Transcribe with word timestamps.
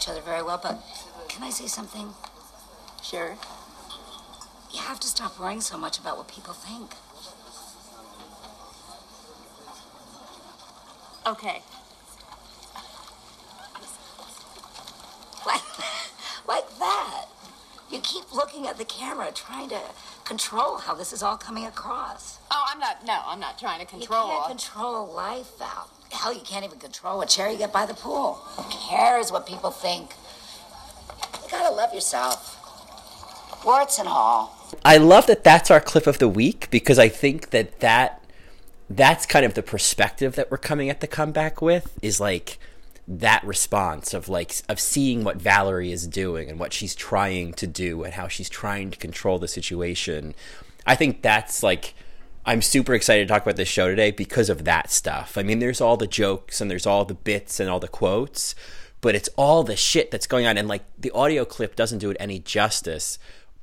each 0.00 0.08
other 0.08 0.22
very 0.22 0.42
well, 0.42 0.58
but 0.62 0.80
can 1.28 1.42
I 1.42 1.50
say 1.50 1.66
something? 1.66 2.14
Sure. 3.02 3.36
You 4.72 4.80
have 4.80 4.98
to 5.00 5.06
stop 5.06 5.38
worrying 5.38 5.60
so 5.60 5.76
much 5.76 5.98
about 5.98 6.16
what 6.16 6.26
people 6.26 6.54
think. 6.54 6.94
Okay. 11.26 11.60
Like, 15.46 15.62
like 16.48 16.78
that. 16.78 17.26
You 17.90 17.98
keep 18.00 18.32
looking 18.34 18.66
at 18.66 18.78
the 18.78 18.86
camera, 18.86 19.30
trying 19.34 19.68
to 19.68 19.80
control 20.24 20.78
how 20.78 20.94
this 20.94 21.12
is 21.12 21.22
all 21.22 21.36
coming 21.36 21.66
across. 21.66 22.38
Oh, 22.50 22.64
I'm 22.68 22.78
not. 22.78 23.04
No, 23.04 23.20
I'm 23.26 23.40
not 23.40 23.58
trying 23.58 23.80
to 23.80 23.86
control. 23.86 24.28
You 24.28 24.32
can't 24.32 24.48
control 24.48 25.12
life, 25.12 25.58
Val. 25.58 25.90
Hell, 26.12 26.34
you 26.34 26.40
can't 26.40 26.64
even 26.64 26.78
control 26.78 27.18
what 27.18 27.28
chair 27.28 27.50
you 27.50 27.58
get 27.58 27.72
by 27.72 27.86
the 27.86 27.94
pool. 27.94 28.34
Who 28.34 28.64
cares 28.88 29.30
what 29.30 29.46
people 29.46 29.70
think? 29.70 30.12
You 31.42 31.50
gotta 31.50 31.74
love 31.74 31.94
yourself. 31.94 32.56
Warts 33.64 33.98
and 33.98 34.08
all. 34.08 34.56
I 34.84 34.96
love 34.96 35.26
that 35.26 35.44
that's 35.44 35.70
our 35.70 35.80
clip 35.80 36.06
of 36.06 36.18
the 36.18 36.28
week 36.28 36.68
because 36.70 36.98
I 36.98 37.08
think 37.08 37.50
that 37.50 37.80
that 37.80 38.24
that's 38.88 39.24
kind 39.24 39.44
of 39.44 39.54
the 39.54 39.62
perspective 39.62 40.34
that 40.34 40.50
we're 40.50 40.58
coming 40.58 40.90
at 40.90 41.00
the 41.00 41.06
comeback 41.06 41.62
with 41.62 41.96
is 42.02 42.18
like 42.18 42.58
that 43.06 43.44
response 43.44 44.14
of 44.14 44.28
like 44.28 44.54
of 44.68 44.80
seeing 44.80 45.24
what 45.24 45.36
Valerie 45.36 45.92
is 45.92 46.06
doing 46.06 46.48
and 46.48 46.58
what 46.58 46.72
she's 46.72 46.94
trying 46.94 47.52
to 47.54 47.66
do 47.66 48.02
and 48.02 48.14
how 48.14 48.28
she's 48.28 48.48
trying 48.48 48.90
to 48.90 48.98
control 48.98 49.38
the 49.38 49.48
situation. 49.48 50.34
I 50.86 50.96
think 50.96 51.22
that's 51.22 51.62
like 51.62 51.94
I'm 52.44 52.62
super 52.62 52.94
excited 52.94 53.28
to 53.28 53.32
talk 53.32 53.42
about 53.42 53.56
this 53.56 53.68
show 53.68 53.88
today 53.88 54.10
because 54.10 54.48
of 54.48 54.64
that 54.64 54.90
stuff. 54.90 55.36
I 55.36 55.42
mean, 55.42 55.58
there's 55.58 55.80
all 55.80 55.96
the 55.96 56.06
jokes 56.06 56.60
and 56.60 56.70
there's 56.70 56.86
all 56.86 57.04
the 57.04 57.14
bits 57.14 57.60
and 57.60 57.68
all 57.68 57.80
the 57.80 57.88
quotes, 57.88 58.54
but 59.00 59.14
it's 59.14 59.28
all 59.36 59.62
the 59.62 59.76
shit 59.76 60.10
that's 60.10 60.26
going 60.26 60.46
on 60.46 60.56
and 60.56 60.68
like 60.68 60.84
the 60.98 61.10
audio 61.10 61.44
clip 61.44 61.76
doesn't 61.76 61.98
do 61.98 62.10
it 62.10 62.16
any 62.18 62.38
justice 62.38 63.18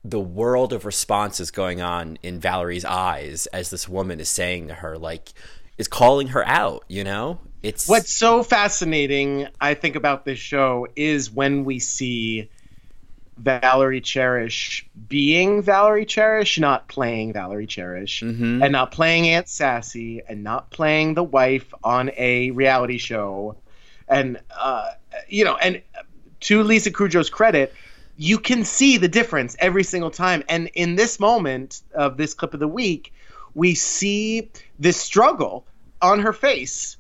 the 0.10 0.20
world 0.20 0.74
of 0.74 0.86
responses 0.86 1.52
going 1.52 1.82
on 1.82 2.18
in 2.24 2.40
Valerie's 2.40 2.86
eyes 2.86 3.46
as 3.48 3.70
this 3.70 3.90
woman 3.90 4.20
is 4.20 4.30
saying 4.30 4.68
to 4.70 4.76
her, 4.76 4.98
like, 4.98 5.34
is 5.78 5.88
calling 5.88 6.28
her 6.28 6.46
out, 6.48 6.86
you 6.88 7.04
know? 7.04 7.40
It's 7.64 7.88
what's 7.90 8.14
so 8.14 8.44
fascinating, 8.44 9.48
I 9.60 9.74
think, 9.74 9.96
about 9.96 10.26
this 10.26 10.40
show 10.40 10.88
is 10.96 11.32
when 11.32 11.66
we 11.66 11.80
see 11.80 12.50
Valerie 13.38 14.02
Cherish 14.02 14.88
being 15.08 15.62
Valerie 15.62 16.06
Cherish, 16.06 16.60
not 16.60 16.88
playing 16.88 17.34
Valerie 17.34 17.68
Cherish, 17.68 18.22
mm-hmm. 18.22 18.64
and 18.64 18.72
not 18.72 18.92
playing 18.92 19.28
Aunt 19.28 19.48
Sassy, 19.48 20.22
and 20.28 20.44
not 20.44 20.70
playing 20.70 21.14
the 21.14 21.24
wife 21.24 21.74
on 21.84 22.12
a 22.18 22.52
reality 22.52 22.98
show. 22.98 23.56
And, 24.08 24.40
uh, 24.58 24.92
you 25.28 25.46
know, 25.46 25.56
and 25.58 25.82
to 26.42 26.64
Lisa 26.64 26.92
Kudrow's 26.92 27.30
credit, 27.30 27.74
you 28.18 28.40
can 28.40 28.64
see 28.64 28.98
the 28.98 29.08
difference 29.08 29.56
every 29.60 29.84
single 29.84 30.12
time. 30.12 30.44
And 30.50 30.70
in 30.74 30.96
this 30.96 31.20
moment 31.20 31.82
of 31.94 32.18
this 32.18 32.34
clip 32.34 32.54
of 32.54 32.60
the 32.60 32.68
week, 32.68 33.14
we 33.54 33.76
see 33.76 34.50
this 34.80 34.98
struggle 34.98 35.66
on 36.02 36.20
her 36.20 36.34
face 36.34 36.97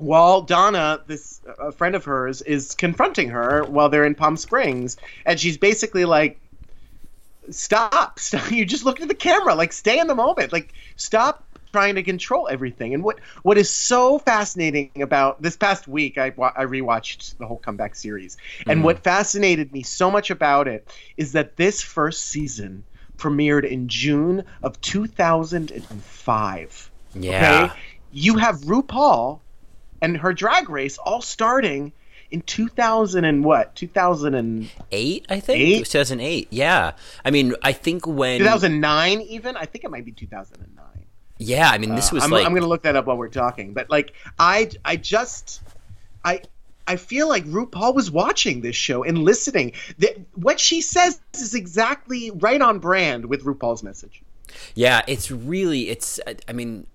while 0.00 0.42
Donna, 0.42 1.00
this 1.06 1.40
a 1.58 1.72
friend 1.72 1.94
of 1.94 2.04
hers, 2.04 2.42
is 2.42 2.74
confronting 2.74 3.30
her 3.30 3.64
while 3.64 3.88
they're 3.88 4.04
in 4.04 4.14
Palm 4.14 4.36
Springs, 4.36 4.96
and 5.24 5.38
she's 5.38 5.58
basically 5.58 6.04
like, 6.04 6.40
"Stop! 7.50 8.18
Stop! 8.18 8.50
You 8.50 8.64
just 8.64 8.84
look 8.84 9.00
at 9.00 9.08
the 9.08 9.14
camera. 9.14 9.54
Like, 9.54 9.72
stay 9.72 9.98
in 9.98 10.06
the 10.06 10.14
moment. 10.14 10.52
Like, 10.52 10.72
stop 10.96 11.44
trying 11.72 11.94
to 11.94 12.02
control 12.02 12.48
everything. 12.48 12.94
And 12.94 13.04
what 13.04 13.18
what 13.42 13.58
is 13.58 13.68
so 13.70 14.18
fascinating 14.18 15.02
about 15.02 15.42
this 15.42 15.56
past 15.56 15.86
week, 15.88 16.18
I 16.18 16.26
I 16.26 16.64
rewatched 16.64 17.38
the 17.38 17.46
whole 17.46 17.58
comeback 17.58 17.94
series, 17.94 18.36
and 18.66 18.80
mm. 18.80 18.84
what 18.84 19.04
fascinated 19.04 19.72
me 19.72 19.82
so 19.82 20.10
much 20.10 20.30
about 20.30 20.68
it 20.68 20.88
is 21.16 21.32
that 21.32 21.56
this 21.56 21.80
first 21.82 22.26
season 22.26 22.84
premiered 23.16 23.68
in 23.68 23.88
June 23.88 24.44
of 24.62 24.80
2005. 24.80 26.90
Yeah. 27.14 27.64
Okay? 27.64 27.74
You 28.12 28.38
have 28.38 28.56
RuPaul 28.62 29.40
and 30.00 30.16
her 30.18 30.32
drag 30.32 30.68
race 30.68 30.98
all 30.98 31.22
starting 31.22 31.92
in 32.30 32.42
2000 32.42 33.24
and 33.24 33.44
what 33.44 33.74
2008 33.74 35.26
i 35.28 35.40
think 35.40 35.60
Eight? 35.60 35.78
2008 35.78 36.48
yeah 36.50 36.92
i 37.24 37.30
mean 37.30 37.54
i 37.62 37.72
think 37.72 38.06
when 38.06 38.38
2009 38.38 39.20
even 39.22 39.56
i 39.56 39.64
think 39.64 39.84
it 39.84 39.90
might 39.90 40.04
be 40.04 40.12
2009 40.12 40.80
yeah, 41.40 41.70
I 41.70 41.78
mean, 41.78 41.94
this 41.94 42.12
uh, 42.12 42.16
was 42.16 42.22
uh, 42.22 42.26
I'm, 42.26 42.30
like 42.30 42.44
I'm 42.44 42.52
going 42.52 42.62
to 42.62 42.68
look 42.68 42.82
that 42.82 42.96
up 42.96 43.06
while 43.06 43.16
we're 43.16 43.28
talking, 43.28 43.72
but 43.72 43.88
like 43.88 44.12
I 44.38 44.70
I 44.84 44.96
just 44.96 45.62
I 46.22 46.42
I 46.86 46.96
feel 46.96 47.28
like 47.28 47.46
RuPaul 47.46 47.94
was 47.94 48.10
watching 48.10 48.60
this 48.60 48.76
show 48.76 49.04
and 49.04 49.18
listening. 49.18 49.72
That 49.98 50.20
what 50.34 50.60
she 50.60 50.82
says 50.82 51.18
is 51.34 51.54
exactly 51.54 52.30
right 52.30 52.60
on 52.60 52.78
brand 52.78 53.24
with 53.24 53.44
RuPaul's 53.44 53.82
message. 53.82 54.22
Yeah, 54.74 55.00
it's 55.06 55.30
really 55.30 55.88
it's 55.88 56.20
I 56.46 56.52
mean 56.52 56.86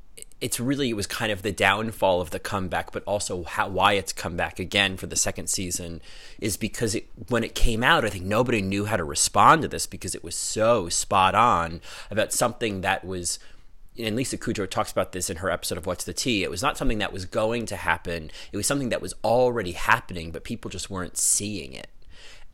it's 0.41 0.59
really 0.59 0.89
it 0.89 0.95
was 0.95 1.07
kind 1.07 1.31
of 1.31 1.41
the 1.41 1.51
downfall 1.51 2.21
of 2.21 2.31
the 2.31 2.39
comeback, 2.39 2.91
but 2.91 3.03
also 3.05 3.43
how 3.43 3.69
why 3.69 3.93
it's 3.93 4.13
come 4.13 4.35
back 4.35 4.59
again 4.59 4.97
for 4.97 5.07
the 5.07 5.15
second 5.15 5.47
season 5.47 6.01
is 6.39 6.57
because 6.57 6.93
it 6.93 7.07
when 7.29 7.43
it 7.43 7.55
came 7.55 7.83
out, 7.83 8.05
I 8.05 8.09
think 8.09 8.25
nobody 8.25 8.61
knew 8.61 8.85
how 8.85 8.97
to 8.97 9.03
respond 9.03 9.61
to 9.61 9.67
this 9.67 9.87
because 9.87 10.13
it 10.13 10.23
was 10.23 10.35
so 10.35 10.89
spot 10.89 11.35
on 11.35 11.81
about 12.11 12.33
something 12.33 12.81
that 12.81 13.05
was 13.05 13.39
and 13.97 14.15
Lisa 14.15 14.37
Kudrow 14.37 14.69
talks 14.69 14.91
about 14.91 15.13
this 15.13 15.29
in 15.29 15.37
her 15.37 15.49
episode 15.49 15.77
of 15.77 15.85
What's 15.85 16.03
the 16.03 16.13
Tea. 16.13 16.43
It 16.43 16.49
was 16.49 16.61
not 16.61 16.77
something 16.77 16.97
that 16.97 17.13
was 17.13 17.25
going 17.25 17.65
to 17.67 17.77
happen. 17.77 18.29
It 18.51 18.57
was 18.57 18.67
something 18.67 18.89
that 18.89 19.01
was 19.01 19.13
already 19.23 19.71
happening, 19.71 20.31
but 20.31 20.43
people 20.43 20.69
just 20.69 20.89
weren't 20.89 21.17
seeing 21.17 21.71
it. 21.71 21.87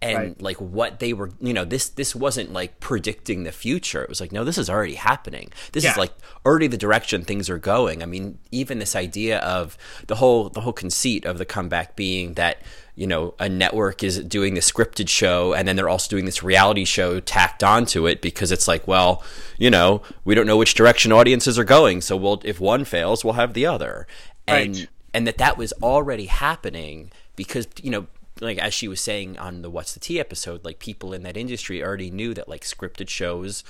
And 0.03 0.17
right. 0.17 0.41
like 0.41 0.57
what 0.57 1.00
they 1.00 1.13
were, 1.13 1.29
you 1.39 1.53
know, 1.53 1.63
this 1.63 1.89
this 1.89 2.16
wasn't 2.16 2.51
like 2.51 2.79
predicting 2.79 3.44
the 3.44 3.51
future. 3.51 4.01
It 4.01 4.09
was 4.09 4.19
like, 4.19 4.31
no, 4.31 4.44
this 4.44 4.57
is 4.57 4.67
already 4.67 4.95
happening. 4.95 5.51
This 5.73 5.84
yeah. 5.84 5.91
is 5.91 5.97
like 5.97 6.12
already 6.44 6.66
the 6.66 6.78
direction 6.78 7.23
things 7.23 7.51
are 7.51 7.59
going. 7.59 8.01
I 8.01 8.07
mean, 8.07 8.39
even 8.51 8.79
this 8.79 8.95
idea 8.95 9.38
of 9.39 9.78
the 10.07 10.16
whole 10.16 10.50
the 10.50 10.62
whole 10.62 10.73
conceit 10.73 11.25
of 11.25 11.38
the 11.38 11.45
comeback 11.45 11.95
being 11.95 12.34
that 12.34 12.63
you 12.95 13.07
know 13.07 13.34
a 13.39 13.47
network 13.47 14.03
is 14.03 14.19
doing 14.19 14.53
the 14.53 14.59
scripted 14.59 15.07
show 15.07 15.53
and 15.53 15.67
then 15.67 15.75
they're 15.75 15.89
also 15.89 16.09
doing 16.09 16.25
this 16.25 16.44
reality 16.44 16.85
show 16.85 17.19
tacked 17.19 17.63
onto 17.63 18.06
it 18.06 18.22
because 18.22 18.51
it's 18.51 18.68
like 18.68 18.88
well 18.88 19.23
you 19.57 19.69
know 19.69 20.01
we 20.25 20.35
don't 20.35 20.45
know 20.45 20.57
which 20.57 20.73
direction 20.73 21.12
audiences 21.12 21.57
are 21.57 21.63
going 21.63 22.01
so 22.01 22.16
we'll 22.16 22.41
if 22.44 22.59
one 22.59 22.83
fails 22.83 23.23
we'll 23.23 23.33
have 23.33 23.53
the 23.53 23.66
other 23.66 24.07
and 24.47 24.75
right. 24.75 24.88
and 25.13 25.25
that 25.25 25.38
that 25.38 25.57
was 25.57 25.73
already 25.81 26.25
happening 26.25 27.12
because 27.35 27.68
you 27.81 27.89
know 27.89 28.07
like 28.41 28.57
as 28.57 28.74
she 28.74 28.88
was 28.88 29.00
saying 29.00 29.38
on 29.38 29.62
the 29.62 29.69
what's 29.69 29.94
the 29.94 30.00
tea 30.00 30.19
episode 30.19 30.66
like 30.66 30.79
people 30.79 31.13
in 31.13 31.24
that 31.24 31.38
industry 31.38 31.84
already 31.84 32.12
knew 32.12 32.34
that 32.34 32.50
like 32.50 32.63
scripted 32.63 33.07
shows 33.07 33.63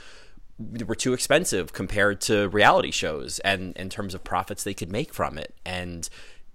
were 0.86 0.96
too 0.96 1.14
expensive 1.14 1.74
compared 1.74 2.22
to 2.22 2.48
reality 2.50 2.92
shows 2.92 3.40
and 3.40 3.76
in 3.78 3.90
terms 3.90 4.14
of 4.14 4.24
profits 4.24 4.64
they 4.64 4.74
could 4.74 4.92
make 4.92 5.14
from 5.14 5.38
it 5.38 5.54
and 5.66 6.10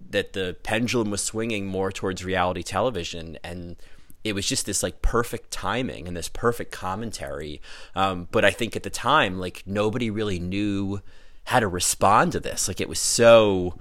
that 0.09 0.33
the 0.33 0.55
pendulum 0.63 1.09
was 1.09 1.23
swinging 1.23 1.65
more 1.65 1.91
towards 1.91 2.23
reality 2.23 2.63
television 2.63 3.37
and 3.43 3.75
it 4.23 4.33
was 4.33 4.47
just 4.47 4.65
this 4.65 4.83
like 4.83 5.01
perfect 5.01 5.51
timing 5.51 6.07
and 6.07 6.17
this 6.17 6.27
perfect 6.27 6.71
commentary. 6.71 7.61
Um, 7.95 8.27
but 8.31 8.43
i 8.43 8.51
think 8.51 8.75
at 8.75 8.83
the 8.83 8.89
time 8.89 9.39
like 9.39 9.63
nobody 9.65 10.09
really 10.09 10.39
knew 10.39 11.01
how 11.45 11.61
to 11.61 11.67
respond 11.67 12.33
to 12.33 12.41
this. 12.41 12.67
Like 12.67 12.81
it 12.81 12.89
was 12.89 12.99
so 12.99 13.77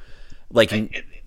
like 0.50 0.70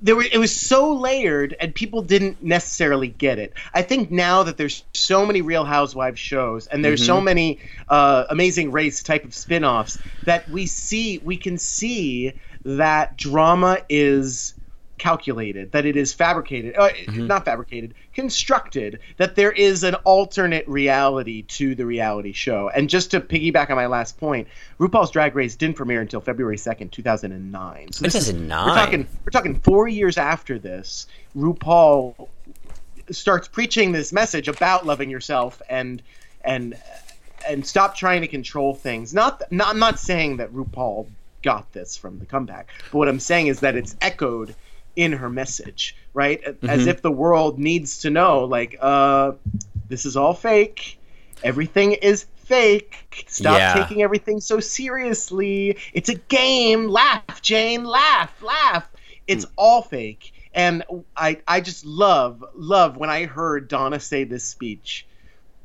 there 0.01 0.15
were, 0.15 0.25
it 0.31 0.37
was 0.37 0.57
so 0.57 0.93
layered 0.93 1.55
and 1.59 1.73
people 1.75 2.01
didn't 2.01 2.41
necessarily 2.43 3.07
get 3.07 3.39
it 3.39 3.53
i 3.73 3.81
think 3.81 4.11
now 4.11 4.43
that 4.43 4.57
there's 4.57 4.83
so 4.93 5.25
many 5.25 5.41
real 5.41 5.65
housewives 5.65 6.19
shows 6.19 6.67
and 6.67 6.83
there's 6.83 7.01
mm-hmm. 7.01 7.07
so 7.07 7.21
many 7.21 7.59
uh, 7.89 8.25
amazing 8.29 8.71
race 8.71 9.03
type 9.03 9.25
of 9.25 9.33
spin-offs 9.33 9.99
that 10.25 10.49
we 10.49 10.65
see 10.65 11.19
we 11.19 11.37
can 11.37 11.57
see 11.57 12.33
that 12.63 13.17
drama 13.17 13.79
is 13.89 14.53
calculated, 14.99 15.71
that 15.71 15.85
it 15.85 15.95
is 15.95 16.13
fabricated, 16.13 16.75
uh, 16.77 16.89
mm-hmm. 16.89 17.27
not 17.27 17.45
fabricated, 17.45 17.93
constructed, 18.13 18.99
that 19.17 19.35
there 19.35 19.51
is 19.51 19.83
an 19.83 19.95
alternate 19.95 20.67
reality 20.67 21.43
to 21.43 21.75
the 21.75 21.85
reality 21.85 22.33
show. 22.33 22.69
And 22.69 22.89
just 22.89 23.11
to 23.11 23.21
piggyback 23.21 23.69
on 23.69 23.75
my 23.75 23.87
last 23.87 24.17
point, 24.17 24.47
RuPaul's 24.79 25.11
Drag 25.11 25.35
Race 25.35 25.55
didn't 25.55 25.75
premiere 25.75 26.01
until 26.01 26.21
February 26.21 26.57
2nd, 26.57 26.91
2009. 26.91 27.91
So 27.93 28.03
this 28.03 28.13
2009. 28.13 28.59
Is, 28.59 28.67
we're 28.67 28.75
talking 28.75 29.07
we're 29.25 29.31
talking 29.31 29.59
4 29.59 29.87
years 29.87 30.17
after 30.17 30.59
this, 30.59 31.07
RuPaul 31.35 32.27
starts 33.11 33.47
preaching 33.47 33.91
this 33.91 34.13
message 34.13 34.47
about 34.47 34.85
loving 34.85 35.09
yourself 35.09 35.61
and 35.69 36.01
and 36.43 36.77
and 37.47 37.65
stop 37.65 37.95
trying 37.95 38.21
to 38.21 38.27
control 38.27 38.73
things. 38.73 39.13
Not, 39.13 39.41
not 39.51 39.69
I'm 39.69 39.79
not 39.79 39.99
saying 39.99 40.37
that 40.37 40.53
RuPaul 40.53 41.07
got 41.41 41.71
this 41.71 41.95
from 41.95 42.19
the 42.19 42.25
comeback, 42.25 42.67
but 42.91 42.97
what 42.97 43.07
I'm 43.07 43.19
saying 43.19 43.47
is 43.47 43.61
that 43.61 43.75
it's 43.75 43.95
echoed 44.01 44.55
in 44.95 45.13
her 45.13 45.29
message, 45.29 45.95
right? 46.13 46.43
Mm-hmm. 46.43 46.69
As 46.69 46.87
if 46.87 47.01
the 47.01 47.11
world 47.11 47.59
needs 47.59 47.99
to 48.01 48.09
know, 48.09 48.45
like, 48.45 48.77
uh, 48.79 49.33
this 49.87 50.05
is 50.05 50.17
all 50.17 50.33
fake. 50.33 50.99
Everything 51.43 51.93
is 51.93 52.25
fake. 52.49 53.25
Stop 53.27 53.57
yeah. 53.57 53.73
taking 53.73 54.01
everything 54.01 54.41
so 54.41 54.59
seriously. 54.59 55.77
It's 55.93 56.09
a 56.09 56.15
game. 56.15 56.87
Laugh, 56.87 57.41
Jane. 57.41 57.85
Laugh, 57.85 58.41
laugh. 58.41 58.87
It's 59.27 59.45
mm. 59.45 59.51
all 59.55 59.81
fake. 59.83 60.33
And 60.53 60.83
I 61.15 61.37
I 61.47 61.61
just 61.61 61.85
love 61.85 62.43
love 62.55 62.97
when 62.97 63.09
I 63.09 63.25
heard 63.25 63.67
Donna 63.67 63.99
say 63.99 64.23
this 64.23 64.43
speech. 64.43 65.05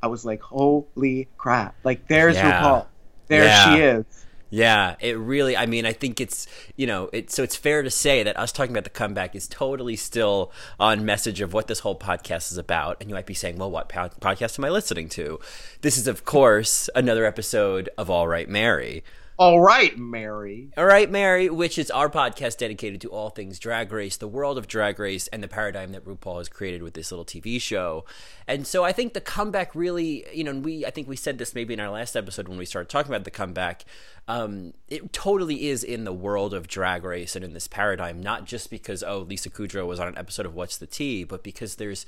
I 0.03 0.09
was 0.09 0.25
like, 0.27 0.43
holy 0.43 1.29
crap! 1.39 1.75
Like 1.83 2.07
there's 2.07 2.37
Yeah. 2.37 2.63
RuPaul. 2.63 2.87
There 3.29 3.45
Yeah. 3.45 3.75
she 3.75 3.83
is. 3.83 4.24
Yeah, 4.55 4.95
it 5.01 5.19
really. 5.19 5.57
I 5.57 5.67
mean, 5.67 5.85
I 5.85 5.93
think 5.93 6.21
it's 6.21 6.47
you 6.77 6.87
know, 6.87 7.11
it, 7.13 7.33
so 7.33 7.43
it's 7.43 7.57
fair 7.57 7.83
to 7.83 7.91
say 7.91 8.23
that 8.23 8.39
us 8.39 8.53
talking 8.53 8.71
about 8.71 8.85
the 8.85 8.91
comeback 8.91 9.35
is 9.35 9.49
totally 9.49 9.97
still 9.97 10.53
on 10.79 11.05
message 11.05 11.41
of 11.41 11.53
what 11.53 11.67
this 11.67 11.81
whole 11.81 11.99
podcast 11.99 12.53
is 12.53 12.57
about. 12.57 12.99
And 13.01 13.11
you 13.11 13.17
might 13.17 13.27
be 13.27 13.35
saying, 13.35 13.59
"Well, 13.59 13.73
what 13.73 13.89
pod- 13.89 14.15
podcast 14.21 14.57
am 14.57 14.65
I 14.65 14.69
listening 14.69 15.09
to?" 15.09 15.41
This 15.81 15.99
is, 15.99 16.07
of 16.07 16.25
course, 16.25 16.89
another 16.95 17.25
episode 17.25 17.89
of 17.99 18.09
All 18.09 18.29
Right, 18.29 18.49
Mary. 18.49 19.03
All 19.37 19.61
right, 19.61 19.99
Mary. 19.99 20.71
All 20.77 20.85
right, 20.85 21.11
Mary, 21.11 21.51
which 21.51 21.77
is 21.77 21.91
our 21.91 22.09
podcast 22.09 22.59
dedicated 22.59 23.01
to 23.01 23.09
all 23.09 23.31
things 23.31 23.59
drag 23.59 23.91
race, 23.91 24.17
the 24.17 24.29
world 24.29 24.57
of 24.57 24.69
drag 24.69 25.01
race, 25.01 25.27
and 25.27 25.43
the 25.43 25.49
paradigm 25.49 25.91
that 25.91 26.05
RuPaul 26.05 26.39
has 26.39 26.49
created 26.49 26.85
with 26.85 26.95
this 26.95 27.11
little 27.11 27.25
TV 27.25 27.61
show. 27.61 28.05
And 28.47 28.65
so 28.65 28.85
I 28.85 28.93
think 28.93 29.13
the 29.13 29.21
comeback 29.21 29.75
really, 29.75 30.25
you 30.33 30.45
know, 30.45 30.53
and 30.53 30.65
we, 30.65 30.87
I 30.87 30.91
think 30.91 31.09
we 31.09 31.17
said 31.17 31.39
this 31.39 31.53
maybe 31.53 31.75
in 31.75 31.81
our 31.81 31.91
last 31.91 32.15
episode 32.15 32.47
when 32.47 32.59
we 32.59 32.65
started 32.65 32.89
talking 32.89 33.11
about 33.11 33.25
the 33.25 33.33
comeback. 33.33 33.85
Um, 34.29 34.73
it 34.87 35.13
totally 35.13 35.67
is 35.67 35.83
in 35.83 36.05
the 36.05 36.13
world 36.13 36.55
of 36.55 36.69
drag 36.69 37.03
race 37.03 37.35
and 37.35 37.45
in 37.45 37.55
this 37.55 37.67
paradigm, 37.67 38.23
not 38.23 38.45
just 38.45 38.71
because 38.71 39.03
oh 39.03 39.19
Lisa 39.19 39.51
Kudrow 39.51 39.85
was 39.85 39.99
on 39.99 40.07
an 40.07 40.17
episode 40.17 40.47
of 40.47 40.55
What's 40.55 40.77
the 40.77 40.87
Tea, 40.87 41.25
but 41.25 41.43
because 41.43 41.75
there's 41.75 42.07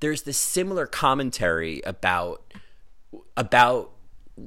there's 0.00 0.22
this 0.22 0.36
similar 0.36 0.86
commentary 0.86 1.80
about 1.86 2.42
about 3.34 3.92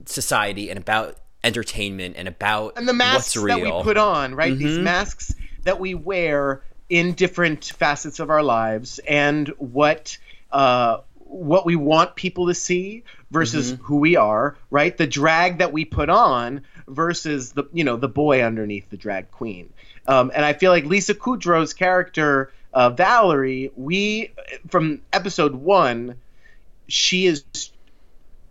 society 0.05 0.69
and 0.69 0.77
about 0.77 1.17
entertainment 1.43 2.15
and 2.17 2.27
about 2.27 2.73
and 2.77 2.87
the 2.87 2.93
masks 2.93 3.35
what's 3.35 3.45
real. 3.45 3.57
Mm-hmm. 3.57 3.67
that 3.69 3.75
we 3.77 3.83
put 3.83 3.97
on, 3.97 4.35
right? 4.35 4.57
These 4.57 4.77
masks 4.79 5.33
that 5.63 5.79
we 5.79 5.93
wear 5.93 6.63
in 6.89 7.13
different 7.13 7.65
facets 7.65 8.19
of 8.19 8.29
our 8.29 8.43
lives, 8.43 8.99
and 8.99 9.47
what 9.57 10.17
uh, 10.51 10.97
what 11.19 11.65
we 11.65 11.75
want 11.75 12.15
people 12.15 12.47
to 12.47 12.55
see 12.55 13.03
versus 13.31 13.73
Mm-hmm. 13.73 13.83
who 13.83 13.97
we 13.97 14.15
are, 14.15 14.57
right? 14.71 14.97
The 14.97 15.05
drag 15.05 15.59
that 15.59 15.71
we 15.71 15.85
put 15.85 16.09
on 16.09 16.61
versus 16.87 17.51
the 17.51 17.65
you 17.71 17.83
know 17.83 17.95
the 17.97 18.09
boy 18.09 18.41
underneath 18.41 18.89
the 18.89 18.97
drag 18.97 19.31
queen. 19.31 19.71
Um, 20.07 20.31
and 20.33 20.43
I 20.43 20.53
feel 20.53 20.71
like 20.71 20.85
Lisa 20.85 21.13
Kudrow's 21.13 21.73
character 21.73 22.51
uh, 22.73 22.89
Valerie, 22.89 23.71
we 23.75 24.31
from 24.67 25.01
episode 25.13 25.53
one, 25.55 26.15
she 26.87 27.27
is 27.27 27.43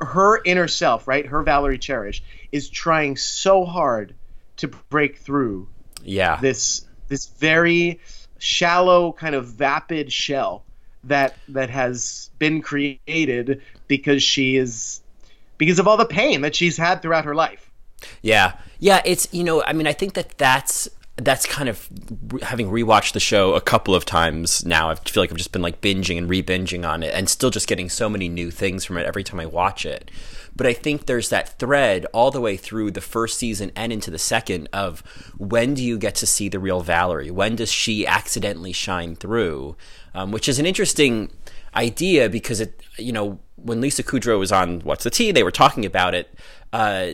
her 0.01 0.41
inner 0.45 0.69
self, 0.69 1.09
right? 1.09 1.27
Her 1.27 1.43
Valerie 1.43 1.79
Cherish 1.79 2.23
is 2.53 2.69
trying 2.69 3.17
so 3.17 3.65
hard 3.65 4.15
to 4.57 4.69
break 4.69 5.19
through 5.19 5.69
yeah, 6.03 6.37
this 6.41 6.87
this 7.09 7.27
very 7.27 8.01
shallow 8.39 9.13
kind 9.13 9.35
of 9.35 9.47
vapid 9.47 10.13
shell 10.13 10.65
that 11.05 11.37
that 11.49 11.71
has 11.71 12.31
been 12.39 12.63
created 12.63 13.63
because 13.87 14.23
she 14.23 14.57
is 14.57 15.01
because 15.57 15.79
of 15.79 15.89
all 15.89 15.97
the 15.97 16.07
pain 16.07 16.43
that 16.43 16.55
she's 16.55 16.77
had 16.77 17.03
throughout 17.03 17.25
her 17.25 17.35
life. 17.35 17.71
yeah, 18.23 18.55
yeah. 18.79 19.03
It's 19.05 19.29
you 19.33 19.45
know, 19.45 19.63
I 19.65 19.73
mean, 19.73 19.87
I 19.87 19.93
think 19.93 20.15
that 20.15 20.39
that's 20.39 20.89
that's 21.19 21.47
kind 21.47 21.69
of 21.69 21.89
having 22.43 22.71
rewatched 22.71 23.13
the 23.13 23.21
show 23.21 23.55
a 23.55 23.61
couple 23.61 23.95
of 23.95 24.05
times 24.05 24.65
now. 24.65 24.91
I 24.91 24.95
feel 24.95 25.23
like 25.23 25.31
I've 25.31 25.37
just 25.37 25.53
been 25.53 25.63
like 25.63 25.81
binging 25.81 26.17
and 26.17 26.29
re-binging 26.29 26.89
on 26.89 27.03
it, 27.03 27.13
and 27.13 27.29
still 27.29 27.51
just 27.51 27.67
getting 27.67 27.89
so 27.89 28.09
many 28.09 28.29
new 28.29 28.51
things 28.51 28.85
from 28.85 28.99
it 28.99 29.07
every 29.07 29.25
time 29.25 29.41
I 29.41 29.47
watch 29.47 29.85
it. 29.85 30.11
But 30.55 30.67
I 30.67 30.73
think 30.73 31.07
there's 31.07 31.29
that 31.29 31.59
thread 31.59 32.07
all 32.13 32.31
the 32.31 32.41
way 32.41 32.57
through 32.57 32.93
the 32.93 33.01
first 33.01 33.39
season 33.39 33.71
and 33.77 33.93
into 33.93 34.11
the 34.11 34.19
second 34.19 34.69
of 34.73 35.01
when 35.37 35.75
do 35.75 35.85
you 35.85 35.99
get 35.99 36.15
to 36.17 36.27
see 36.27 36.49
the 36.49 36.59
real 36.59 36.81
Valerie? 36.81 37.31
When 37.31 37.57
does 37.57 37.71
she 37.71 38.07
accidentally 38.07 38.73
shine 38.73 39.15
through? 39.15 39.77
Um, 40.15 40.33
which 40.33 40.49
is 40.49 40.59
an 40.59 40.67
interesting 40.67 41.31
idea 41.75 42.29
because 42.29 42.61
it, 42.61 42.83
you 42.97 43.13
know, 43.13 43.39
when 43.57 43.81
Lisa 43.81 44.03
Kudrow 44.03 44.39
was 44.39 44.51
on 44.51 44.81
What's 44.81 45.05
the 45.05 45.11
Tea, 45.11 45.31
they 45.31 45.45
were 45.45 45.51
talking 45.51 45.85
about 45.85 46.15
it. 46.15 46.35
Uh, 46.73 47.13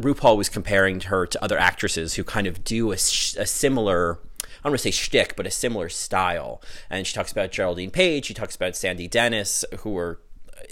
RuPaul 0.00 0.36
was 0.36 0.48
comparing 0.48 1.00
her 1.02 1.26
to 1.26 1.42
other 1.42 1.58
actresses 1.58 2.14
who 2.14 2.24
kind 2.24 2.46
of 2.46 2.64
do 2.64 2.92
a, 2.92 2.98
sh- 2.98 3.36
a 3.36 3.46
similar. 3.46 4.18
I 4.42 4.68
don't 4.68 4.72
want 4.72 4.80
to 4.80 4.82
say 4.82 4.90
shtick, 4.90 5.36
but 5.36 5.46
a 5.46 5.50
similar 5.50 5.88
style. 5.88 6.62
And 6.90 7.06
she 7.06 7.14
talks 7.14 7.30
about 7.30 7.52
Geraldine 7.52 7.90
Page. 7.90 8.26
She 8.26 8.34
talks 8.34 8.56
about 8.56 8.76
Sandy 8.76 9.08
Dennis, 9.08 9.64
who 9.80 9.96
are. 9.96 10.20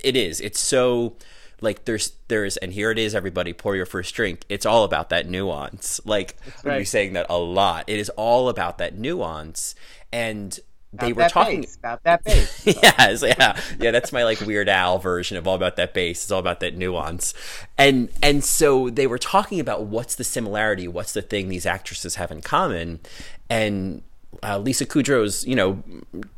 It 0.03 0.17
is. 0.17 0.41
It's 0.41 0.59
so 0.59 1.17
like 1.61 1.85
there's 1.85 2.13
there's 2.29 2.57
and 2.59 2.73
here 2.73 2.91
it 2.91 2.99
is. 2.99 3.15
Everybody, 3.15 3.53
pour 3.53 3.77
your 3.77 3.87
first 3.87 4.15
drink. 4.15 4.45
It's 4.49 4.67
all 4.67 4.85
about 4.85 5.11
that 5.11 5.29
nuance. 5.29 6.01
Like 6.05 6.37
we'll 6.65 6.79
be 6.79 6.85
saying 6.85 7.13
that 7.13 7.27
a 7.31 7.39
lot. 7.39 7.85
It 7.89 7.99
is 7.99 8.09
all 8.11 8.49
about 8.49 8.79
that 8.79 8.99
nuance. 8.99 9.75
And 10.13 10.59
they 10.93 11.11
About 11.11 11.17
were 11.17 11.29
talking 11.29 11.61
bass, 11.63 11.77
about 11.77 12.03
that 12.05 12.23
bass. 12.23 12.67
yes, 12.67 13.23
yeah, 13.23 13.59
yeah. 13.81 13.91
That's 13.91 14.13
my 14.13 14.25
like 14.25 14.41
Weird 14.41 14.69
Al 14.69 14.99
version 14.99 15.39
of 15.39 15.47
all 15.47 15.55
about 15.55 15.77
that 15.77 15.95
bass. 15.95 16.23
It's 16.23 16.31
all 16.31 16.39
about 16.39 16.61
that 16.61 16.77
nuance, 16.77 17.33
and 17.79 18.11
and 18.23 18.45
so 18.45 18.91
they 18.91 19.07
were 19.07 19.19
talking 19.19 19.59
about 19.59 19.85
what's 19.85 20.15
the 20.15 20.25
similarity, 20.25 20.87
what's 20.87 21.13
the 21.13 21.23
thing 21.23 21.49
these 21.49 21.65
actresses 21.65 22.17
have 22.17 22.31
in 22.31 22.43
common, 22.43 23.01
and 23.49 24.03
uh, 24.43 24.59
Lisa 24.59 24.85
Kudrow's 24.85 25.47
you 25.47 25.57
know 25.57 25.83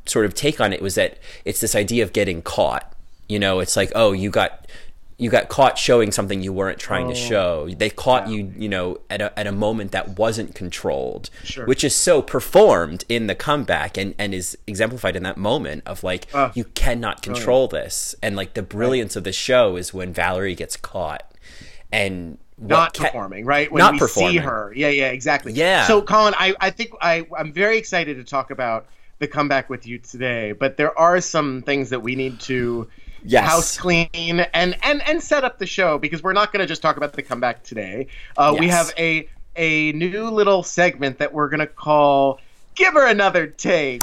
sort 0.06 0.24
of 0.24 0.34
take 0.34 0.60
on 0.60 0.72
it 0.72 0.80
was 0.80 0.94
that 0.94 1.18
it's 1.44 1.60
this 1.60 1.74
idea 1.74 2.04
of 2.04 2.12
getting 2.12 2.40
caught. 2.40 2.92
You 3.28 3.40
know, 3.40 3.58
it's 3.58 3.76
like 3.76 3.90
oh, 3.96 4.12
you 4.12 4.30
got 4.30 4.68
you 5.16 5.30
got 5.30 5.48
caught 5.48 5.78
showing 5.78 6.10
something 6.10 6.42
you 6.42 6.52
weren't 6.52 6.78
trying 6.78 7.08
to 7.08 7.14
show. 7.14 7.68
They 7.68 7.88
caught 7.88 8.28
you, 8.28 8.52
you 8.56 8.68
know, 8.68 8.98
at 9.08 9.22
a, 9.22 9.38
at 9.38 9.46
a 9.46 9.52
moment 9.52 9.92
that 9.92 10.18
wasn't 10.18 10.54
controlled, 10.56 11.30
Sure. 11.44 11.66
which 11.66 11.84
is 11.84 11.94
so 11.94 12.20
performed 12.20 13.04
in 13.08 13.28
the 13.28 13.34
comeback 13.36 13.96
and, 13.96 14.14
and 14.18 14.34
is 14.34 14.58
exemplified 14.66 15.14
in 15.14 15.22
that 15.22 15.36
moment 15.36 15.84
of 15.86 16.02
like, 16.02 16.26
Ah. 16.34 16.50
you 16.54 16.64
cannot 16.64 17.22
control 17.22 17.68
this. 17.68 18.16
And 18.22 18.34
like 18.34 18.54
the 18.54 18.62
brilliance 18.62 19.14
of 19.14 19.22
the 19.22 19.32
show 19.32 19.76
is 19.76 19.94
when 19.94 20.12
Valerie 20.12 20.56
gets 20.56 20.76
caught 20.76 21.22
and 21.92 22.38
not 22.58 22.94
ca- 22.94 23.04
performing, 23.04 23.44
right? 23.44 23.70
When 23.70 23.78
Not 23.80 23.92
we 23.94 23.98
performing. 24.00 24.32
see 24.32 24.38
her. 24.38 24.72
Yeah, 24.74 24.88
yeah, 24.88 25.08
exactly. 25.10 25.52
Yeah. 25.52 25.86
So, 25.86 26.02
Colin, 26.02 26.34
I, 26.36 26.54
I 26.60 26.70
think 26.70 26.90
I, 27.00 27.26
I'm 27.36 27.52
very 27.52 27.78
excited 27.78 28.16
to 28.16 28.24
talk 28.24 28.50
about 28.50 28.86
the 29.20 29.28
comeback 29.28 29.70
with 29.70 29.86
you 29.86 29.98
today, 29.98 30.52
but 30.52 30.76
there 30.76 30.96
are 30.98 31.20
some 31.20 31.62
things 31.62 31.90
that 31.90 32.00
we 32.00 32.16
need 32.16 32.40
to 32.40 32.88
Yes. 33.24 33.48
house 33.48 33.78
clean 33.78 34.06
and, 34.12 34.76
and, 34.82 35.02
and 35.08 35.22
set 35.22 35.44
up 35.44 35.58
the 35.58 35.66
show 35.66 35.98
because 35.98 36.22
we're 36.22 36.34
not 36.34 36.52
going 36.52 36.60
to 36.60 36.66
just 36.66 36.82
talk 36.82 36.96
about 36.98 37.14
the 37.14 37.22
comeback 37.22 37.64
today. 37.64 38.08
Uh, 38.36 38.54
We 38.58 38.68
have 38.68 38.92
a, 38.98 39.28
a 39.56 39.92
new 39.92 40.28
little 40.30 40.62
segment 40.62 41.18
that 41.18 41.32
we're 41.32 41.48
going 41.48 41.60
to 41.60 41.66
call 41.66 42.40
Give 42.74 42.92
Her 42.92 43.06
Another 43.06 43.46
Take. 43.46 44.02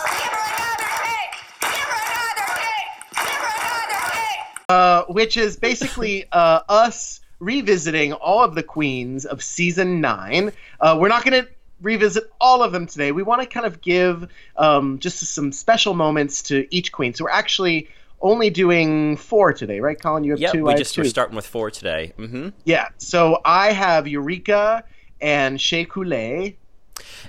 uh, 4.69 5.03
which 5.09 5.35
is 5.37 5.57
basically 5.57 6.25
uh, 6.31 6.61
us 6.69 7.19
revisiting 7.39 8.13
all 8.13 8.43
of 8.43 8.55
the 8.55 8.63
queens 8.63 9.25
of 9.25 9.43
season 9.43 9.99
nine. 9.99 10.51
Uh, 10.79 10.97
we're 10.99 11.09
not 11.09 11.25
going 11.25 11.43
to 11.43 11.49
revisit 11.81 12.31
all 12.39 12.63
of 12.63 12.71
them 12.71 12.85
today. 12.85 13.11
We 13.11 13.23
want 13.23 13.41
to 13.41 13.47
kind 13.47 13.65
of 13.65 13.81
give 13.81 14.31
um, 14.55 14.99
just 14.99 15.19
some 15.19 15.51
special 15.51 15.93
moments 15.93 16.43
to 16.43 16.73
each 16.73 16.91
queen. 16.91 17.13
So 17.13 17.25
we're 17.25 17.31
actually 17.31 17.89
only 18.21 18.49
doing 18.49 19.17
four 19.17 19.53
today, 19.53 19.79
right, 19.79 19.99
Colin? 19.99 20.23
You 20.23 20.31
have 20.31 20.39
Yep, 20.39 20.51
two. 20.53 20.65
we 20.65 20.73
I 20.73 20.77
just 20.77 20.95
two. 20.95 21.01
we're 21.01 21.05
starting 21.09 21.35
with 21.35 21.47
four 21.47 21.71
today. 21.71 22.13
hmm 22.17 22.49
Yeah. 22.65 22.89
So 22.97 23.39
I 23.45 23.71
have 23.73 24.07
Eureka 24.07 24.83
and 25.19 25.59
Shea 25.59 25.85
Coulee. 25.85 26.57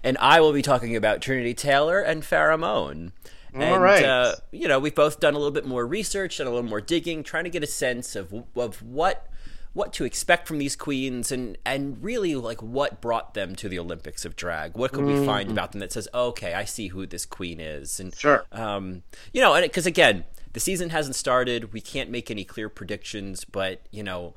And 0.05 0.19
I 0.19 0.41
will 0.41 0.53
be 0.53 0.61
talking 0.63 0.97
about 0.97 1.23
Trinity 1.23 1.55
Taylor 1.55 2.01
and 2.01 2.23
Farrah 2.23 2.59
Moan. 2.59 3.13
All 3.55 3.63
and, 3.63 3.83
right. 3.83 4.05
uh, 4.05 4.35
you 4.51 4.67
know, 4.69 4.79
we've 4.79 4.95
both 4.95 5.21
done 5.21 5.35
a 5.35 5.39
little 5.39 5.53
bit 5.53 5.67
more 5.67 5.87
research 5.87 6.41
and 6.41 6.49
a 6.49 6.53
little 6.53 6.69
more 6.69 6.81
digging, 6.81 7.23
trying 7.23 7.45
to 7.45 7.51
get 7.51 7.63
a 7.63 7.67
sense 7.67 8.17
of 8.17 8.33
of 8.57 8.83
what 8.83 9.27
what 9.75 9.93
to 9.95 10.05
expect 10.05 10.47
from 10.47 10.59
these 10.59 10.77
queens 10.77 11.33
and 11.33 11.57
and 11.65 12.03
really 12.03 12.35
like 12.35 12.63
what 12.63 13.01
brought 13.01 13.33
them 13.35 13.55
to 13.57 13.69
the 13.69 13.79
Olympics 13.79 14.25
of 14.25 14.37
drag. 14.37 14.77
What 14.77 14.93
could 14.93 15.05
we 15.05 15.17
find 15.25 15.51
about 15.51 15.73
them 15.73 15.81
that 15.81 15.93
says, 15.93 16.09
okay, 16.13 16.53
I 16.55 16.65
see 16.65 16.89
who 16.89 17.07
this 17.07 17.25
queen 17.25 17.61
is, 17.61 17.99
and 18.01 18.13
Mm. 18.13 18.19
Sure. 18.19 18.45
um, 18.53 19.03
you 19.33 19.41
know, 19.41 19.55
and 19.55 19.63
because 19.65 19.87
again, 19.87 20.25
the 20.53 20.61
season 20.61 20.91
hasn't 20.91 21.17
started, 21.17 21.73
we 21.73 21.81
can't 21.81 22.11
make 22.11 22.31
any 22.31 22.45
clear 22.45 22.69
predictions, 22.69 23.45
but 23.45 23.81
you 23.91 24.03
know. 24.03 24.35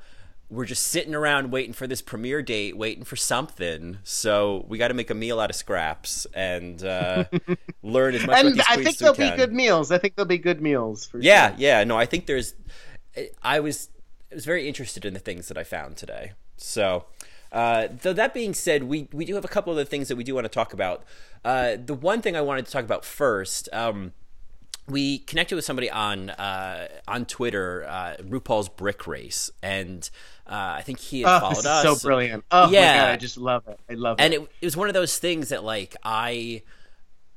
We're 0.48 0.64
just 0.64 0.84
sitting 0.84 1.12
around 1.12 1.50
waiting 1.50 1.72
for 1.72 1.88
this 1.88 2.00
premiere 2.00 2.40
date, 2.40 2.76
waiting 2.76 3.02
for 3.02 3.16
something. 3.16 3.98
So 4.04 4.64
we 4.68 4.78
got 4.78 4.88
to 4.88 4.94
make 4.94 5.10
a 5.10 5.14
meal 5.14 5.40
out 5.40 5.50
of 5.50 5.56
scraps 5.56 6.24
and 6.34 6.80
uh, 6.84 7.24
learn 7.82 8.14
as 8.14 8.24
much 8.24 8.44
And 8.44 8.62
I 8.68 8.76
think 8.76 8.96
they'll 8.98 9.12
be 9.12 9.32
good 9.32 9.52
meals. 9.52 9.90
I 9.90 9.98
think 9.98 10.14
they'll 10.14 10.24
be 10.24 10.38
good 10.38 10.62
meals. 10.62 11.04
For 11.04 11.18
Yeah, 11.18 11.48
sure. 11.48 11.56
yeah. 11.58 11.82
No, 11.82 11.98
I 11.98 12.06
think 12.06 12.26
there's. 12.26 12.54
I 13.42 13.58
was 13.58 13.88
I 14.30 14.36
was 14.36 14.44
very 14.44 14.68
interested 14.68 15.04
in 15.04 15.14
the 15.14 15.18
things 15.18 15.48
that 15.48 15.58
I 15.58 15.64
found 15.64 15.96
today. 15.96 16.34
So, 16.56 17.06
uh, 17.50 17.88
though 18.02 18.12
that 18.12 18.32
being 18.32 18.54
said, 18.54 18.84
we 18.84 19.08
we 19.12 19.24
do 19.24 19.34
have 19.34 19.44
a 19.44 19.48
couple 19.48 19.72
of 19.72 19.76
the 19.78 19.84
things 19.84 20.06
that 20.06 20.14
we 20.16 20.22
do 20.22 20.36
want 20.36 20.44
to 20.44 20.48
talk 20.48 20.72
about. 20.72 21.02
Uh, 21.44 21.76
the 21.84 21.94
one 21.94 22.22
thing 22.22 22.36
I 22.36 22.40
wanted 22.40 22.66
to 22.66 22.70
talk 22.70 22.84
about 22.84 23.04
first. 23.04 23.68
Um, 23.72 24.12
we 24.88 25.18
connected 25.18 25.56
with 25.56 25.64
somebody 25.64 25.90
on 25.90 26.30
uh, 26.30 26.88
on 27.08 27.24
Twitter, 27.26 27.84
uh, 27.88 28.16
RuPaul's 28.22 28.68
Brick 28.68 29.06
Race, 29.06 29.50
and 29.62 30.08
uh, 30.46 30.74
I 30.78 30.82
think 30.82 31.00
he 31.00 31.22
had 31.22 31.36
Oh, 31.36 31.40
followed 31.40 31.66
us. 31.66 31.82
so 31.82 31.96
brilliant. 32.06 32.44
Oh 32.50 32.70
Yeah. 32.70 32.98
god, 33.06 33.10
I 33.12 33.16
just 33.16 33.36
love 33.36 33.66
it. 33.68 33.78
I 33.90 33.94
love 33.94 34.16
and 34.20 34.32
it. 34.34 34.40
it, 34.42 34.48
it 34.62 34.64
was 34.66 34.76
one 34.76 34.88
of 34.88 34.94
those 34.94 35.18
things 35.18 35.48
that 35.48 35.64
like 35.64 35.96
I 36.04 36.62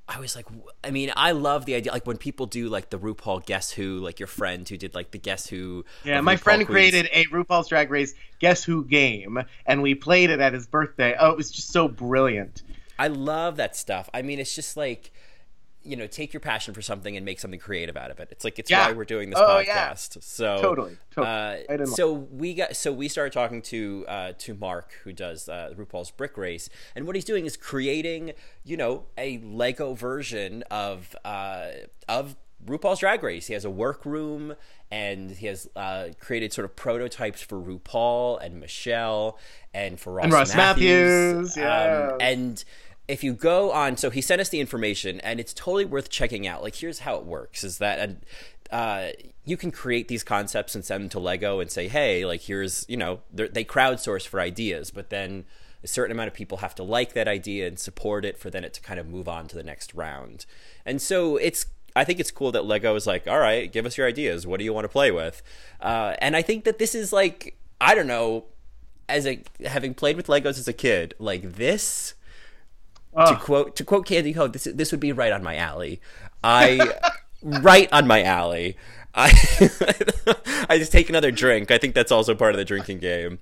I 0.07 0.19
was 0.19 0.35
like, 0.35 0.47
I 0.83 0.89
mean, 0.89 1.11
I 1.15 1.31
love 1.33 1.65
the 1.65 1.75
idea. 1.75 1.91
Like 1.91 2.07
when 2.07 2.17
people 2.17 2.47
do 2.47 2.67
like 2.67 2.89
the 2.89 2.97
RuPaul 2.97 3.45
Guess 3.45 3.71
Who, 3.71 3.99
like 3.99 4.19
your 4.19 4.27
friend 4.27 4.67
who 4.67 4.75
did 4.77 4.95
like 4.95 5.11
the 5.11 5.19
Guess 5.19 5.47
Who. 5.47 5.85
Yeah, 6.03 6.21
my 6.21 6.35
RuPaul 6.35 6.39
friend 6.39 6.65
Queens. 6.65 6.91
created 6.91 7.09
a 7.13 7.25
RuPaul's 7.25 7.67
Drag 7.67 7.91
Race 7.91 8.15
Guess 8.39 8.63
Who 8.63 8.85
game, 8.85 9.39
and 9.67 9.81
we 9.83 9.93
played 9.95 10.29
it 10.31 10.39
at 10.39 10.53
his 10.53 10.65
birthday. 10.67 11.15
Oh, 11.19 11.31
it 11.31 11.37
was 11.37 11.51
just 11.51 11.71
so 11.71 11.87
brilliant. 11.87 12.63
I 12.97 13.07
love 13.07 13.55
that 13.57 13.75
stuff. 13.75 14.09
I 14.13 14.23
mean, 14.23 14.39
it's 14.39 14.53
just 14.55 14.75
like, 14.75 15.11
you 15.89 15.95
know, 15.95 16.07
take 16.07 16.31
your 16.33 16.39
passion 16.39 16.73
for 16.73 16.81
something 16.81 17.17
and 17.17 17.25
make 17.25 17.39
something 17.39 17.59
creative 17.59 17.97
out 17.97 18.11
of 18.11 18.19
it. 18.19 18.27
It's 18.31 18.43
like 18.43 18.59
it's 18.59 18.69
Yeah. 18.69 18.87
why 18.87 18.93
we're 18.93 19.05
doing 19.05 19.29
this 19.29 19.39
Oh, 19.41 19.59
yeah. 19.59 19.89
podcast. 19.91 20.21
So 20.23 20.61
Totally, 20.61 20.97
totally. 21.11 21.27
Uh, 21.33 21.73
I 21.73 21.77
didn't 21.77 21.87
so 21.87 22.13
we 22.13 22.53
got 22.53 22.75
so 22.75 22.91
we 22.91 23.07
started 23.07 23.33
talking 23.33 23.61
to 23.63 24.05
uh, 24.07 24.33
to 24.37 24.53
Mark, 24.53 24.91
who 25.03 25.11
does 25.13 25.49
uh, 25.49 25.73
RuPaul's 25.77 26.11
Brick 26.11 26.37
Race, 26.37 26.69
and 26.95 27.05
what 27.07 27.15
he's 27.15 27.25
doing 27.25 27.45
is 27.45 27.57
creating, 27.57 28.33
you 28.63 28.77
know, 28.77 29.05
a 29.17 29.39
Lego 29.39 29.93
version 29.95 30.63
of 30.69 31.15
uh, 31.25 31.69
of 32.07 32.35
RuPaul's 32.65 32.99
Drag 32.99 33.23
Race. 33.23 33.47
He 33.47 33.53
has 33.53 33.63
a 33.63 33.69
workroom, 33.69 34.53
and 34.91 35.31
he 35.31 35.47
has 35.47 35.69
uh, 35.77 36.09
created 36.19 36.51
sort 36.51 36.65
of 36.65 36.75
prototypes 36.75 37.41
for 37.41 37.57
RuPaul 37.57 38.37
and 38.43 38.59
Michelle, 38.59 39.37
and 39.73 39.97
for 39.97 40.11
Ross, 40.11 40.25
And 40.25 40.33
Ross 40.33 40.55
Mathews, 40.55 41.55
Um, 41.57 41.63
yeah. 41.63 42.17
and 42.19 42.63
if 43.09 43.23
you 43.23 43.33
go 43.33 43.71
on 43.71 43.97
so 43.97 44.09
he 44.09 44.21
sent 44.21 44.39
us 44.39 44.49
the 44.49 44.59
information 44.59 45.19
and 45.21 45.39
it's 45.39 45.53
totally 45.53 45.83
worth 45.83 46.09
checking 46.09 46.45
out 46.45 46.61
like 46.61 46.75
here's 46.75 46.99
how 46.99 47.15
it 47.15 47.25
works 47.25 47.63
is 47.63 47.79
that 47.79 47.99
and 47.99 48.25
uh, 48.71 49.09
you 49.45 49.57
can 49.57 49.71
create 49.71 50.07
these 50.07 50.23
concepts 50.23 50.75
and 50.75 50.85
send 50.85 51.03
them 51.03 51.09
to 51.09 51.19
lego 51.19 51.59
and 51.59 51.71
say 51.71 51.87
hey 51.87 52.23
like 52.23 52.41
here's 52.41 52.85
you 52.87 52.95
know 52.95 53.19
they're- 53.33 53.47
crowdsource 53.47 54.27
for 54.27 54.39
ideas 54.39 54.91
but 54.91 55.09
then 55.09 55.43
a 55.83 55.87
certain 55.87 56.11
amount 56.11 56.27
of 56.27 56.33
people 56.33 56.57
have 56.59 56.75
to 56.75 56.83
like 56.83 57.13
that 57.13 57.27
idea 57.27 57.67
and 57.67 57.79
support 57.79 58.23
it 58.23 58.37
for 58.37 58.49
then 58.51 58.63
it 58.63 58.73
to 58.73 58.81
kind 58.81 58.99
of 58.99 59.07
move 59.07 59.27
on 59.27 59.47
to 59.47 59.55
the 59.55 59.63
next 59.63 59.93
round 59.95 60.45
and 60.85 61.01
so 61.01 61.35
it's 61.37 61.65
I 61.95 62.03
think 62.03 62.19
it's 62.19 62.29
cool 62.29 62.51
that 62.51 62.65
Lego 62.65 62.93
is 62.95 63.07
like, 63.07 63.27
all 63.27 63.39
right, 63.39 63.69
give 63.69 63.85
us 63.87 63.97
your 63.97 64.07
ideas. 64.07 64.45
What 64.45 64.59
do 64.59 64.63
you 64.63 64.71
want 64.71 64.85
to 64.85 64.89
play 64.89 65.09
with? 65.09 65.41
Uh, 65.81 66.13
and 66.19 66.35
I 66.35 66.43
think 66.43 66.63
that 66.65 66.77
this 66.77 66.93
is 66.93 67.11
like, 67.11 67.57
I 67.81 67.95
don't 67.95 68.05
know, 68.05 68.45
as 69.09 69.25
a 69.25 69.41
having 69.65 69.95
played 69.95 70.15
with 70.15 70.27
Legos 70.27 70.59
as 70.59 70.67
a 70.67 70.73
kid, 70.73 71.15
like 71.17 71.55
this 71.55 72.13
to 73.17 73.35
quote 73.35 73.75
to 73.77 73.83
quote 73.83 74.05
Candy 74.05 74.33
Ho, 74.33 74.47
this 74.47 74.63
this 74.63 74.91
would 74.91 74.99
be 74.99 75.11
right 75.11 75.31
on 75.31 75.43
my 75.43 75.55
alley. 75.55 76.01
I 76.43 76.93
right 77.43 77.91
on 77.91 78.07
my 78.07 78.23
alley. 78.23 78.77
I 79.15 79.31
I 80.69 80.77
just 80.77 80.91
take 80.91 81.09
another 81.09 81.31
drink. 81.31 81.71
I 81.71 81.77
think 81.79 81.95
that's 81.95 82.11
also 82.11 82.35
part 82.35 82.53
of 82.53 82.57
the 82.57 82.65
drinking 82.65 82.99
game. 82.99 83.39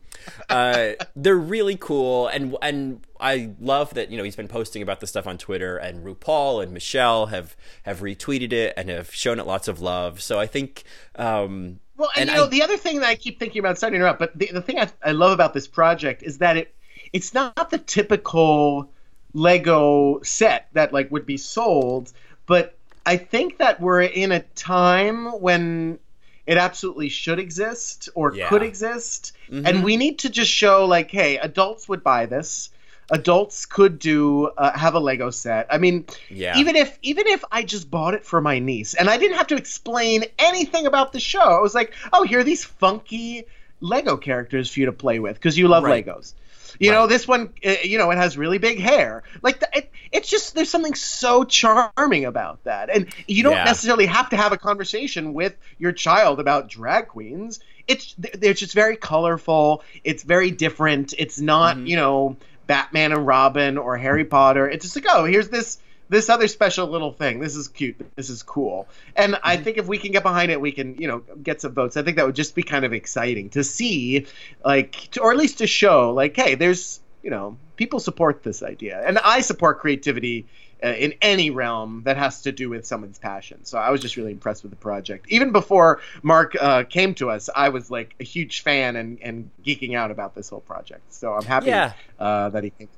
Uh, 0.50 0.92
they're 1.16 1.36
really 1.36 1.76
cool, 1.76 2.28
and 2.28 2.56
and 2.62 3.02
I 3.20 3.52
love 3.60 3.94
that 3.96 4.10
you 4.10 4.18
know 4.18 4.24
he's 4.24 4.36
been 4.36 4.48
posting 4.48 4.82
about 4.82 5.02
this 5.02 5.10
stuff 5.10 5.28
on 5.28 5.38
Twitter, 5.38 5.78
and 5.78 6.06
RuPaul 6.06 6.64
and 6.64 6.72
Michelle 6.72 7.28
have 7.28 7.56
have 7.84 8.00
retweeted 8.00 8.54
it 8.54 8.74
and 8.78 8.90
have 8.90 9.14
shown 9.14 9.40
it 9.40 9.46
lots 9.46 9.68
of 9.68 9.82
love. 9.82 10.22
So 10.22 10.40
I 10.40 10.48
think. 10.48 10.84
Um, 11.16 11.80
Well, 11.98 12.10
and, 12.16 12.30
And 12.30 12.30
you 12.30 12.36
know, 12.38 12.46
I- 12.46 12.50
the 12.50 12.62
other 12.64 12.78
thing 12.78 13.00
that 13.02 13.10
I 13.10 13.16
keep 13.16 13.38
thinking 13.38 13.60
about, 13.60 13.78
starting 13.78 14.00
to 14.00 14.06
interrupt, 14.06 14.20
but 14.20 14.38
the, 14.38 14.50
the 14.54 14.62
thing 14.62 14.80
I, 14.80 14.88
I 15.04 15.12
love 15.12 15.32
about 15.32 15.54
this 15.54 15.68
project 15.68 16.24
is 16.24 16.38
that 16.38 16.56
it 16.56 16.74
it's 17.12 17.34
not 17.34 17.72
the 17.72 17.78
typical 17.78 18.90
Lego 19.34 20.22
set 20.24 20.68
that 20.74 20.94
like 20.94 21.12
would 21.12 21.26
be 21.26 21.38
sold, 21.38 22.12
but 22.46 22.78
I 23.06 23.18
think 23.18 23.58
that 23.60 23.80
we're 23.80 24.02
in 24.02 24.32
a 24.32 24.40
time 24.42 25.26
when 25.42 26.00
it 26.46 26.58
absolutely 26.58 27.10
should 27.10 27.40
exist 27.40 28.10
or 28.16 28.34
Yeah. 28.34 28.48
could 28.50 28.64
exist, 28.64 29.34
Mhm. 29.52 29.68
and 29.68 29.84
we 29.84 29.98
need 29.98 30.20
to 30.20 30.30
just 30.30 30.52
show 30.52 30.86
like, 30.86 31.12
hey, 31.12 31.38
adults 31.38 31.88
would 31.90 32.04
buy 32.04 32.26
this. 32.26 32.70
Adults 33.10 33.66
could 33.66 34.00
do 34.00 34.48
uh, 34.58 34.78
have 34.78 34.94
a 34.96 35.00
Lego 35.00 35.30
set. 35.30 35.68
I 35.70 35.78
mean, 35.78 36.06
Yeah. 36.30 36.58
even 36.58 36.76
if 36.76 36.98
even 37.02 37.28
if 37.28 37.44
I 37.52 37.64
just 37.64 37.90
bought 37.90 38.14
it 38.14 38.26
for 38.26 38.42
my 38.42 38.60
niece 38.60 38.94
and 38.96 39.10
I 39.10 39.18
didn't 39.18 39.38
have 39.38 39.48
to 39.48 39.56
explain 39.56 40.26
anything 40.40 40.86
about 40.86 41.14
the 41.14 41.20
show, 41.22 41.40
I 41.40 41.62
was 41.62 41.74
like, 41.76 41.94
oh, 42.12 42.24
here 42.24 42.40
are 42.40 42.44
these 42.44 42.66
funky 42.66 43.46
Lego 43.80 44.18
characters 44.18 44.70
for 44.72 44.80
you 44.82 44.88
to 44.88 44.92
play 44.92 45.20
with 45.20 45.36
because 45.36 45.58
you 45.58 45.68
love 45.70 45.84
Right. 45.84 46.06
Legos. 46.06 46.34
You 46.80 46.92
know, 46.92 47.08
this 47.08 47.28
one, 47.28 47.54
uh, 47.66 47.76
you 47.84 47.98
know, 47.98 48.12
it 48.12 48.18
has 48.18 48.38
really 48.38 48.58
big 48.58 48.80
hair. 48.80 49.24
Like, 49.42 49.60
the, 49.60 49.70
it, 49.74 49.92
it's 50.12 50.30
just 50.30 50.56
there's 50.56 50.70
something 50.70 50.96
so 50.96 51.44
charming 51.44 52.26
about 52.26 52.64
that, 52.64 52.90
and 52.90 53.08
you 53.28 53.44
don't 53.44 53.54
Yeah. 53.54 53.64
necessarily 53.66 54.06
have 54.06 54.30
to 54.30 54.38
have 54.38 54.52
a 54.52 54.58
conversation 54.58 55.34
with 55.34 55.56
your 55.78 55.92
child 55.92 56.40
about 56.40 56.70
drag 56.70 57.08
queens. 57.08 57.60
It's 57.88 58.14
they're 58.18 58.54
just 58.54 58.74
very 58.74 58.98
colorful. 58.98 59.84
It's 60.04 60.24
very 60.24 60.52
different. 60.52 61.14
It's 61.18 61.40
not, 61.40 61.78
Mhm. 61.78 61.88
you 61.88 61.96
know, 61.96 62.38
Batman 62.68 63.14
and 63.14 63.26
Robin 63.26 63.78
or 63.78 63.96
Harry 63.98 64.26
Potter. 64.26 64.70
It's 64.70 64.84
just 64.84 64.96
like, 64.96 65.06
oh, 65.10 65.24
here's 65.24 65.50
this 65.50 65.78
this 66.10 66.30
other 66.30 66.48
special 66.48 66.88
little 66.88 67.12
thing. 67.12 67.40
This 67.40 67.56
is 67.56 67.68
cute. 67.68 67.96
This 68.16 68.30
is 68.30 68.44
cool. 68.44 68.88
And 69.16 69.34
Mm-hmm. 69.34 69.48
I 69.48 69.58
think 69.58 69.78
if 69.78 69.88
we 69.88 69.98
can 69.98 70.12
get 70.12 70.24
behind 70.24 70.52
it, 70.52 70.62
we 70.62 70.72
can, 70.72 70.96
you 70.96 71.08
know, 71.08 71.20
get 71.44 71.62
some 71.62 71.74
votes. 71.74 71.98
I 71.98 72.04
think 72.04 72.18
that 72.18 72.26
would 72.26 72.36
just 72.36 72.56
be 72.56 72.64
kind 72.64 72.86
of 72.86 72.94
exciting 72.94 73.50
to 73.52 73.64
see, 73.64 74.26
like, 74.64 74.94
to, 75.12 75.22
or 75.22 75.32
at 75.32 75.38
least 75.38 75.58
to 75.60 75.68
show, 75.68 76.14
like, 76.14 76.36
hey, 76.36 76.56
there's, 76.56 77.00
you 77.24 77.30
know, 77.30 77.58
people 77.76 78.00
support 78.00 78.44
this 78.44 78.64
idea, 78.64 79.04
and 79.06 79.18
I 79.20 79.42
support 79.42 79.80
creativity. 79.80 80.46
Uh, 80.84 80.90
in 80.90 81.16
any 81.24 81.50
realm 81.50 82.04
that 82.06 82.18
has 82.18 82.44
to 82.44 82.52
do 82.52 82.70
with 82.70 82.86
someone's 82.86 83.18
passion. 83.18 83.66
So 83.66 83.80
I 83.80 83.90
was 83.90 84.00
just 84.00 84.16
really 84.16 84.32
impressed 84.32 84.62
with 84.62 84.70
the 84.70 84.76
project. 84.78 85.26
Even 85.28 85.52
before 85.52 86.02
Mark 86.22 86.56
uh, 86.62 86.84
came 86.84 87.16
to 87.16 87.32
us, 87.32 87.50
I 87.56 87.70
was 87.70 87.90
like 87.90 88.14
a 88.20 88.24
huge 88.24 88.62
fan 88.62 88.96
and, 88.96 89.18
and 89.24 89.50
geeking 89.66 89.96
out 89.96 90.12
about 90.12 90.36
this 90.36 90.50
whole 90.50 90.60
project. 90.62 91.12
So 91.12 91.34
I'm 91.34 91.46
happy 91.46 91.70
Yeah. 91.70 91.94
uh, 92.20 92.50
that 92.50 92.64
he 92.64 92.70
came. 92.70 92.90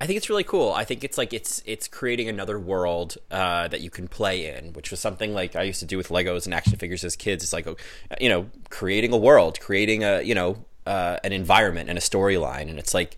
I 0.00 0.06
think 0.06 0.18
it's 0.18 0.28
really 0.28 0.44
cool. 0.44 0.72
I 0.72 0.84
think 0.84 1.04
it's 1.04 1.16
like 1.16 1.32
it's 1.32 1.62
it's 1.64 1.88
creating 1.88 2.28
another 2.28 2.58
world 2.58 3.16
uh, 3.30 3.68
that 3.68 3.80
you 3.80 3.88
can 3.88 4.08
play 4.08 4.54
in, 4.54 4.72
which 4.74 4.90
was 4.90 5.00
something 5.00 5.32
like 5.32 5.56
I 5.56 5.62
used 5.62 5.80
to 5.80 5.86
do 5.86 5.96
with 5.96 6.08
Legos 6.10 6.44
and 6.44 6.52
action 6.52 6.76
figures 6.76 7.02
as 7.02 7.16
kids. 7.16 7.42
It's 7.42 7.52
like, 7.52 7.66
oh, 7.66 7.76
you 8.20 8.28
know, 8.28 8.46
creating 8.68 9.12
a 9.12 9.16
world, 9.16 9.58
creating 9.60 10.04
a 10.04 10.20
you 10.20 10.34
know 10.34 10.64
uh, 10.86 11.18
an 11.24 11.32
environment 11.32 11.88
and 11.88 11.96
a 11.96 12.02
storyline, 12.02 12.68
and 12.68 12.78
it's 12.78 12.92
like 12.92 13.16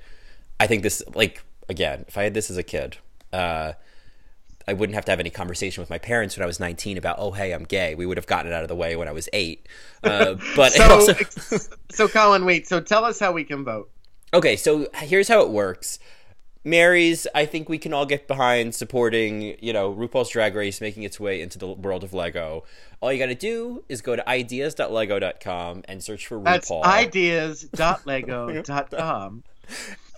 I 0.60 0.68
think 0.68 0.84
this 0.84 1.02
like 1.14 1.42
again, 1.68 2.04
if 2.06 2.16
I 2.16 2.22
had 2.24 2.34
this 2.34 2.50
as 2.50 2.56
a 2.56 2.62
kid. 2.62 2.98
Uh, 3.32 3.72
I 4.66 4.74
wouldn't 4.74 4.94
have 4.96 5.06
to 5.06 5.12
have 5.12 5.18
any 5.18 5.30
conversation 5.30 5.80
with 5.80 5.88
my 5.88 5.96
parents 5.96 6.36
when 6.36 6.44
I 6.44 6.46
was 6.46 6.60
19 6.60 6.98
about, 6.98 7.16
oh, 7.18 7.30
hey, 7.30 7.52
I'm 7.52 7.64
gay. 7.64 7.94
We 7.94 8.04
would 8.04 8.18
have 8.18 8.26
gotten 8.26 8.52
it 8.52 8.54
out 8.54 8.60
of 8.60 8.68
the 8.68 8.74
way 8.74 8.96
when 8.96 9.08
I 9.08 9.12
was 9.12 9.26
eight. 9.32 9.66
Uh, 10.04 10.34
but 10.56 10.72
So, 10.72 10.90
also, 10.90 11.14
so 11.90 12.06
Colin, 12.06 12.44
wait. 12.44 12.68
So 12.68 12.78
tell 12.78 13.06
us 13.06 13.18
how 13.18 13.32
we 13.32 13.44
can 13.44 13.64
vote. 13.64 13.90
Okay, 14.34 14.56
so 14.56 14.86
here's 14.94 15.26
how 15.26 15.40
it 15.40 15.48
works. 15.48 15.98
Mary's, 16.64 17.26
I 17.34 17.44
think 17.46 17.68
we 17.68 17.78
can 17.78 17.92
all 17.92 18.06
get 18.06 18.28
behind 18.28 18.74
supporting, 18.74 19.56
you 19.60 19.72
know, 19.72 19.94
RuPaul's 19.94 20.30
Drag 20.30 20.54
Race 20.54 20.80
making 20.80 21.04
its 21.04 21.20
way 21.20 21.40
into 21.40 21.58
the 21.58 21.68
world 21.68 22.04
of 22.04 22.12
Lego. 22.12 22.64
All 23.00 23.12
you 23.12 23.18
got 23.18 23.26
to 23.26 23.34
do 23.34 23.82
is 23.88 24.02
go 24.02 24.14
to 24.16 24.28
ideas.lego.com 24.28 25.82
and 25.86 26.02
search 26.02 26.26
for 26.26 26.38
RuPaul. 26.38 26.44
That's 26.44 26.70
ideas.lego.com. 26.70 29.44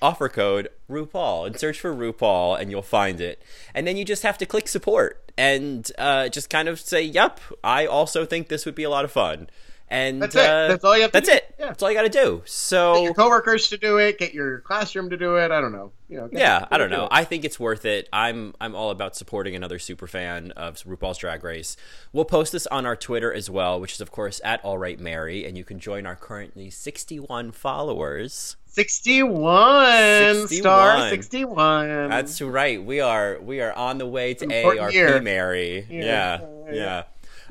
Offer 0.03 0.31
code 0.31 0.71
RuPaul 0.89 1.47
and 1.47 1.61
search 1.61 1.79
for 1.79 1.95
RuPaul 1.95 2.59
and 2.59 2.71
you'll 2.71 2.81
find 2.81 3.21
it. 3.21 3.43
And 3.75 3.87
then 3.87 3.99
you 3.99 4.07
just 4.07 4.23
have 4.23 4.39
to 4.39 4.47
click 4.47 4.67
support 4.67 5.31
and 5.37 5.93
uh, 5.99 6.31
just 6.31 6.49
kind 6.49 6.69
of 6.69 6.81
say, 6.81 7.03
"Yep, 7.03 7.39
I 7.63 7.85
also 7.85 8.25
think 8.25 8.49
this 8.49 8.65
would 8.65 8.75
be 8.75 8.85
a 8.85 8.91
lot 8.91 9.05
of 9.05 9.13
fun." 9.13 9.51
And 9.93 10.23
That's 10.23 10.37
it. 10.37 10.49
uh, 10.49 10.69
That's 10.69 10.85
all 10.85 10.95
you 10.97 11.03
have 11.03 11.11
to 11.11 11.17
That's 11.17 11.29
do. 11.29 11.35
it. 11.35 11.55
Yeah. 11.59 11.67
That's 11.67 11.83
all 11.83 11.91
you 11.91 11.97
got 11.97 12.03
to 12.03 12.09
do. 12.09 12.43
So 12.47 12.95
Get 12.95 13.03
your 13.03 13.15
coworkers 13.15 13.69
to 13.71 13.77
do 13.77 13.99
it. 13.99 14.19
Get 14.19 14.33
your 14.33 14.61
classroom 14.61 15.11
to 15.11 15.17
do 15.17 15.35
it. 15.37 15.51
I 15.51 15.61
don't 15.61 15.73
know. 15.73 15.91
You 16.09 16.17
know. 16.19 16.29
yeah, 16.33 16.67
I 16.71 16.79
don't 16.79 16.91
know. 16.91 17.07
I 17.11 17.25
think 17.25 17.45
it's 17.45 17.59
worth 17.61 17.85
it. 17.85 18.09
I'm 18.13 18.55
I'm 18.61 18.75
all 18.75 18.91
about 18.91 19.15
supporting 19.17 19.55
another 19.57 19.79
super 19.79 20.07
fan 20.07 20.53
of 20.53 20.77
RuPaul's 20.85 21.19
Drag 21.19 21.43
Race. 21.45 21.77
We'll 22.13 22.25
post 22.25 22.53
this 22.53 22.67
on 22.69 22.87
our 22.87 22.97
Twitter 22.97 23.33
as 23.33 23.51
well, 23.51 23.81
which 23.81 23.93
is 23.95 24.01
of 24.01 24.11
course 24.13 24.41
at 24.45 24.65
All 24.65 24.79
Right 24.79 24.99
Mary, 24.99 25.45
and 25.45 25.57
you 25.59 25.65
can 25.65 25.79
join 25.81 26.07
our 26.07 26.17
currently 26.17 26.71
61 26.71 27.53
followers. 27.53 28.57
61, 28.67 30.47
61. 30.47 30.49
star 30.49 31.09
61. 31.09 32.09
That's 32.11 32.41
right. 32.41 32.83
We 32.83 33.01
are 33.01 33.39
we 33.41 33.61
are 33.61 33.73
on 33.73 33.99
the 33.99 34.07
way 34.07 34.35
to 34.35 34.47
year. 34.93 35.21
Mary. 35.21 35.87
Yeah. 35.91 36.01
Yeah, 36.05 36.41
Yeah. 36.67 36.73
yeah. 36.75 37.03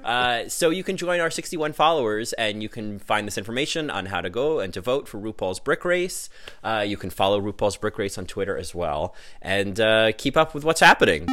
Uh, 0.03 0.48
so 0.48 0.70
you 0.70 0.84
can 0.84 0.98
join 0.98 1.20
our 1.20 1.29
61 1.29 1.74
followers, 1.74 2.34
and 2.34 2.62
you 2.62 2.70
can 2.70 3.00
find 3.00 3.27
this 3.27 3.38
information 3.38 3.89
on 3.89 4.08
how 4.08 4.22
to 4.22 4.29
go 4.29 4.60
and 4.60 4.74
to 4.74 4.82
vote 4.82 5.08
for 5.08 5.20
RuPaul's 5.20 5.60
Brick 5.60 5.86
Race. 5.86 6.29
Uh, 6.63 6.84
you 6.88 6.98
can 6.98 7.10
follow 7.10 7.39
RuPaul's 7.41 7.77
Brick 7.77 7.98
Race 7.98 8.18
on 8.18 8.25
Twitter 8.25 8.58
as 8.58 8.74
well, 8.75 9.15
and 9.41 9.79
uh, 9.79 10.12
keep 10.18 10.38
up 10.38 10.53
with 10.53 10.63
what's 10.63 10.82
happening. 10.82 11.27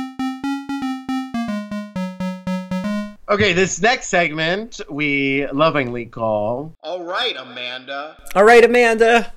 Okay, 3.29 3.55
this 3.55 3.83
next 3.83 4.09
segment 4.09 4.81
we 4.89 5.49
lovingly 5.49 6.07
call. 6.07 6.77
All 6.85 7.03
right, 7.03 7.37
Amanda. 7.37 8.17
All 8.37 8.45
right, 8.45 8.65
Amanda. 8.65 9.33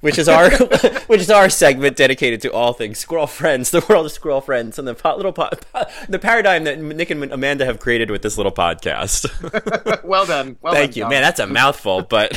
Which 0.00 0.16
is 0.16 0.28
our 0.28 0.48
which 1.08 1.20
is 1.20 1.28
our 1.30 1.48
segment 1.48 1.96
dedicated 1.96 2.40
to 2.42 2.52
all 2.52 2.72
things 2.72 2.98
squirrel 2.98 3.26
friends, 3.26 3.70
the 3.72 3.84
world 3.88 4.06
of 4.06 4.12
squirrel 4.12 4.40
friends, 4.40 4.78
and 4.78 4.86
the 4.86 4.94
po- 4.94 5.16
little 5.16 5.32
po- 5.32 5.50
po- 5.72 5.84
the 6.08 6.20
paradigm 6.20 6.62
that 6.64 6.78
Nick 6.80 7.10
and 7.10 7.32
Amanda 7.32 7.64
have 7.64 7.80
created 7.80 8.08
with 8.10 8.22
this 8.22 8.36
little 8.36 8.52
podcast. 8.52 9.26
Well 10.04 10.24
done. 10.24 10.56
Well 10.62 10.72
Thank 10.72 10.92
done, 10.92 10.96
you, 10.98 11.02
Colin. 11.04 11.14
man. 11.16 11.22
That's 11.22 11.40
a 11.40 11.46
mouthful, 11.48 12.02
but 12.02 12.32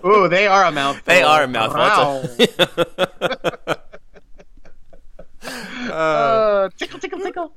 Ooh, 0.06 0.28
they 0.28 0.46
are 0.46 0.64
a 0.64 0.70
mouthful. 0.72 1.02
they 1.04 1.22
are 1.22 1.42
a 1.42 1.48
mouthful. 1.48 1.80
Wow. 1.80 2.24
A- 3.70 3.78
Uh, 5.92 6.68
tickle, 6.78 7.00
tickle, 7.00 7.18
tickle. 7.18 7.52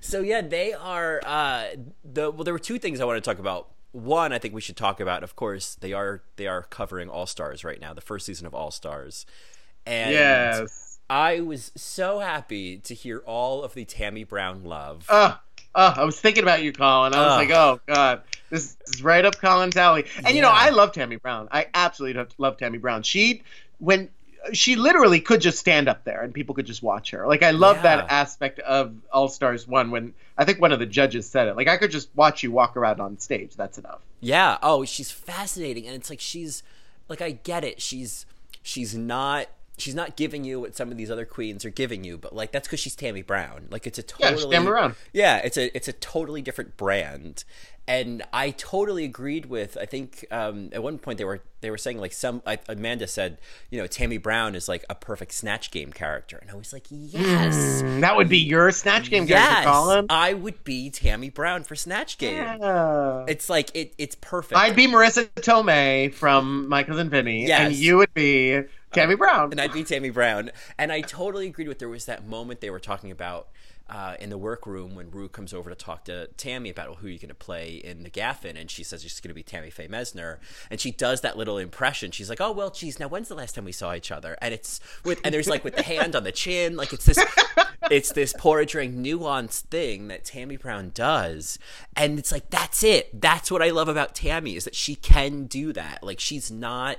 so 0.00 0.20
yeah, 0.20 0.40
they 0.40 0.72
are 0.72 1.20
uh, 1.24 1.66
the 2.04 2.30
well. 2.32 2.42
There 2.42 2.52
were 2.52 2.58
two 2.58 2.78
things 2.80 3.00
I 3.00 3.04
want 3.04 3.22
to 3.22 3.30
talk 3.30 3.38
about. 3.38 3.68
One, 3.92 4.32
I 4.32 4.38
think 4.38 4.54
we 4.54 4.60
should 4.60 4.76
talk 4.76 5.00
about. 5.00 5.22
Of 5.22 5.34
course, 5.36 5.74
they 5.74 5.92
are 5.92 6.22
they 6.36 6.46
are 6.46 6.62
covering 6.62 7.08
All 7.08 7.26
Stars 7.26 7.64
right 7.64 7.80
now, 7.80 7.94
the 7.94 8.00
first 8.00 8.26
season 8.26 8.46
of 8.46 8.54
All 8.54 8.70
Stars, 8.70 9.24
and 9.86 10.12
Yes. 10.12 10.98
I 11.10 11.40
was 11.40 11.72
so 11.74 12.18
happy 12.18 12.78
to 12.78 12.94
hear 12.94 13.22
all 13.24 13.62
of 13.62 13.72
the 13.72 13.86
Tammy 13.86 14.24
Brown 14.24 14.64
love. 14.64 15.06
Uh, 15.08 15.36
uh, 15.74 15.94
I 15.96 16.04
was 16.04 16.20
thinking 16.20 16.42
about 16.42 16.62
you, 16.62 16.72
Colin. 16.72 17.14
I 17.14 17.26
was 17.26 17.36
like, 17.36 17.50
oh 17.50 17.80
god, 17.86 18.22
this 18.50 18.76
is 18.86 19.02
right 19.02 19.24
up 19.24 19.38
Colin's 19.38 19.76
alley. 19.76 20.04
And 20.24 20.36
you 20.36 20.42
know, 20.42 20.50
I 20.52 20.70
love 20.70 20.92
Tammy 20.92 21.16
Brown. 21.16 21.48
I 21.50 21.66
absolutely 21.72 22.26
love 22.36 22.58
Tammy 22.58 22.78
Brown. 22.78 23.02
She 23.02 23.42
when 23.78 24.10
she 24.52 24.76
literally 24.76 25.20
could 25.20 25.40
just 25.40 25.58
stand 25.58 25.88
up 25.88 26.04
there 26.04 26.22
and 26.22 26.32
people 26.32 26.54
could 26.54 26.66
just 26.66 26.82
watch 26.82 27.10
her. 27.10 27.26
Like 27.26 27.42
I 27.42 27.50
love 27.50 27.76
Yeah. 27.76 27.82
that 27.96 28.06
aspect 28.10 28.58
of 28.60 28.94
All 29.12 29.28
Stars 29.28 29.66
One 29.66 29.90
when 29.90 30.14
I 30.36 30.44
think 30.44 30.60
one 30.60 30.72
of 30.72 30.78
the 30.78 30.86
judges 30.86 31.28
said 31.28 31.48
it. 31.48 31.56
Like 31.56 31.68
I 31.68 31.76
could 31.76 31.90
just 31.90 32.08
watch 32.14 32.42
you 32.42 32.52
walk 32.52 32.76
around 32.76 33.00
on 33.00 33.18
stage. 33.18 33.54
That's 33.56 33.78
enough. 33.78 34.00
Yeah. 34.20 34.58
Oh, 34.62 34.84
she's 34.84 35.10
fascinating, 35.10 35.86
and 35.86 35.94
it's 35.94 36.10
like 36.10 36.20
she's 36.20 36.62
like 37.08 37.20
I 37.22 37.32
get 37.32 37.64
it. 37.64 37.80
She's 37.80 38.26
she's 38.62 38.94
not 38.96 39.46
she's 39.76 39.94
not 39.94 40.16
giving 40.16 40.42
you 40.44 40.58
what 40.60 40.74
some 40.76 40.90
of 40.90 40.96
these 40.96 41.10
other 41.10 41.24
queens 41.24 41.64
are 41.64 41.70
giving 41.70 42.02
you, 42.04 42.18
but 42.18 42.34
like 42.34 42.50
that's 42.52 42.66
because 42.66 42.80
she's 42.80 42.96
Tammy 42.96 43.22
Brown. 43.22 43.66
Like 43.70 43.86
it's 43.86 43.98
a 43.98 44.02
totally 44.02 44.36
she's 44.42 44.46
Tammy 44.50 44.66
Brown. 44.66 44.94
Yeah, 45.12 45.36
it's 45.38 45.56
a 45.56 45.74
it's 45.76 45.88
a 45.88 45.92
totally 45.92 46.42
different 46.42 46.76
brand. 46.76 47.44
And 47.88 48.22
I 48.32 48.50
totally 48.50 49.04
agreed 49.04 49.46
with. 49.46 49.76
I 49.80 49.86
think 49.86 50.26
um, 50.30 50.68
at 50.72 50.82
one 50.82 50.98
point 50.98 51.16
they 51.18 51.24
were 51.24 51.40
they 51.62 51.70
were 51.70 51.78
saying 51.78 51.98
like 51.98 52.12
some 52.12 52.42
I, 52.46 52.58
Amanda 52.68 53.06
said, 53.06 53.38
you 53.70 53.80
know, 53.80 53.86
Tammy 53.86 54.18
Brown 54.18 54.54
is 54.54 54.68
like 54.68 54.84
a 54.90 54.94
perfect 54.94 55.32
Snatch 55.32 55.70
Game 55.70 55.90
character, 55.92 56.36
and 56.36 56.50
I 56.50 56.54
was 56.54 56.72
like, 56.72 56.84
yes, 56.90 57.82
Mm, 57.82 58.00
that 58.02 58.14
would 58.16 58.28
be 58.28 58.38
your 58.38 58.70
Snatch 58.70 59.10
Game 59.10 59.26
character, 59.26 59.48
yes, 59.52 59.64
Colin. 59.64 60.06
I 60.10 60.34
would 60.34 60.62
be 60.64 60.90
Tammy 60.90 61.30
Brown 61.30 61.64
for 61.64 61.74
Snatch 61.74 62.18
Game. 62.18 62.36
Yeah. 62.36 63.24
It's 63.26 63.48
like 63.48 63.70
it 63.74 63.94
it's 63.98 64.14
perfect. 64.20 64.60
I'd 64.60 64.76
be 64.76 64.86
Marisa 64.86 65.28
Tomei 65.36 66.12
from 66.12 66.68
My 66.68 66.82
Cousin 66.84 67.08
Vinny, 67.08 67.46
Yes. 67.46 67.60
and 67.68 67.74
you 67.74 67.96
would 67.96 68.12
be 68.14 68.62
Tammy 68.92 69.14
Brown. 69.14 69.50
and 69.50 69.60
I'd 69.60 69.72
be 69.72 69.82
Tammy 69.82 70.10
Brown. 70.10 70.50
And 70.78 70.92
I 70.92 71.00
totally 71.00 71.46
agreed 71.46 71.68
with 71.68 71.78
there 71.78 71.88
was 71.88 72.04
that 72.04 72.26
moment 72.26 72.60
they 72.60 72.70
were 72.70 72.78
talking 72.80 73.10
about 73.10 73.48
uh, 73.88 74.16
in 74.20 74.30
the 74.30 74.38
workroom 74.38 74.94
when 74.94 75.10
Rue 75.10 75.28
comes 75.28 75.54
over 75.54 75.70
to 75.70 75.76
talk 75.76 76.04
to 76.04 76.26
Tammy 76.36 76.70
about 76.70 76.96
who 76.96 77.08
you're 77.08 77.18
going 77.18 77.28
to 77.28 77.34
play 77.34 77.74
in 77.76 78.02
the 78.02 78.10
Gaff-In, 78.10 78.56
and 78.56 78.70
she 78.70 78.84
says 78.84 79.02
she's 79.02 79.20
going 79.20 79.30
to 79.30 79.34
be 79.34 79.42
Tammy 79.42 79.70
Faye 79.70 79.88
Messner, 79.88 80.38
and 80.70 80.80
she 80.80 80.90
does 80.90 81.22
that 81.22 81.38
little 81.38 81.58
impression. 81.58 82.10
She's 82.10 82.28
like, 82.28 82.40
"Oh 82.40 82.52
well, 82.52 82.70
geez, 82.70 83.00
now 83.00 83.08
when's 83.08 83.28
the 83.28 83.34
last 83.34 83.54
time 83.54 83.64
we 83.64 83.72
saw 83.72 83.94
each 83.94 84.10
other?" 84.10 84.36
And 84.42 84.52
it's 84.52 84.80
with 85.04 85.20
and 85.24 85.34
there's 85.34 85.48
like 85.48 85.64
with 85.64 85.76
the 85.76 85.82
hand 85.82 86.14
on 86.14 86.24
the 86.24 86.32
chin, 86.32 86.76
like 86.76 86.92
it's 86.92 87.04
this. 87.04 87.18
It's 87.90 88.12
this 88.12 88.34
portraying 88.36 89.02
nuanced 89.02 89.62
thing 89.62 90.08
that 90.08 90.24
Tammy 90.24 90.56
Brown 90.56 90.90
does, 90.92 91.58
and 91.96 92.18
it's 92.18 92.32
like 92.32 92.50
that's 92.50 92.82
it. 92.82 93.18
That's 93.18 93.50
what 93.50 93.62
I 93.62 93.70
love 93.70 93.88
about 93.88 94.14
Tammy 94.14 94.56
is 94.56 94.64
that 94.64 94.74
she 94.74 94.94
can 94.96 95.46
do 95.46 95.72
that. 95.72 96.02
Like 96.02 96.20
she's 96.20 96.50
not 96.50 96.98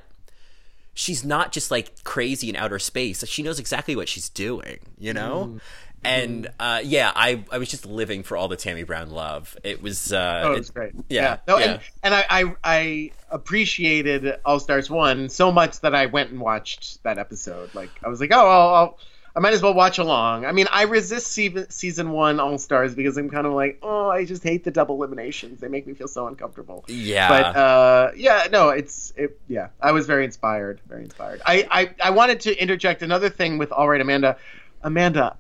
she's 0.99 1.23
not 1.23 1.51
just 1.51 1.71
like 1.71 2.03
crazy 2.03 2.49
in 2.49 2.55
outer 2.55 2.79
space. 2.79 3.25
She 3.27 3.41
knows 3.41 3.59
exactly 3.59 3.95
what 3.95 4.09
she's 4.09 4.27
doing, 4.29 4.79
you 4.97 5.13
know? 5.13 5.59
And 6.03 6.49
uh, 6.59 6.81
yeah, 6.83 7.11
I, 7.15 7.43
I 7.51 7.57
was 7.57 7.69
just 7.69 7.85
living 7.85 8.23
for 8.23 8.37
all 8.37 8.47
the 8.47 8.55
Tammy 8.55 8.83
Brown 8.83 9.09
love. 9.11 9.57
It 9.63 9.81
was 9.81 10.13
uh, 10.13 10.43
Oh, 10.45 10.51
it- 10.53 10.59
it's 10.59 10.69
great. 10.69 10.93
yeah, 11.09 11.37
No, 11.47 11.57
yeah. 11.57 11.65
and 11.73 11.81
and 12.03 12.13
I, 12.13 12.25
I 12.29 12.55
I 12.63 13.11
appreciated 13.29 14.39
All 14.45 14.59
Stars 14.59 14.89
one 14.89 15.29
so 15.29 15.51
much 15.51 15.81
that 15.81 15.93
I 15.93 16.05
went 16.07 16.29
and 16.31 16.39
watched 16.39 17.03
that 17.03 17.17
episode. 17.17 17.73
Like 17.75 17.89
I 18.03 18.07
was 18.09 18.21
like, 18.21 18.31
oh, 18.33 18.47
I'll, 18.47 18.75
I'll 18.75 18.99
I 19.35 19.41
might 19.41 19.53
as 19.53 19.61
well 19.61 19.73
watch 19.75 19.99
along. 19.99 20.45
I 20.45 20.51
mean, 20.53 20.65
I 20.71 20.83
resist 20.83 21.27
season 21.27 21.69
season 21.69 22.11
one 22.11 22.39
All 22.39 22.57
Stars 22.57 22.95
because 22.95 23.17
I'm 23.17 23.29
kind 23.29 23.45
of 23.45 23.53
like, 23.53 23.79
oh, 23.83 24.09
I 24.09 24.25
just 24.25 24.41
hate 24.43 24.63
the 24.63 24.71
double 24.71 24.95
eliminations. 24.95 25.59
They 25.61 25.67
make 25.67 25.85
me 25.85 25.93
feel 25.93 26.07
so 26.07 26.27
uncomfortable. 26.27 26.83
yeah. 26.87 27.27
But 27.29 27.55
uh, 27.55 28.11
yeah, 28.15 28.47
no, 28.51 28.69
it's 28.69 29.13
it, 29.17 29.39
yeah. 29.47 29.67
I 29.81 29.91
was 29.91 30.07
very 30.07 30.25
inspired, 30.25 30.79
very 30.87 31.03
inspired. 31.03 31.41
I, 31.45 31.67
I 31.69 32.07
I 32.07 32.09
wanted 32.11 32.39
to 32.41 32.55
interject 32.59 33.01
another 33.03 33.29
thing 33.29 33.57
with 33.59 33.71
All 33.71 33.87
Right, 33.87 34.01
Amanda. 34.01 34.37
Amanda, 34.81 35.35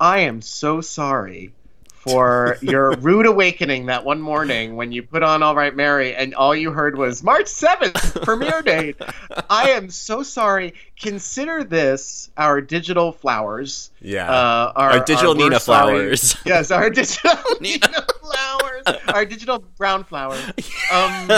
I 0.00 0.20
am 0.20 0.40
so 0.40 0.80
sorry 0.80 1.52
for 1.92 2.56
your 2.62 2.92
rude 3.00 3.26
awakening 3.26 3.86
that 3.86 4.06
one 4.06 4.22
morning 4.22 4.74
when 4.76 4.90
you 4.90 5.02
put 5.02 5.22
on 5.22 5.42
All 5.42 5.54
Right 5.54 5.76
Mary 5.76 6.14
and 6.16 6.34
all 6.34 6.56
you 6.56 6.70
heard 6.70 6.96
was 6.96 7.22
March 7.22 7.44
7th 7.44 8.22
premiere 8.22 8.62
date. 8.64 8.96
I 9.50 9.72
am 9.72 9.90
so 9.90 10.22
sorry. 10.22 10.72
Consider 10.98 11.62
this 11.62 12.30
our 12.38 12.62
digital 12.62 13.12
flowers. 13.12 13.90
Yeah. 14.00 14.30
Uh, 14.30 14.72
our, 14.74 14.90
Our 14.92 15.04
digital 15.04 15.36
we're 15.36 15.44
Nina 15.50 15.60
sorry- 15.60 15.98
flowers. 15.98 16.36
Yes, 16.46 16.70
our 16.70 16.88
digital 16.88 17.34
Nina. 17.60 17.86
Flowers. 18.22 19.00
Our 19.08 19.26
digital 19.26 19.58
brown 19.76 20.04
flowers. 20.04 20.42
Um, 20.90 21.28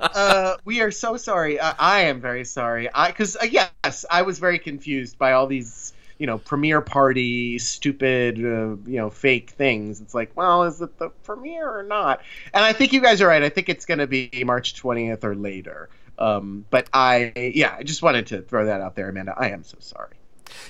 uh, 0.00 0.56
we 0.64 0.80
are 0.80 0.92
so 0.92 1.16
sorry. 1.16 1.60
I, 1.60 1.74
I 1.76 2.00
am 2.02 2.20
very 2.20 2.44
sorry. 2.44 2.88
I 2.94 3.08
because 3.08 3.34
uh, 3.36 3.46
yes, 3.50 4.04
I 4.08 4.22
was 4.22 4.38
very 4.38 4.60
confused 4.60 5.18
by 5.18 5.32
all 5.32 5.48
these 5.48 5.92
you 6.18 6.26
know 6.26 6.38
premiere 6.38 6.80
party 6.80 7.58
stupid 7.58 8.38
uh, 8.38 8.76
you 8.86 8.98
know 8.98 9.10
fake 9.10 9.50
things. 9.50 10.00
It's 10.00 10.14
like, 10.14 10.36
well, 10.36 10.64
is 10.64 10.80
it 10.80 10.98
the 10.98 11.10
premiere 11.22 11.68
or 11.70 11.82
not? 11.82 12.20
And 12.52 12.64
I 12.64 12.72
think 12.72 12.92
you 12.92 13.00
guys 13.00 13.20
are 13.20 13.28
right. 13.28 13.42
I 13.42 13.48
think 13.48 13.68
it's 13.68 13.86
going 13.86 13.98
to 13.98 14.06
be 14.06 14.30
March 14.44 14.74
twentieth 14.76 15.24
or 15.24 15.34
later. 15.34 15.88
Um, 16.18 16.64
but 16.70 16.88
I 16.92 17.32
yeah, 17.54 17.76
I 17.78 17.84
just 17.84 18.02
wanted 18.02 18.26
to 18.28 18.42
throw 18.42 18.66
that 18.66 18.80
out 18.80 18.96
there, 18.96 19.08
Amanda. 19.08 19.34
I 19.36 19.50
am 19.50 19.62
so 19.62 19.78
sorry. 19.80 20.17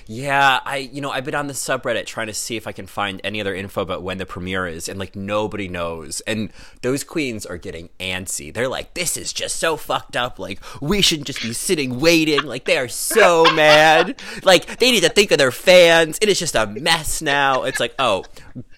Yeah, 0.07 0.59
I 0.65 0.77
you 0.77 1.01
know 1.01 1.11
I've 1.11 1.25
been 1.25 1.35
on 1.35 1.47
the 1.47 1.53
subreddit 1.53 2.05
trying 2.05 2.27
to 2.27 2.33
see 2.33 2.55
if 2.55 2.67
I 2.67 2.71
can 2.71 2.87
find 2.87 3.21
any 3.23 3.41
other 3.41 3.53
info 3.53 3.81
about 3.81 4.03
when 4.03 4.17
the 4.17 4.25
premiere 4.25 4.67
is, 4.67 4.89
and 4.89 4.99
like 4.99 5.15
nobody 5.15 5.67
knows. 5.67 6.21
And 6.21 6.51
those 6.81 7.03
queens 7.03 7.45
are 7.45 7.57
getting 7.57 7.89
antsy. 7.99 8.53
They're 8.53 8.67
like, 8.67 8.93
"This 8.93 9.17
is 9.17 9.33
just 9.33 9.57
so 9.57 9.77
fucked 9.77 10.15
up. 10.15 10.39
Like 10.39 10.59
we 10.81 11.01
shouldn't 11.01 11.27
just 11.27 11.41
be 11.41 11.53
sitting 11.53 11.99
waiting. 11.99 12.43
Like 12.43 12.65
they 12.65 12.77
are 12.77 12.87
so 12.87 13.43
mad. 13.53 14.21
Like 14.43 14.79
they 14.79 14.91
need 14.91 15.03
to 15.03 15.09
think 15.09 15.31
of 15.31 15.37
their 15.37 15.51
fans. 15.51 16.17
It 16.21 16.29
is 16.29 16.39
just 16.39 16.55
a 16.55 16.65
mess 16.67 17.21
now. 17.21 17.63
It's 17.63 17.79
like, 17.79 17.95
oh, 17.99 18.25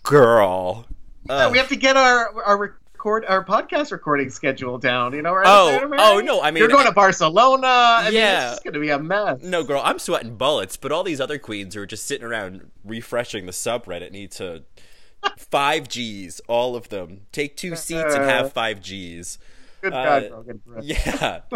girl. 0.04 0.86
we 1.28 1.58
have 1.58 1.70
to 1.70 1.76
get 1.76 1.96
our 1.98 2.44
our 2.44 2.81
record 3.02 3.26
our 3.28 3.44
podcast 3.44 3.92
recording 3.92 4.30
schedule 4.30 4.78
down. 4.78 5.14
You 5.14 5.24
know, 5.24 5.34
right? 5.34 5.44
Oh, 5.48 5.90
oh, 5.98 6.20
no, 6.20 6.40
I 6.40 6.52
mean- 6.52 6.60
you're 6.62 6.68
going 6.70 6.86
to 6.86 6.92
Barcelona. 6.92 7.66
I 7.68 8.04
mean, 8.06 8.14
Yeah. 8.14 8.52
it's 8.52 8.60
going 8.62 8.76
to 8.76 8.80
be 8.80 8.90
a 8.92 9.00
mess. 9.00 9.42
No, 9.42 9.64
girl, 9.64 9.82
I'm 9.84 9.98
sweating 9.98 10.36
bullets, 10.36 10.78
but 10.78 10.92
all 10.92 11.04
these 11.04 11.20
other 11.20 11.40
queens 11.40 11.74
who 11.74 11.82
are 11.82 11.88
just 11.88 12.06
sitting 12.06 12.26
around 12.28 12.70
refreshing 12.86 13.48
the 13.48 13.52
subreddit 13.54 14.12
need 14.12 14.30
to 14.34 14.64
five 15.38 15.90
G's, 15.90 16.42
all 16.48 16.76
of 16.76 16.90
them. 16.90 17.22
Take 17.32 17.58
two 17.58 17.76
seats 17.76 18.14
and 18.14 18.24
have 18.24 18.54
five 18.54 18.82
G's. 18.82 19.40
Good 19.82 19.94
Uh, 19.94 20.20
God. 20.30 20.62
Brooks. 20.66 20.86
Yeah. 20.86 21.40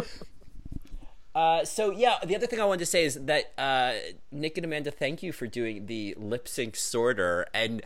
Uh, 1.36 1.66
so 1.66 1.92
yeah, 1.92 2.16
the 2.26 2.34
other 2.34 2.48
thing 2.48 2.62
I 2.62 2.66
wanted 2.66 2.80
to 2.80 2.86
say 2.86 3.04
is 3.04 3.16
that 3.26 3.52
uh, 3.58 3.96
Nick 4.32 4.58
and 4.58 4.64
Amanda, 4.64 4.90
thank 4.90 5.22
you 5.22 5.34
for 5.34 5.48
doing 5.48 5.86
the 5.86 6.16
lip 6.18 6.48
sync 6.48 6.78
sorter, 6.78 7.46
and 7.54 7.82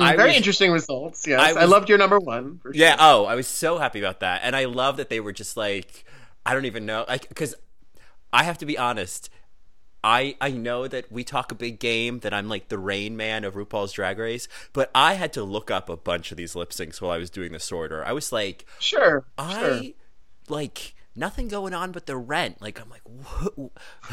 I 0.00 0.16
very 0.16 0.30
was- 0.30 0.36
interesting 0.38 0.72
results. 0.72 1.26
Yes, 1.26 1.38
I 1.38 1.60
I, 1.60 1.64
loved 1.66 1.90
your 1.90 1.98
number 1.98 2.18
one. 2.18 2.60
For 2.62 2.72
sure. 2.72 2.80
Yeah. 2.82 2.96
Oh, 2.98 3.26
I 3.26 3.34
was 3.34 3.46
so 3.46 3.76
happy 3.76 3.98
about 3.98 4.20
that, 4.20 4.40
and 4.42 4.56
I 4.56 4.64
love 4.64 4.96
that 4.96 5.10
they 5.10 5.20
were 5.20 5.32
just 5.32 5.54
like, 5.54 6.06
I 6.46 6.54
don't 6.54 6.64
even 6.64 6.86
know, 6.86 7.04
like, 7.06 7.28
because 7.28 7.54
I 8.32 8.44
have 8.44 8.56
to 8.58 8.66
be 8.66 8.78
honest. 8.78 9.28
I 10.02 10.36
I 10.40 10.50
know 10.50 10.88
that 10.88 11.12
we 11.12 11.24
talk 11.24 11.52
a 11.52 11.54
big 11.54 11.78
game, 11.80 12.20
that 12.20 12.32
I'm 12.32 12.48
like 12.48 12.68
the 12.68 12.78
Rain 12.78 13.18
Man 13.18 13.44
of 13.44 13.52
RuPaul's 13.54 13.92
Drag 13.92 14.18
Race, 14.18 14.48
but 14.72 14.90
I 14.94 15.14
had 15.14 15.34
to 15.34 15.44
look 15.44 15.70
up 15.70 15.90
a 15.90 15.96
bunch 15.96 16.30
of 16.30 16.38
these 16.38 16.56
lip 16.56 16.70
syncs 16.70 17.02
while 17.02 17.10
I 17.10 17.18
was 17.18 17.28
doing 17.28 17.52
the 17.52 17.60
sorter. 17.60 18.02
I 18.02 18.12
was 18.12 18.32
like, 18.32 18.64
sure. 18.78 19.26
I 19.36 19.60
sure. 19.60 19.80
like 20.48 20.93
nothing 21.16 21.48
going 21.48 21.74
on 21.74 21.92
but 21.92 22.06
the 22.06 22.16
rent. 22.16 22.60
Like 22.60 22.80
I'm 22.80 22.90
like, 22.90 23.02
who? 23.24 23.70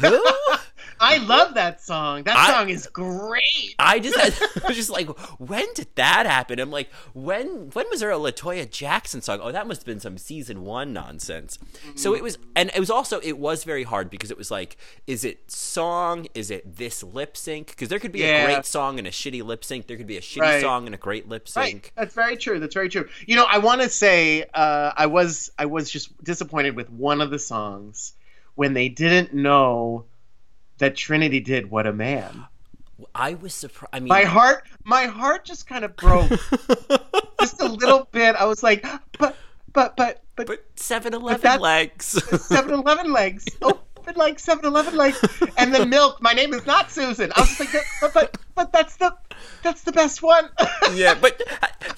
I 1.00 1.18
love 1.18 1.54
that 1.54 1.80
song. 1.80 2.24
That 2.24 2.36
I- 2.36 2.52
song 2.52 2.68
is 2.68 2.86
great. 2.88 3.74
I 3.78 3.98
just 3.98 4.16
had, 4.18 4.34
I 4.64 4.68
was 4.68 4.76
just 4.76 4.90
like, 4.90 5.08
when 5.38 5.66
did 5.74 5.88
that 5.96 6.26
happen? 6.26 6.58
I'm 6.58 6.70
like, 6.70 6.92
when 7.14 7.70
when 7.70 7.86
was 7.90 8.00
there 8.00 8.10
a 8.10 8.16
Latoya 8.18 8.68
Jackson 8.70 9.20
song? 9.20 9.40
Oh, 9.42 9.52
that 9.52 9.66
must 9.66 9.82
have 9.82 9.86
been 9.86 10.00
some 10.00 10.18
season 10.18 10.64
one 10.64 10.92
nonsense. 10.92 11.58
So 11.94 12.14
it 12.14 12.22
was, 12.22 12.38
and 12.56 12.70
it 12.74 12.80
was 12.80 12.90
also 12.90 13.20
it 13.20 13.38
was 13.38 13.64
very 13.64 13.82
hard 13.84 14.10
because 14.10 14.30
it 14.30 14.38
was 14.38 14.50
like, 14.50 14.76
is 15.06 15.24
it 15.24 15.50
song? 15.50 16.26
Is 16.34 16.50
it 16.50 16.76
this 16.76 17.02
lip 17.02 17.36
sync? 17.36 17.68
Because 17.68 17.88
there 17.88 17.98
could 17.98 18.12
be 18.12 18.22
a 18.22 18.44
great 18.44 18.66
song 18.66 18.98
and 18.98 19.06
a 19.06 19.10
shitty 19.10 19.42
lip 19.44 19.64
sync. 19.64 19.86
There 19.86 19.96
could 19.96 20.06
be 20.06 20.16
a 20.16 20.20
shitty 20.20 20.40
Right. 20.42 20.60
song 20.60 20.86
and 20.86 20.94
a 20.94 20.98
great 20.98 21.28
lip 21.28 21.48
Right. 21.56 21.70
sync. 21.72 21.92
That's 21.96 22.14
very 22.14 22.36
true. 22.36 22.58
That's 22.58 22.74
very 22.74 22.88
true. 22.88 23.08
You 23.26 23.36
know, 23.36 23.46
I 23.48 23.58
want 23.58 23.80
to 23.82 23.88
say 23.88 24.44
uh, 24.54 24.92
I 24.96 25.06
was 25.06 25.50
I 25.58 25.66
was 25.66 25.90
just 25.90 26.22
disappointed 26.24 26.76
with 26.76 26.90
one 26.92 27.20
of 27.20 27.30
the 27.30 27.38
songs 27.38 28.14
when 28.54 28.74
they 28.74 28.88
didn't 28.88 29.34
know 29.34 30.04
that 30.78 30.96
Trinity 30.96 31.40
did 31.40 31.70
"What 31.70 31.86
a 31.86 31.92
Man." 31.92 32.46
I 33.14 33.34
was 33.34 33.52
surprised. 33.54 33.90
I 33.92 34.00
mean, 34.00 34.08
My 34.08 34.22
heart, 34.24 34.64
my 34.84 35.06
heart 35.06 35.44
just 35.44 35.66
kind 35.66 35.84
of 35.84 35.96
broke 35.96 36.30
just 37.40 37.60
a 37.60 37.66
little 37.68 38.08
bit. 38.12 38.36
I 38.36 38.44
was 38.44 38.62
like, 38.62 38.86
but, 39.18 39.36
but, 39.72 39.96
but, 39.96 40.22
but, 40.36 40.46
but 40.46 40.76
7-Eleven 40.76 41.60
legs. 41.60 42.14
7-Eleven 42.30 43.12
legs. 43.12 43.44
Open 43.60 44.14
like 44.16 44.38
7-Eleven 44.38 44.96
legs. 44.96 45.20
And 45.56 45.74
then 45.74 45.90
milk. 45.90 46.22
My 46.22 46.32
name 46.32 46.54
is 46.54 46.64
not 46.64 46.90
Susan. 46.90 47.32
I 47.34 47.40
was 47.40 47.56
just 47.56 47.74
like, 47.74 47.84
but, 48.00 48.14
but, 48.14 48.38
but 48.54 48.72
that's 48.72 48.96
the, 48.96 49.14
the 49.62 49.92
best 49.92 50.22
one. 50.22 50.48
yeah, 50.94 51.14
but 51.20 51.40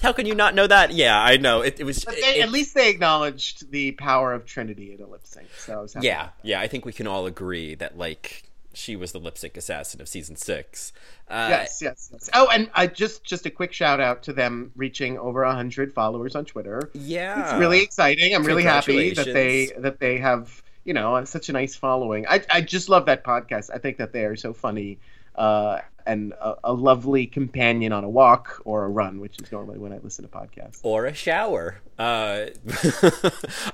how 0.01 0.11
can 0.13 0.25
you 0.25 0.35
not 0.35 0.55
know 0.55 0.67
that? 0.67 0.91
Yeah, 0.93 1.19
I 1.21 1.37
know. 1.37 1.61
It, 1.61 1.79
it 1.79 1.83
was. 1.83 2.03
But 2.05 2.15
they, 2.15 2.39
it- 2.39 2.43
at 2.43 2.51
least 2.51 2.73
they 2.75 2.89
acknowledged 2.89 3.71
the 3.71 3.91
power 3.93 4.33
of 4.33 4.45
Trinity 4.45 4.93
in 4.93 5.01
a 5.01 5.07
lip 5.07 5.21
sync. 5.25 5.47
So 5.57 5.73
I 5.79 5.81
was 5.81 5.93
happy. 5.93 6.07
Yeah, 6.07 6.29
yeah. 6.43 6.59
I 6.61 6.67
think 6.67 6.85
we 6.85 6.93
can 6.93 7.07
all 7.07 7.25
agree 7.25 7.75
that 7.75 7.97
like 7.97 8.43
she 8.73 8.95
was 8.97 9.13
the 9.13 9.19
lip 9.19 9.37
sync 9.37 9.55
assassin 9.57 10.01
of 10.01 10.07
season 10.07 10.35
six. 10.35 10.91
Uh, 11.29 11.47
Yes, 11.49 11.79
yes, 11.81 12.09
yes. 12.11 12.29
Oh, 12.33 12.49
and 12.53 12.69
I 12.73 12.87
just 12.87 13.23
just 13.23 13.45
a 13.45 13.49
quick 13.49 13.73
shout 13.73 13.99
out 13.99 14.23
to 14.23 14.33
them 14.33 14.71
reaching 14.75 15.17
over 15.17 15.43
hundred 15.45 15.93
followers 15.93 16.35
on 16.35 16.45
Twitter. 16.45 16.89
Yeah, 16.93 17.41
It's 17.51 17.59
really 17.59 17.81
exciting. 17.81 18.35
I'm 18.35 18.43
really 18.43 18.63
happy 18.63 19.13
that 19.13 19.25
they 19.25 19.71
that 19.77 19.99
they 19.99 20.17
have 20.17 20.61
you 20.83 20.93
know 20.93 21.23
such 21.25 21.49
a 21.49 21.53
nice 21.53 21.75
following. 21.75 22.27
I 22.27 22.43
I 22.49 22.61
just 22.61 22.89
love 22.89 23.05
that 23.07 23.23
podcast. 23.23 23.71
I 23.73 23.79
think 23.79 23.97
that 23.97 24.11
they 24.13 24.25
are 24.25 24.35
so 24.35 24.53
funny. 24.53 24.99
Uh, 25.33 25.79
and 26.05 26.33
a, 26.33 26.55
a 26.65 26.73
lovely 26.73 27.25
companion 27.27 27.91
on 27.91 28.03
a 28.03 28.09
walk 28.09 28.61
or 28.65 28.85
a 28.85 28.89
run, 28.89 29.19
which 29.19 29.39
is 29.41 29.51
normally 29.51 29.79
when 29.79 29.91
I 29.91 29.99
listen 30.03 30.23
to 30.23 30.29
podcasts. 30.31 30.79
or 30.83 31.05
a 31.05 31.13
shower. 31.13 31.77
Uh, 31.97 32.47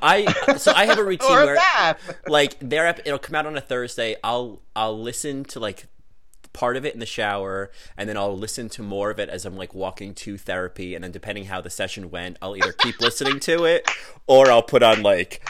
I 0.01 0.55
so 0.57 0.71
I 0.73 0.85
have 0.85 0.97
a 0.99 1.03
routine 1.11 1.31
a 1.31 1.45
where 1.45 1.55
bath. 1.55 2.17
like 2.27 2.57
their 2.59 2.87
ep- 2.87 3.01
it'll 3.05 3.19
come 3.19 3.35
out 3.35 3.45
on 3.45 3.57
a 3.57 3.61
Thursday. 3.61 4.15
I'll 4.23 4.61
I'll 4.75 4.99
listen 4.99 5.43
to 5.45 5.59
like 5.59 5.87
part 6.53 6.75
of 6.75 6.85
it 6.85 6.93
in 6.93 6.99
the 6.99 7.05
shower 7.05 7.71
and 7.97 8.09
then 8.09 8.17
I'll 8.17 8.37
listen 8.37 8.67
to 8.69 8.83
more 8.83 9.09
of 9.09 9.19
it 9.19 9.29
as 9.29 9.45
I'm 9.45 9.55
like 9.55 9.73
walking 9.73 10.13
to 10.15 10.37
therapy 10.37 10.95
and 10.95 11.03
then 11.03 11.11
depending 11.11 11.45
how 11.45 11.61
the 11.61 11.69
session 11.69 12.11
went, 12.11 12.37
I'll 12.41 12.57
either 12.57 12.73
keep 12.73 12.99
listening 12.99 13.39
to 13.41 13.63
it 13.63 13.89
or 14.27 14.51
I'll 14.51 14.61
put 14.61 14.83
on 14.83 15.01
like 15.01 15.41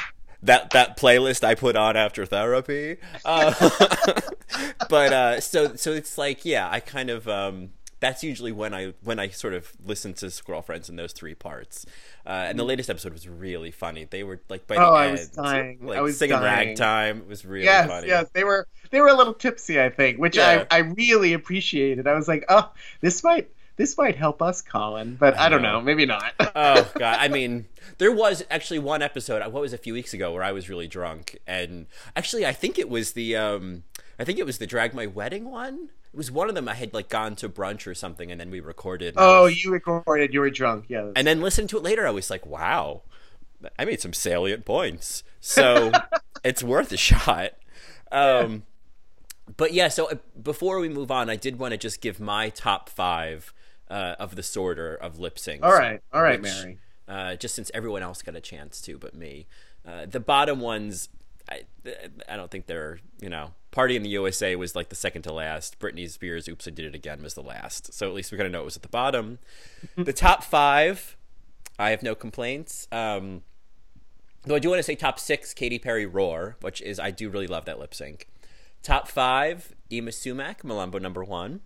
that 0.44 0.72
that 0.72 0.98
playlist 0.98 1.44
I 1.44 1.56
put 1.56 1.76
on 1.76 1.96
after 1.98 2.26
therapy. 2.26 2.98
Uh, 3.26 3.54
but 4.90 5.14
uh 5.14 5.40
so 5.42 5.76
so 5.76 5.92
it's 5.94 6.18
like 6.18 6.46
yeah, 6.46 6.70
I 6.70 6.80
kind 6.80 7.10
of 7.10 7.28
um 7.28 7.70
that's 8.00 8.24
usually 8.24 8.52
when 8.52 8.74
I 8.74 8.94
when 9.04 9.20
I 9.20 9.30
sort 9.30 9.54
of 9.54 9.72
listen 9.86 10.14
to 10.16 10.32
Squirrel 10.32 10.64
Friends 10.64 10.90
in 10.90 10.96
those 10.96 11.14
three 11.14 11.36
parts. 11.36 11.86
Uh, 12.26 12.30
and 12.50 12.58
the 12.58 12.64
latest 12.64 12.90
episode 12.90 13.14
was 13.14 13.28
really 13.28 13.70
funny. 13.72 14.06
They 14.06 14.24
were 14.24 14.42
like 14.50 14.66
by 14.66 14.76
the 14.76 14.82
Oh, 14.82 14.94
I 14.94 15.04
end, 15.06 15.12
was 15.14 15.28
dying. 15.30 15.80
like 15.86 15.98
I 16.00 16.02
was 16.02 16.18
singing 16.18 16.40
dying. 16.40 16.70
ragtime. 16.70 17.18
It 17.20 17.28
was 17.28 17.46
really 17.46 17.66
yes, 17.66 17.88
funny. 17.88 18.08
yes, 18.08 18.28
they 18.34 18.44
were 18.44 18.68
they 18.90 19.02
were 19.02 19.10
a 19.10 19.14
little 19.14 19.36
tipsy, 19.36 19.80
I 19.80 19.90
think, 19.90 20.18
which 20.18 20.38
Yeah. 20.38 20.66
I, 20.72 20.78
I 20.78 20.80
really 20.80 21.34
appreciated. 21.34 22.08
I 22.08 22.16
was 22.16 22.28
like, 22.28 22.44
oh, 22.50 22.72
this 23.02 23.24
might 23.24 23.52
this 23.76 23.98
might 23.98 24.16
help 24.16 24.42
us, 24.42 24.62
Colin, 24.62 25.16
but 25.20 25.38
I, 25.38 25.50
don't 25.50 25.62
know. 25.62 25.74
know, 25.74 25.82
maybe 25.82 26.06
not. 26.06 26.34
oh 26.40 26.92
god. 26.98 27.18
I 27.20 27.28
mean 27.28 27.66
there 27.98 28.12
was 28.12 28.44
actually 28.50 28.80
one 28.80 29.02
episode 29.02 29.42
what 29.52 29.62
was 29.62 29.74
it, 29.74 29.80
a 29.80 29.84
few 29.84 29.94
weeks 29.94 30.14
ago 30.14 30.32
where 30.34 30.44
i 30.44 30.52
was 30.52 30.70
really 30.70 30.88
drunk. 30.88 31.38
And 31.48 31.88
actually 32.16 32.46
i 32.46 32.54
think 32.54 32.78
it 32.78 32.90
was 32.90 33.14
the 33.14 33.36
um 33.36 33.84
i 34.20 34.24
think 34.24 34.40
it 34.40 34.46
was 34.46 34.58
the 34.58 34.68
drag 34.68 34.94
my 34.94 35.08
wedding 35.08 35.50
one. 35.50 35.90
It 36.14 36.18
was 36.18 36.32
one 36.32 36.50
of 36.50 36.56
them 36.56 36.68
i 36.68 36.74
had 36.74 36.94
like 36.94 37.10
gone 37.10 37.36
to 37.38 37.50
brunch 37.50 37.88
or 37.88 37.96
something 37.96 38.32
and 38.32 38.40
then 38.40 38.50
we 38.52 38.60
recorded 38.60 39.16
oh, 39.18 39.44
was- 39.44 39.64
you 39.64 39.72
recorded, 39.72 40.34
you 40.34 40.42
were 40.42 40.50
drunk, 40.50 40.86
yeah. 40.88 41.12
and 41.16 41.26
then 41.26 41.42
listened 41.42 41.70
to 41.70 41.78
it 41.78 41.84
later. 41.84 42.06
I 42.08 42.12
was 42.12 42.30
like 42.30 42.46
wow. 42.46 43.04
I 43.78 43.86
made 43.86 44.02
some 44.02 44.14
salient 44.14 44.66
points. 44.66 45.24
So 45.44 45.92
it's 46.44 46.62
worth 46.62 46.92
a 46.92 46.98
shot. 46.98 47.54
Um 48.12 48.62
but 49.58 49.74
yeah 49.74 49.88
so 49.88 50.06
uh, 50.06 50.16
before 50.42 50.80
we 50.80 50.88
move 50.88 51.12
on 51.12 51.30
i 51.30 51.36
did 51.36 51.58
want 51.58 51.72
to 51.72 51.78
just 51.78 52.00
give 52.02 52.20
my 52.20 52.50
top 52.50 52.90
five 52.90 53.54
uh, 53.92 54.16
of 54.18 54.36
the 54.36 54.44
sorter 54.44 54.96
of 54.96 55.20
lip 55.20 55.36
syncs 55.36 55.64
all 55.64 55.74
right, 55.74 56.02
all 56.14 56.24
right, 56.24 56.42
which, 56.42 56.52
Mary. 56.52 56.78
uh, 57.08 57.36
just 57.36 57.54
since 57.54 57.70
everyone 57.74 58.02
else 58.02 58.22
got 58.22 58.36
a 58.36 58.42
chance 58.42 58.82
to, 58.82 58.98
but 58.98 59.14
me. 59.14 59.46
Uh, 59.86 60.06
the 60.06 60.20
bottom 60.20 60.60
ones, 60.60 61.10
I, 61.50 61.64
I 62.30 62.38
don't 62.38 62.50
think 62.50 62.68
they're, 62.68 63.00
you 63.20 63.30
know, 63.30 63.52
Party 63.72 63.96
in 63.96 64.04
the 64.04 64.10
USA 64.10 64.56
was 64.56 64.76
like 64.76 64.90
the 64.90 64.96
second 64.96 65.24
to 65.24 65.34
last. 65.34 65.80
Britney 65.80 66.10
Spears, 66.10 66.48
Oops, 66.48 66.68
I 66.68 66.72
Did 66.72 66.86
It 66.86 66.96
Again 66.96 67.22
was 67.24 67.34
the 67.34 67.42
last. 67.42 67.94
So 67.94 68.08
at 68.08 68.14
least 68.14 68.32
we're 68.32 68.38
going 68.38 68.52
to 68.52 68.56
know 68.56 68.62
it 68.62 68.66
was 68.66 68.76
at 68.76 68.82
the 68.82 68.90
bottom. 68.90 69.40
the 69.98 70.14
top 70.14 70.44
five, 70.44 71.18
I 71.80 71.90
have 71.90 72.04
no 72.04 72.14
complaints. 72.16 72.88
Um, 72.92 73.44
though 74.46 74.56
I 74.56 74.60
do 74.60 74.70
want 74.70 74.80
to 74.80 74.84
say 74.84 74.96
top 74.96 75.20
six, 75.20 75.54
Katy 75.54 75.80
Perry 75.80 76.06
Roar, 76.06 76.58
which 76.62 76.82
is, 76.82 77.00
I 77.00 77.12
do 77.12 77.30
really 77.30 77.48
love 77.48 77.66
that 77.66 77.80
lip 77.80 77.94
sync. 77.94 78.28
Top 78.84 79.08
five, 79.08 79.74
Yma 79.90 80.14
Sumac, 80.14 80.64
Malambo 80.64 81.02
number 81.02 81.24
one. 81.24 81.62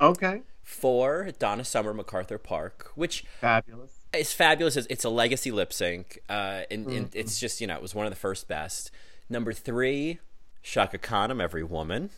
Okay, 0.00 0.42
Four, 0.62 1.30
Donna 1.38 1.64
Summer, 1.64 1.92
MacArthur 1.92 2.38
Park, 2.38 2.92
which 2.94 3.24
fabulous. 3.40 3.92
it's 4.12 4.32
fabulous. 4.32 4.76
It's- 4.76 4.86
It's 4.90 5.04
a 5.04 5.08
legacy 5.10 5.50
lip 5.50 5.72
sync, 5.72 6.20
uh, 6.28 6.62
and, 6.70 6.86
and 6.86 7.10
it's 7.14 7.38
just 7.40 7.60
you 7.60 7.66
know 7.66 7.74
it 7.76 7.82
was 7.82 7.94
one 7.94 8.06
of 8.06 8.12
the 8.12 8.18
first 8.18 8.46
best. 8.48 8.90
Number 9.28 9.52
three, 9.52 10.18
Chaka 10.62 10.98
Khan, 10.98 11.30
I'm 11.30 11.40
Every 11.40 11.64
Woman. 11.64 12.10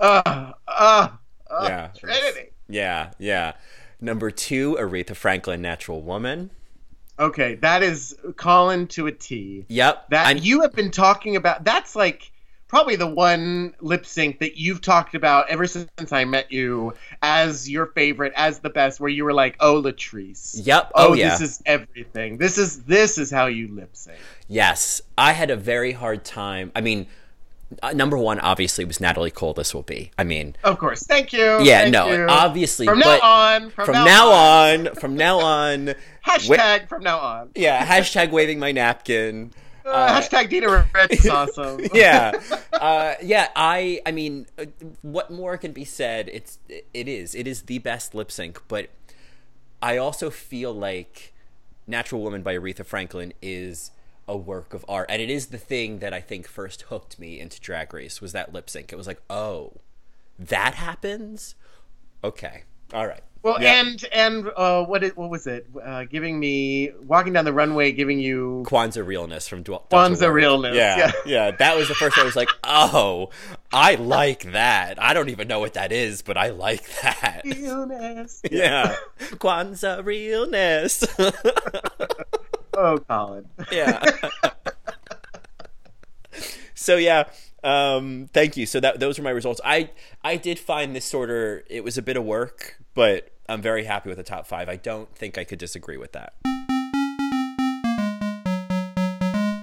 Uh, 0.00 0.52
uh, 0.66 1.08
uh, 1.50 1.66
Yeah. 1.68 1.88
Trinity. 1.96 2.50
Yeah, 2.68 3.10
yeah. 3.18 3.52
Number 4.00 4.30
two, 4.30 4.76
Aretha 4.80 5.14
Franklin, 5.14 5.60
Natural 5.62 6.00
Woman. 6.02 6.50
Okay, 7.18 7.56
that 7.56 7.82
is 7.82 8.16
Colin 8.36 8.86
to 8.88 9.06
a 9.06 9.12
T. 9.12 9.64
Yep. 9.68 10.08
That 10.10 10.26
I'm- 10.26 10.38
you 10.38 10.62
have 10.62 10.72
been 10.72 10.90
talking 10.90 11.36
about. 11.36 11.62
That's 11.64 11.94
like 11.94 12.31
probably 12.72 12.96
the 12.96 13.06
one 13.06 13.74
lip 13.82 14.06
sync 14.06 14.38
that 14.38 14.56
you've 14.56 14.80
talked 14.80 15.14
about 15.14 15.46
ever 15.50 15.66
since 15.66 16.10
I 16.10 16.24
met 16.24 16.50
you 16.50 16.94
as 17.20 17.68
your 17.68 17.84
favorite, 17.86 18.32
as 18.34 18.60
the 18.60 18.70
best. 18.70 18.98
Where 18.98 19.10
you 19.10 19.24
were 19.24 19.34
like, 19.34 19.56
"Oh, 19.60 19.82
Latrice." 19.82 20.58
Yep. 20.66 20.92
Oh, 20.94 21.08
Oh, 21.10 21.12
yeah. 21.12 21.28
this 21.28 21.42
is 21.42 21.62
everything. 21.66 22.38
This 22.38 22.56
is 22.56 22.82
this 22.84 23.18
is 23.18 23.30
how 23.30 23.46
you 23.46 23.68
lip 23.68 23.90
sync. 23.92 24.16
Yes, 24.48 25.02
I 25.18 25.32
had 25.32 25.50
a 25.50 25.56
very 25.56 25.92
hard 25.92 26.24
time. 26.24 26.72
I 26.74 26.80
mean, 26.80 27.06
uh, 27.82 27.92
number 27.92 28.16
one 28.16 28.40
obviously 28.40 28.86
was 28.86 29.00
Natalie 29.00 29.30
Cole. 29.30 29.52
This 29.52 29.74
will 29.74 29.82
be. 29.82 30.10
I 30.18 30.24
mean, 30.24 30.56
Of 30.64 30.78
course. 30.78 31.02
Thank 31.04 31.32
you. 31.34 31.60
yeah, 31.62 31.82
Thank 31.82 31.92
no, 31.92 32.06
you. 32.10 32.26
obviously. 32.26 32.86
From 32.86 33.00
now 33.00 33.20
on. 33.20 33.70
From, 33.70 33.84
from 33.84 34.04
now 34.06 34.30
on, 34.30 34.94
from 34.94 35.14
now 35.16 35.38
on, 35.40 35.94
Hashtag 36.26 36.88
from 36.88 37.02
now 37.02 37.18
on. 37.18 37.50
yeah. 37.54 37.84
Hashtag 37.86 38.30
waving 38.30 38.58
my 38.58 38.72
napkin. 38.72 39.52
Uh, 39.84 40.20
hashtag 40.20 40.48
Dida 40.50 40.86
Ritz 40.94 41.24
is 41.24 41.30
awesome. 41.30 41.80
yeah. 41.94 42.32
Uh, 42.72 43.14
yeah 43.22 43.46
i 43.54 44.00
i 44.04 44.10
mean 44.10 44.44
uh, 44.58 44.64
what 45.02 45.30
more 45.30 45.56
can 45.56 45.70
be 45.70 45.84
said? 45.84 46.28
It's 46.32 46.58
it 46.68 47.06
is 47.06 47.32
it 47.32 47.46
is 47.46 47.62
the 47.62 47.78
best 47.78 48.12
lip 48.12 48.32
sync 48.32 48.60
but 48.66 48.88
i 49.80 49.96
also 49.96 50.30
feel 50.30 50.72
like 50.72 51.32
natural 51.86 52.20
woman 52.22 52.42
by 52.42 52.56
aretha 52.56 52.84
franklin 52.84 53.32
is 53.40 53.92
a 54.26 54.36
work 54.36 54.74
of 54.74 54.84
art 54.88 55.06
and 55.10 55.22
it 55.22 55.30
is 55.30 55.46
the 55.48 55.58
thing 55.58 56.00
that 56.00 56.12
i 56.12 56.20
think 56.20 56.48
first 56.48 56.82
hooked 56.82 57.20
me 57.20 57.38
into 57.38 57.60
drag 57.60 57.94
race 57.94 58.20
was 58.20 58.32
that 58.32 58.52
lip 58.52 58.68
sync. 58.68 58.92
It 58.92 58.96
was 58.96 59.06
like 59.06 59.22
oh 59.30 59.74
that 60.40 60.74
happens? 60.74 61.54
Okay. 62.24 62.64
All 62.92 63.06
right 63.06 63.22
Well, 63.42 63.60
Yeah. 63.60 63.80
and 63.80 64.04
and 64.12 64.50
uh, 64.56 64.84
what 64.84 65.02
it, 65.02 65.16
what 65.16 65.28
was 65.28 65.46
it? 65.48 65.66
Uh, 65.84 66.04
giving 66.04 66.38
me 66.38 66.92
walking 67.02 67.32
down 67.32 67.44
the 67.44 67.52
runway, 67.52 67.90
giving 67.90 68.20
you 68.20 68.62
Kwanzaa 68.68 69.04
realness 69.04 69.48
from 69.48 69.64
Dw- 69.64 69.82
Kwanzaa 69.90 70.32
realness, 70.32 70.76
Yeah, 70.76 70.96
yeah. 70.96 71.12
yeah, 71.26 71.50
That 71.50 71.76
was 71.76 71.88
the 71.88 71.94
first. 71.94 72.16
I 72.18 72.22
was 72.24 72.36
like, 72.36 72.48
oh, 72.64 73.30
I 73.72 73.96
like 73.96 74.52
that. 74.52 75.02
I 75.02 75.12
don't 75.12 75.28
even 75.30 75.48
know 75.48 75.58
what 75.58 75.74
that 75.74 75.90
is, 75.90 76.22
but 76.22 76.36
I 76.36 76.50
like 76.50 76.84
that. 77.02 77.42
realness. 77.44 78.42
Yeah, 78.50 78.94
Kwanzaa 79.18 80.04
realness. 80.04 81.04
Oh, 82.74 82.96
Colin. 83.06 83.46
yeah. 83.70 84.02
so 86.74 86.96
yeah, 86.96 87.24
um, 87.62 88.28
thank 88.32 88.56
you. 88.56 88.66
So 88.66 88.80
that 88.80 88.98
those 89.00 89.18
were 89.18 89.24
my 89.24 89.30
results. 89.30 89.60
I 89.64 89.90
I 90.22 90.36
did 90.36 90.58
find 90.58 90.96
this 90.96 91.04
sorter. 91.04 91.64
It 91.68 91.84
was 91.84 91.98
a 91.98 92.02
bit 92.02 92.16
of 92.16 92.24
work, 92.24 92.78
but 92.94 93.30
I'm 93.48 93.62
very 93.62 93.84
happy 93.84 94.08
with 94.08 94.18
the 94.18 94.24
top 94.24 94.46
five. 94.46 94.68
I 94.68 94.76
don't 94.76 95.14
think 95.14 95.38
I 95.38 95.44
could 95.44 95.58
disagree 95.58 95.96
with 95.96 96.12
that. 96.12 96.34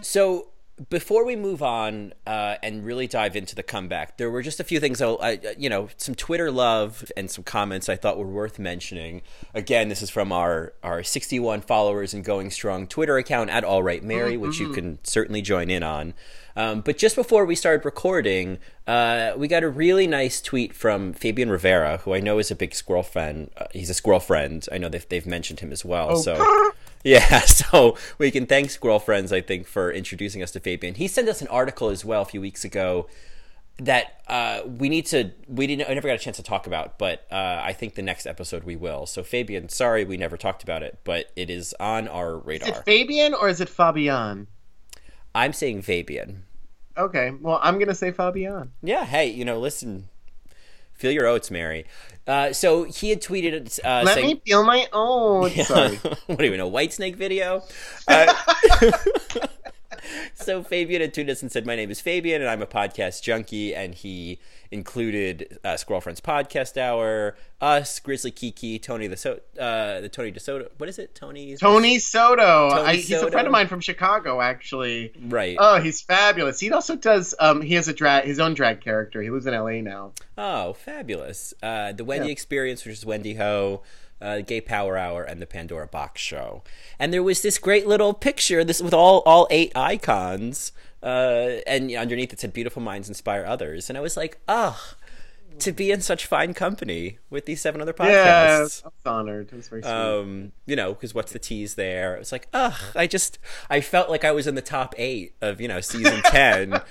So 0.03 0.49
before 0.89 1.25
we 1.25 1.35
move 1.35 1.61
on 1.61 2.13
uh, 2.25 2.55
and 2.63 2.85
really 2.85 3.07
dive 3.07 3.35
into 3.35 3.55
the 3.55 3.63
comeback, 3.63 4.17
there 4.17 4.31
were 4.31 4.41
just 4.41 4.59
a 4.59 4.63
few 4.63 4.79
things. 4.79 5.01
I, 5.01 5.39
you 5.57 5.69
know, 5.69 5.89
some 5.97 6.15
Twitter 6.15 6.51
love 6.51 7.11
and 7.17 7.29
some 7.29 7.43
comments 7.43 7.89
I 7.89 7.95
thought 7.95 8.17
were 8.17 8.25
worth 8.25 8.59
mentioning. 8.59 9.21
Again, 9.53 9.89
this 9.89 10.01
is 10.01 10.09
from 10.09 10.31
our 10.31 10.73
our 10.83 11.03
61 11.03 11.61
followers 11.61 12.13
and 12.13 12.23
going 12.23 12.49
strong 12.51 12.87
Twitter 12.87 13.17
account 13.17 13.49
at 13.49 13.63
All 13.63 13.83
Right 13.83 14.03
Mary, 14.03 14.37
which 14.37 14.59
you 14.59 14.71
can 14.71 14.99
certainly 15.03 15.41
join 15.41 15.69
in 15.69 15.83
on. 15.83 16.13
Um, 16.55 16.81
but 16.81 16.97
just 16.97 17.15
before 17.15 17.45
we 17.45 17.55
started 17.55 17.85
recording, 17.85 18.57
uh, 18.87 19.33
we 19.37 19.47
got 19.47 19.63
a 19.63 19.69
really 19.69 20.07
nice 20.07 20.41
tweet 20.41 20.73
from 20.73 21.13
Fabian 21.13 21.49
Rivera, 21.49 21.97
who 21.97 22.13
I 22.13 22.19
know 22.19 22.39
is 22.39 22.51
a 22.51 22.55
big 22.55 22.73
squirrel 22.73 23.03
fan. 23.03 23.49
Uh, 23.55 23.65
he's 23.71 23.89
a 23.89 23.93
squirrel 23.93 24.19
friend. 24.19 24.65
I 24.71 24.77
know 24.77 24.89
they've, 24.89 25.07
they've 25.07 25.25
mentioned 25.25 25.59
him 25.59 25.71
as 25.71 25.85
well. 25.85 26.15
So 26.17 26.71
yeah, 27.03 27.39
so 27.45 27.97
we 28.17 28.31
can 28.31 28.45
thank 28.45 28.69
Squirrel 28.69 28.99
Friends, 28.99 29.31
I 29.31 29.41
think, 29.41 29.67
for 29.67 29.91
introducing 29.91 30.43
us 30.43 30.51
to 30.51 30.59
Fabian. 30.59 30.95
He 30.95 31.07
sent 31.07 31.29
us 31.29 31.41
an 31.41 31.47
article 31.47 31.89
as 31.89 32.03
well 32.03 32.21
a 32.23 32.25
few 32.25 32.41
weeks 32.41 32.65
ago 32.65 33.07
that 33.77 34.21
uh, 34.27 34.61
we 34.67 34.89
need 34.89 35.05
to. 35.07 35.31
We 35.47 35.67
didn't. 35.67 35.89
I 35.89 35.93
never 35.93 36.07
got 36.07 36.15
a 36.15 36.19
chance 36.19 36.37
to 36.37 36.43
talk 36.43 36.67
about, 36.67 36.99
but 36.99 37.25
uh, 37.31 37.61
I 37.63 37.73
think 37.73 37.95
the 37.95 38.01
next 38.01 38.25
episode 38.25 38.63
we 38.63 38.75
will. 38.75 39.05
So 39.05 39.23
Fabian, 39.23 39.69
sorry 39.69 40.03
we 40.03 40.17
never 40.17 40.35
talked 40.37 40.63
about 40.63 40.83
it, 40.83 40.99
but 41.03 41.31
it 41.35 41.49
is 41.49 41.73
on 41.79 42.07
our 42.07 42.39
Is 42.39 42.45
radar. 42.45 42.69
it 42.69 42.85
Fabian 42.85 43.33
or 43.33 43.47
is 43.47 43.61
it 43.61 43.69
Fabian? 43.69 44.47
I'm 45.35 45.53
saying 45.53 45.83
Fabian. 45.83 46.43
Okay, 46.97 47.31
well, 47.39 47.59
I'm 47.61 47.79
gonna 47.79 47.95
say 47.95 48.11
Fabian. 48.11 48.71
Yeah. 48.83 49.05
Hey, 49.05 49.27
you 49.27 49.45
know, 49.45 49.59
listen. 49.59 50.09
Feel 50.93 51.11
your 51.11 51.27
oats, 51.27 51.49
Mary. 51.49 51.85
Uh, 52.27 52.51
so 52.51 52.83
he 52.83 53.09
had 53.09 53.21
tweeted 53.21 53.79
uh, 53.85 54.03
Let 54.03 54.15
saying, 54.15 54.27
me 54.27 54.41
feel 54.45 54.63
my 54.65 54.85
own. 54.93 55.49
Sorry. 55.51 55.95
what 56.25 56.39
do 56.39 56.45
you 56.45 56.57
know, 56.57 56.69
Whitesnake 56.69 57.15
video? 57.15 57.63
Uh, 58.07 58.33
so 60.33 60.63
Fabian 60.63 61.01
had 61.01 61.13
tweeted 61.13 61.29
us 61.29 61.41
and 61.41 61.51
said, 61.51 61.65
"My 61.65 61.75
name 61.75 61.91
is 61.91 62.01
Fabian, 62.01 62.41
and 62.41 62.49
I'm 62.49 62.61
a 62.61 62.67
podcast 62.67 63.21
junkie." 63.23 63.73
And 63.75 63.93
he 63.95 64.39
included 64.71 65.59
uh, 65.63 65.77
Squirrel 65.77 66.01
Friends 66.01 66.21
Podcast 66.21 66.77
Hour, 66.77 67.35
us, 67.59 67.99
Grizzly 67.99 68.31
Kiki, 68.31 68.79
Tony 68.79 69.07
the 69.07 69.17
so 69.17 69.39
uh, 69.59 69.99
the 70.01 70.09
Tony 70.09 70.31
DeSoto. 70.31 70.69
What 70.77 70.89
is 70.89 70.99
it, 70.99 71.15
Tony? 71.15 71.55
Tony 71.57 71.99
Soto. 71.99 72.69
Tony 72.69 72.81
I, 72.81 72.95
he's 72.95 73.11
a 73.11 73.29
friend 73.31 73.47
of 73.47 73.51
mine 73.51 73.67
from 73.67 73.81
Chicago, 73.81 74.41
actually. 74.41 75.11
Right. 75.27 75.57
Oh, 75.59 75.79
he's 75.79 76.01
fabulous. 76.01 76.59
He 76.59 76.71
also 76.71 76.95
does. 76.95 77.35
Um, 77.39 77.61
he 77.61 77.73
has 77.75 77.87
a 77.87 77.93
drag, 77.93 78.25
his 78.25 78.39
own 78.39 78.53
drag 78.53 78.81
character. 78.81 79.21
He 79.21 79.29
lives 79.29 79.45
in 79.45 79.53
L.A. 79.53 79.81
now. 79.81 80.13
Oh, 80.37 80.73
fabulous. 80.73 81.53
Uh, 81.61 81.91
the 81.91 82.03
Wendy 82.03 82.27
Yeah. 82.27 82.31
Experience, 82.33 82.85
which 82.85 82.93
is 82.93 83.05
Wendy 83.05 83.33
Ho, 83.35 83.81
uh, 84.21 84.41
Gay 84.41 84.61
Power 84.61 84.97
Hour, 84.97 85.23
and 85.23 85.41
the 85.41 85.45
Pandora 85.45 85.87
Boxx 85.87 86.17
Show. 86.17 86.63
And 86.97 87.13
there 87.13 87.23
was 87.23 87.41
this 87.41 87.57
great 87.57 87.87
little 87.87 88.13
picture, 88.13 88.63
this 88.63 88.81
with 88.81 88.93
all 88.93 89.19
all 89.25 89.47
eight 89.49 89.71
icons, 89.75 90.71
uh, 91.01 91.57
and 91.65 91.91
underneath 91.95 92.33
it 92.33 92.39
said 92.39 92.53
"Beautiful 92.53 92.81
minds 92.81 93.07
inspire 93.07 93.45
others." 93.45 93.89
And 93.89 93.97
I 93.97 94.01
was 94.01 94.17
like, 94.17 94.39
oh, 94.47 94.93
to 95.61 95.71
be 95.71 95.91
in 95.91 96.01
such 96.01 96.25
fine 96.25 96.53
company 96.53 97.19
with 97.29 97.45
these 97.45 97.61
seven 97.61 97.81
other 97.81 97.93
podcasts. 97.93 98.11
Yeah, 98.11 98.57
I 98.57 98.61
was 98.61 98.83
honored. 99.05 99.49
It 99.51 99.55
was 99.55 99.67
very 99.67 99.81
sweet. 99.81 99.91
Um, 99.91 100.51
you 100.65 100.75
know, 100.75 100.93
because 100.93 101.13
what's 101.13 101.31
the 101.31 101.39
tease 101.39 101.75
there? 101.75 102.15
It 102.15 102.19
was 102.19 102.31
like, 102.31 102.47
ugh, 102.53 102.79
I 102.95 103.07
just, 103.07 103.39
I 103.69 103.81
felt 103.81 104.09
like 104.09 104.23
I 104.23 104.31
was 104.31 104.47
in 104.47 104.55
the 104.55 104.61
top 104.61 104.95
eight 104.97 105.33
of, 105.41 105.59
you 105.61 105.67
know, 105.67 105.81
season 105.81 106.21
10 106.25 106.73
of 106.73 106.83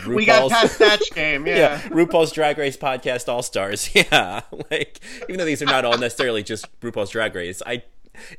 RuPaul's. 0.00 0.06
we 0.06 0.24
got 0.26 0.50
past 0.50 0.76
Snatch 0.76 1.10
Game. 1.14 1.46
Yeah. 1.52 1.56
yeah, 1.56 1.80
RuPaul's 1.88 2.32
Drag 2.32 2.56
Race 2.58 2.76
podcast 2.76 3.28
All 3.28 3.42
Stars. 3.42 3.90
Yeah, 3.94 4.40
like 4.70 5.00
even 5.28 5.38
though 5.38 5.44
these 5.44 5.62
are 5.62 5.66
not 5.66 5.84
all 5.84 5.98
necessarily 5.98 6.42
just 6.42 6.66
RuPaul's 6.80 7.10
Drag 7.10 7.34
Race, 7.34 7.62
I 7.66 7.82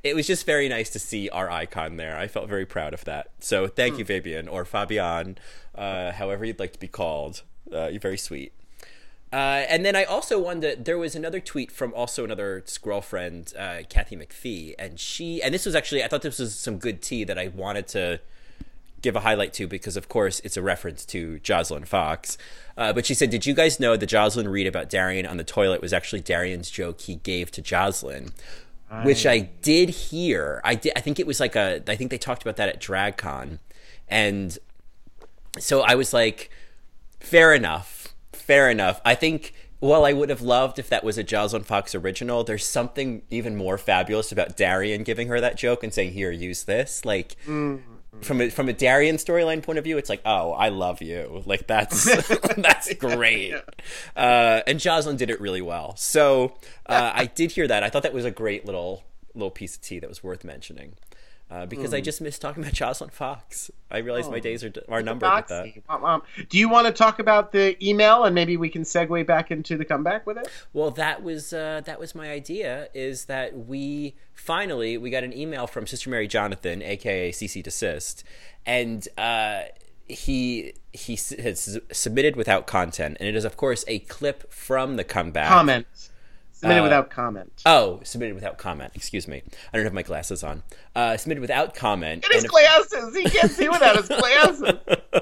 it 0.04 0.16
was 0.16 0.28
just 0.28 0.46
very 0.46 0.70
nice 0.70 0.90
to 0.92 1.00
see 1.00 1.30
our 1.30 1.50
icon 1.50 1.98
there. 1.98 2.18
I 2.18 2.28
felt 2.28 2.48
very 2.48 2.66
proud 2.66 2.94
of 2.94 3.06
that. 3.06 3.30
So 3.40 3.68
thank 3.68 3.98
you, 3.98 4.06
Fabian 4.06 4.48
or 4.48 4.66
Fabian, 4.66 5.38
uh, 5.76 6.12
however 6.12 6.46
you'd 6.46 6.60
like 6.60 6.74
to 6.74 6.80
be 6.80 6.88
called. 6.88 7.42
Uh, 7.72 7.88
you're 7.88 8.00
very 8.00 8.18
sweet. 8.18 8.54
Uh, 9.34 9.66
and 9.68 9.84
then 9.84 9.96
I 9.96 10.04
also 10.04 10.40
wanted 10.40 10.78
to, 10.78 10.84
there 10.84 10.98
was 11.00 11.16
another 11.16 11.40
tweet 11.40 11.72
from 11.72 11.92
also 11.96 12.24
another 12.24 12.62
squirrel 12.68 13.02
friend, 13.02 13.52
uh, 13.58 13.80
Kathy 13.90 14.16
McPhee, 14.16 14.76
and 14.78 15.00
she 15.00 15.42
and 15.42 15.52
this 15.52 15.66
was 15.66 15.74
actually 15.74 16.04
I 16.04 16.08
thought 16.08 16.22
this 16.22 16.38
was 16.38 16.54
some 16.54 16.78
good 16.78 17.02
tea 17.02 17.24
that 17.24 17.40
I 17.40 17.48
wanted 17.48 17.88
to 17.90 18.20
give 19.02 19.16
a 19.16 19.22
highlight 19.22 19.52
to 19.54 19.68
because 19.68 19.98
of 19.98 20.08
course 20.08 20.40
it's 20.42 20.56
a 20.56 20.62
reference 20.62 21.04
to 21.08 21.40
Joslyn 21.40 21.86
Fox. 21.86 22.38
Uh, 22.78 22.94
but 22.94 23.08
she 23.08 23.16
said, 23.16 23.32
"Did 23.32 23.48
you 23.48 23.56
guys 23.56 23.80
know 23.80 23.98
the 23.98 24.06
Joslyn 24.06 24.48
read 24.48 24.68
about 24.68 24.88
Darienne 24.88 25.26
on 25.26 25.38
the 25.38 25.44
toilet 25.44 25.82
was 25.82 25.94
actually 25.94 26.22
Darienne's 26.22 26.70
joke 26.70 27.02
he 27.02 27.16
gave 27.16 27.50
to 27.54 27.62
Joslyn?" 27.62 28.30
Which 29.04 29.26
I 29.26 29.40
did 29.64 29.90
hear. 29.90 30.62
I 30.64 30.76
did. 30.76 30.94
I 30.96 31.00
think 31.00 31.20
it 31.20 31.26
was 31.26 31.40
like 31.40 31.56
a. 31.56 31.82
I 31.88 31.96
think 31.96 32.12
they 32.12 32.20
talked 32.20 32.44
about 32.44 32.58
that 32.58 32.70
at 32.70 32.80
DragCon, 32.80 33.58
and 34.08 34.56
so 35.58 35.82
I 35.82 35.96
was 35.96 36.14
like, 36.14 36.52
fair 37.20 37.56
enough, 37.56 38.03
fair 38.44 38.70
enough. 38.70 39.02
I 39.04 39.16
think 39.16 39.54
while 39.80 40.06
I 40.06 40.14
would 40.14 40.30
have 40.30 40.42
loved 40.42 40.80
if 40.80 40.88
that 40.90 41.04
was 41.04 41.18
a 41.18 41.24
Joslyn 41.24 41.64
Fox 41.64 41.94
original, 41.94 42.44
there's 42.44 42.66
something 42.66 43.24
even 43.30 43.56
more 43.56 43.78
fabulous 43.78 44.32
about 44.32 44.56
Darienne 44.56 45.04
giving 45.04 45.28
her 45.28 45.42
that 45.42 45.58
joke 45.58 45.84
and 45.84 45.94
saying, 45.94 46.14
"Here, 46.14 46.32
use 46.32 46.64
this." 46.64 47.04
Like 47.04 47.36
from 48.22 48.42
a, 48.42 48.50
from 48.50 48.70
a 48.70 48.74
Darienne 48.74 49.18
storyline 49.18 49.62
point 49.62 49.80
of 49.80 49.84
view, 49.84 49.98
it's 49.98 50.10
like, 50.10 50.22
"Oh, 50.26 50.52
I 50.52 50.70
love 50.70 51.02
you." 51.02 51.44
Like 51.46 51.68
that's 51.68 52.06
that's 52.58 52.94
great. 52.94 53.56
Uh, 54.16 54.62
and 54.66 54.80
Joslyn 54.80 55.18
did 55.18 55.30
it 55.30 55.42
really 55.42 55.62
well. 55.62 55.96
So 55.98 56.56
uh, 56.86 57.12
I 57.16 57.26
did 57.26 57.52
hear 57.52 57.68
that. 57.68 57.84
I 57.84 57.90
thought 57.90 58.04
that 58.04 58.14
was 58.14 58.26
a 58.26 58.32
great 58.32 58.66
little 58.66 59.04
little 59.36 59.52
piece 59.52 59.76
of 59.76 59.82
tea 59.82 60.00
that 60.00 60.08
was 60.08 60.24
worth 60.24 60.44
mentioning. 60.44 60.94
Uh, 61.52 61.68
because 61.68 61.94
I 61.94 62.02
just 62.02 62.20
missed 62.20 62.42
talking 62.42 62.64
about 62.64 62.74
Joslyn 62.82 63.12
Fox. 63.12 63.70
I 63.92 64.00
realize 64.00 64.28
my 64.28 64.40
days 64.40 64.64
are 64.64 64.74
are 64.90 65.04
numbered 65.04 65.32
with 65.32 65.48
that. 65.48 65.66
Foxy. 65.66 65.84
Womp 65.88 66.02
womp. 66.02 66.50
Do 66.50 66.58
you 66.58 66.68
want 66.68 66.88
to 66.88 66.94
talk 66.94 67.20
about 67.20 67.52
the 67.52 67.78
email 67.86 68.24
and 68.24 68.34
maybe 68.34 68.58
we 68.58 68.70
can 68.70 68.82
segue 68.82 69.28
back 69.28 69.52
into 69.52 69.78
the 69.78 69.86
comeback 69.86 70.26
with 70.26 70.38
it? 70.38 70.48
Well, 70.74 70.90
that 70.92 71.22
was 71.22 71.54
uh, 71.54 71.82
that 71.86 72.00
was 72.00 72.16
my 72.16 72.32
idea. 72.32 72.90
Is 72.96 73.26
that 73.26 73.68
we 73.68 74.16
finally 74.34 74.98
we 74.98 75.12
got 75.12 75.24
an 75.24 75.38
email 75.38 75.68
from 75.68 75.86
Sister 75.86 76.10
Mary 76.10 76.28
Jonathan, 76.28 76.82
aka 76.82 77.32
CC 77.32 77.64
Desist, 77.64 78.24
and 78.66 79.08
uh, 79.18 79.64
he 80.08 80.74
he 80.92 81.16
has 81.42 81.80
submitted 81.92 82.36
without 82.36 82.68
content, 82.68 83.18
and 83.20 83.30
it 83.30 83.36
is 83.36 83.46
of 83.46 83.58
course 83.58 83.86
a 83.88 84.00
clip 84.00 84.52
from 84.52 84.96
the 84.96 85.04
comeback. 85.04 85.50
Comment. 85.50 85.86
Submitted 86.64 86.80
Uh, 86.80 86.84
without 86.84 87.10
comment. 87.10 87.62
Oh, 87.66 88.00
submitted 88.04 88.36
without 88.36 88.58
comment. 88.58 88.94
Excuse 88.96 89.28
me. 89.28 89.44
I 89.74 89.78
don't 89.78 89.84
have 89.84 89.94
my 89.94 90.02
glasses 90.02 90.46
on. 90.46 90.64
Uh, 90.96 91.18
submitted 91.18 91.42
without 91.42 91.76
comment. 91.76 92.22
Get 92.24 92.32
his 92.32 92.44
and- 92.46 92.52
glasses. 92.52 93.16
He 93.18 93.24
can't 93.30 93.52
see 93.52 93.68
without 93.68 93.98
his 93.98 94.08
glasses. 94.08 94.62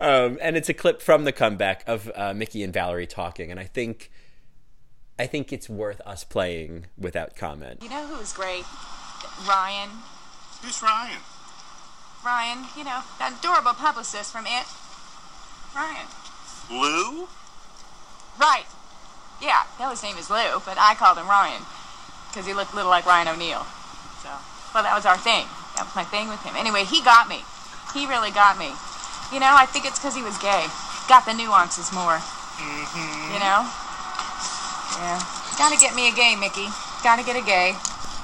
um, 0.00 0.38
and 0.40 0.56
it's 0.56 0.70
a 0.70 0.74
clip 0.74 1.02
from 1.02 1.24
the 1.24 1.32
comeback 1.32 1.84
of 1.86 2.10
uh, 2.14 2.32
Mickey 2.32 2.62
and 2.62 2.72
Valerie 2.72 3.06
talking, 3.06 3.50
and 3.50 3.60
I 3.60 3.64
think, 3.64 4.10
I 5.18 5.26
think 5.26 5.52
it's 5.52 5.68
worth 5.68 6.00
us 6.06 6.24
playing 6.24 6.86
without 6.96 7.36
comment. 7.36 7.82
You 7.82 7.90
know 7.90 8.06
who's 8.06 8.32
great? 8.32 8.64
Ryan. 9.46 9.90
Who's 10.62 10.82
Ryan? 10.82 11.20
Ryan, 12.24 12.64
you 12.74 12.84
know, 12.84 13.02
that 13.18 13.36
adorable 13.38 13.74
publicist 13.74 14.32
from 14.32 14.46
It. 14.46 14.64
Ryan. 15.74 16.06
Lou? 16.70 17.28
Right. 18.40 18.64
Yeah, 19.40 19.64
no, 19.78 19.90
his 19.90 20.02
name 20.02 20.16
is 20.16 20.30
Lou, 20.30 20.60
but 20.64 20.78
I 20.78 20.94
called 20.96 21.18
him 21.18 21.28
Ryan 21.28 21.62
because 22.28 22.46
he 22.46 22.54
looked 22.54 22.72
a 22.72 22.76
little 22.76 22.90
like 22.90 23.04
Ryan 23.04 23.28
O'Neal. 23.28 23.66
So, 24.22 24.32
well, 24.72 24.82
that 24.84 24.94
was 24.96 25.04
our 25.04 25.18
thing. 25.18 25.46
That 25.76 25.84
was 25.84 25.96
my 25.96 26.04
thing 26.04 26.28
with 26.28 26.40
him. 26.40 26.56
Anyway, 26.56 26.84
he 26.84 27.04
got 27.04 27.28
me. 27.28 27.44
He 27.92 28.06
really 28.06 28.30
got 28.30 28.56
me. 28.56 28.72
You 29.32 29.40
know, 29.40 29.52
I 29.52 29.66
think 29.66 29.84
it's 29.84 29.98
because 29.98 30.16
he 30.16 30.22
was 30.22 30.38
gay. 30.38 30.66
Got 31.08 31.26
the 31.26 31.34
nuances 31.34 31.92
more. 31.92 32.16
Mm-hmm. 32.16 33.36
You 33.36 33.40
know? 33.40 33.60
Yeah. 35.00 35.20
Gotta 35.58 35.76
get 35.76 35.94
me 35.94 36.08
a 36.08 36.14
gay, 36.14 36.36
Mickey. 36.36 36.68
Gotta 37.02 37.24
get 37.24 37.36
a 37.36 37.44
gay. 37.44 37.74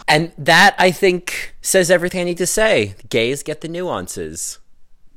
And 0.08 0.32
that 0.38 0.74
I 0.78 0.90
think 0.90 1.54
says 1.60 1.90
everything 1.90 2.20
I 2.20 2.24
need 2.24 2.38
to 2.38 2.46
say. 2.46 2.94
Gays 3.08 3.42
get 3.42 3.60
the 3.60 3.68
nuances. 3.68 4.58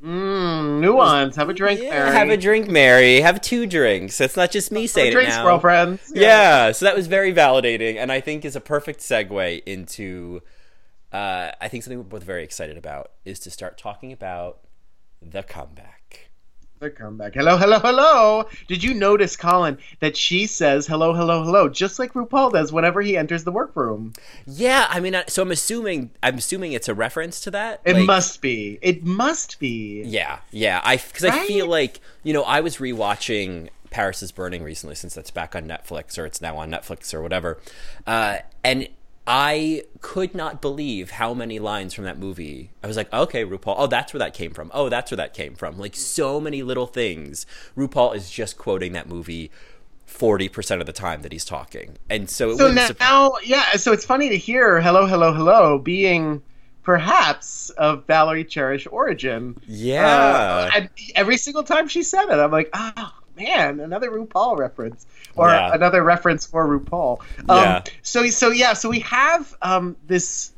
Mm, 0.04 0.80
nuance. 0.80 1.36
Have 1.36 1.48
a 1.48 1.54
drink, 1.54 1.80
Yeah, 1.80 1.90
Mary. 1.90 2.12
have 2.12 2.28
a 2.28 2.36
drink, 2.36 2.68
Mary. 2.68 3.20
Have 3.20 3.40
two 3.40 3.66
drinks. 3.66 4.20
It's 4.20 4.36
not 4.36 4.50
just 4.50 4.70
me 4.70 4.86
saying 4.86 5.12
drink, 5.12 5.28
it 5.28 5.32
now. 5.32 5.44
girlfriends. 5.44 6.12
Yeah. 6.14 6.72
so 6.72 6.84
that 6.84 6.94
was 6.94 7.06
very 7.06 7.32
validating, 7.32 7.96
and 7.96 8.12
I 8.12 8.20
think 8.20 8.44
is 8.44 8.56
a 8.56 8.60
perfect 8.60 9.00
segue 9.00 9.62
into. 9.64 10.42
Uh, 11.12 11.52
I 11.60 11.68
think 11.68 11.82
something 11.84 11.98
we're 11.98 12.04
both 12.04 12.24
very 12.24 12.44
excited 12.44 12.76
about 12.76 13.12
is 13.24 13.38
to 13.40 13.50
start 13.50 13.78
talking 13.78 14.12
about 14.12 14.58
the 15.22 15.42
comeback. 15.42 15.95
The 16.78 16.90
comeback. 16.90 17.32
Hello, 17.32 17.56
hello, 17.56 17.78
hello. 17.78 18.44
Did 18.68 18.84
you 18.84 18.92
notice, 18.92 19.34
Colin, 19.34 19.78
that 20.00 20.14
she 20.14 20.46
says 20.46 20.86
hello, 20.86 21.14
hello, 21.14 21.42
hello, 21.42 21.70
just 21.70 21.98
like 21.98 22.12
RuPaul 22.12 22.52
does 22.52 22.70
whenever 22.70 23.00
he 23.00 23.16
enters 23.16 23.44
the 23.44 23.50
workroom? 23.50 24.12
Yeah, 24.46 24.86
I 24.90 25.00
mean, 25.00 25.16
so 25.26 25.40
I'm 25.42 25.50
assuming 25.50 26.10
I'm 26.22 26.36
assuming 26.36 26.72
it's 26.72 26.88
a 26.88 26.94
reference 26.94 27.40
to 27.40 27.50
that. 27.52 27.80
It 27.86 27.94
Like- 27.94 28.04
must 28.04 28.42
be. 28.42 28.78
It 28.82 29.04
must 29.04 29.58
be. 29.58 30.02
Yeah, 30.04 30.40
yeah. 30.50 30.82
I 30.84 30.96
because 30.98 31.24
I 31.24 31.46
feel 31.46 31.66
like 31.66 32.00
you 32.22 32.34
know 32.34 32.42
I 32.42 32.60
was 32.60 32.76
rewatching 32.76 33.70
Paris 33.88 34.22
is 34.22 34.30
Burning 34.30 34.62
recently 34.62 34.96
since 34.96 35.14
that's 35.14 35.30
back 35.30 35.56
on 35.56 35.66
Netflix 35.66 36.18
or 36.18 36.26
it's 36.26 36.42
now 36.42 36.58
on 36.58 36.70
Netflix 36.70 37.14
or 37.14 37.22
whatever, 37.22 37.58
uh, 38.06 38.38
and 38.62 38.86
I 39.26 39.82
could 40.00 40.34
not 40.34 40.62
believe 40.62 41.10
how 41.10 41.34
many 41.34 41.58
lines 41.58 41.94
from 41.94 42.04
that 42.04 42.18
movie. 42.18 42.70
I 42.82 42.86
was 42.86 42.96
like, 42.96 43.12
okay, 43.12 43.44
RuPaul. 43.44 43.74
Oh, 43.76 43.86
that's 43.86 44.12
where 44.12 44.18
that 44.20 44.34
came 44.34 44.52
from. 44.52 44.70
Oh, 44.72 44.88
that's 44.88 45.10
where 45.10 45.16
that 45.16 45.34
came 45.34 45.54
from. 45.54 45.78
Like 45.78 45.96
so 45.96 46.40
many 46.40 46.62
little 46.62 46.86
things. 46.86 47.44
RuPaul 47.76 48.14
is 48.14 48.30
just 48.30 48.56
quoting 48.56 48.92
that 48.92 49.08
movie. 49.08 49.50
Forty 50.04 50.48
percent 50.48 50.80
of 50.80 50.86
the 50.86 50.92
time 50.92 51.22
that 51.22 51.32
he's 51.32 51.44
talking, 51.44 51.98
and 52.08 52.30
so 52.30 52.44
it 52.44 52.48
was 52.50 52.58
So 52.58 52.68
wouldn't 52.68 53.00
now, 53.00 53.32
yeah, 53.44 53.72
so 53.72 53.92
it's 53.92 54.04
funny 54.04 54.28
to 54.28 54.38
hear 54.38 54.80
hello, 54.80 55.04
hello, 55.04 55.32
hello 55.32 55.78
being 55.80 56.40
perhaps 56.84 57.70
of 57.70 58.06
Valerie 58.06 58.44
Cherish 58.44 58.86
origin. 58.88 59.56
yeah, 59.66 60.70
Uh, 60.72 60.86
every 61.16 61.36
single 61.36 61.64
time 61.64 61.88
she 61.88 62.04
said 62.04 62.26
it, 62.26 62.38
I'm 62.38 62.52
like, 62.52 62.70
oh 62.72 63.12
man, 63.36 63.80
another 63.80 64.10
RuPaul 64.10 64.56
reference 64.58 65.06
or 65.36 65.50
Yeah. 65.50 65.72
another 65.72 66.02
reference 66.02 66.46
for 66.46 66.66
RuPaul. 66.66 67.20
Um, 67.48 67.56
Yeah. 67.56 67.82
So 68.02 68.26
so 68.28 68.50
yeah, 68.50 68.72
so 68.72 68.88
we 68.88 69.00
have 69.00 69.54
um, 69.62 69.96
this 70.06 70.52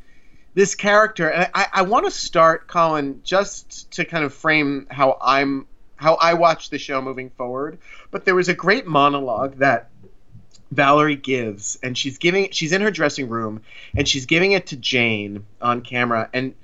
this 0.55 0.75
character, 0.75 1.31
and 1.31 1.51
I, 1.55 1.67
I 1.73 1.83
want 1.83 2.07
to 2.07 2.11
start, 2.11 2.67
Colin, 2.67 3.21
just 3.23 3.91
to 3.93 4.05
kind 4.05 4.25
of 4.25 4.35
frame 4.35 4.87
how 4.91 5.17
I'm 5.21 5.67
how 5.97 6.15
I 6.15 6.35
watch 6.35 6.71
the 6.71 6.79
show 6.79 7.01
moving 7.03 7.31
forward. 7.31 7.79
But 8.11 8.25
there 8.25 8.35
was 8.35 8.49
a 8.49 8.55
great 8.55 8.87
monologue 8.87 9.57
that 9.59 9.91
Valerie 10.71 11.17
gives, 11.17 11.79
and 11.83 11.97
she's 11.97 12.19
giving 12.19 12.51
she's 12.51 12.73
in 12.73 12.81
her 12.83 12.91
dressing 12.91 13.29
room, 13.29 13.63
and 13.97 14.07
she's 14.09 14.27
giving 14.27 14.53
it 14.53 14.67
to 14.69 14.77
Jane 14.77 15.45
on 15.61 15.81
camera, 15.81 16.29
and 16.33 16.55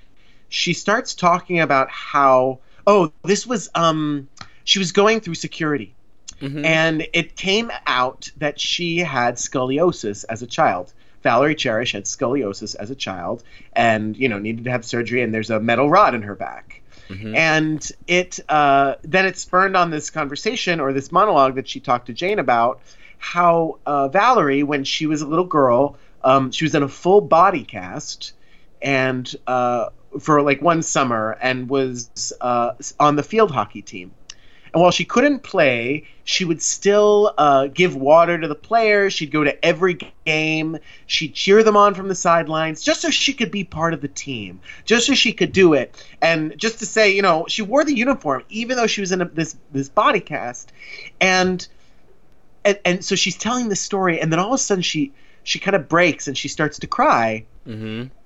she 0.49 0.73
starts 0.73 1.15
talking 1.15 1.61
about 1.61 1.91
how 1.91 2.59
oh 2.87 3.13
this 3.25 3.47
was 3.47 3.71
um 3.75 4.29
she 4.65 4.79
was 4.79 4.93
going 4.93 5.21
through 5.21 5.35
security 5.35 5.95
and 6.65 7.07
it 7.13 7.37
came 7.37 7.71
out 7.87 8.31
that 8.39 8.61
she 8.61 8.99
had 8.99 9.37
scoliosis 9.37 10.25
as 10.29 10.43
a 10.43 10.47
child. 10.47 10.93
Valerie 11.23 11.55
Cherish 11.55 11.93
had 11.93 12.05
scoliosis 12.05 12.77
as 12.77 12.91
a 12.91 12.95
child, 12.95 13.43
and 13.73 14.17
you 14.17 14.29
know 14.29 14.39
needed 14.39 14.65
to 14.65 14.71
have 14.71 14.85
surgery. 14.85 15.23
And 15.23 15.33
there's 15.35 15.51
a 15.51 15.59
metal 15.61 15.89
rod 15.89 16.15
in 16.15 16.23
her 16.23 16.35
back, 16.35 16.83
and 17.35 17.93
it 18.07 18.41
uh, 18.49 18.95
then 19.03 19.27
it 19.27 19.39
spurned 19.39 19.77
on 19.77 19.91
this 19.91 20.11
conversation 20.11 20.81
or 20.81 20.93
this 20.93 21.11
monologue 21.11 21.55
that 21.55 21.69
she 21.69 21.81
talked 21.81 22.07
to 22.07 22.13
Jane 22.13 22.39
about 22.39 22.81
how 23.19 23.79
uh, 23.87 24.09
Valerie, 24.09 24.63
when 24.63 24.85
she 24.85 25.07
was 25.07 25.23
a 25.23 25.27
little 25.27 25.47
girl, 25.47 25.97
um, 26.23 26.51
she 26.53 26.65
was 26.65 26.75
in 26.75 26.83
a 26.83 26.89
full 26.89 27.23
body 27.23 27.65
cast, 27.65 28.35
and 28.83 29.35
uh, 29.47 29.89
for 30.21 30.43
like 30.43 30.61
one 30.61 30.83
summer, 30.83 31.37
and 31.41 31.71
was 31.71 32.33
uh, 32.41 32.73
on 33.01 33.17
the 33.17 33.23
field 33.23 33.51
hockey 33.51 33.81
team. 33.81 34.13
And 34.75 34.83
while 34.83 34.91
she 34.91 35.05
couldn't 35.05 35.45
play, 35.45 36.05
she 36.25 36.45
would 36.45 36.61
still 36.61 37.33
uh, 37.39 37.69
give 37.69 37.95
water 37.95 38.37
to 38.37 38.49
the 38.49 38.57
players. 38.57 39.13
She'd 39.13 39.31
go 39.31 39.45
to 39.45 39.65
every 39.65 39.99
game. 40.27 40.79
She'd 41.07 41.33
cheer 41.35 41.63
them 41.63 41.77
on 41.77 41.95
from 41.95 42.09
the 42.09 42.15
sidelines 42.17 42.83
just 42.83 43.01
so 43.01 43.11
she 43.11 43.33
could 43.33 43.53
be 43.53 43.63
part 43.63 43.95
of 43.95 44.01
the 44.01 44.09
team, 44.09 44.61
just 44.85 45.07
so 45.07 45.15
she 45.15 45.33
could 45.33 45.53
do 45.53 45.75
it. 45.75 46.05
And 46.21 46.59
just 46.59 46.81
to 46.81 46.87
say, 46.87 47.15
you 47.15 47.23
know, 47.23 47.47
she 47.49 47.63
wore 47.63 47.85
the 47.85 47.95
uniform 47.95 48.43
even 48.49 48.77
though 48.77 48.89
she 48.89 49.01
was 49.01 49.13
in 49.13 49.23
a, 49.23 49.27
this 49.27 49.57
this 49.71 49.89
body 49.89 50.21
cast. 50.21 50.73
And, 51.21 51.67
and 52.65 52.79
and 52.85 53.05
so 53.05 53.15
she's 53.15 53.37
telling 53.37 53.69
this 53.69 53.81
story, 53.81 54.21
and 54.21 54.33
then 54.33 54.41
all 54.41 54.49
of 54.49 54.55
a 54.55 54.59
sudden 54.59 54.83
she 54.83 55.13
she 55.45 55.61
kind 55.61 55.77
of 55.77 55.89
breaks 55.89 56.27
and 56.27 56.37
she 56.37 56.49
starts 56.49 56.81
to 56.81 56.87
cry 56.89 57.45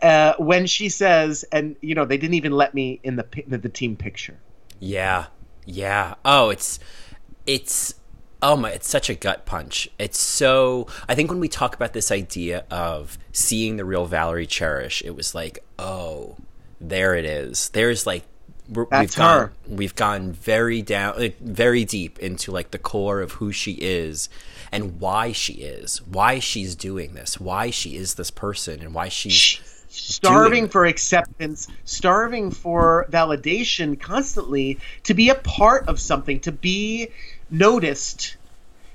uh, 0.01 0.35
when 0.39 0.67
she 0.67 0.89
says, 0.89 1.45
and 1.53 1.77
you 1.83 1.95
know, 1.95 2.05
they 2.07 2.17
didn't 2.17 2.35
even 2.35 2.53
let 2.53 2.73
me 2.73 3.01
in 3.03 3.17
the, 3.17 3.27
the 3.47 3.69
team 3.69 3.97
picture. 3.97 4.39
Yeah. 4.81 5.27
Yeah. 5.69 6.15
Oh, 6.25 6.49
it's 6.49 6.81
it's 7.47 7.95
oh 8.41 8.57
my 8.57 8.71
it's 8.71 8.89
such 8.89 9.11
a 9.11 9.15
gut 9.15 9.45
punch. 9.45 9.89
It's 9.99 10.19
so 10.19 10.87
I 11.09 11.15
think 11.15 11.31
when 11.31 11.41
we 11.41 11.49
talk 11.49 11.75
about 11.77 11.93
this 11.93 12.11
idea 12.11 12.65
of 12.71 13.19
seeing 13.33 13.77
the 13.77 13.85
real 13.85 14.07
Valerie 14.07 14.47
Cherish, 14.47 15.03
it 15.05 15.11
was 15.11 15.35
like, 15.35 15.63
"Oh, 15.79 16.37
there 16.81 17.15
it 17.15 17.27
is." 17.27 17.69
There's 17.69 18.07
like 18.07 18.25
we're, 18.71 18.85
we've 18.85 18.91
That's 18.91 19.17
gone 19.17 19.39
her. 19.41 19.53
we've 19.67 19.95
gone 19.95 20.33
very 20.33 20.81
down 20.83 21.35
very 21.41 21.85
deep 21.85 22.19
into 22.19 22.51
like 22.51 22.71
the 22.71 22.79
core 22.79 23.21
of 23.21 23.33
who 23.33 23.53
she 23.53 23.73
is 23.73 24.29
and 24.73 25.01
why 25.01 25.33
she 25.33 25.55
is, 25.55 26.01
why 26.07 26.39
she's 26.39 26.75
doing 26.77 27.15
this, 27.15 27.39
why 27.39 27.71
she 27.71 27.97
is 27.97 28.15
this 28.15 28.31
person 28.31 28.81
and 28.81 28.95
why 28.95 29.09
she's 29.09 29.61
starving 29.99 30.69
for 30.69 30.87
acceptance, 30.87 31.69
starving 31.85 32.51
for 32.51 33.07
validation 33.11 33.99
constantly 33.99 34.79
to 35.05 35.15
be 35.15 35.29
a 35.29 35.35
part 35.35 35.89
of 35.89 36.01
something, 36.01 36.41
to 36.41 36.53
be 36.53 37.09
noticed, 37.51 38.37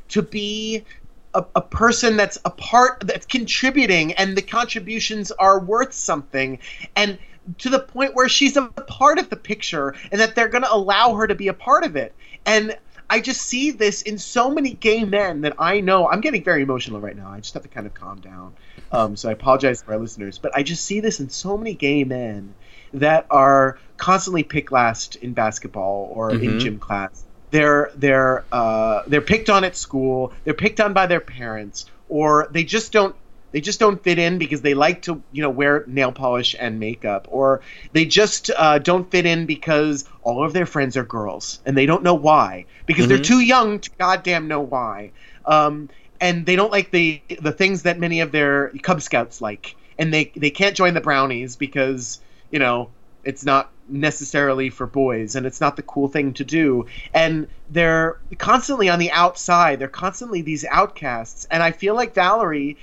to 0.09 0.21
be 0.21 0.85
a, 1.33 1.45
a 1.55 1.61
person 1.61 2.17
that's 2.17 2.37
a 2.45 2.49
part 2.49 3.01
that's 3.01 3.25
contributing 3.25 4.13
and 4.13 4.37
the 4.37 4.41
contributions 4.41 5.31
are 5.31 5.59
worth 5.59 5.93
something 5.93 6.59
and 6.95 7.17
to 7.57 7.69
the 7.69 7.79
point 7.79 8.15
where 8.15 8.29
she's 8.29 8.55
a 8.55 8.67
part 8.67 9.19
of 9.19 9.29
the 9.29 9.35
picture 9.35 9.95
and 10.11 10.21
that 10.21 10.35
they're 10.35 10.47
going 10.47 10.63
to 10.63 10.73
allow 10.73 11.13
her 11.15 11.27
to 11.27 11.35
be 11.35 11.47
a 11.47 11.53
part 11.53 11.83
of 11.83 11.95
it 11.95 12.13
and 12.45 12.77
I 13.09 13.19
just 13.19 13.41
see 13.41 13.71
this 13.71 14.01
in 14.01 14.17
so 14.17 14.49
many 14.49 14.73
gay 14.73 15.03
men 15.03 15.41
that 15.41 15.53
I 15.59 15.81
know. 15.81 16.09
I'm 16.09 16.21
getting 16.21 16.43
very 16.43 16.63
emotional 16.63 16.99
right 16.99 17.15
now. 17.15 17.29
I 17.29 17.39
just 17.41 17.53
have 17.53 17.63
to 17.63 17.69
kind 17.69 17.85
of 17.85 17.93
calm 17.93 18.19
down. 18.21 18.53
Um, 18.93 19.15
so 19.15 19.27
I 19.27 19.31
apologize 19.31 19.81
to 19.81 19.91
our 19.91 19.97
listeners, 19.97 20.37
but 20.37 20.55
I 20.55 20.61
just 20.61 20.85
see 20.85 20.99
this 20.99 21.19
in 21.19 21.29
so 21.29 21.57
many 21.57 21.73
gay 21.73 22.03
men 22.03 22.53
that 22.93 23.25
are 23.31 23.79
constantly 23.97 24.43
picked 24.43 24.71
last 24.71 25.15
in 25.15 25.33
basketball 25.33 26.11
or 26.13 26.31
in 26.31 26.59
gym 26.59 26.79
class. 26.79 27.25
They're 27.49 27.91
they're 27.95 28.45
uh, 28.51 29.01
they're 29.07 29.21
picked 29.21 29.49
on 29.49 29.63
at 29.63 29.75
school. 29.75 30.31
They're 30.43 30.53
picked 30.53 30.79
on 30.79 30.93
by 30.93 31.07
their 31.07 31.19
parents, 31.19 31.85
or 32.07 32.47
they 32.51 32.63
just 32.63 32.91
don't 32.91 33.15
they 33.53 33.61
just 33.61 33.79
don't 33.79 34.03
fit 34.03 34.19
in 34.19 34.37
because 34.39 34.61
they 34.61 34.73
like 34.73 35.03
to 35.03 35.23
you 35.31 35.41
know 35.41 35.49
wear 35.49 35.85
nail 35.87 36.11
polish 36.11 36.55
and 36.59 36.79
makeup 36.79 37.27
or 37.31 37.61
they 37.93 38.03
just 38.03 38.51
uh, 38.57 38.79
don't 38.79 39.09
fit 39.09 39.25
in 39.25 39.45
because 39.45 40.05
all 40.23 40.43
of 40.43 40.51
their 40.53 40.65
friends 40.65 40.97
are 40.97 41.03
girls 41.03 41.59
and 41.65 41.77
they 41.77 41.85
don't 41.85 42.03
know 42.03 42.15
why 42.15 42.65
because 42.85 43.07
they're 43.07 43.19
too 43.19 43.39
young 43.39 43.79
to 43.79 43.89
goddamn 43.97 44.47
know 44.47 44.59
why 44.59 45.11
um, 45.45 45.89
and 46.23 46.45
they 46.45 46.55
don't 46.55 46.71
like 46.71 46.89
the 46.89 47.21
the 47.41 47.51
things 47.51 47.83
that 47.83 47.99
many 47.99 48.21
of 48.21 48.31
their 48.31 48.69
cub 48.81 49.01
scouts 49.01 49.41
like. 49.41 49.75
And 49.99 50.11
they 50.11 50.31
they 50.35 50.49
can't 50.49 50.75
join 50.75 50.93
the 50.93 51.01
brownies 51.01 51.57
because 51.57 52.21
you 52.49 52.59
know 52.59 52.89
it's 53.25 53.43
not 53.43 53.71
necessarily 53.89 54.69
for 54.69 54.87
boys 54.87 55.35
and 55.35 55.45
it's 55.45 55.59
not 55.59 55.75
the 55.75 55.83
cool 55.83 56.07
thing 56.07 56.33
to 56.35 56.45
do. 56.45 56.85
And 57.13 57.47
they're 57.69 58.17
constantly 58.37 58.87
on 58.87 58.99
the 58.99 59.11
outside. 59.11 59.79
They're 59.79 59.89
constantly 59.89 60.41
these 60.41 60.63
outcasts. 60.65 61.45
And 61.51 61.61
i 61.61 61.71
feel 61.71 61.93
like 61.93 62.13
valerie 62.15 62.77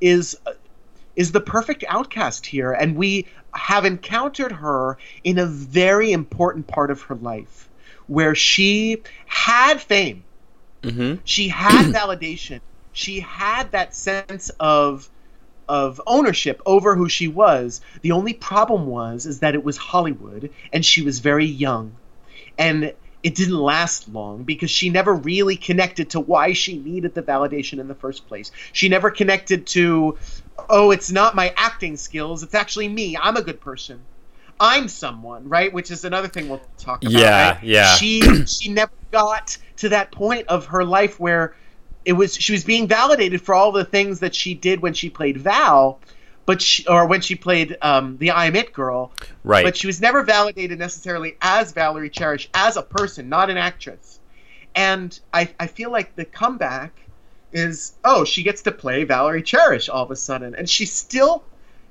is 0.00 0.36
is 1.16 1.32
the 1.32 1.40
perfect 1.40 1.84
outcast 1.88 2.46
here. 2.46 2.72
And 2.72 2.94
we 2.94 3.26
have 3.54 3.84
encountered 3.84 4.52
her 4.52 4.98
in 5.24 5.38
a 5.38 5.46
very 5.46 6.12
important 6.12 6.68
part 6.68 6.92
of 6.92 7.02
her 7.02 7.16
life 7.16 7.68
where 8.06 8.36
she 8.36 9.02
had 9.26 9.80
fame. 9.80 10.22
Mm-hmm. 10.82 11.22
She 11.24 11.48
had 11.48 11.86
validation 11.92 12.60
she 12.94 13.20
had 13.20 13.70
that 13.72 13.94
sense 13.94 14.50
of 14.58 15.10
of 15.68 16.00
ownership 16.06 16.60
over 16.66 16.94
who 16.94 17.08
she 17.08 17.28
was 17.28 17.80
the 18.02 18.12
only 18.12 18.34
problem 18.34 18.86
was 18.86 19.26
is 19.26 19.40
that 19.40 19.54
it 19.54 19.64
was 19.64 19.76
hollywood 19.76 20.50
and 20.72 20.84
she 20.84 21.02
was 21.02 21.20
very 21.20 21.46
young 21.46 21.94
and 22.58 22.92
it 23.24 23.34
didn't 23.34 23.58
last 23.58 24.06
long 24.10 24.44
because 24.44 24.70
she 24.70 24.90
never 24.90 25.14
really 25.14 25.56
connected 25.56 26.10
to 26.10 26.20
why 26.20 26.52
she 26.52 26.78
needed 26.78 27.14
the 27.14 27.22
validation 27.22 27.80
in 27.80 27.88
the 27.88 27.94
first 27.94 28.28
place. 28.28 28.52
She 28.72 28.90
never 28.90 29.10
connected 29.10 29.66
to, 29.68 30.18
oh, 30.68 30.90
it's 30.90 31.10
not 31.10 31.34
my 31.34 31.54
acting 31.56 31.96
skills, 31.96 32.42
it's 32.42 32.54
actually 32.54 32.86
me. 32.86 33.16
I'm 33.16 33.36
a 33.36 33.42
good 33.42 33.62
person. 33.62 34.02
I'm 34.60 34.88
someone, 34.88 35.48
right? 35.48 35.72
Which 35.72 35.90
is 35.90 36.04
another 36.04 36.28
thing 36.28 36.50
we'll 36.50 36.60
talk 36.76 37.02
about. 37.02 37.12
Yeah, 37.12 37.50
right? 37.52 37.64
yeah. 37.64 37.94
She 37.94 38.20
she 38.46 38.70
never 38.70 38.92
got 39.10 39.56
to 39.78 39.88
that 39.88 40.12
point 40.12 40.46
of 40.48 40.66
her 40.66 40.84
life 40.84 41.18
where 41.18 41.56
it 42.04 42.12
was 42.12 42.34
she 42.34 42.52
was 42.52 42.64
being 42.64 42.86
validated 42.86 43.40
for 43.42 43.54
all 43.54 43.72
the 43.72 43.84
things 43.84 44.20
that 44.20 44.34
she 44.34 44.54
did 44.54 44.80
when 44.80 44.94
she 44.94 45.10
played 45.10 45.38
Val, 45.38 46.00
but 46.46 46.60
she, 46.60 46.86
or 46.86 47.06
when 47.06 47.20
she 47.20 47.34
played 47.34 47.76
um, 47.82 48.18
the 48.18 48.30
I 48.30 48.46
Am 48.46 48.56
It 48.56 48.72
girl, 48.72 49.12
Right. 49.44 49.64
But 49.64 49.76
she 49.76 49.86
was 49.86 50.00
never 50.00 50.22
validated 50.22 50.78
necessarily 50.78 51.36
as 51.42 51.72
Valerie 51.72 52.08
Cherish, 52.08 52.48
as 52.54 52.78
a 52.78 52.82
person, 52.82 53.28
not 53.28 53.50
an 53.50 53.58
actress. 53.58 54.18
And 54.74 55.18
I, 55.32 55.50
I 55.60 55.66
feel 55.66 55.92
like 55.92 56.16
the 56.16 56.24
comeback 56.24 56.98
is 57.52 57.92
oh, 58.04 58.24
she 58.24 58.42
gets 58.42 58.62
to 58.62 58.72
play 58.72 59.04
Valerie 59.04 59.42
Cherish 59.42 59.88
all 59.88 60.02
of 60.02 60.10
a 60.10 60.16
sudden. 60.16 60.54
And 60.54 60.68
she 60.68 60.86
still 60.86 61.44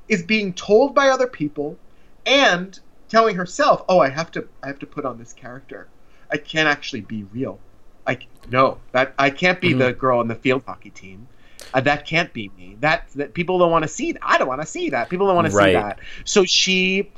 is 0.09 0.23
being 0.23 0.53
told 0.53 0.93
by 0.95 1.09
other 1.09 1.27
people 1.27 1.77
and 2.25 2.77
telling 3.07 3.35
herself, 3.35 3.85
oh, 3.87 3.99
I 3.99 4.09
have 4.09 4.31
to 4.31 4.47
I 4.63 4.67
have 4.67 4.79
to 4.79 4.87
put 4.87 5.05
on 5.05 5.19
this 5.19 5.31
character. 5.31 5.87
I 6.31 6.37
can't 6.37 6.67
actually 6.67 7.01
be 7.01 7.23
real. 7.31 7.59
I 8.05 8.19
no, 8.49 8.79
that 8.91 9.13
I 9.17 9.29
can't 9.29 9.59
be 9.61 9.73
the 9.73 9.93
girl 9.93 10.19
on 10.19 10.27
the 10.27 10.35
field 10.35 10.63
hockey 10.65 10.89
team. 10.89 11.27
Uh, 11.73 11.81
that 11.81 12.05
can't 12.05 12.31
be 12.33 12.51
me. 12.57 12.77
That 12.79 13.07
that 13.15 13.33
people 13.33 13.57
don't 13.59 13.71
want 13.71 13.83
to 13.83 13.87
see. 13.87 14.11
That. 14.11 14.21
I 14.23 14.37
don't 14.37 14.47
want 14.47 14.61
to 14.61 14.67
see 14.67 14.91
that. 14.91 15.09
People 15.09 15.27
don't 15.27 15.35
want 15.35 15.47
to 15.47 15.53
see 15.53 15.73
that. 15.73 15.99
So 16.25 16.45
she 16.45 17.11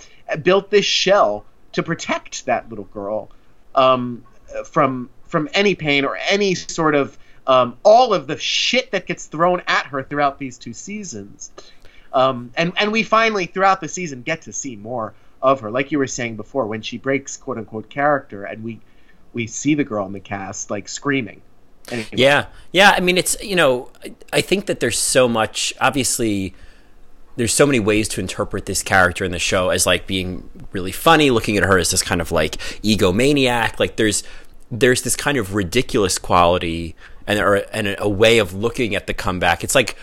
built 0.43 0.69
this 0.69 0.86
shell 0.86 1.45
to 1.74 1.84
protect 1.84 2.45
that 2.45 2.69
little 2.69 2.86
girl 2.86 3.30
um, 3.74 4.24
from 4.66 5.10
from 5.28 5.49
any 5.53 5.76
pain 5.76 6.05
or 6.05 6.18
any 6.30 6.55
sort 6.55 6.95
of 6.95 7.18
um, 7.47 7.78
all 7.84 8.14
of 8.14 8.28
the 8.28 8.38
shit 8.38 8.91
that 8.91 9.05
gets 9.05 9.26
thrown 9.26 9.62
at 9.68 9.88
her 9.88 10.03
throughout 10.03 10.39
these 10.39 10.57
two 10.57 10.74
seasons. 10.74 11.51
Um, 12.14 12.51
and 12.55 12.72
and 12.78 12.91
we 12.91 13.03
finally 13.03 13.45
throughout 13.45 13.82
the 13.82 13.89
season 13.89 14.22
get 14.22 14.43
to 14.43 14.53
see 14.53 14.76
more 14.76 15.14
of 15.41 15.60
her, 15.60 15.70
like 15.70 15.91
you 15.91 15.99
were 15.99 16.07
saying 16.07 16.38
before, 16.38 16.66
when 16.66 16.82
she 16.82 16.97
breaks 16.97 17.36
quote 17.38 17.57
unquote 17.57 17.89
character, 17.89 18.45
and 18.45 18.64
we 18.64 18.80
we 19.36 19.46
see 19.46 19.76
the 19.76 19.84
girl 19.84 20.08
in 20.08 20.14
the 20.14 20.20
cast 20.20 20.72
like 20.72 20.90
screaming. 20.90 21.42
Anyway. 21.92 22.10
Yeah, 22.14 22.48
yeah. 22.72 22.96
I 22.98 23.00
mean, 23.02 23.18
it's 23.18 23.40
you 23.44 23.56
know, 23.56 23.92
I, 24.34 24.42
think 24.42 24.66
that 24.66 24.80
there's 24.80 24.98
so 24.98 25.28
much. 25.28 25.72
Obviously, 25.80 26.56
there's 27.36 27.54
so 27.54 27.68
many 27.68 27.80
ways 27.80 28.08
to 28.10 28.22
interpret 28.22 28.66
this 28.66 28.82
character 28.82 29.24
in 29.24 29.32
the 29.32 29.38
show 29.38 29.70
as 29.70 29.86
like 29.86 30.08
being 30.08 30.50
really 30.72 30.92
funny. 30.92 31.30
Looking 31.30 31.58
at 31.58 31.64
her 31.64 31.78
as 31.78 31.92
this 31.92 32.02
kind 32.02 32.22
of 32.22 32.32
like 32.32 32.58
egomaniac. 32.82 33.80
Like 33.80 33.98
there's 33.98 34.24
there's 34.72 35.04
this 35.04 35.16
kind 35.16 35.38
of 35.38 35.54
ridiculous 35.54 36.18
quality 36.18 36.96
and 37.28 37.38
or 37.38 37.56
and 37.72 37.96
a 38.00 38.10
way 38.10 38.40
of 38.40 38.56
looking 38.56 38.96
at 38.96 39.06
the 39.06 39.14
comeback. 39.14 39.64
It's 39.64 39.76
like 39.76 39.96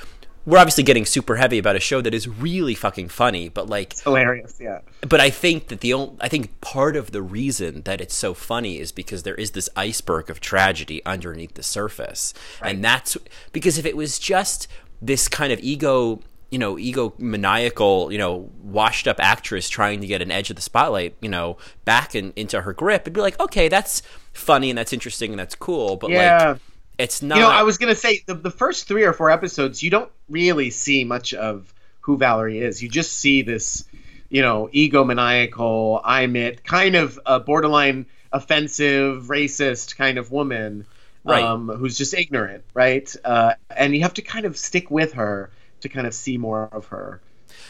we're 0.44 0.58
obviously 0.58 0.82
getting 0.84 1.04
super 1.06 1.36
heavy 1.36 1.58
about 1.58 1.76
a 1.76 1.80
show 1.80 2.00
that 2.00 2.12
is 2.12 2.26
really 2.28 2.74
fucking 2.74 3.08
funny, 3.08 3.48
but 3.48 3.68
like 3.68 3.92
it's 3.92 4.02
hilarious. 4.02 4.56
Yeah. 4.60 4.80
but 5.08 5.20
I 5.20 5.30
think 5.30 5.68
that 5.68 5.80
the 5.80 5.92
only, 5.94 6.16
I 6.20 6.28
think 6.28 6.60
part 6.60 6.96
of 6.96 7.12
the 7.12 7.22
reason 7.22 7.82
that 7.82 8.00
it's 8.00 8.14
so 8.14 8.34
funny 8.34 8.78
is 8.80 8.90
because 8.92 9.22
there 9.22 9.36
is 9.36 9.52
this 9.52 9.68
iceberg 9.76 10.30
of 10.30 10.40
tragedy 10.40 11.04
underneath 11.06 11.54
the 11.54 11.62
surface, 11.62 12.34
and 12.60 12.82
that's 12.84 13.16
because 13.52 13.78
if 13.78 13.86
it 13.86 13.96
was 13.96 14.18
just 14.18 14.66
this 15.00 15.28
kind 15.28 15.52
of 15.52 15.60
ego, 15.60 16.20
you 16.50 16.58
know, 16.58 16.78
ego 16.78 17.14
maniacal, 17.18 18.12
you 18.12 18.18
know, 18.18 18.50
washed 18.62 19.06
up 19.08 19.16
actress 19.20 19.68
trying 19.68 20.00
to 20.00 20.06
get 20.06 20.22
an 20.22 20.30
edge 20.30 20.50
of 20.50 20.56
the 20.56 20.62
spotlight, 20.62 21.14
you 21.20 21.28
know, 21.28 21.56
back 21.84 22.14
in, 22.14 22.32
into 22.36 22.60
her 22.62 22.72
grip, 22.72 23.02
it'd 23.02 23.12
be 23.12 23.20
like, 23.20 23.38
okay, 23.40 23.68
that's 23.68 24.02
funny 24.32 24.70
and 24.70 24.78
that's 24.78 24.92
interesting 24.92 25.30
and 25.30 25.38
that's 25.40 25.54
cool, 25.54 25.96
but 25.96 26.10
Yeah. 26.10 26.48
like 26.50 26.58
it's 27.02 27.22
not. 27.22 27.36
You 27.36 27.42
know, 27.42 27.50
I 27.50 27.62
was 27.62 27.78
gonna 27.78 27.94
say 27.94 28.22
the 28.26 28.34
the 28.34 28.50
first 28.50 28.86
three 28.88 29.04
or 29.04 29.12
four 29.12 29.30
episodes, 29.30 29.82
you 29.82 29.90
don't 29.90 30.10
really 30.28 30.70
see 30.70 31.04
much 31.04 31.34
of 31.34 31.72
who 32.00 32.16
Valerie 32.16 32.58
is. 32.60 32.82
You 32.82 32.88
just 32.88 33.12
see 33.18 33.42
this, 33.42 33.84
you 34.28 34.42
know, 34.42 34.68
egomaniacal, 34.72 36.00
I'm 36.04 36.36
it, 36.36 36.64
kind 36.64 36.94
of 36.96 37.18
a 37.26 37.38
borderline 37.40 38.06
offensive, 38.32 39.24
racist 39.24 39.96
kind 39.96 40.18
of 40.18 40.30
woman, 40.32 40.86
Right. 41.24 41.44
um, 41.44 41.68
who's 41.68 41.96
just 41.96 42.14
ignorant, 42.14 42.64
right? 42.74 43.14
Uh, 43.24 43.54
and 43.70 43.94
you 43.94 44.02
have 44.02 44.14
to 44.14 44.22
kind 44.22 44.44
of 44.44 44.56
stick 44.56 44.90
with 44.90 45.12
her 45.12 45.50
to 45.82 45.88
kind 45.88 46.06
of 46.06 46.14
see 46.14 46.38
more 46.38 46.68
of 46.72 46.86
her. 46.86 47.20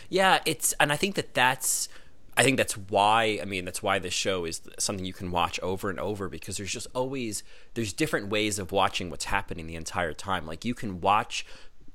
Yeah, 0.09 0.41
it's 0.47 0.73
and 0.81 0.93
I 0.93 0.97
think 0.97 1.17
that 1.17 1.35
that's 1.35 1.89
I 2.37 2.45
think 2.45 2.57
that's 2.57 2.77
why 2.77 3.39
I 3.43 3.45
mean 3.45 3.65
that's 3.65 3.83
why 3.83 3.99
this 3.99 4.15
show 4.15 4.45
is 4.45 4.63
something 4.79 5.05
you 5.05 5.13
can 5.13 5.31
watch 5.31 5.61
over 5.61 5.91
and 5.91 6.01
over 6.01 6.29
because 6.29 6.57
there's 6.57 6.73
just 6.73 6.87
always 6.95 7.43
there's 7.75 7.93
different 7.93 8.29
ways 8.29 8.59
of 8.59 8.73
watching 8.73 9.11
what's 9.11 9.27
happening 9.27 9.67
the 9.67 9.77
entire 9.77 10.15
time. 10.15 10.47
Like 10.47 10.65
you 10.65 10.75
can 10.75 11.01
watch 11.01 11.45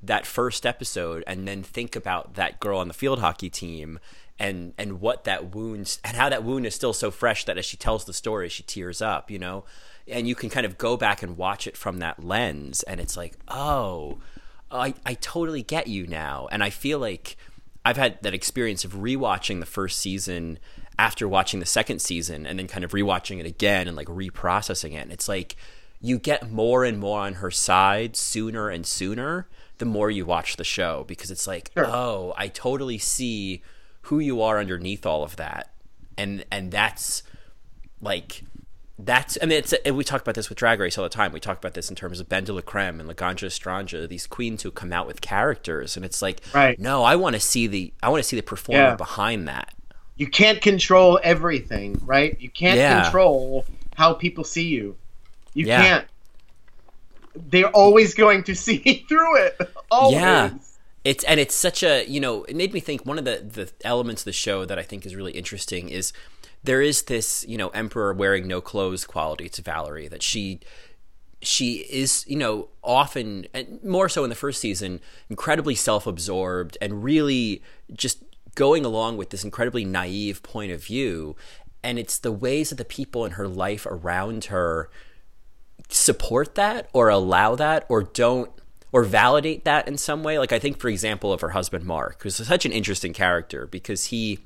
that 0.02 0.26
first 0.28 0.66
episode 0.66 1.24
and 1.26 1.48
then 1.48 1.64
think 1.64 1.96
about 1.96 2.36
that 2.36 2.60
girl 2.60 2.78
on 2.78 2.88
the 2.88 2.94
field 2.94 3.20
hockey 3.20 3.50
team 3.50 4.00
and 4.40 4.74
and 4.78 5.02
what 5.02 5.24
that 5.24 5.56
wound 5.56 5.98
and 6.04 6.16
how 6.16 6.30
that 6.30 6.44
wound 6.44 6.66
is 6.66 6.76
still 6.76 6.94
so 6.94 7.10
fresh 7.10 7.46
that 7.46 7.58
as 7.58 7.66
she 7.66 7.78
tells 7.78 8.06
the 8.06 8.14
story 8.14 8.48
she 8.50 8.64
tears 8.64 9.02
up, 9.02 9.32
you 9.32 9.40
know? 9.40 9.66
And 10.08 10.28
you 10.28 10.36
can 10.36 10.50
kind 10.50 10.66
of 10.66 10.78
go 10.78 10.96
back 10.96 11.24
and 11.24 11.36
watch 11.36 11.68
it 11.68 11.76
from 11.76 11.98
that 12.00 12.24
lens 12.24 12.84
and 12.84 13.00
it's 13.00 13.18
like, 13.18 13.36
"Oh, 13.48 14.20
I 14.70 14.94
I 15.06 15.16
totally 15.16 15.64
get 15.64 15.88
you 15.88 16.06
now." 16.06 16.48
And 16.52 16.64
I 16.64 16.70
feel 16.70 17.00
like 17.00 17.38
I've 17.88 17.96
had 17.96 18.22
that 18.22 18.34
experience 18.34 18.84
of 18.84 18.92
rewatching 18.96 19.62
the 19.62 19.66
first 19.66 20.00
season 20.00 20.60
after 21.00 21.26
watching 21.26 21.62
the 21.62 21.66
second 21.66 22.00
season 22.02 22.46
and 22.46 22.60
then 22.60 22.68
kind 22.68 22.84
of 22.84 22.92
rewatching 22.92 23.40
it 23.40 23.46
again 23.46 23.88
and 23.88 23.96
like 23.96 24.08
reprocessing 24.08 24.92
it. 24.92 25.04
And 25.04 25.12
it's 25.14 25.30
like 25.30 25.56
you 26.02 26.20
get 26.20 26.52
more 26.52 26.84
and 26.84 27.00
more 27.00 27.22
on 27.22 27.36
her 27.36 27.50
side 27.50 28.18
sooner 28.18 28.68
and 28.70 28.86
sooner 28.86 29.48
the 29.78 29.86
more 29.86 30.12
you 30.12 30.26
watch 30.26 30.58
the 30.58 30.66
show 30.66 31.06
because 31.08 31.32
it's 31.32 31.48
like, 31.48 31.72
Sure. 31.78 31.88
oh, 31.88 32.34
I 32.38 32.50
totally 32.50 32.98
see 32.98 33.62
who 34.02 34.20
you 34.20 34.42
are 34.42 34.60
underneath 34.60 35.06
all 35.06 35.24
of 35.24 35.38
that. 35.38 35.72
And 36.18 36.44
and 36.52 36.72
that's 36.72 37.24
like 38.02 38.44
that's 39.00 39.38
I 39.42 39.46
mean 39.46 39.60
it's 39.60 39.74
and 39.74 39.96
we 39.96 40.04
talk 40.04 40.22
about 40.22 40.36
this 40.36 40.50
with 40.50 40.58
Drag 40.58 40.80
Race 40.80 40.98
all 40.98 41.04
the 41.04 41.10
time. 41.10 41.32
We 41.32 41.40
talk 41.40 41.58
about 41.60 41.74
this 41.76 41.90
in 41.90 41.96
terms 41.96 42.20
of 42.20 42.28
Ben 42.28 42.44
de 42.46 42.54
la 42.54 42.62
Creme 42.62 43.00
and 43.00 43.08
Laganja 43.10 43.46
Estranja, 43.46 44.08
these 44.10 44.26
queens 44.26 44.64
who 44.64 44.72
come 44.72 44.92
out 44.92 45.06
with 45.06 45.22
characters, 45.22 45.96
and 45.96 46.04
it's 46.06 46.22
like, 46.22 46.42
Right. 46.54 46.80
no, 46.80 47.04
I 47.04 47.16
want 47.16 47.36
to 47.36 47.40
see 47.40 47.68
the 47.68 47.94
I 48.02 48.10
want 48.10 48.24
to 48.24 48.28
see 48.28 48.36
the 48.36 48.42
performer 48.44 48.82
Yeah. 48.82 48.96
behind 48.96 49.48
that. 49.48 49.74
You 50.16 50.28
can't 50.28 50.62
control 50.62 51.20
everything, 51.24 52.02
right? 52.04 52.36
You 52.42 52.50
can't 52.50 52.78
Yeah. 52.80 53.04
control 53.04 53.66
how 53.96 54.14
people 54.14 54.44
see 54.44 54.68
you. 54.68 54.96
You 55.54 55.68
Yeah. 55.68 55.82
can't. 55.84 56.06
They're 57.36 57.70
always 57.70 58.14
going 58.16 58.44
to 58.46 58.56
see 58.66 59.06
through 59.08 59.38
it. 59.46 59.60
Always. 59.92 60.16
Yeah. 60.20 60.50
It's 61.04 61.24
and 61.24 61.40
it's 61.40 61.56
such 61.56 61.84
a 61.84 62.04
you 62.06 62.20
know 62.20 62.44
it 62.46 62.56
made 62.56 62.74
me 62.74 62.80
think 62.80 63.06
one 63.06 63.18
of 63.18 63.26
the 63.26 63.38
the 63.48 63.72
elements 63.86 64.24
of 64.24 64.26
the 64.26 64.34
show 64.34 64.66
that 64.66 64.78
I 64.80 64.84
think 64.84 65.06
is 65.06 65.16
really 65.16 65.32
interesting 65.34 65.88
is 65.90 66.12
there 66.68 66.82
is 66.82 67.04
this 67.04 67.46
you 67.48 67.58
know 67.58 67.70
emperor 67.70 68.14
wearing 68.14 68.48
no 68.48 68.62
clothes 68.62 69.06
quality 69.06 69.48
to 69.50 69.62
Valerie 69.62 70.08
that 70.08 70.22
she 70.22 70.60
she 71.42 71.78
is 71.90 72.26
you 72.28 72.36
know 72.36 72.68
often 72.84 73.48
and 73.54 73.84
more 73.84 74.10
so 74.10 74.24
in 74.24 74.30
the 74.30 74.36
first 74.36 74.60
season 74.60 75.00
incredibly 75.30 75.76
self-absorbed 75.76 76.78
and 76.82 77.04
really 77.04 77.62
just 77.94 78.24
going 78.56 78.84
along 78.84 79.18
with 79.18 79.30
this 79.30 79.44
incredibly 79.44 79.86
naive 79.86 80.42
point 80.42 80.72
of 80.72 80.84
view. 80.84 81.36
And 81.84 82.00
it's 82.00 82.18
the 82.18 82.32
ways 82.32 82.70
that 82.72 82.78
the 82.78 82.86
people 82.86 83.24
in 83.24 83.34
her 83.34 83.48
life 83.48 83.86
around 83.86 84.46
her 84.46 84.90
support 85.90 86.56
that 86.56 86.90
or 86.92 87.08
allow 87.08 87.56
that 87.56 87.86
or 87.88 88.02
don't 88.02 88.52
or 88.92 89.04
validate 89.04 89.64
that 89.64 89.88
in 89.88 89.98
some 89.98 90.24
way. 90.24 90.38
Like 90.38 90.52
i 90.52 90.60
think 90.60 90.80
for 90.80 90.90
example 90.90 91.32
of 91.32 91.40
her 91.42 91.50
husband 91.50 91.86
mark 91.86 92.24
who's 92.24 92.36
such 92.36 92.66
an 92.66 92.74
interesting 92.74 93.14
character 93.14 93.68
because 93.68 94.06
he 94.06 94.40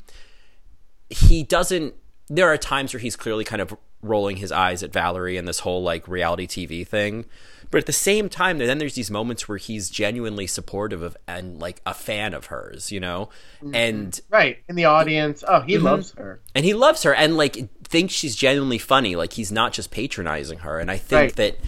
he 1.10 1.42
doesn't 1.44 1.94
there 2.34 2.48
are 2.48 2.58
times 2.58 2.94
where 2.94 3.02
he's 3.02 3.16
clearly 3.16 3.44
kind 3.44 3.62
of 3.62 3.76
rolling 4.02 4.38
his 4.38 4.52
eyes 4.52 4.82
at 4.84 4.92
Valerie 4.94 5.38
and 5.38 5.48
this 5.48 5.60
whole 5.60 5.84
like 5.84 6.08
reality 6.08 6.48
TV 6.48 6.88
thing. 6.88 7.26
But 7.70 7.78
at 7.80 7.86
the 7.86 7.94
same 7.94 8.28
time, 8.30 8.58
then 8.58 8.80
there's 8.80 8.96
these 8.96 9.12
moments 9.12 9.48
where 9.48 9.58
he's 9.58 9.90
genuinely 9.90 10.46
supportive 10.48 11.02
of 11.02 11.16
and 11.28 11.60
like 11.60 11.82
a 11.86 11.94
fan 11.94 12.34
of 12.34 12.48
hers, 12.48 12.92
you 12.92 13.00
know? 13.00 13.30
And 13.74 14.20
Right. 14.30 14.58
In 14.68 14.76
the 14.76 14.86
audience. 14.86 15.44
Oh, 15.48 15.60
Mm-hmm. 15.60 15.68
he 15.70 15.78
loves 15.78 16.12
her. 16.18 16.42
and 16.56 16.66
he 16.66 16.74
loves 16.74 17.04
her 17.04 17.14
and 17.14 17.38
like 17.38 17.70
thinks 17.84 18.14
she's 18.14 18.36
genuinely 18.36 18.78
funny 18.78 19.16
like 19.18 19.34
he's 19.34 19.52
not 19.52 19.74
just 19.74 19.92
patronizing 19.92 20.60
her 20.60 20.80
and 20.80 20.90
i 20.90 20.96
think 20.98 21.20
Right. 21.22 21.36
that 21.36 21.60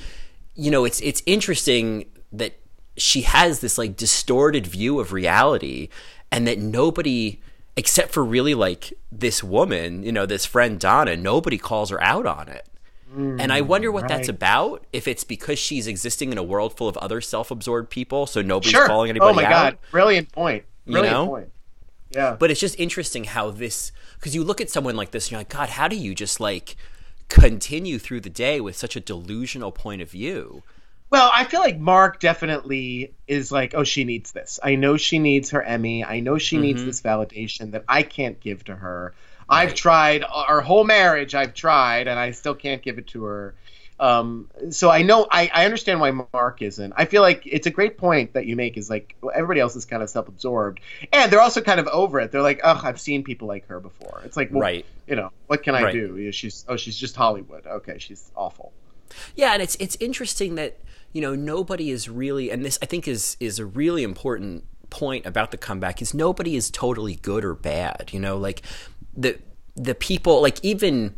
you 0.56 0.72
know 0.72 0.86
it's 0.86 1.02
it's 1.02 1.22
interesting 1.26 2.06
that 2.32 2.54
she 2.96 3.22
has 3.24 3.60
this 3.60 3.78
like 3.78 3.98
distorted 3.98 4.66
view 4.66 5.00
of 5.02 5.12
reality 5.12 5.90
and 6.32 6.48
that 6.48 6.60
nobody 6.60 7.42
except 7.76 8.12
for 8.14 8.24
really 8.24 8.54
like 8.54 8.94
this 9.12 9.44
woman 9.44 10.04
you 10.04 10.12
know 10.12 10.26
this 10.26 10.46
friend 10.46 10.80
donna 10.80 11.16
nobody 11.18 11.58
calls 11.58 11.90
her 11.90 12.02
out 12.04 12.26
on 12.26 12.48
it 12.48 12.68
and 13.16 13.54
i 13.54 13.62
mm, 13.62 13.66
wonder 13.68 13.92
what 13.92 14.08
that's 14.08 14.28
about 14.28 14.84
if 14.92 15.08
it's 15.08 15.24
because 15.24 15.60
she's 15.60 15.86
existing 15.86 16.32
in 16.32 16.38
a 16.38 16.44
world 16.44 16.76
full 16.76 16.88
of 16.88 16.98
other 16.98 17.22
self-absorbed 17.22 17.90
people 17.90 18.26
so 18.26 18.42
nobody's 18.42 18.72
Sure. 18.72 18.88
calling 18.88 19.10
oh 19.10 19.12
anybody 19.12 19.32
oh 19.32 19.36
my 19.36 19.44
out 19.46 19.50
god. 19.50 19.78
Brilliant 19.92 20.32
point. 20.32 20.64
You 20.86 20.94
Brilliant 20.94 21.14
know? 21.16 21.28
point. 21.28 21.52
Yeah. 22.10 22.36
but 22.40 22.50
it's 22.52 22.60
just 22.60 22.80
interesting 22.80 23.24
how 23.24 23.50
this 23.52 23.92
because 24.20 24.34
you 24.36 24.44
look 24.44 24.62
at 24.62 24.70
someone 24.70 24.96
like 24.96 25.12
this 25.12 25.26
and 25.28 25.32
you're 25.32 25.40
like 25.42 25.50
god 25.50 25.70
how 25.70 25.88
do 25.88 25.96
you 25.96 26.14
just 26.16 26.40
like 26.40 26.76
continue 27.30 27.98
through 28.00 28.22
the 28.22 28.30
day 28.30 28.60
with 28.62 28.76
such 28.76 28.96
a 28.96 29.00
delusional 29.00 29.72
point 29.72 30.02
of 30.02 30.12
view 30.12 30.62
Well, 31.14 31.30
I 31.32 31.44
feel 31.44 31.60
like 31.60 31.78
Mark 31.78 32.20
definitely 32.20 33.14
is 33.28 33.52
like, 33.52 33.76
oh, 33.76 33.84
she 33.84 34.04
needs 34.04 34.32
this. 34.32 34.60
I 34.64 34.74
know 34.74 34.98
she 34.98 35.20
needs 35.20 35.52
her 35.52 35.62
Emmy. 35.62 36.04
I 36.04 36.22
know 36.22 36.40
she 36.40 36.58
needs 36.58 36.84
this 36.84 37.04
validation 37.04 37.74
that 37.74 37.84
I 37.88 38.02
can't 38.02 38.40
give 38.40 38.64
to 38.64 38.76
her. 38.76 39.14
I've 39.48 39.76
tried 39.76 40.24
our 40.28 40.62
whole 40.62 40.84
marriage. 40.84 41.36
I've 41.36 41.54
tried, 41.54 42.08
and 42.08 42.18
I 42.18 42.32
still 42.32 42.56
can't 42.56 42.82
give 42.82 42.98
it 42.98 43.06
to 43.10 43.26
her. 43.26 43.54
Um, 44.00 44.50
so 44.72 44.90
I 44.90 45.04
know 45.04 45.28
I, 45.30 45.52
I 45.54 45.66
understand 45.66 46.00
why 46.00 46.10
Mark 46.34 46.64
isn't. 46.64 46.94
I 46.98 47.06
feel 47.06 47.22
like 47.22 47.44
it's 47.46 47.68
a 47.68 47.70
great 47.70 47.96
point 48.00 48.34
that 48.34 48.48
you 48.48 48.56
make. 48.56 48.76
Is 48.76 48.90
like 48.90 49.16
everybody 49.36 49.60
else 49.60 49.76
is 49.76 49.86
kind 49.86 50.02
of 50.02 50.10
self-absorbed, 50.10 50.80
and 51.12 51.32
they're 51.32 51.42
also 51.42 51.62
kind 51.62 51.80
of 51.80 51.86
over 51.90 52.22
it. 52.22 52.32
They're 52.32 52.42
like, 52.42 52.62
oh, 52.64 52.82
I've 52.84 53.00
seen 53.00 53.24
people 53.24 53.48
like 53.48 53.68
her 53.68 53.80
before. 53.80 54.24
It's 54.26 54.36
like, 54.36 54.50
well, 54.50 54.62
Right. 54.62 54.86
You 55.08 55.16
know, 55.16 55.30
what 55.46 55.62
can 55.62 55.76
I 55.76 55.84
Right. 55.84 55.94
do? 55.94 56.32
She's 56.32 56.66
oh, 56.68 56.76
she's 56.76 56.98
just 56.98 57.16
Hollywood. 57.16 57.68
Okay, 57.68 58.00
she's 58.00 58.32
awful. 58.36 58.74
yeah 59.36 59.54
and 59.54 59.62
it's 59.62 59.76
it's 59.76 59.96
interesting 60.00 60.56
that 60.56 60.80
you 61.14 61.22
know 61.22 61.36
nobody 61.36 61.90
is 61.92 62.10
really 62.10 62.52
and 62.52 62.66
this 62.66 62.78
i 62.82 62.86
think 62.86 63.08
is 63.08 63.38
is 63.40 63.60
a 63.60 63.66
really 63.66 64.04
important 64.04 64.66
point 64.90 65.26
about 65.26 65.52
the 65.52 65.58
comeback 65.58 66.02
is 66.02 66.14
nobody 66.14 66.56
is 66.56 66.70
totally 66.70 67.16
good 67.16 67.44
or 67.44 67.56
bad 67.56 68.10
you 68.12 68.20
know? 68.20 68.38
Like 68.38 68.62
the 69.16 69.40
the 69.76 69.96
people 69.96 70.40
like 70.42 70.64
even 70.64 71.16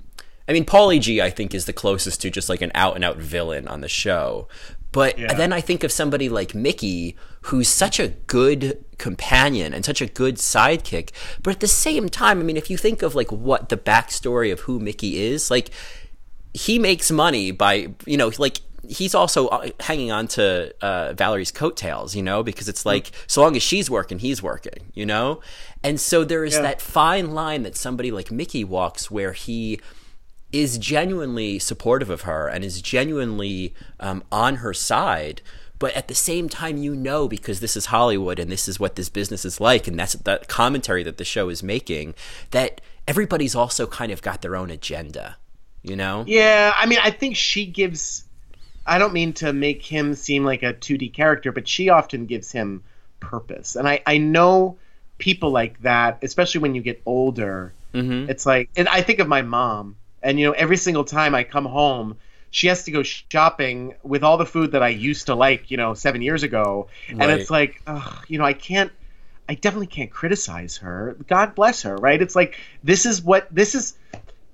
i 0.47 0.53
mean 0.53 0.63
paulie 0.65 1.01
g 1.01 1.21
i 1.21 1.29
think 1.29 1.53
is 1.53 1.65
the 1.65 1.73
closest 1.73 2.21
to 2.21 2.29
just 2.29 2.47
like 2.47 2.61
an 2.61 2.71
out 2.73 2.95
and 2.95 3.03
out 3.03 3.17
villain 3.17 3.67
on 3.67 3.81
the 3.81 3.89
show. 3.89 4.47
But 4.91 5.19
Yeah. 5.19 5.33
then 5.33 5.51
i 5.51 5.59
think 5.59 5.83
of 5.83 5.91
somebody 5.91 6.29
like 6.29 6.55
mickey 6.55 7.17
who's 7.47 7.67
such 7.67 7.99
a 7.99 8.07
good 8.07 8.83
companion 8.97 9.73
and 9.73 9.83
such 9.83 10.01
a 10.01 10.05
good 10.07 10.35
sidekick. 10.37 11.11
But 11.43 11.55
at 11.55 11.59
the 11.59 11.67
same 11.67 12.07
time 12.07 12.39
i 12.39 12.43
mean 12.43 12.57
if 12.57 12.69
you 12.69 12.77
think 12.77 13.01
of 13.01 13.13
like 13.15 13.31
what 13.31 13.67
the 13.69 13.77
backstory 13.77 14.53
of 14.53 14.61
who 14.61 14.79
mickey 14.79 15.19
is 15.31 15.51
like 15.51 15.69
he 16.53 16.79
makes 16.79 17.11
money 17.11 17.51
by 17.51 17.89
you 18.05 18.15
know 18.15 18.31
like 18.37 18.61
he's 18.89 19.13
also 19.15 19.47
uh, 19.47 19.69
hanging 19.79 20.11
on 20.11 20.27
to 20.29 20.73
uh, 20.81 21.13
Valerie's 21.13 21.51
coattails, 21.51 22.15
you 22.15 22.23
know, 22.23 22.43
because 22.43 22.67
it's 22.69 22.85
like 22.85 23.11
so 23.27 23.41
long 23.41 23.55
as 23.55 23.63
she's 23.63 23.89
working, 23.89 24.19
he's 24.19 24.41
working, 24.43 24.91
you 24.93 25.05
know, 25.05 25.41
and 25.83 25.99
so 25.99 26.23
there 26.23 26.43
is 26.43 26.53
Yeah. 26.55 26.61
that 26.63 26.81
fine 26.81 27.31
line 27.31 27.63
that 27.63 27.75
somebody 27.75 28.11
like 28.11 28.31
Mickey 28.31 28.63
walks 28.63 29.09
where 29.11 29.33
he 29.33 29.79
is 30.51 30.77
genuinely 30.77 31.59
supportive 31.59 32.09
of 32.09 32.21
her 32.21 32.47
and 32.47 32.63
is 32.63 32.81
genuinely 32.81 33.73
um, 33.99 34.23
on 34.31 34.57
her 34.57 34.73
side. 34.73 35.41
But 35.77 35.93
at 35.93 36.07
the 36.07 36.15
same 36.15 36.47
time, 36.47 36.77
you 36.77 36.95
know, 36.95 37.27
because 37.27 37.59
this 37.59 37.75
is 37.75 37.87
Hollywood 37.87 38.39
and 38.39 38.49
this 38.49 38.67
is 38.69 38.79
what 38.79 38.95
this 38.95 39.09
business 39.09 39.43
is 39.43 39.59
like, 39.59 39.87
and 39.87 39.99
that's 39.99 40.13
that 40.13 40.47
commentary 40.47 41.03
that 41.03 41.17
the 41.17 41.25
show 41.25 41.49
is 41.49 41.61
making, 41.61 42.15
that 42.51 42.79
everybody's 43.07 43.55
also 43.55 43.85
kind 43.85 44.11
of 44.13 44.21
got 44.21 44.41
their 44.41 44.55
own 44.55 44.71
agenda, 44.71 45.35
you 45.83 45.97
know? 45.97 46.23
Yeah, 46.27 46.71
I 46.73 46.85
mean, 46.85 46.99
I 47.03 47.11
think 47.11 47.35
she 47.35 47.65
gives. 47.65 48.23
I 48.85 48.97
don't 48.99 49.13
mean 49.13 49.33
to 49.33 49.51
make 49.53 49.83
him 49.83 50.13
seem 50.13 50.43
like 50.43 50.63
a 50.63 50.73
2D 50.73 51.13
character, 51.13 51.51
but 51.51 51.67
she 51.67 51.89
often 51.89 52.25
gives 52.25 52.51
him 52.51 52.83
purpose. 53.19 53.75
And 53.75 53.87
I, 53.87 54.01
I 54.05 54.17
know 54.17 54.77
people 55.17 55.51
like 55.51 55.81
that, 55.81 56.19
especially 56.21 56.61
when 56.61 56.75
you 56.75 56.81
get 56.81 57.01
older. 57.05 57.73
Mm-hmm. 57.93 58.29
It's 58.29 58.45
like, 58.45 58.69
and 58.75 58.87
I 58.87 59.01
think 59.01 59.19
of 59.19 59.27
my 59.27 59.41
mom, 59.41 59.95
and 60.21 60.39
you 60.39 60.45
know, 60.45 60.51
every 60.51 60.77
single 60.77 61.03
time 61.03 61.33
I 61.33 61.43
come 61.43 61.65
home, 61.65 62.17
she 62.51 62.67
has 62.67 62.83
to 62.83 62.91
go 62.91 63.03
shopping 63.03 63.95
with 64.03 64.23
all 64.23 64.37
the 64.37 64.45
food 64.45 64.71
that 64.71 64.83
I 64.83 64.89
used 64.89 65.25
to 65.25 65.35
like, 65.35 65.71
you 65.71 65.77
know, 65.77 65.93
seven 65.93 66.21
years 66.21 66.43
ago. 66.43 66.87
And 67.09 67.23
it's 67.23 67.49
like, 67.49 67.81
ugh, 67.85 68.25
you 68.27 68.37
know, 68.37 68.45
I 68.45 68.53
can't. 68.53 68.91
I 69.47 69.55
definitely 69.55 69.87
can't 69.87 70.09
criticize 70.09 70.77
her. 70.77 71.17
God 71.27 71.53
bless 71.53 71.83
her, 71.83 71.95
right? 71.97 72.19
It's 72.19 72.35
like 72.35 72.57
this 72.83 73.05
is 73.05 73.21
what 73.21 73.53
this 73.53 73.75
is. 73.75 73.97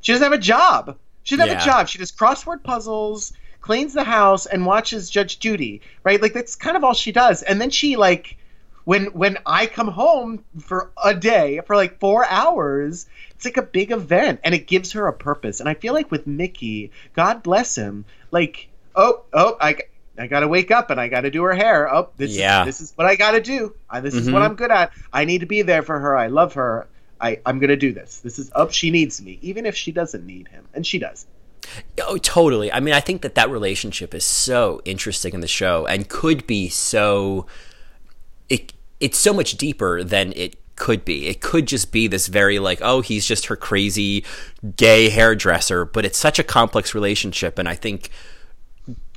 She 0.01 0.11
doesn't 0.11 0.23
have 0.23 0.33
a 0.33 0.41
job. 0.41 0.97
She 1.23 1.37
doesn't 1.37 1.53
have 1.53 1.61
a 1.61 1.65
job. 1.65 1.87
She 1.87 1.99
does 1.99 2.11
crossword 2.11 2.63
puzzles, 2.63 3.33
cleans 3.61 3.93
the 3.93 4.03
house, 4.03 4.45
and 4.45 4.65
watches 4.65 5.09
Judge 5.09 5.39
Judy, 5.39 5.81
right? 6.03 6.21
Like 6.21 6.33
that's 6.33 6.55
kind 6.55 6.75
of 6.75 6.83
all 6.83 6.93
she 6.93 7.11
does. 7.11 7.41
And 7.43 7.61
then 7.61 7.69
she 7.69 7.95
like 7.95 8.37
when 8.83 9.05
when 9.07 9.37
I 9.45 9.67
come 9.67 9.87
home 9.87 10.43
for 10.59 10.91
a 11.03 11.13
day 11.13 11.61
for 11.65 11.75
like 11.75 11.99
four 11.99 12.25
hours, 12.25 13.05
it's 13.31 13.45
like 13.45 13.57
a 13.57 13.61
big 13.61 13.91
event, 13.91 14.39
and 14.43 14.53
it 14.55 14.67
gives 14.67 14.91
her 14.93 15.07
a 15.07 15.13
purpose. 15.13 15.59
And 15.59 15.69
I 15.69 15.75
feel 15.75 15.93
like 15.93 16.11
with 16.11 16.25
Mickey, 16.27 16.91
God 17.15 17.43
bless 17.43 17.75
him, 17.75 18.05
like 18.31 18.67
oh 18.95 19.23
oh 19.33 19.57
I. 19.61 19.77
I 20.17 20.27
gotta 20.27 20.47
wake 20.47 20.71
up 20.71 20.89
and 20.91 20.99
I 20.99 21.07
gotta 21.07 21.31
do 21.31 21.41
her 21.43 21.55
hair. 21.55 21.91
Oh, 21.91 22.09
this 22.17 22.35
Yeah. 22.35 22.61
is 22.61 22.65
this 22.65 22.81
is 22.81 22.93
what 22.95 23.07
I 23.07 23.15
gotta 23.15 23.39
do. 23.39 23.73
I, 23.89 24.01
this 24.01 24.13
is 24.13 24.29
what 24.29 24.41
Mhm. 24.41 24.45
I'm 24.45 24.55
good 24.55 24.69
at. 24.69 24.91
I 25.11 25.23
need 25.25 25.39
to 25.39 25.47
be 25.47 25.61
there 25.63 25.81
for 25.81 25.97
her. 25.97 26.15
I 26.17 26.27
love 26.27 26.53
her. 26.55 26.87
I, 27.19 27.39
I'm 27.45 27.59
gonna 27.59 27.77
do 27.77 27.93
this. 27.93 28.19
This 28.19 28.37
is 28.37 28.51
up. 28.53 28.71
she 28.73 28.91
needs 28.91 29.21
me, 29.21 29.39
even 29.41 29.65
if 29.65 29.75
she 29.75 29.91
doesn't 29.93 30.25
need 30.25 30.49
him, 30.49 30.65
and 30.75 30.85
she 30.85 30.99
does. 30.99 31.25
Oh, 32.01 32.17
totally. 32.17 32.71
I 32.71 32.79
mean, 32.79 32.93
I 32.93 32.99
think 32.99 33.21
that 33.21 33.35
that 33.35 33.49
relationship 33.49 34.13
is 34.13 34.25
so 34.25 34.81
interesting 34.85 35.33
in 35.33 35.41
the 35.41 35.47
show 35.47 35.85
and 35.85 36.07
could 36.09 36.47
be 36.47 36.69
so. 36.69 37.45
It 38.49 38.73
it's 38.99 39.17
so 39.17 39.33
much 39.33 39.57
deeper 39.57 40.03
than 40.03 40.33
it 40.35 40.55
could 40.75 41.05
be. 41.05 41.27
It 41.27 41.41
could 41.41 41.67
just 41.67 41.91
be 41.91 42.07
this 42.07 42.27
very 42.27 42.59
like, 42.59 42.79
oh, 42.81 43.01
he's 43.01 43.25
just 43.25 43.45
her 43.47 43.55
crazy 43.55 44.25
gay 44.75 45.09
hairdresser, 45.09 45.85
but 45.85 46.05
it's 46.05 46.17
such 46.17 46.39
a 46.39 46.43
complex 46.43 46.95
relationship, 46.95 47.59
and 47.59 47.69
I 47.69 47.75
think. 47.75 48.09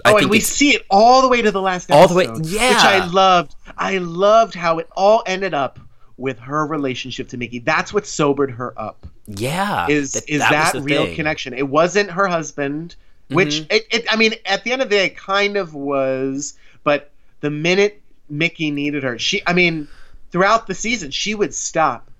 I 0.04 0.10
oh, 0.10 0.12
think 0.12 0.22
and 0.22 0.30
we 0.30 0.40
see 0.40 0.74
it 0.74 0.84
all 0.90 1.22
the 1.22 1.28
way 1.28 1.40
to 1.40 1.50
the 1.50 1.62
last 1.62 1.90
All 1.90 2.06
the 2.06 2.14
way- 2.14 2.24
yeah. 2.42 2.68
which 2.68 2.84
I 2.84 3.06
loved. 3.06 3.54
I 3.78 3.98
loved 3.98 4.54
how 4.54 4.78
it 4.78 4.88
all 4.94 5.22
ended 5.24 5.54
up 5.54 5.80
with 6.18 6.38
her 6.40 6.66
relationship 6.66 7.28
to 7.28 7.38
Mickey. 7.38 7.60
That's 7.60 7.92
what 7.92 8.06
sobered 8.06 8.50
her 8.52 8.78
up. 8.78 9.06
Yeah, 9.26 9.86
Is 9.88 10.16
is 10.26 10.40
was 10.40 10.48
that, 10.50 10.74
real 10.74 11.06
thing. 11.06 11.14
connection? 11.16 11.54
It 11.54 11.68
wasn't 11.68 12.10
her 12.10 12.26
husband, 12.26 12.96
which 13.28 13.60
Mhm. 13.62 13.66
it, 13.70 13.86
it. 13.90 14.06
I 14.10 14.16
mean, 14.16 14.34
at 14.46 14.64
the 14.64 14.72
end 14.72 14.82
of 14.82 14.90
the 14.90 14.96
day, 14.96 15.06
it 15.06 15.16
kind 15.16 15.56
of 15.56 15.74
was. 15.74 16.54
But 16.82 17.10
the 17.40 17.50
minute 17.50 18.02
Mickey 18.28 18.70
needed 18.70 19.02
her, 19.02 19.18
she. 19.18 19.42
I 19.46 19.52
mean, 19.54 19.88
throughout 20.30 20.66
the 20.66 20.74
season, 20.74 21.10
she 21.10 21.34
would 21.34 21.54
stop 21.54 22.10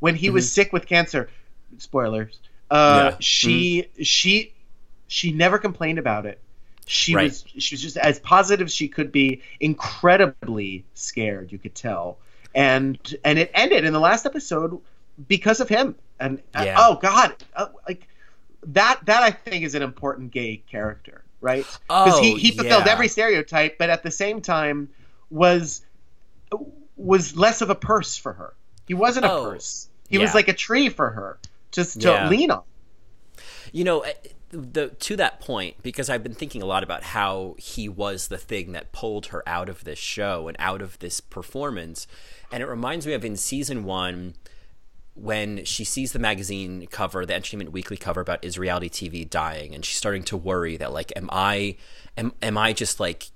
when 0.00 0.14
he 0.14 0.30
was 0.30 0.50
sick 0.50 0.72
with 0.72 0.86
cancer. 0.86 1.28
Spoilers. 1.78 2.38
Uh, 2.70 3.10
Mm-hmm. 3.10 3.20
She 3.20 3.86
she 4.02 4.52
she 5.08 5.32
never 5.32 5.58
complained 5.58 5.98
about 5.98 6.26
it. 6.26 6.40
She 6.86 7.14
Right. 7.14 7.24
was 7.24 7.44
she 7.58 7.74
was 7.74 7.82
just 7.82 7.96
as 7.96 8.18
positive 8.20 8.66
as 8.66 8.74
she 8.74 8.88
could 8.88 9.10
be, 9.10 9.42
incredibly 9.60 10.84
scared. 10.94 11.50
You 11.52 11.58
could 11.58 11.74
tell, 11.74 12.18
and 12.54 12.98
and 13.24 13.38
it 13.38 13.50
ended 13.54 13.84
in 13.84 13.92
the 13.92 14.00
last 14.00 14.26
episode 14.26 14.78
because 15.28 15.60
of 15.60 15.68
him. 15.68 15.96
And 16.20 16.42
uh, 16.54 16.66
oh 16.76 16.98
god, 17.02 17.34
uh, 17.56 17.68
like 17.86 18.08
that 18.68 19.00
that 19.06 19.22
I 19.22 19.30
think 19.30 19.64
is 19.64 19.74
an 19.74 19.82
important 19.82 20.30
gay 20.32 20.62
character, 20.70 21.24
right? 21.40 21.68
Because 22.02 22.18
he 22.18 22.32
Oh, 22.32 22.36
he 22.36 22.50
fulfilled 22.52 22.86
yeah. 22.86 22.92
every 22.92 23.08
stereotype, 23.08 23.78
but 23.78 23.90
at 23.90 24.02
the 24.02 24.10
same 24.10 24.40
time 24.40 24.90
was 25.30 25.82
was 26.96 27.36
less 27.36 27.60
of 27.62 27.70
a 27.70 27.74
purse 27.74 28.16
for 28.16 28.32
her. 28.32 28.54
He 28.86 28.94
wasn't 28.94 29.26
a 29.26 29.30
Oh, 29.30 29.42
purse. 29.42 29.88
He 30.08 30.18
was 30.18 30.34
like 30.34 30.48
a 30.48 30.52
tree 30.52 30.88
for 30.88 31.10
her, 31.10 31.38
just 31.72 32.02
to 32.02 32.08
Yeah. 32.10 32.28
lean 32.28 32.50
on. 32.50 32.62
You 33.72 33.84
know, 33.84 34.00
eh, 34.00 34.12
the 34.50 34.88
to 34.90 35.16
that 35.16 35.40
point, 35.40 35.82
because 35.82 36.08
I've 36.08 36.22
been 36.22 36.34
thinking 36.34 36.62
a 36.62 36.66
lot 36.66 36.82
about 36.84 37.02
how 37.02 37.56
he 37.58 37.88
was 37.88 38.28
the 38.28 38.38
thing 38.38 38.72
that 38.72 38.92
pulled 38.92 39.26
her 39.26 39.42
out 39.48 39.68
of 39.68 39.84
this 39.84 39.98
show 39.98 40.46
and 40.48 40.56
out 40.60 40.80
of 40.82 40.98
this 41.00 41.20
performance, 41.20 42.06
and 42.52 42.62
it 42.62 42.66
reminds 42.66 43.06
me 43.06 43.14
of 43.14 43.24
in 43.24 43.36
season 43.36 43.84
one 43.84 44.34
when 45.14 45.64
she 45.64 45.84
sees 45.84 46.12
the 46.12 46.18
magazine 46.18 46.86
cover, 46.90 47.24
the 47.24 47.34
Entertainment 47.34 47.72
Weekly 47.72 47.96
cover 47.96 48.20
about 48.20 48.44
is 48.44 48.58
reality 48.58 48.88
TV 48.88 49.28
dying, 49.28 49.74
and 49.74 49.84
she's 49.84 49.96
starting 49.96 50.22
to 50.24 50.36
worry 50.36 50.76
that 50.76 50.92
like, 50.92 51.12
am 51.16 51.28
I, 51.32 51.76
am 52.16 52.32
am 52.42 52.58
I 52.58 52.72
just 52.72 53.00
like 53.00 53.30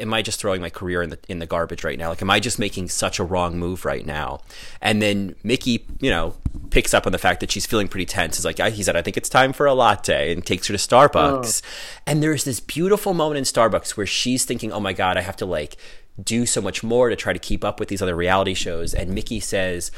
am 0.00 0.14
I 0.14 0.22
just 0.22 0.40
throwing 0.40 0.60
my 0.60 0.70
career 0.70 1.02
in 1.02 1.10
the 1.10 1.18
in 1.28 1.38
the 1.38 1.46
garbage 1.46 1.84
right 1.84 1.98
now? 1.98 2.08
Like, 2.08 2.22
am 2.22 2.30
I 2.30 2.40
just 2.40 2.58
making 2.58 2.88
such 2.88 3.18
a 3.18 3.24
wrong 3.24 3.58
move 3.58 3.84
right 3.84 4.04
now? 4.04 4.40
And 4.80 5.02
then 5.02 5.34
Mickey, 5.42 5.84
you 6.00 6.10
know, 6.10 6.34
picks 6.70 6.94
up 6.94 7.06
on 7.06 7.12
the 7.12 7.18
fact 7.18 7.40
that 7.40 7.50
she's 7.50 7.66
feeling 7.66 7.88
pretty 7.88 8.06
tense. 8.06 8.38
Is 8.38 8.44
like, 8.44 8.58
he 8.58 8.82
said, 8.82 8.96
I 8.96 9.02
think 9.02 9.16
it's 9.16 9.28
time 9.28 9.52
for 9.52 9.66
a 9.66 9.74
latte, 9.74 10.32
and 10.32 10.44
takes 10.44 10.68
her 10.68 10.76
to 10.76 10.78
Starbucks. 10.78 11.62
Oh. 11.64 12.00
And 12.06 12.22
there's 12.22 12.44
this 12.44 12.60
beautiful 12.60 13.14
moment 13.14 13.38
in 13.38 13.44
Starbucks 13.44 13.96
where 13.96 14.06
she's 14.06 14.44
thinking, 14.44 14.72
oh 14.72 14.80
my 14.80 14.92
god, 14.92 15.16
I 15.16 15.22
have 15.22 15.36
to 15.36 15.46
like 15.46 15.76
do 16.22 16.46
so 16.46 16.60
much 16.60 16.82
more 16.82 17.10
to 17.10 17.16
try 17.16 17.32
to 17.32 17.38
keep 17.38 17.64
up 17.64 17.78
with 17.78 17.88
these 17.88 18.02
other 18.02 18.16
reality 18.16 18.54
shows. 18.54 18.94
And 18.94 19.10
Mickey 19.14 19.40
says, 19.40 19.90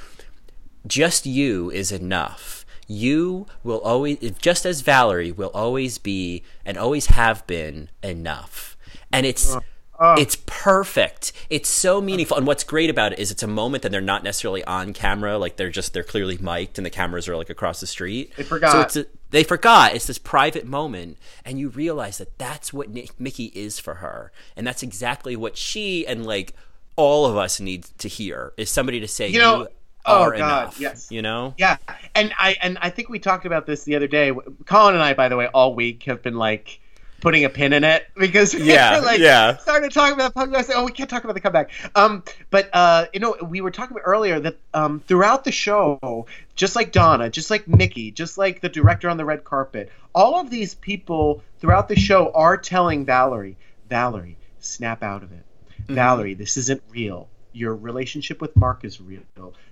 just 0.87 1.27
you 1.27 1.71
is 1.71 1.93
enough. 1.93 2.65
You 2.87 3.47
will 3.63 3.81
always, 3.81 4.19
just 4.39 4.65
as 4.65 4.81
Valerie 4.81 5.33
will 5.33 5.51
always 5.53 5.99
be 5.99 6.43
and 6.65 6.79
always 6.79 7.07
have 7.07 7.47
been 7.47 7.91
enough. 8.03 8.77
And 9.13 9.27
it's 9.27 9.55
uh, 9.55 9.61
uh. 9.99 10.17
it's 10.19 10.37
perfect. 10.47 11.33
It's 11.51 11.69
so 11.69 12.01
meaningful. 12.01 12.37
And 12.37 12.47
what's 12.47 12.65
great 12.65 12.89
about 12.89 13.13
it 13.13 13.19
is 13.19 13.31
it's 13.31 13.43
a 13.43 13.49
moment 13.49 13.83
that 13.83 13.93
they're 13.93 14.01
not 14.01 14.23
necessarily 14.23 14.65
on 14.65 14.93
camera, 14.93 15.37
like 15.39 15.57
they're 15.57 15.71
just 15.71 15.93
they're 15.93 16.03
clearly 16.03 16.39
mic'd 16.39 16.79
and 16.79 16.87
the 16.87 16.91
cameras 16.91 17.29
are 17.29 17.37
like 17.37 17.51
across 17.51 17.81
the 17.81 17.87
street. 17.87 18.33
They 18.37 18.43
forgot. 18.43 18.73
So 18.73 18.81
it's 18.81 18.97
a, 18.97 19.07
they 19.31 19.45
forgot. 19.45 19.95
It's 19.95 20.07
this 20.07 20.19
private 20.19 20.67
moment, 20.67 21.19
and 21.45 21.59
you 21.59 21.69
realize 21.69 22.19
that 22.19 22.39
that's 22.39 22.73
what 22.73 22.89
Nick, 22.89 23.19
Mickey 23.21 23.47
is 23.55 23.79
for 23.79 23.97
her, 23.97 24.33
and 24.57 24.67
that's 24.67 24.83
exactly 24.83 25.37
what 25.37 25.57
she 25.57 26.07
and 26.07 26.25
like 26.25 26.55
all 26.97 27.27
of 27.27 27.37
us 27.37 27.61
need 27.61 27.85
to 27.99 28.09
hear 28.09 28.53
is 28.57 28.69
somebody 28.69 28.99
to 28.99 29.07
say 29.07 29.29
you, 29.29 29.39
know, 29.39 29.67
oh, 29.69 29.69
are 30.09 30.31
God, 30.33 30.39
enough. 30.39 30.81
yes. 30.81 31.09
You 31.11 31.23
know. 31.23 31.55
Yeah, 31.59 31.77
and 32.15 32.33
I 32.39 32.57
and 32.63 32.79
I 32.81 32.91
think 32.91 33.09
we 33.09 33.19
talked 33.19 33.47
about 33.47 33.67
this 33.67 33.85
the 33.85 33.97
other 33.97 34.09
day. 34.09 34.33
Colin 34.67 34.95
and 34.95 35.03
I, 35.03 35.15
by 35.15 35.29
the 35.29 35.37
way, 35.37 35.47
all 35.47 35.75
week 35.75 36.05
have 36.05 36.23
been 36.23 36.37
like 36.37 36.81
putting 37.21 37.45
a 37.45 37.49
pin 37.49 37.73
in 37.73 37.83
it 37.83 38.07
because 38.17 38.55
Yeah, 38.55 39.01
like 39.01 39.19
yeah. 39.19 39.57
started 39.57 39.93
talking 39.93 40.15
about 40.15 40.35
the 40.35 40.41
podcast. 40.41 40.71
Oh, 40.75 40.85
we 40.85 40.93
can't 40.93 41.11
talk 41.11 41.25
about 41.25 41.35
the 41.35 41.41
comeback. 41.41 41.71
Um, 41.95 42.23
but 42.51 42.71
uh, 42.73 43.07
you 43.13 43.21
know, 43.21 43.37
we 43.43 43.61
were 43.61 43.71
talking 43.71 43.97
about 43.97 44.05
earlier 44.07 44.39
that 44.41 44.57
um, 44.75 45.01
throughout 45.01 45.45
the 45.45 45.53
show, 45.53 46.27
just 46.55 46.77
like 46.77 46.93
Donna, 46.93 47.29
just 47.31 47.51
like 47.51 47.67
Mickey, 47.67 48.11
just 48.11 48.39
like 48.39 48.61
the 48.61 48.69
director 48.69 49.09
on 49.09 49.17
the 49.17 49.25
red 49.25 49.45
carpet, 49.45 49.91
all 50.15 50.41
of 50.41 50.51
these 50.51 50.75
people 50.75 51.43
throughout 51.61 51.89
the 51.89 51.97
show 51.97 52.31
are 52.33 52.57
telling 52.57 53.05
Valerie, 53.05 53.57
Valerie, 53.89 54.37
snap 54.61 55.03
out 55.03 55.23
of 55.23 55.33
it. 55.33 55.45
Valerie, 55.89 56.35
this 56.35 56.57
isn't 56.57 56.83
real. 56.91 57.29
Your 57.53 57.75
relationship 57.75 58.41
with 58.41 58.55
Mark 58.57 58.85
is 58.85 59.01
real. 59.01 59.23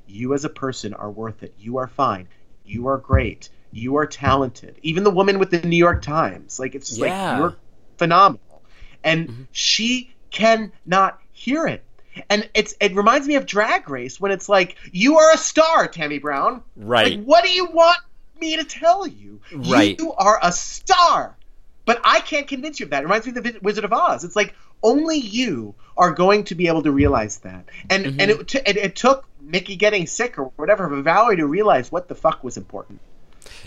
You 0.07 0.35
as 0.35 0.45
a 0.45 0.49
person 0.49 0.95
are 0.95 1.11
worth 1.11 1.43
it. 1.43 1.55
You 1.59 1.79
are 1.79 1.89
fine. 1.89 2.29
You 2.65 2.89
are 2.89 2.99
great. 2.99 3.49
You 3.71 3.97
are 3.97 4.07
talented. 4.07 4.79
Even 4.83 5.05
the 5.05 5.11
woman 5.11 5.39
with 5.39 5.51
the 5.51 5.61
New 5.61 5.77
York 5.77 6.03
Times, 6.03 6.59
like 6.59 6.75
it's 6.75 6.89
just 6.89 7.01
Yeah. 7.01 7.33
like 7.33 7.39
you're 7.39 7.57
phenomenal. 7.99 8.63
And 9.05 9.29
mm-hmm. 9.29 9.43
she 9.53 10.15
cannot 10.31 11.21
hear 11.33 11.67
it. 11.67 11.85
And 12.31 12.49
it's 12.55 12.75
it 12.81 12.95
reminds 12.95 13.29
me 13.29 13.35
of 13.35 13.45
Drag 13.45 13.89
Race 13.91 14.19
when 14.19 14.33
it's 14.33 14.49
like 14.49 14.77
you 14.91 15.19
are 15.19 15.35
a 15.35 15.39
star, 15.39 15.87
Tammy 15.87 16.19
Brown. 16.19 16.63
Right. 16.75 17.19
Like, 17.19 17.27
what 17.27 17.45
do 17.45 17.51
you 17.51 17.67
want 17.67 17.99
me 18.41 18.57
to 18.57 18.65
tell 18.65 19.07
you? 19.07 19.41
Right. 19.53 19.99
You 19.99 20.13
are 20.15 20.39
a 20.43 20.53
star. 20.53 21.37
But 21.85 22.01
I 22.05 22.21
can't 22.21 22.49
convince 22.49 22.81
you 22.81 22.87
of 22.87 22.91
that. 22.91 23.03
It 23.03 23.07
reminds 23.07 23.27
me 23.27 23.37
of 23.37 23.45
the 23.45 23.59
Wizard 23.63 23.85
of 23.85 23.93
Oz. 23.93 24.25
It's 24.25 24.35
like 24.35 24.55
only 24.87 25.19
you 25.19 25.75
are 25.97 26.13
going 26.13 26.45
to 26.45 26.55
be 26.55 26.69
able 26.69 26.83
to 26.83 26.93
realize 26.93 27.39
that. 27.39 27.65
And 27.91 28.07
Mm-hmm. 28.07 28.21
and 28.21 28.31
it, 28.31 28.49
t- 28.49 28.61
it, 28.67 28.77
it 28.77 28.97
took 28.97 29.27
Mickey 29.41 29.77
getting 29.77 30.07
sick 30.07 30.39
or 30.39 30.53
whatever 30.57 30.89
for 30.89 31.03
Valerie 31.03 31.37
to 31.37 31.47
realize 31.47 31.91
what 31.93 32.09
the 32.09 32.15
fuck 32.15 32.45
was 32.45 32.57
important. 32.57 33.01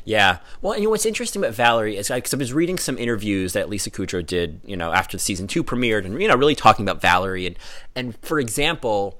Yeah. 0.06 0.38
Well, 0.62 0.74
and 0.74 0.82
you 0.82 0.88
know 0.88 0.92
what's 0.92 1.06
interesting 1.06 1.42
about 1.42 1.54
Valerie 1.56 1.98
is 1.98 2.10
because 2.10 2.34
I 2.34 2.38
was 2.38 2.54
reading 2.54 2.78
some 2.78 2.98
interviews 2.98 3.54
that 3.54 3.70
Lisa 3.70 3.90
Kudrow 3.90 4.26
did, 4.26 4.60
you 4.66 4.78
know, 4.78 4.92
after 4.92 5.18
the 5.18 5.22
season 5.22 5.48
two 5.48 5.64
premiered, 5.64 6.06
and 6.06 6.22
you 6.22 6.28
know, 6.28 6.36
really 6.36 6.56
talking 6.56 6.86
about 6.88 7.02
Valerie 7.02 7.48
and 7.48 7.58
and 7.96 8.18
for 8.22 8.40
example, 8.40 9.20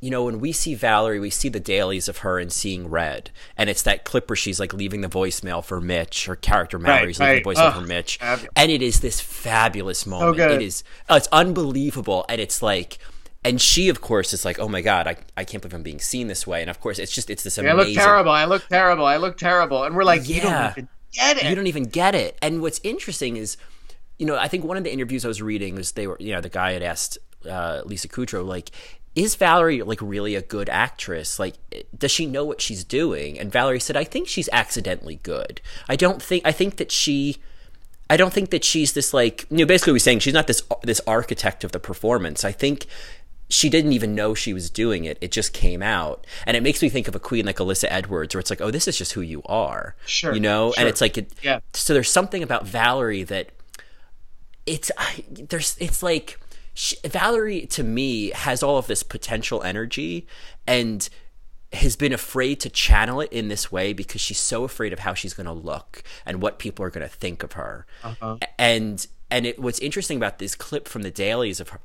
you 0.00 0.10
know, 0.10 0.24
when 0.24 0.38
we 0.40 0.52
see 0.52 0.74
Valerie, 0.74 1.18
we 1.18 1.30
see 1.30 1.48
the 1.48 1.60
dailies 1.60 2.08
of 2.08 2.18
her 2.18 2.38
and 2.38 2.52
Seeing 2.52 2.88
Red, 2.88 3.30
and 3.56 3.68
it's 3.68 3.82
that 3.82 4.04
clip 4.04 4.30
where 4.30 4.36
she's 4.36 4.60
like 4.60 4.72
leaving 4.72 5.00
the 5.00 5.08
voicemail 5.08 5.64
for 5.64 5.80
Mitch. 5.80 6.26
Her 6.26 6.36
character 6.36 6.78
Mallory's 6.78 7.18
leaving 7.18 7.36
right. 7.36 7.44
the 7.44 7.50
voicemail 7.50 7.68
Ugh, 7.68 7.82
for 7.82 7.86
Mitch, 7.86 8.18
fabulous. 8.18 8.50
and 8.54 8.70
it 8.70 8.82
is 8.82 9.00
this 9.00 9.20
fabulous 9.20 10.06
moment. 10.06 10.38
It 10.38 10.62
is, 10.62 10.84
oh, 11.08 11.16
it's 11.16 11.28
unbelievable, 11.32 12.24
and 12.28 12.40
it's 12.40 12.62
like. 12.62 12.98
And 13.44 13.60
she, 13.60 13.88
of 13.88 14.00
course, 14.00 14.32
is 14.34 14.44
like, 14.44 14.58
"Oh 14.58 14.66
my 14.68 14.80
god, 14.80 15.06
I, 15.06 15.16
I 15.36 15.44
can't 15.44 15.62
believe 15.62 15.72
I'm 15.72 15.84
being 15.84 16.00
seen 16.00 16.26
this 16.26 16.44
way." 16.44 16.60
And 16.60 16.68
of 16.68 16.80
course, 16.80 16.98
it's 16.98 17.12
just 17.12 17.30
it's 17.30 17.44
this 17.44 17.56
I 17.56 17.72
look 17.72 17.88
terrible. 17.94 18.32
I 18.32 18.44
look 18.44 18.66
terrible. 18.68 19.06
I 19.06 19.16
look 19.16 19.38
terrible. 19.38 19.84
And 19.84 19.94
we're 19.94 20.02
like, 20.04 20.28
you 20.28 20.36
Yeah. 20.36 20.42
don't 20.42 20.70
even 20.72 20.88
get 21.12 21.36
it. 21.38 21.44
You 21.44 21.54
don't 21.54 21.68
even 21.68 21.84
get 21.84 22.16
it. 22.16 22.36
And 22.42 22.60
what's 22.60 22.80
interesting 22.82 23.36
is, 23.36 23.56
you 24.18 24.26
know, 24.26 24.36
I 24.36 24.48
think 24.48 24.64
one 24.64 24.76
of 24.76 24.82
the 24.82 24.92
interviews 24.92 25.24
I 25.24 25.28
was 25.28 25.40
reading 25.40 25.76
was 25.76 25.92
they 25.92 26.08
were, 26.08 26.16
you 26.18 26.32
know, 26.34 26.40
the 26.40 26.48
guy 26.48 26.72
had 26.72 26.82
asked 26.82 27.16
uh, 27.48 27.82
Lisa 27.84 28.08
Kudrow, 28.08 28.44
like, 28.44 28.72
is 29.18 29.34
Valerie 29.34 29.82
like 29.82 30.00
really 30.00 30.34
a 30.36 30.42
good 30.42 30.68
actress? 30.68 31.38
Like, 31.38 31.54
does 31.96 32.10
she 32.12 32.24
know 32.24 32.44
what 32.44 32.60
she's 32.60 32.84
doing? 32.84 33.38
And 33.38 33.50
Valerie 33.50 33.80
said, 33.80 33.96
I 33.96 34.04
think 34.04 34.28
she's 34.28 34.48
accidentally 34.52 35.16
good. 35.22 35.60
I 35.88 35.96
don't 35.96 36.22
think, 36.22 36.46
I 36.46 36.52
think 36.52 36.76
that 36.76 36.92
she. 36.92 37.36
I 38.10 38.16
don't 38.16 38.32
think 38.32 38.48
that 38.50 38.64
she's 38.64 38.94
this 38.94 39.12
like 39.12 39.44
you 39.50 39.58
know 39.58 39.66
basically 39.66 39.92
we're 39.92 39.98
saying 39.98 40.20
she's 40.20 40.32
not 40.32 40.46
this 40.46 40.62
this 40.82 41.00
architect 41.06 41.62
of 41.62 41.72
the 41.72 41.78
performance. 41.80 42.42
I 42.42 42.52
think 42.52 42.86
she 43.50 43.68
didn't 43.68 43.92
even 43.92 44.14
know 44.14 44.34
she 44.34 44.54
was 44.54 44.70
doing 44.70 45.04
it. 45.04 45.18
It 45.20 45.30
just 45.30 45.52
came 45.52 45.82
out. 45.82 46.26
And 46.46 46.56
it 46.56 46.62
makes 46.62 46.80
me 46.80 46.88
think 46.88 47.06
of 47.08 47.14
a 47.14 47.20
queen 47.20 47.44
like 47.44 47.56
Alyssa 47.58 47.86
Edwards 47.90 48.34
where 48.34 48.40
it's 48.40 48.48
like, 48.50 48.62
"Oh, 48.62 48.70
this 48.70 48.88
is 48.88 48.96
just 48.96 49.12
who 49.12 49.20
you 49.20 49.42
are." 49.44 49.94
Sure, 50.06 50.32
You 50.32 50.40
know? 50.40 50.72
sure. 50.72 50.80
And 50.80 50.88
it's 50.88 51.02
like 51.02 51.18
it 51.18 51.32
Yeah. 51.42 51.60
so 51.74 51.92
there's 51.92 52.08
something 52.10 52.42
about 52.42 52.66
Valerie 52.66 53.24
that 53.24 53.50
it's 54.64 54.90
I, 54.96 55.24
there's 55.30 55.76
it's 55.78 56.02
like 56.02 56.40
she, 56.78 56.96
Valerie 57.04 57.66
to 57.66 57.82
me 57.82 58.30
has 58.30 58.62
all 58.62 58.78
of 58.78 58.86
this 58.86 59.02
potential 59.02 59.64
energy 59.64 60.28
and 60.64 61.08
has 61.72 61.96
been 61.96 62.12
afraid 62.12 62.60
to 62.60 62.70
channel 62.70 63.20
it 63.20 63.32
in 63.32 63.48
this 63.48 63.72
way 63.72 63.92
because 63.92 64.20
she's 64.20 64.38
so 64.38 64.62
afraid 64.62 64.92
of 64.92 65.00
how 65.00 65.12
she's 65.12 65.34
going 65.34 65.46
to 65.46 65.52
look 65.52 66.04
and 66.24 66.40
what 66.40 66.60
people 66.60 66.84
are 66.84 66.90
going 66.90 67.06
to 67.06 67.12
think 67.12 67.42
of 67.42 67.54
her. 67.54 67.84
Uh-huh. 68.04 68.36
And 68.60 69.04
and 69.28 69.44
it, 69.44 69.58
what's 69.58 69.80
interesting 69.80 70.18
about 70.18 70.38
this 70.38 70.54
clip 70.54 70.86
from 70.86 71.02
the 71.02 71.10
dailies 71.10 71.58
of 71.58 71.70
her, 71.70 71.80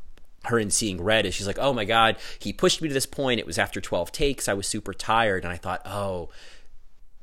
her 0.45 0.59
in 0.59 0.69
seeing 0.69 1.01
red 1.01 1.25
is 1.25 1.33
she's 1.33 1.47
like, 1.47 1.57
oh 1.59 1.73
my 1.73 1.85
god, 1.85 2.17
he 2.37 2.53
pushed 2.53 2.79
me 2.79 2.87
to 2.87 2.93
this 2.93 3.07
point. 3.07 3.39
It 3.39 3.47
was 3.47 3.57
after 3.57 3.81
twelve 3.81 4.11
takes. 4.11 4.47
I 4.47 4.53
was 4.53 4.67
super 4.67 4.93
tired, 4.93 5.43
and 5.43 5.51
I 5.51 5.57
thought, 5.57 5.81
oh, 5.87 6.29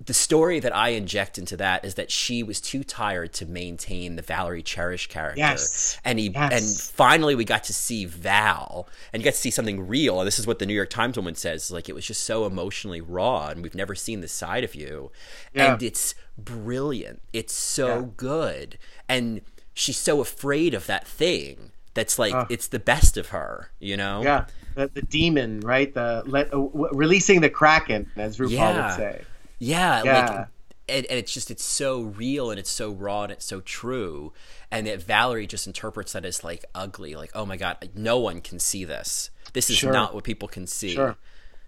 the 0.02 0.14
story 0.14 0.60
that 0.60 0.74
I 0.74 0.90
inject 0.90 1.36
into 1.36 1.56
that 1.58 1.84
is 1.84 1.94
that 1.96 2.10
she 2.10 2.42
was 2.42 2.58
too 2.60 2.82
tired 2.82 3.34
to 3.34 3.44
maintain 3.46 4.16
the 4.16 4.22
Valerie 4.22 4.62
Cherish 4.62 5.08
character. 5.08 5.38
Yes. 5.38 5.98
And 6.04 6.18
he 6.18 6.28
Yes. 6.30 6.52
and 6.52 6.96
finally 6.96 7.34
we 7.34 7.44
got 7.44 7.64
to 7.64 7.74
see 7.74 8.06
Val 8.06 8.88
and 9.12 9.20
you 9.20 9.24
got 9.24 9.34
to 9.34 9.40
see 9.40 9.50
something 9.50 9.86
real. 9.86 10.18
And 10.20 10.26
this 10.26 10.38
is 10.38 10.46
what 10.46 10.58
the 10.58 10.64
New 10.64 10.72
York 10.74 10.88
Times 10.88 11.16
woman 11.16 11.34
says. 11.34 11.70
Like 11.70 11.88
it 11.90 11.94
was 11.94 12.06
just 12.06 12.22
so 12.24 12.46
emotionally 12.46 13.02
raw 13.02 13.48
and 13.48 13.62
we've 13.62 13.74
never 13.74 13.94
seen 13.94 14.22
this 14.22 14.32
side 14.32 14.64
of 14.64 14.74
you. 14.74 15.10
Yeah. 15.52 15.74
And 15.74 15.82
it's 15.82 16.14
brilliant. 16.38 17.20
It's 17.32 17.54
so 17.54 17.86
Yeah. 17.98 18.06
good. 18.16 18.78
And 19.08 19.42
she's 19.74 19.98
so 19.98 20.20
afraid 20.20 20.72
of 20.74 20.86
that 20.86 21.06
thing 21.06 21.72
that's 21.94 22.18
like 22.18 22.50
it's 22.50 22.68
the 22.68 22.78
best 22.78 23.16
of 23.16 23.28
her, 23.28 23.70
you 23.80 23.96
know? 23.96 24.22
Yeah, 24.22 24.46
the, 24.76 24.88
the 24.94 25.02
demon, 25.02 25.60
right? 25.60 25.92
The 25.92 26.22
let 26.24 26.46
uh, 26.48 26.50
w- 26.58 26.88
releasing 26.92 27.40
the 27.40 27.50
kraken, 27.50 28.10
as 28.16 28.38
RuPaul 28.38 28.50
Yeah. 28.50 28.86
would 28.86 28.96
say. 28.96 29.22
Yeah, 29.60 30.02
Yeah. 30.02 30.12
like 30.30 30.48
and, 30.88 31.06
and 31.06 31.18
it's 31.20 31.32
just 31.32 31.52
it's 31.52 31.62
so 31.62 32.00
real 32.02 32.50
and 32.50 32.58
it's 32.58 32.70
so 32.70 32.90
raw 32.90 33.22
and 33.22 33.30
it's 33.30 33.44
so 33.44 33.60
true. 33.60 34.32
And 34.72 34.88
that 34.88 35.00
Valerie 35.04 35.46
just 35.46 35.68
interprets 35.68 36.14
that 36.14 36.24
as 36.24 36.42
like 36.42 36.64
ugly, 36.74 37.14
like, 37.14 37.30
oh 37.32 37.46
my 37.46 37.56
god, 37.56 37.90
no 37.94 38.18
one 38.18 38.40
can 38.40 38.58
see 38.58 38.84
this. 38.84 39.30
This 39.52 39.70
is 39.70 39.76
Sure. 39.76 39.92
not 39.92 40.14
what 40.14 40.24
people 40.24 40.48
can 40.48 40.66
see. 40.66 40.94
Sure, 40.94 41.16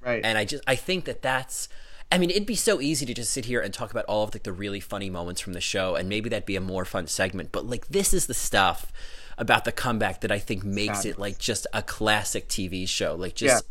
right? 0.00 0.20
And 0.24 0.36
I 0.36 0.44
just 0.44 0.64
I 0.66 0.74
think 0.74 1.04
that 1.04 1.22
that's 1.22 1.68
I 2.10 2.18
mean, 2.18 2.28
it'd 2.30 2.44
be 2.46 2.56
so 2.56 2.80
easy 2.80 3.06
to 3.06 3.14
just 3.14 3.30
sit 3.30 3.44
here 3.46 3.60
and 3.60 3.72
talk 3.72 3.90
about 3.92 4.04
all 4.06 4.24
of 4.24 4.34
like 4.34 4.42
the 4.42 4.52
really 4.52 4.80
funny 4.80 5.08
moments 5.08 5.40
from 5.40 5.52
the 5.54 5.60
show, 5.62 5.94
and 5.94 6.08
maybe 6.08 6.28
that'd 6.28 6.44
be 6.44 6.56
a 6.56 6.60
more 6.60 6.84
fun 6.84 7.06
segment. 7.06 7.52
But 7.52 7.64
like, 7.64 7.86
this 7.88 8.12
is 8.12 8.26
the 8.26 8.34
stuff 8.34 8.92
about 9.38 9.64
the 9.64 9.72
comeback 9.72 10.20
that 10.20 10.30
I 10.32 10.38
think 10.38 10.62
makes 10.62 11.04
it 11.06 11.18
like 11.18 11.38
just 11.38 11.66
a 11.72 11.80
classic 11.80 12.48
TV 12.48 12.86
show. 12.86 13.14
Like, 13.14 13.34
just 13.34 13.64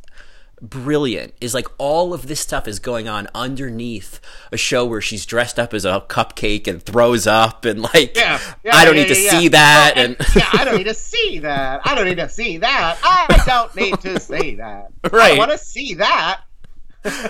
brilliant 0.61 1.33
is 1.41 1.53
like 1.55 1.67
all 1.79 2.13
of 2.13 2.27
this 2.27 2.39
stuff 2.39 2.67
is 2.67 2.77
going 2.79 3.07
on 3.09 3.27
underneath 3.33 4.19
a 4.51 4.57
show 4.57 4.85
where 4.85 5.01
she's 5.01 5.25
dressed 5.25 5.57
up 5.57 5.73
as 5.73 5.85
a 5.85 6.01
cupcake 6.07 6.67
and 6.67 6.83
throws 6.83 7.25
up 7.25 7.65
and 7.65 7.81
like 7.81 8.15
Yeah, 8.15 8.39
yeah, 8.63 8.75
I 8.75 8.85
don't 8.85 8.95
yeah, 8.95 9.01
need 9.03 9.13
to 9.15 9.19
yeah, 9.19 9.29
see 9.31 9.47
that 9.49 9.93
Oh, 9.97 9.99
and 10.01 10.17
yeah, 10.35 10.49
I 10.53 10.63
don't 10.63 10.77
need 10.77 10.83
to 10.83 10.93
see 10.93 11.39
that. 11.39 11.81
I 11.83 11.95
don't 11.95 12.05
need 12.05 12.17
to 12.17 12.29
see 12.29 12.57
that. 12.57 12.99
I 13.03 13.43
don't 13.47 13.75
need 13.75 13.99
to 14.01 14.19
see 14.19 14.55
that. 14.55 14.91
right 15.11 15.33
I 15.33 15.37
want 15.37 15.51
to 15.51 15.57
see 15.57 15.95
that. 15.95 16.41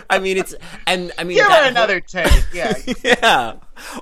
I 0.10 0.20
mean 0.20 0.36
it's 0.38 0.54
and 0.86 1.14
I 1.18 1.24
mean 1.24 1.38
Give 1.38 1.46
her 1.48 1.52
whole- 1.54 1.68
another 1.70 2.00
take. 2.02 2.30
Yeah, 2.54 2.74
yeah 3.04 3.54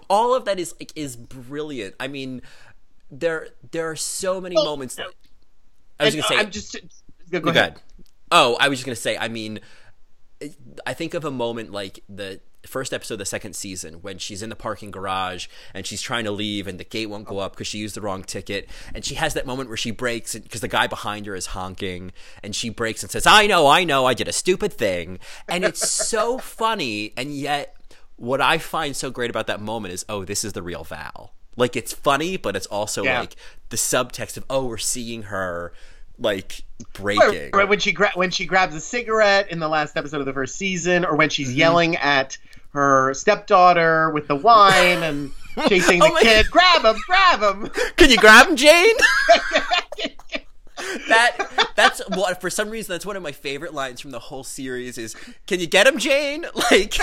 all 0.09 0.33
of 0.33 0.45
that 0.45 0.59
is 0.59 0.73
like 0.79 0.91
is 0.95 1.15
brilliant 1.15 1.95
i 2.01 2.07
mean 2.09 2.41
there 3.11 3.47
there 3.71 3.89
are 3.89 3.95
so 3.95 4.41
many 4.41 4.55
moments 4.55 4.95
that 4.95 5.07
i 5.99 6.05
was 6.05 6.15
gonna 6.15 6.27
say 6.27 6.35
I'm 6.37 6.51
just 6.51 6.73
go, 7.31 7.39
go 7.39 7.39
Go 7.39 7.49
ahead. 7.51 7.63
ahead. 7.73 7.81
Oh 8.31 8.55
i 8.59 8.67
was 8.67 8.79
just 8.79 8.85
gonna 8.85 8.95
say 8.95 9.17
i 9.17 9.27
mean 9.27 9.59
i 10.85 10.93
think 10.93 11.13
of 11.13 11.25
a 11.25 11.31
moment 11.31 11.71
like 11.71 12.03
the 12.07 12.39
first 12.65 12.93
episode 12.93 13.13
of 13.15 13.19
the 13.19 13.25
second 13.25 13.55
season 13.55 13.95
when 13.95 14.17
she's 14.17 14.41
in 14.43 14.49
the 14.49 14.55
parking 14.55 14.91
garage 14.91 15.47
and 15.73 15.85
she's 15.87 16.01
trying 16.01 16.25
to 16.25 16.31
leave 16.31 16.67
and 16.67 16.77
the 16.77 16.83
gate 16.83 17.05
won't 17.09 17.23
go 17.25 17.39
up 17.39 17.53
because 17.53 17.67
she 17.67 17.77
used 17.77 17.95
the 17.95 18.01
wrong 18.01 18.21
ticket. 18.21 18.69
And 18.93 19.03
she 19.05 19.15
has 19.15 19.33
that 19.35 19.45
moment 19.47 19.69
where 19.69 19.77
she 19.77 19.91
breaks 19.91 20.35
because 20.35 20.59
the 20.59 20.67
guy 20.67 20.85
behind 20.85 21.25
her 21.25 21.35
is 21.35 21.47
honking 21.47 22.11
and 22.43 22.53
she 22.53 22.69
breaks 22.69 23.01
and 23.01 23.09
says 23.09 23.25
i 23.25 23.47
know 23.47 23.65
i 23.67 23.85
know 23.85 24.05
i 24.05 24.13
did 24.13 24.27
a 24.27 24.33
stupid 24.33 24.73
thing. 24.73 25.19
And 25.47 25.63
it's 25.63 25.89
so 25.89 26.37
funny 26.59 27.13
and 27.15 27.33
yet 27.33 27.77
what 28.17 28.41
i 28.41 28.57
find 28.57 28.93
so 28.93 29.09
great 29.09 29.29
about 29.29 29.47
that 29.47 29.61
moment 29.61 29.93
is 29.93 30.05
oh 30.09 30.25
this 30.25 30.43
is 30.43 30.51
the 30.51 30.61
real 30.61 30.83
val. 30.83 31.31
Like 31.55 31.77
it's 31.77 31.93
funny 31.93 32.35
but 32.35 32.57
it's 32.57 32.67
also 32.67 33.05
Yeah. 33.05 33.21
like 33.21 33.37
the 33.69 33.77
subtext 33.77 34.35
of 34.35 34.43
oh 34.49 34.65
we're 34.65 34.77
seeing 34.77 35.23
her 35.23 35.71
like 36.19 36.63
breaking 36.93 37.51
right, 37.53 37.67
when 37.67 37.79
she 37.79 37.91
gra- 37.91 38.11
when 38.15 38.29
she 38.31 38.45
grabs 38.45 38.75
a 38.75 38.81
cigarette 38.81 39.51
in 39.51 39.59
the 39.59 39.67
last 39.69 39.97
episode 39.97 40.19
of 40.19 40.25
the 40.25 40.33
first 40.33 40.55
season, 40.55 41.05
or 41.05 41.15
when 41.15 41.29
Mm-hmm. 41.29 41.33
she's 41.33 41.53
yelling 41.55 41.95
at 41.97 42.37
her 42.73 43.13
stepdaughter 43.13 44.09
with 44.11 44.27
the 44.27 44.35
wine 44.35 45.01
and 45.03 45.31
chasing 45.67 45.99
the 45.99 46.05
Oh 46.05 46.13
my- 46.13 46.21
kid, 46.21 46.45
grab 46.51 46.83
him, 46.83 46.95
grab 47.07 47.41
him. 47.41 47.69
Can 47.95 48.09
you 48.09 48.17
grab 48.17 48.47
him, 48.47 48.55
Jane? 48.55 48.95
that 51.09 51.71
that's 51.75 51.99
what 52.15 52.39
for 52.39 52.49
some 52.49 52.69
reason 52.69 52.93
that's 52.93 53.05
one 53.05 53.15
of 53.17 53.21
my 53.23 53.33
favorite 53.33 53.73
lines 53.73 53.99
from 53.99 54.11
the 54.11 54.19
whole 54.19 54.43
series 54.45 54.97
is 54.97 55.13
can 55.45 55.59
you 55.59 55.67
get 55.67 55.85
him 55.85 55.97
jane 55.97 56.45
like 56.71 56.97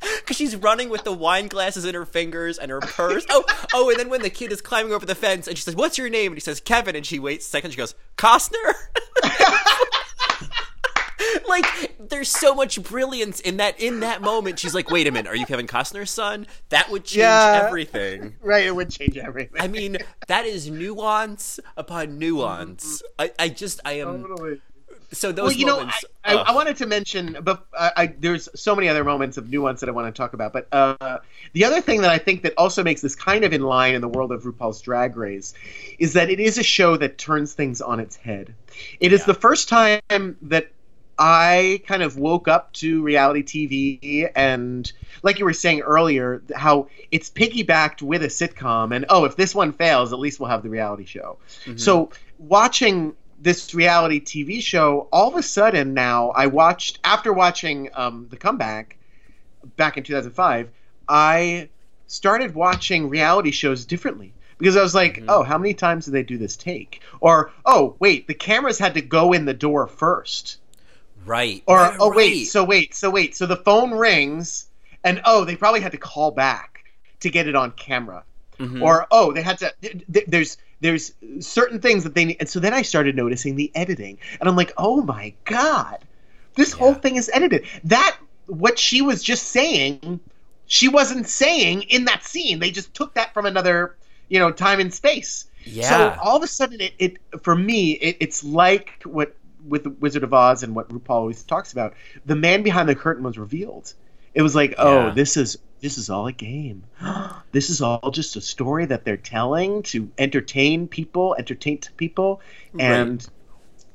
because 0.20 0.36
she's 0.36 0.56
running 0.56 0.88
with 0.88 1.04
the 1.04 1.12
wine 1.12 1.48
glasses 1.48 1.84
in 1.84 1.94
her 1.94 2.06
fingers 2.06 2.58
and 2.58 2.70
her 2.70 2.80
purse 2.80 3.24
oh 3.30 3.44
oh 3.74 3.90
and 3.90 3.98
then 3.98 4.08
when 4.08 4.22
the 4.22 4.30
kid 4.30 4.52
is 4.52 4.60
climbing 4.60 4.92
over 4.92 5.06
the 5.06 5.14
fence 5.14 5.46
and 5.48 5.56
she 5.56 5.62
says 5.62 5.74
what's 5.76 5.98
your 5.98 6.08
name 6.08 6.32
and 6.32 6.36
he 6.36 6.40
says 6.40 6.60
kevin 6.60 6.96
and 6.96 7.06
she 7.06 7.18
waits 7.18 7.46
a 7.46 7.50
second 7.50 7.70
she 7.70 7.76
goes 7.76 7.94
costner 8.16 8.72
like 11.48 11.96
there's 11.98 12.30
so 12.30 12.54
much 12.54 12.82
brilliance 12.82 13.40
in 13.40 13.56
that 13.56 13.78
in 13.80 14.00
that 14.00 14.20
moment 14.20 14.58
she's 14.58 14.74
like 14.74 14.90
wait 14.90 15.06
a 15.06 15.10
minute 15.10 15.28
are 15.28 15.36
you 15.36 15.46
kevin 15.46 15.66
costner's 15.66 16.10
son 16.10 16.46
that 16.68 16.90
would 16.90 17.04
change 17.04 17.18
Yeah. 17.20 17.62
everything 17.66 18.36
Right, 18.42 18.66
it 18.66 18.74
would 18.74 18.90
change 18.90 19.16
everything. 19.16 19.60
I 19.60 19.68
mean, 19.68 19.98
that 20.28 20.44
is 20.46 20.70
nuance 20.70 21.58
upon 21.76 22.18
nuance. 22.18 23.02
I, 23.18 23.32
I 23.38 23.48
just, 23.48 23.80
I 23.84 23.94
am. 23.94 24.22
Totally. 24.22 24.60
So 25.12 25.32
those 25.32 25.50
Well, 25.50 25.52
you 25.52 25.66
know, 25.66 25.76
moments. 25.76 26.04
I, 26.24 26.32
I, 26.32 26.36
ugh. 26.36 26.46
I 26.48 26.54
wanted 26.54 26.76
to 26.78 26.86
mention, 26.86 27.36
but 27.42 27.64
I, 27.78 27.92
I, 27.96 28.06
there's 28.18 28.48
so 28.54 28.74
many 28.74 28.88
other 28.88 29.04
moments 29.04 29.36
of 29.36 29.48
nuance 29.48 29.80
that 29.80 29.88
I 29.88 29.92
want 29.92 30.12
to 30.12 30.18
talk 30.18 30.32
about. 30.32 30.52
But 30.52 30.68
uh, 30.72 31.18
the 31.52 31.64
other 31.64 31.80
thing 31.80 32.02
that 32.02 32.10
I 32.10 32.18
think 32.18 32.42
that 32.42 32.54
also 32.58 32.82
makes 32.82 33.00
this 33.02 33.14
kind 33.14 33.44
of 33.44 33.52
in 33.52 33.62
line 33.62 33.94
in 33.94 34.00
the 34.00 34.08
world 34.08 34.32
of 34.32 34.42
RuPaul's 34.42 34.80
Drag 34.80 35.16
Race 35.16 35.54
is 35.98 36.14
that 36.14 36.28
it 36.30 36.40
is 36.40 36.58
a 36.58 36.62
show 36.62 36.96
that 36.96 37.18
turns 37.18 37.54
things 37.54 37.80
on 37.80 38.00
its 38.00 38.16
head. 38.16 38.54
It 39.00 39.12
is 39.12 39.20
Yeah. 39.20 39.26
the 39.26 39.34
first 39.34 39.68
time 39.68 40.36
that 40.42 40.70
I 41.18 41.80
kind 41.86 42.02
of 42.02 42.18
woke 42.18 42.46
up 42.46 42.72
to 42.74 43.02
reality 43.02 43.42
TV 43.42 44.30
and, 44.36 44.90
like 45.22 45.38
you 45.38 45.46
were 45.46 45.54
saying 45.54 45.80
earlier, 45.80 46.42
how 46.54 46.88
it's 47.10 47.30
piggybacked 47.30 48.02
with 48.02 48.22
a 48.22 48.26
sitcom. 48.26 48.94
And 48.94 49.06
oh, 49.08 49.24
if 49.24 49.34
this 49.36 49.54
one 49.54 49.72
fails, 49.72 50.12
at 50.12 50.18
least 50.18 50.40
we'll 50.40 50.50
have 50.50 50.62
the 50.62 50.68
reality 50.68 51.06
show. 51.06 51.38
Mm-hmm. 51.64 51.78
So 51.78 52.10
watching 52.38 53.14
this 53.46 53.74
reality 53.76 54.20
TV 54.20 54.60
show, 54.60 55.06
all 55.12 55.28
of 55.28 55.36
a 55.36 55.42
sudden 55.42 55.94
now 55.94 56.30
I 56.30 56.48
watched 56.48 56.98
after 57.04 57.32
watching 57.32 57.90
um, 57.94 58.26
the 58.28 58.36
comeback 58.36 58.98
back 59.76 59.96
in 59.96 60.02
2005, 60.02 60.68
I 61.08 61.68
started 62.08 62.56
watching 62.56 63.08
reality 63.08 63.52
shows 63.52 63.84
differently 63.84 64.34
because 64.58 64.76
I 64.76 64.82
was 64.82 64.96
like, 64.96 65.22
oh, 65.28 65.44
how 65.44 65.58
many 65.58 65.74
times 65.74 66.06
did 66.06 66.10
they 66.10 66.24
do 66.24 66.38
this 66.38 66.56
take? 66.56 67.02
Or 67.20 67.52
oh, 67.64 67.94
wait, 68.00 68.26
the 68.26 68.34
cameras 68.34 68.80
had 68.80 68.94
to 68.94 69.00
go 69.00 69.32
in 69.32 69.44
the 69.44 69.54
door 69.54 69.86
first. 69.86 70.58
right. 71.24 71.62
Or 71.66 71.76
right, 71.76 71.96
oh 72.00 72.12
wait, 72.12 72.46
so 72.46 72.64
wait, 72.64 72.96
so 72.96 73.10
wait, 73.10 73.36
so 73.36 73.46
the 73.46 73.54
phone 73.54 73.92
rings 73.92 74.66
and 75.04 75.22
oh, 75.24 75.44
they 75.44 75.54
probably 75.54 75.82
had 75.82 75.92
to 75.92 75.98
call 75.98 76.32
back 76.32 76.84
to 77.20 77.30
get 77.30 77.46
it 77.46 77.54
on 77.54 77.70
camera. 77.70 78.24
Mhm. 78.58 78.82
Or 78.82 79.06
oh, 79.12 79.32
they 79.32 79.42
had 79.42 79.58
to 79.58 79.72
th- 79.80 80.04
th- 80.12 80.26
there's 80.26 80.58
there's 80.80 81.12
certain 81.40 81.80
things 81.80 82.04
that 82.04 82.14
they 82.14 82.24
need 82.26 82.36
and 82.40 82.48
so 82.48 82.60
then 82.60 82.74
I 82.74 82.82
started 82.82 83.16
noticing 83.16 83.56
the 83.56 83.70
editing 83.74 84.18
and 84.40 84.48
I'm 84.48 84.56
like, 84.56 84.72
"Oh 84.76 85.02
my 85.02 85.34
god. 85.44 85.98
This 86.54 86.72
whole 86.72 86.94
thing 86.94 87.16
is 87.16 87.30
edited." 87.32 87.64
That 87.84 88.16
what 88.46 88.78
she 88.78 89.02
was 89.02 89.22
just 89.22 89.44
saying, 89.48 90.20
she 90.66 90.88
wasn't 90.88 91.26
saying 91.26 91.82
in 91.82 92.04
that 92.06 92.24
scene. 92.24 92.58
They 92.58 92.70
just 92.70 92.94
took 92.94 93.14
that 93.14 93.34
from 93.34 93.46
another, 93.46 93.96
you 94.28 94.38
know, 94.38 94.50
time 94.50 94.80
and 94.80 94.92
space. 94.92 95.46
Yeah. 95.64 95.88
So 95.88 96.20
all 96.22 96.36
of 96.36 96.42
a 96.42 96.46
sudden, 96.46 96.80
it, 96.80 96.94
it 96.98 97.16
for 97.42 97.54
me, 97.56 97.92
it, 97.92 98.18
it's 98.20 98.44
like 98.44 99.02
what 99.04 99.34
with 99.66 99.84
the 99.84 99.90
Wizard 99.90 100.22
of 100.22 100.32
Oz 100.32 100.62
and 100.62 100.74
what 100.76 100.88
RuPaul 100.88 101.10
always 101.10 101.42
talks 101.42 101.72
about. 101.72 101.94
The 102.24 102.36
man 102.36 102.62
behind 102.62 102.88
the 102.88 102.94
curtain 102.94 103.24
was 103.24 103.36
revealed. 103.36 103.92
It 104.32 104.42
was 104.42 104.54
like, 104.54 104.74
oh, 104.78 105.06
Yeah. 105.06 105.14
this 105.14 105.36
is 105.36 105.58
this 105.80 105.98
is 105.98 106.10
all 106.10 106.26
a 106.26 106.32
game. 106.32 106.84
this 107.52 107.70
is 107.70 107.82
all 107.82 108.10
just 108.10 108.36
a 108.36 108.40
story 108.40 108.86
that 108.86 109.04
they're 109.04 109.16
telling 109.16 109.82
to 109.84 110.10
entertain 110.18 110.88
people, 110.88 111.36
entertain 111.38 111.80
people, 111.96 112.40
and 112.78 113.26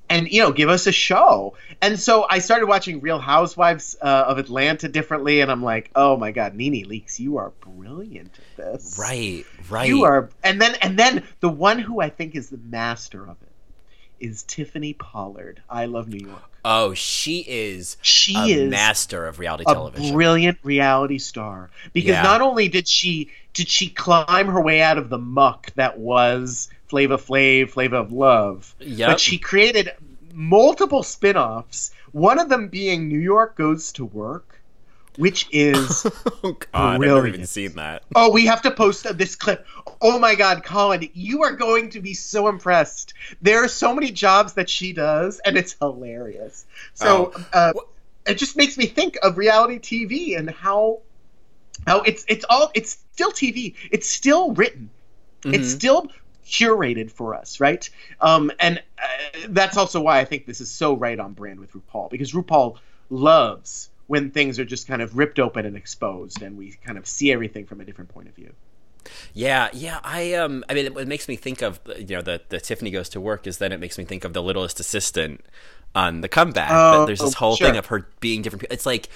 and 0.09 0.31
you 0.31 0.41
know 0.41 0.51
give 0.51 0.69
us 0.69 0.87
a 0.87 0.91
show. 0.91 1.55
And 1.81 1.99
so 1.99 2.25
I 2.29 2.39
started 2.39 2.67
watching 2.67 2.99
Real 3.01 3.19
Housewives 3.19 3.95
uh, 4.01 4.25
of 4.27 4.37
Atlanta 4.37 4.87
differently, 4.87 5.41
and 5.41 5.49
I'm 5.51 5.63
like, 5.63 5.89
oh 5.95 6.17
my 6.17 6.31
god, 6.31 6.53
NeNe 6.55 6.85
Leakes, 6.85 7.19
you 7.19 7.37
are 7.37 7.51
brilliant 7.61 8.37
at 8.37 8.57
this. 8.57 8.97
right. 8.99 9.45
Right. 9.69 9.87
You 9.87 10.03
are, 10.03 10.29
and 10.43 10.61
then 10.61 10.75
and 10.81 10.99
then 10.99 11.23
the 11.39 11.49
one 11.49 11.79
who 11.79 12.01
I 12.01 12.09
think 12.09 12.35
is 12.35 12.49
the 12.49 12.57
master 12.57 13.23
of 13.23 13.37
it 13.41 13.50
is 14.21 14.43
Tiffany 14.43 14.93
Pollard. 14.93 15.61
I 15.69 15.85
love 15.85 16.07
New 16.07 16.25
York. 16.27 16.43
Oh, 16.63 16.93
she 16.93 17.43
is 17.47 17.97
She 18.03 18.35
a 18.35 18.63
is 18.65 18.69
master 18.71 19.25
of 19.25 19.39
reality 19.39 19.63
a 19.67 19.73
television. 19.73 20.13
brilliant 20.13 20.59
reality 20.63 21.17
star 21.17 21.71
because 21.91 22.11
Yeah. 22.11 22.21
not 22.21 22.41
only 22.41 22.67
did 22.67 22.87
she 22.87 23.31
did 23.53 23.67
she 23.67 23.89
climb 23.89 24.47
her 24.47 24.61
way 24.61 24.81
out 24.81 24.97
of 24.97 25.09
the 25.09 25.17
muck 25.17 25.71
that 25.75 25.97
was 25.97 26.69
Flava 26.87 27.17
Flav, 27.17 27.71
Flava 27.71 27.97
of 27.97 28.11
Love, 28.13 28.75
Yep. 28.79 29.09
but 29.09 29.19
she 29.19 29.37
created 29.39 29.91
multiple 30.33 31.03
spin-offs. 31.03 31.91
One 32.11 32.39
of 32.39 32.47
them 32.49 32.67
being 32.67 33.07
New 33.07 33.19
York 33.19 33.57
Goes 33.57 33.91
to 33.93 34.05
Work, 34.05 34.50
which 35.17 35.47
is 35.51 36.05
oh 36.43 36.53
God, 36.53 36.67
I've 36.73 37.01
never 37.01 37.27
even 37.27 37.45
seen 37.45 37.73
that. 37.73 38.03
oh, 38.15 38.31
we 38.31 38.45
have 38.45 38.61
to 38.63 38.71
post 38.71 39.05
this 39.17 39.35
clip. 39.35 39.65
Oh 40.01 40.17
my 40.19 40.35
God, 40.35 40.63
Colin, 40.63 41.09
you 41.13 41.43
are 41.43 41.53
going 41.53 41.89
to 41.91 42.01
be 42.01 42.13
so 42.13 42.47
impressed. 42.47 43.13
There 43.41 43.63
are 43.63 43.67
so 43.67 43.93
many 43.93 44.11
jobs 44.11 44.53
that 44.53 44.69
she 44.69 44.93
does, 44.93 45.39
and 45.45 45.57
it's 45.57 45.75
hilarious. 45.79 46.65
So 46.93 47.33
Oh. 47.35 47.45
uh, 47.53 47.73
it 48.25 48.35
just 48.37 48.55
makes 48.57 48.77
me 48.77 48.85
think 48.85 49.17
of 49.23 49.37
reality 49.37 49.79
TV 49.79 50.37
and 50.37 50.49
how 50.49 50.99
how 51.87 52.01
it's 52.01 52.23
it's 52.27 52.45
all 52.49 52.71
it's 52.73 52.97
still 53.13 53.31
TV. 53.31 53.75
It's 53.91 54.09
still 54.09 54.53
written. 54.53 54.89
It's 55.45 55.67
Mhm. 55.67 55.75
still 55.77 56.07
curated 56.45 57.09
for 57.11 57.33
us, 57.33 57.59
right? 57.59 57.89
Um, 58.19 58.51
and 58.59 58.81
uh, 59.01 59.47
that's 59.49 59.77
also 59.77 60.01
why 60.01 60.19
I 60.19 60.25
think 60.25 60.45
this 60.45 60.61
is 60.61 60.69
so 60.69 60.95
right 60.95 61.19
on 61.19 61.33
brand 61.33 61.59
with 61.59 61.71
RuPaul 61.73 62.09
because 62.09 62.33
RuPaul 62.33 62.77
loves 63.09 63.89
when 64.11 64.29
things 64.29 64.59
are 64.59 64.65
just 64.65 64.87
kind 64.87 65.01
of 65.01 65.17
ripped 65.17 65.39
open 65.39 65.65
and 65.65 65.77
exposed, 65.77 66.41
and 66.41 66.57
we 66.57 66.73
kind 66.85 66.97
of 66.97 67.07
see 67.07 67.31
everything 67.31 67.65
from 67.65 67.79
a 67.79 67.85
different 67.85 68.09
point 68.09 68.27
of 68.27 68.35
view. 68.35 68.51
Yeah, 69.33 69.69
yeah. 69.71 70.01
I 70.03 70.33
um, 70.33 70.65
I 70.67 70.73
mean, 70.73 70.87
it, 70.87 70.97
it 70.97 71.07
makes 71.07 71.29
me 71.29 71.37
think 71.37 71.61
of 71.61 71.79
you 71.95 72.17
know 72.17 72.21
the 72.21 72.41
the 72.49 72.59
Tiffany 72.59 72.91
goes 72.91 73.07
to 73.07 73.21
work 73.21 73.47
is 73.47 73.59
then 73.59 73.71
it 73.71 73.79
makes 73.79 73.97
me 73.97 74.03
think 74.03 74.25
of 74.25 74.33
the 74.33 74.43
littlest 74.43 74.81
assistant 74.81 75.45
on 75.95 76.19
the 76.19 76.27
comeback. 76.27 76.71
Oh, 76.73 77.05
there's 77.05 77.21
this 77.21 77.35
whole 77.35 77.55
sure. 77.55 77.69
thing 77.69 77.77
of 77.77 77.85
her 77.85 78.05
being 78.19 78.41
different. 78.41 78.65
It's 78.69 78.85
like 78.85 79.07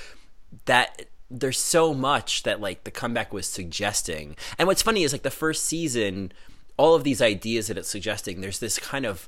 that. 0.64 1.08
There's 1.30 1.60
so 1.60 1.93
much 1.93 2.43
that 2.43 2.62
like 2.62 2.86
the 2.86 2.91
comeback 2.91 3.34
was 3.34 3.48
suggesting, 3.48 4.38
and 4.58 4.66
what's 4.66 4.82
funny 4.82 5.04
is 5.04 5.12
like 5.12 5.24
the 5.24 5.30
first 5.30 5.66
season, 5.66 6.32
all 6.78 6.96
of 6.96 7.04
these 7.04 7.22
ideas 7.22 7.68
that 7.68 7.78
it's 7.78 7.89
suggesting. 7.89 8.39
There's 8.39 8.60
this 8.60 8.80
kind 8.80 9.06
of 9.06 9.28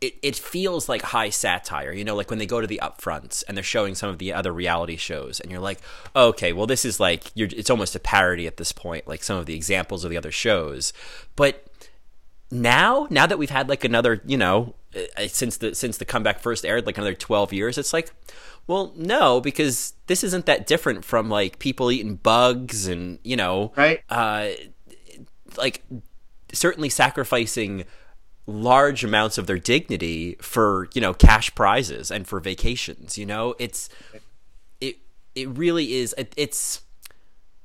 it, 0.00 0.14
it 0.22 0.36
feels 0.36 0.88
like 0.88 1.02
high 1.02 1.28
satire, 1.30 1.92
you 1.92 2.04
know, 2.04 2.16
like 2.16 2.30
when 2.30 2.38
they 2.38 2.46
go 2.46 2.60
to 2.60 2.66
the 2.66 2.80
upfronts 2.82 3.44
and 3.46 3.56
they're 3.56 3.62
showing 3.64 3.94
some 3.94 4.08
of 4.08 4.18
the 4.18 4.32
other 4.32 4.52
reality 4.52 4.96
shows, 4.96 5.40
and 5.40 5.50
you're 5.50 5.60
like, 5.60 5.78
okay, 6.16 6.52
well, 6.54 6.66
this 6.66 6.84
is 6.84 6.98
like 6.98 7.30
you're, 7.34 7.48
it's 7.52 7.68
almost 7.70 7.94
a 7.94 8.00
parody 8.00 8.46
at 8.46 8.56
this 8.56 8.72
point, 8.72 9.06
like 9.06 9.22
some 9.22 9.36
of 9.36 9.46
the 9.46 9.54
examples 9.54 10.02
of 10.04 10.10
the 10.10 10.16
other 10.16 10.32
shows. 10.32 10.92
But 11.36 11.66
now, 12.50 13.06
now 13.10 13.26
that 13.26 13.38
we've 13.38 13.50
had 13.50 13.68
like 13.68 13.84
another, 13.84 14.22
you 14.26 14.36
know, 14.38 14.74
uh, 14.96 15.28
since 15.28 15.58
the 15.58 15.74
since 15.74 15.98
the 15.98 16.04
comeback 16.04 16.40
first 16.40 16.64
aired, 16.64 16.86
like 16.86 16.96
another 16.98 17.14
twelve 17.14 17.52
years, 17.52 17.76
it's 17.78 17.92
like, 17.92 18.10
well, 18.66 18.92
no, 18.96 19.40
because 19.40 19.92
this 20.06 20.24
isn't 20.24 20.46
that 20.46 20.66
different 20.66 21.04
from 21.04 21.28
like 21.28 21.58
people 21.58 21.92
eating 21.92 22.16
bugs 22.16 22.86
and 22.88 23.18
you 23.22 23.36
know, 23.36 23.72
Right. 23.76 24.00
uh, 24.08 24.48
like 25.56 25.84
certainly 26.52 26.88
sacrificing 26.88 27.84
large 28.50 29.04
amounts 29.04 29.38
of 29.38 29.46
their 29.46 29.58
dignity 29.58 30.36
for 30.40 30.88
you 30.94 31.00
know 31.00 31.14
cash 31.14 31.54
prizes 31.54 32.10
and 32.10 32.26
for 32.26 32.40
vacations 32.40 33.16
you 33.16 33.26
know? 33.26 33.54
It's 33.58 33.88
it 34.80 34.98
it 35.34 35.48
really 35.48 35.94
is 35.94 36.14
it, 36.18 36.34
it's 36.36 36.82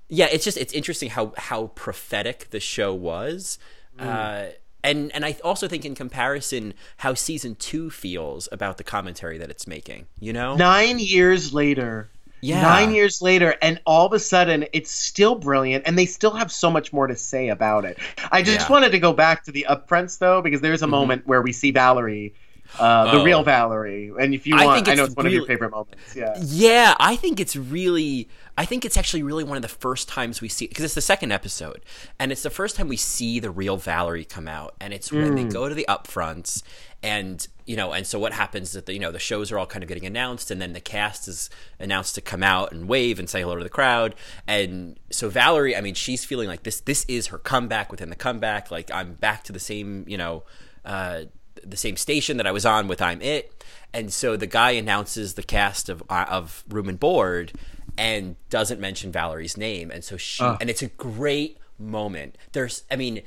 yeah 0.08 0.28
it's 0.32 0.46
just 0.46 0.58
it's 0.58 0.74
interesting 0.74 1.10
how 1.10 1.34
how 1.38 1.68
prophetic 1.76 2.50
the 2.52 2.60
show 2.60 2.94
was. 2.94 3.58
Uh 3.98 4.48
and 4.84 5.12
and 5.14 5.26
I 5.26 5.38
also 5.44 5.68
think 5.68 5.84
in 5.86 5.96
comparison 5.96 6.74
how 6.98 7.14
season 7.16 7.56
2 7.56 7.90
feels 7.90 8.48
about 8.52 8.78
the 8.78 8.84
commentary 8.84 9.38
that 9.38 9.50
it's 9.50 9.68
making 9.68 10.08
you 10.20 10.34
know? 10.34 10.56
Nine 10.56 11.00
years 11.00 11.54
later. 11.54 12.10
Yeah. 12.46 12.62
Nine 12.62 12.93
years 12.93 13.22
later, 13.22 13.56
and 13.62 13.82
all 13.86 14.06
of 14.06 14.14
a 14.14 14.20
sudden, 14.20 14.66
it's 14.74 14.91
still 14.91 15.36
brilliant, 15.36 15.88
and 15.88 15.98
they 15.98 16.06
still 16.06 16.32
have 16.34 16.52
so 16.52 16.70
much 16.70 16.93
more 16.93 17.08
to 17.08 17.16
say 17.16 17.50
about 17.50 17.86
it. 17.86 17.98
I 18.32 18.41
just 18.41 18.56
Yeah. 18.56 18.64
Mm-hmm. 18.64 18.74
wanted 18.74 18.91
to 18.91 19.00
go 19.00 19.14
back 19.14 19.43
to 19.46 19.52
the 19.52 19.66
upfronts, 19.70 20.20
though, 20.20 20.41
because 20.41 20.62
there's 20.62 20.82
a 20.82 20.88
moment 20.88 21.26
where 21.26 21.41
we 21.41 21.52
see 21.52 21.72
Valerie, 21.72 22.34
uh, 22.80 23.12
the 23.12 23.20
Oh. 23.20 23.24
real 23.24 23.43
Valerie, 23.43 24.12
and 24.20 24.34
if 24.34 24.46
you 24.48 24.56
I 24.58 24.66
want, 24.66 24.76
think 24.78 24.89
I 24.89 24.96
know 24.96 25.06
it's 25.06 25.16
one 25.16 25.26
of 25.26 25.32
your 25.34 25.46
favorite 25.46 25.72
moments. 25.72 26.16
Yeah. 26.16 26.34
Yeah, 26.41 26.96
I 27.00 27.16
think 27.16 27.39
it's 27.39 27.56
really 27.56 28.28
I 28.58 28.64
think 28.64 28.86
it's 28.86 28.96
actually 28.96 29.22
really 29.22 29.43
one 29.43 29.58
of 29.58 29.62
the 29.64 29.68
first 29.68 30.08
times 30.08 30.39
we 30.41 30.48
see 30.48 30.68
because 30.68 30.86
it's 30.86 30.96
the 30.96 31.02
second 31.02 31.34
episode 31.34 31.82
and 32.20 32.32
it's 32.32 32.41
the 32.41 32.50
first 32.50 32.78
time 32.78 32.88
we 32.88 32.96
see 32.96 33.38
the 33.41 33.52
real 33.52 33.76
Valerie 33.76 34.24
come 34.24 34.48
out 34.48 34.76
and 34.80 34.93
it's 34.93 35.12
when 35.12 35.36
they 35.36 35.43
go 35.43 35.68
to 35.68 35.76
the 35.76 35.86
upfronts 35.89 36.64
and 37.06 37.47
you 37.68 37.76
know 37.76 37.93
and 37.93 38.08
so 38.08 38.18
what 38.18 38.34
happens 38.34 38.70
is 38.70 38.74
that 38.74 38.88
the, 38.88 38.93
you 38.93 38.99
know 38.99 39.12
the 39.12 39.20
shows 39.20 39.51
are 39.51 39.60
all 39.60 39.68
kind 39.68 39.84
of 39.84 39.88
getting 39.88 40.06
announced 40.06 40.49
and 40.49 40.60
then 40.60 40.74
the 40.74 40.80
cast 40.82 41.28
is 41.28 41.51
announced 41.80 42.16
to 42.16 42.22
come 42.22 42.41
out 42.41 42.72
and 42.72 42.88
wave 42.88 43.20
and 43.20 43.30
say 43.30 43.41
hello 43.41 43.56
to 43.56 43.64
the 43.64 43.70
crowd. 43.70 44.16
And 44.47 44.99
so 45.12 45.30
Valerie 45.30 45.76
I 45.76 45.82
mean 45.82 45.93
she's 45.93 46.26
feeling 46.26 46.47
like 46.47 46.64
this 46.64 46.80
this 46.82 47.06
is 47.08 47.28
her 47.28 47.38
comeback 47.38 47.91
within 47.91 48.10
the 48.10 48.16
comeback. 48.16 48.72
Like 48.72 48.89
I'm 48.91 49.14
back 49.14 49.43
to 49.43 49.53
the 49.53 49.60
same 49.60 50.03
you 50.08 50.18
know 50.18 50.43
uh 50.84 51.26
the 51.64 51.78
same 51.78 51.95
station 51.95 52.38
that 52.38 52.47
I 52.47 52.51
was 52.51 52.66
on 52.66 52.88
with 52.88 53.01
I'm 53.01 53.22
It, 53.22 53.64
and 53.93 54.12
so 54.12 54.36
the 54.36 54.47
guy 54.47 54.72
announces 54.72 55.36
the 55.36 55.43
cast 55.43 55.88
of 55.89 56.03
uh, 56.10 56.26
of 56.28 56.64
Room 56.70 56.89
and 56.89 56.99
Board, 56.99 57.53
and 57.97 58.36
doesn't 58.49 58.80
mention 58.80 59.12
Valerie's 59.12 59.58
name, 59.58 59.89
and 59.89 60.03
so 60.03 60.18
she 60.18 60.43
and 60.43 60.70
it's 60.70 60.82
a 60.82 60.88
great 60.88 61.58
moment. 61.80 62.38
There's, 62.51 62.84
I 62.91 62.95
mean, 62.95 63.22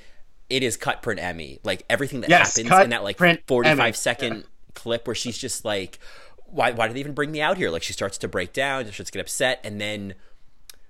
it 0.50 0.62
is 0.62 0.76
cut 0.76 1.02
print 1.02 1.20
Emmy, 1.20 1.60
like 1.64 1.84
everything 1.90 2.20
that 2.22 2.30
Yes, 2.30 2.56
happens 2.56 2.84
in 2.84 2.90
that 2.90 3.02
like 3.02 3.18
forty 3.46 3.74
five 3.74 3.96
second 3.96 4.44
clip 4.74 5.06
where 5.06 5.14
she's 5.14 5.36
just 5.38 5.64
like, 5.64 5.98
why 6.46 6.72
why 6.72 6.86
did 6.86 6.96
they 6.96 7.00
even 7.00 7.14
bring 7.14 7.30
me 7.30 7.40
out 7.40 7.56
here? 7.56 7.70
Like 7.70 7.82
she 7.82 7.92
starts 7.92 8.18
to 8.18 8.28
break 8.28 8.52
down, 8.52 8.86
she 8.86 8.92
starts 8.92 9.10
to 9.10 9.18
get 9.18 9.20
upset, 9.20 9.60
and 9.64 9.80
then 9.80 10.14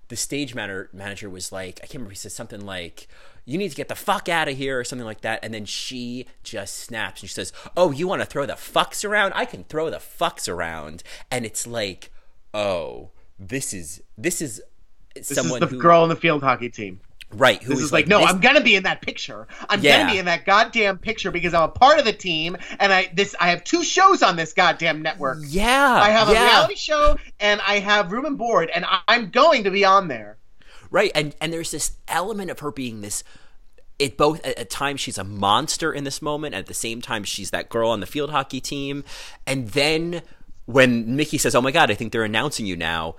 the 0.08 0.16
stage 0.16 0.54
manager 0.54 0.88
manager 0.92 1.28
was 1.28 1.52
like, 1.52 1.78
I 1.78 1.86
can't 1.86 1.94
remember. 1.94 2.10
He 2.10 2.16
said 2.16 2.32
something 2.32 2.64
like, 2.64 3.08
"You 3.44 3.58
need 3.58 3.70
to 3.70 3.76
get 3.76 3.88
the 3.88 3.94
fuck 3.94 4.28
out 4.28 4.48
of 4.48 4.56
here" 4.56 4.78
or 4.78 4.84
something 4.84 5.04
like 5.06 5.20
that. 5.22 5.40
And 5.42 5.52
then 5.52 5.64
she 5.64 6.26
just 6.42 6.78
snaps 6.78 7.20
and 7.22 7.28
she 7.28 7.34
says, 7.34 7.52
"Oh, 7.76 7.90
you 7.90 8.08
want 8.08 8.22
to 8.22 8.26
throw 8.26 8.46
the 8.46 8.54
fucks 8.54 9.06
around? 9.08 9.32
I 9.34 9.44
can 9.44 9.64
throw 9.64 9.90
the 9.90 9.98
fucks 9.98 10.48
around." 10.48 11.02
And 11.30 11.44
it's 11.44 11.66
like, 11.66 12.10
oh, 12.54 13.10
this 13.38 13.74
is 13.74 14.02
this 14.16 14.40
is 14.40 14.62
This 15.14 15.28
someone 15.28 15.62
is 15.62 15.68
the 15.70 15.76
who 15.76 15.82
girl 15.82 16.02
on 16.02 16.08
the 16.08 16.16
field 16.16 16.42
hockey 16.42 16.70
team. 16.70 17.00
Right 17.34 17.62
who 17.62 17.74
This 17.74 17.82
is 17.84 17.92
like, 17.92 18.06
no, 18.06 18.18
this- 18.20 18.30
I'm 18.30 18.40
gonna 18.40 18.62
be 18.62 18.74
in 18.76 18.84
that 18.84 19.02
picture. 19.02 19.46
I'm 19.68 19.80
Yeah. 19.82 19.98
gonna 20.00 20.12
be 20.12 20.18
in 20.18 20.24
that 20.26 20.46
goddamn 20.46 20.98
picture 20.98 21.30
because 21.30 21.52
I'm 21.54 21.64
a 21.64 21.68
part 21.68 21.98
of 21.98 22.04
the 22.04 22.12
team, 22.12 22.56
and 22.80 22.92
I 22.92 23.10
this 23.14 23.34
I 23.38 23.50
have 23.50 23.64
two 23.64 23.84
shows 23.84 24.22
on 24.22 24.36
this 24.36 24.52
goddamn 24.52 25.02
network. 25.02 25.38
yeah, 25.46 25.94
I 25.94 26.08
have 26.10 26.28
a 26.28 26.32
reality 26.32 26.74
show 26.76 27.18
and 27.40 27.60
I 27.66 27.80
have 27.80 28.12
room 28.12 28.24
and 28.24 28.38
board, 28.38 28.70
and 28.74 28.84
I- 28.86 29.00
I'm 29.08 29.30
going 29.30 29.64
to 29.64 29.70
be 29.70 29.84
on 29.84 30.08
there. 30.08 30.36
right 30.90 31.12
and 31.14 31.36
and 31.40 31.52
there's 31.52 31.70
this 31.70 31.92
element 32.08 32.50
of 32.50 32.60
her 32.60 32.70
being 32.70 33.02
this 33.02 33.22
it 33.98 34.16
both 34.16 34.42
at, 34.46 34.56
at 34.58 34.70
times 34.70 35.00
she's 35.00 35.18
a 35.18 35.24
monster 35.24 35.92
in 35.92 36.04
this 36.04 36.22
moment 36.22 36.54
at 36.54 36.64
the 36.66 36.72
same 36.72 37.02
time 37.02 37.24
she's 37.24 37.50
that 37.50 37.68
girl 37.68 37.90
on 37.90 38.00
the 38.00 38.06
field 38.06 38.30
hockey 38.30 38.58
team 38.60 39.04
and 39.46 39.68
then 39.72 40.22
when 40.68 41.16
Mickey 41.16 41.38
says, 41.38 41.54
"Oh 41.54 41.62
my 41.62 41.70
God, 41.70 41.90
I 41.90 41.94
think 41.94 42.12
they're 42.12 42.24
announcing 42.24 42.66
you 42.66 42.76
now," 42.76 43.16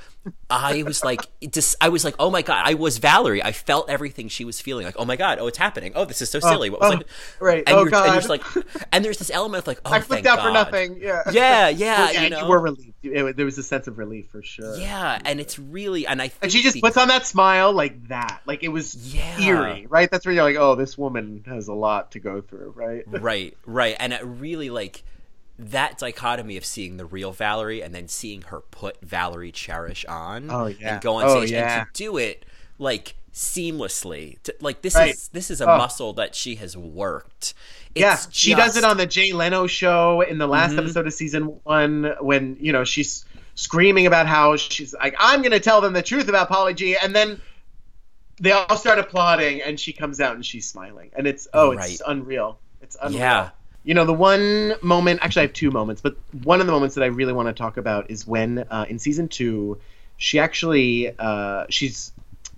I 0.52 0.84
was 0.84 1.04
like, 1.04 1.22
just 1.50 1.76
I 1.82 1.90
was 1.90 2.06
like, 2.06 2.14
"Oh 2.20 2.30
my 2.30 2.44
God!" 2.44 2.62
I 2.64 2.76
was 2.76 3.00
Valerie. 3.00 3.44
I 3.44 3.54
felt 3.54 3.90
everything 3.90 4.28
she 4.28 4.46
was 4.46 4.62
feeling. 4.62 4.86
Like, 4.86 4.94
"Oh 5.00 5.06
my 5.06 5.16
God! 5.16 5.40
Oh, 5.42 5.48
it's 5.48 5.58
happening! 5.58 5.94
Oh, 5.96 6.06
this 6.06 6.22
is 6.22 6.30
so 6.30 6.38
uh, 6.38 6.42
silly!" 6.42 6.70
What 6.70 6.80
was 6.80 6.92
oh, 6.92 6.98
like, 6.98 7.08
right. 7.40 7.64
And 7.66 7.76
Oh, 7.76 7.80
you're, 7.86 7.96
and 7.96 8.06
you're 8.06 8.16
just 8.18 8.30
like, 8.30 8.44
and 8.92 9.04
there's 9.04 9.18
this 9.18 9.32
element 9.32 9.64
of 9.64 9.68
like, 9.68 9.82
"Oh, 9.84 9.92
I 9.92 10.00
flipped 10.00 10.28
out 10.28 10.44
for 10.44 10.52
nothing. 10.52 11.00
Yeah. 11.02 11.24
Yeah, 11.32 11.70
yeah, 11.70 11.98
Well, 11.98 12.24
you 12.24 12.30
know, 12.30 12.48
were 12.48 12.60
relieved. 12.60 12.94
It- 13.02 13.36
there 13.36 13.46
was 13.46 13.58
a 13.58 13.64
sense 13.64 13.88
of 13.88 13.98
relief 13.98 14.28
for 14.30 14.44
sure. 14.44 14.78
yeah, 14.78 15.18
and 15.26 15.40
it's 15.40 15.58
really, 15.58 16.06
and 16.06 16.22
I 16.22 16.28
think 16.28 16.44
And 16.44 16.52
she 16.52 16.62
just 16.62 16.80
puts 16.80 16.98
on 16.98 17.08
that 17.08 17.26
smile 17.26 17.74
like 17.74 18.10
that. 18.10 18.42
Like 18.46 18.64
it 18.64 18.70
was 18.70 18.94
Yeah. 19.16 19.40
eerie, 19.40 19.88
right? 19.90 20.12
That's 20.12 20.24
where 20.24 20.36
you're 20.36 20.44
like, 20.44 20.58
oh, 20.58 20.76
this 20.76 21.00
woman 21.00 21.44
has 21.48 21.68
a 21.68 21.74
lot 21.74 22.12
to 22.12 22.20
go 22.20 22.42
through, 22.42 22.74
right? 22.76 23.06
right 23.08 23.58
right 23.66 23.96
and 24.00 24.14
it 24.14 24.24
really 24.24 24.70
like 24.70 25.04
that 25.62 25.98
dichotomy 25.98 26.56
of 26.56 26.64
seeing 26.66 26.96
the 26.98 27.06
real 27.06 27.32
valerie 27.34 27.82
and 27.84 27.94
then 27.94 28.08
seeing 28.08 28.44
her 28.44 28.62
put 28.62 29.00
valerie 29.02 29.52
cherish 29.52 30.06
on 30.06 30.50
Oh, 30.50 30.68
yeah. 30.68 30.94
and 30.94 31.02
go 31.02 31.16
on 31.16 31.26
Oh, 31.26 31.38
stage 31.40 31.52
yeah. 31.52 31.80
and 31.82 31.88
to 31.94 32.04
do 32.04 32.18
it 32.18 32.46
like 32.78 33.16
seamlessly 33.34 34.42
to, 34.44 34.56
like 34.62 34.82
this 34.82 34.96
Right. 34.96 35.12
is 35.12 35.28
this 35.30 35.52
is 35.52 35.60
a 35.62 35.70
Oh. 35.70 35.78
muscle 35.78 36.14
that 36.14 36.34
she 36.34 36.56
has 36.56 36.76
worked 36.78 37.54
Yeah, 37.96 38.14
It's 38.14 38.28
she 38.32 38.54
does 38.54 38.78
it 38.78 38.84
on 38.84 38.98
the 38.98 39.06
Jay 39.06 39.34
Leno 39.34 39.66
show 39.68 40.22
in 40.22 40.38
the 40.38 40.48
last 40.48 40.74
Mhm. 40.74 40.80
episode 40.80 41.08
of 41.08 41.14
season 41.14 41.60
one 41.64 42.14
when 42.22 42.56
you 42.60 42.72
know 42.72 42.84
she's 42.84 43.26
screaming 43.56 44.06
about 44.06 44.26
how 44.28 44.56
she's 44.56 44.94
like, 44.94 45.16
"I'm 45.20 45.42
going 45.42 45.52
to 45.52 45.60
tell 45.60 45.82
them 45.82 45.92
the 45.92 46.02
truth 46.04 46.30
about 46.30 46.50
Paulie 46.50 46.76
G," 46.76 46.96
and 46.96 47.14
then 47.16 47.42
they 48.40 48.52
all 48.52 48.78
start 48.78 49.00
applauding, 49.00 49.62
and 49.62 49.78
she 49.80 49.92
comes 49.92 50.22
out 50.22 50.36
and 50.36 50.46
she's 50.46 50.70
smiling, 50.70 51.10
and 51.18 51.28
it's 51.28 51.48
oh, 51.54 51.72
it's 51.72 52.02
unreal. 52.08 52.60
It's 52.82 52.96
unreal. 53.02 53.20
yeah 53.20 53.50
You 53.84 53.94
know, 53.94 54.06
the 54.06 54.14
one 54.14 54.74
moment, 54.82 55.20
actually, 55.24 55.42
I 55.42 55.46
have 55.46 55.54
two 55.54 55.72
moments, 55.72 56.02
but 56.02 56.16
one 56.44 56.60
of 56.60 56.68
the 56.68 56.74
moments 56.74 56.96
that 56.96 57.04
I 57.04 57.08
really 57.08 57.34
want 57.34 57.48
to 57.48 57.54
talk 57.54 57.78
about 57.78 58.12
is 58.12 58.28
when 58.28 58.60
uh, 58.70 58.86
in 58.90 59.00
season 59.00 59.28
two, 59.30 59.80
she 60.18 60.38
actually 60.40 61.14
uh, 61.18 61.66
she's 61.70 62.12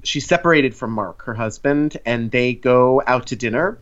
she's 0.04 0.26
separated 0.26 0.74
from 0.76 0.92
Mark, 0.92 1.24
her 1.24 1.34
husband, 1.36 1.98
and 2.06 2.32
they 2.32 2.54
go 2.54 3.02
out 3.06 3.28
to 3.28 3.36
dinner. 3.36 3.78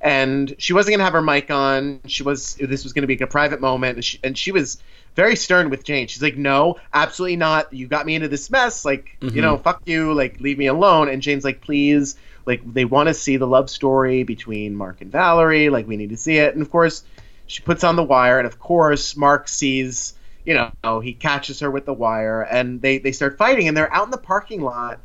and 0.00 0.54
she 0.58 0.72
wasn't 0.72 0.92
gonna 0.94 1.04
have 1.04 1.14
her 1.14 1.22
mic 1.22 1.50
on. 1.50 2.00
She 2.06 2.22
was 2.22 2.54
this 2.56 2.84
was 2.84 2.92
gonna 2.92 3.06
be 3.06 3.14
like 3.14 3.22
a 3.22 3.26
private 3.26 3.60
moment, 3.60 3.96
and 3.96 4.04
she, 4.04 4.18
and 4.22 4.36
she 4.38 4.52
was 4.52 4.78
very 5.16 5.34
stern 5.36 5.70
with 5.70 5.84
Jane. 5.84 6.06
She's 6.08 6.22
like, 6.22 6.36
"No, 6.36 6.76
absolutely 6.92 7.36
not. 7.36 7.72
You 7.72 7.86
got 7.88 8.04
me 8.06 8.14
into 8.14 8.28
this 8.28 8.50
mess. 8.50 8.84
Like, 8.84 9.16
you 9.34 9.40
know, 9.42 9.56
fuck 9.58 9.80
you. 9.86 10.12
Like, 10.12 10.40
leave 10.40 10.58
me 10.58 10.66
alone." 10.66 11.08
And 11.08 11.22
Jane's 11.22 11.44
like, 11.44 11.60
"Please." 11.60 12.16
Like, 12.46 12.60
they 12.72 12.84
want 12.84 13.08
to 13.08 13.14
see 13.14 13.36
the 13.36 13.46
love 13.46 13.70
story 13.70 14.22
between 14.22 14.74
Mark 14.74 15.00
and 15.00 15.10
Valerie. 15.10 15.70
Like, 15.70 15.86
we 15.88 15.96
need 15.96 16.10
to 16.10 16.16
see 16.16 16.36
it. 16.36 16.54
And 16.54 16.62
of 16.62 16.70
course, 16.70 17.04
she 17.46 17.62
puts 17.62 17.84
on 17.84 17.96
the 17.96 18.02
wire, 18.02 18.38
and 18.38 18.46
of 18.46 18.58
course, 18.58 19.16
Mark 19.16 19.48
sees. 19.48 20.14
You 20.46 20.70
know, 20.82 21.00
he 21.00 21.14
catches 21.14 21.60
her 21.60 21.70
with 21.70 21.86
the 21.86 21.94
wire, 21.94 22.42
and 22.42 22.82
they 22.82 22.98
they 22.98 23.12
start 23.12 23.38
fighting, 23.38 23.66
and 23.66 23.74
they're 23.74 23.90
out 23.90 24.04
in 24.04 24.10
the 24.10 24.18
parking 24.18 24.60
lot, 24.60 25.00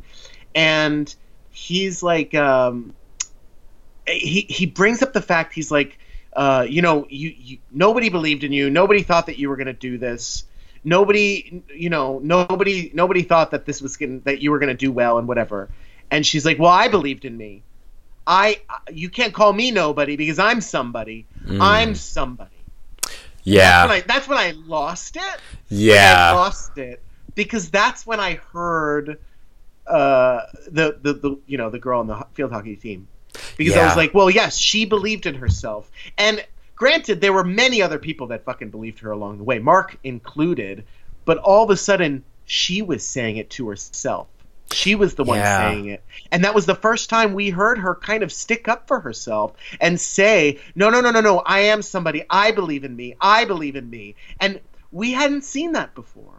and 0.54 1.16
he's 1.50 2.04
like, 2.04 2.36
um, 2.36 2.94
he 4.06 4.42
he 4.50 4.66
brings 4.66 5.02
up 5.02 5.14
the 5.14 5.22
fact 5.22 5.54
he's 5.54 5.72
like, 5.72 5.98
uh, 6.34 6.66
you 6.68 6.82
know, 6.82 7.08
you, 7.10 7.34
you 7.38 7.58
nobody 7.72 8.10
believed 8.10 8.44
in 8.44 8.52
you, 8.52 8.70
nobody 8.70 9.02
thought 9.02 9.28
that 9.28 9.40
you 9.40 9.50
were 9.50 9.56
going 9.56 9.68
to 9.68 9.74
do 9.74 9.98
this, 9.98 10.44
nobody, 10.84 11.64
you 11.74 11.90
know, 11.90 12.20
nobody 12.20 12.92
nobody 12.94 13.24
thought 13.24 13.52
that 13.52 13.66
this 13.66 13.82
was 13.82 13.98
gonna, 13.98 14.20
that 14.20 14.42
you 14.42 14.52
were 14.52 14.60
going 14.60 14.70
to 14.70 14.76
do 14.76 14.92
well 14.92 15.18
and 15.18 15.28
whatever, 15.28 15.70
and 16.12 16.26
she's 16.26 16.46
like, 16.46 16.60
well, 16.60 16.72
I 16.72 16.88
believed 16.88 17.26
in 17.26 17.38
me. 17.38 17.64
I 18.28 18.62
you 18.92 19.10
can't 19.10 19.34
call 19.34 19.54
me 19.54 19.72
nobody 19.72 20.16
because 20.16 20.40
I'm 20.40 20.62
somebody. 20.62 21.26
I'm 21.50 21.96
somebody. 21.96 22.52
Yeah. 23.44 23.86
When 23.88 23.92
I, 23.92 24.02
that's 24.02 24.28
when 24.28 24.38
I 24.38 24.52
lost 24.52 25.16
it. 25.16 25.22
I 25.24 25.40
Yeah. 25.70 26.32
lost 26.34 26.78
it 26.78 27.02
because 27.36 27.70
that's 27.72 28.06
when 28.06 28.20
I 28.20 28.36
heard 28.54 29.18
uh, 29.88 30.42
the, 30.70 31.00
the 31.02 31.14
the 31.14 31.40
you 31.48 31.58
know 31.58 31.70
the 31.72 31.80
girl 31.80 32.00
on 32.00 32.08
the 32.08 32.24
field 32.34 32.52
hockey 32.52 32.76
team 32.76 33.08
because 33.58 33.76
I 33.76 33.86
was 33.86 33.96
like, 33.96 34.14
well, 34.14 34.30
yes, 34.30 34.58
she 34.58 34.86
believed 34.86 35.26
in 35.26 35.36
herself, 35.36 35.90
and 36.18 36.46
granted, 36.76 37.22
there 37.22 37.34
were 37.34 37.44
many 37.44 37.82
other 37.82 37.98
people 37.98 38.28
that 38.28 38.44
fucking 38.46 38.70
believed 38.70 39.00
her 39.00 39.12
along 39.12 39.38
the 39.40 39.44
way, 39.44 39.58
Mark 39.60 39.98
included, 40.04 40.86
but 41.26 41.38
all 41.40 41.64
of 41.64 41.70
a 41.72 41.78
sudden 41.78 42.24
she 42.46 42.82
was 42.84 43.06
saying 43.06 43.38
it 43.38 43.50
to 43.52 43.70
herself. 43.70 44.28
She 44.72 44.96
was 44.96 45.16
the 45.16 45.24
one 45.24 45.40
Yeah. 45.40 45.58
saying 45.58 45.86
it. 45.88 46.04
And 46.32 46.44
that 46.44 46.54
was 46.54 46.66
the 46.66 46.76
first 46.76 47.10
time 47.10 47.34
we 47.34 47.50
heard 47.50 47.80
her 47.80 47.96
kind 47.96 48.24
of 48.24 48.32
stick 48.32 48.68
up 48.68 48.88
for 48.88 49.00
herself 49.00 49.54
and 49.82 50.00
say, 50.00 50.60
no, 50.76 50.90
no, 50.90 51.02
no, 51.02 51.12
no, 51.12 51.22
no, 51.22 51.40
I 51.40 51.62
am 51.62 51.82
somebody. 51.82 52.24
I 52.30 52.52
believe 52.52 52.84
in 52.84 52.96
me. 52.96 53.16
I 53.20 53.46
believe 53.46 53.76
in 53.76 53.90
me. 53.90 54.16
And 54.40 54.60
we 54.92 55.12
hadn't 55.12 55.44
seen 55.44 55.72
that 55.74 55.96
before. 55.96 56.34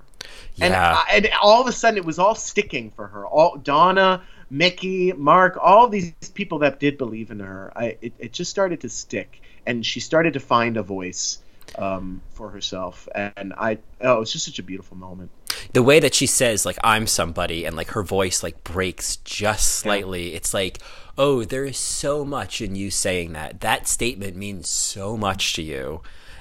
And, 0.61 0.73
Yeah. 0.73 1.03
I- 1.09 1.17
and 1.17 1.31
all 1.43 1.61
of 1.61 1.67
a 1.67 1.73
sudden, 1.73 1.97
it 1.99 2.05
was 2.05 2.19
all 2.19 2.35
sticking 2.35 2.91
for 2.91 3.07
her. 3.09 3.27
All 3.27 3.57
Donna, 3.57 4.23
Mickey, 4.51 5.13
Mark, 5.13 5.59
all 5.61 5.89
these 5.89 6.13
people 6.35 6.59
that 6.61 6.81
did 6.81 6.99
believe 6.99 7.31
in 7.31 7.41
her. 7.41 7.73
I, 7.75 7.97
it, 8.01 8.13
it 8.19 8.33
just 8.33 8.51
started 8.51 8.81
to 8.83 8.89
stick, 8.89 9.41
and 9.67 9.85
she 9.85 10.01
started 10.01 10.35
to 10.35 10.41
find 10.41 10.77
a 10.77 10.83
voice 10.83 11.39
um, 11.79 12.21
for 12.33 12.51
herself. 12.51 13.09
And 13.15 13.55
I, 13.57 13.79
oh, 14.01 14.17
it 14.17 14.21
was 14.21 14.33
just 14.33 14.45
such 14.45 14.59
a 14.59 14.63
beautiful 14.63 14.97
moment. 14.97 15.31
The 15.73 15.83
way 15.83 16.01
that 16.01 16.15
she 16.15 16.27
says 16.27 16.65
like 16.67 16.79
i'm 16.85 17.07
somebody 17.07 17.65
and 17.65 17.77
like 17.77 17.89
her 17.89 18.03
voice 18.03 18.43
like 18.43 18.63
breaks 18.65 19.17
just 19.19 19.69
slightly 19.77 20.35
it's 20.35 20.53
like 20.55 20.79
oh 21.19 21.45
there 21.45 21.65
is 21.67 21.77
so 21.77 22.25
much 22.25 22.63
in 22.63 22.75
you 22.75 22.91
saying 22.91 23.35
that. 23.35 23.61
That 23.61 23.87
statement 23.87 24.37
means 24.37 24.69
so 24.71 25.19
much 25.19 25.53
to 25.55 25.63
you. 25.63 26.01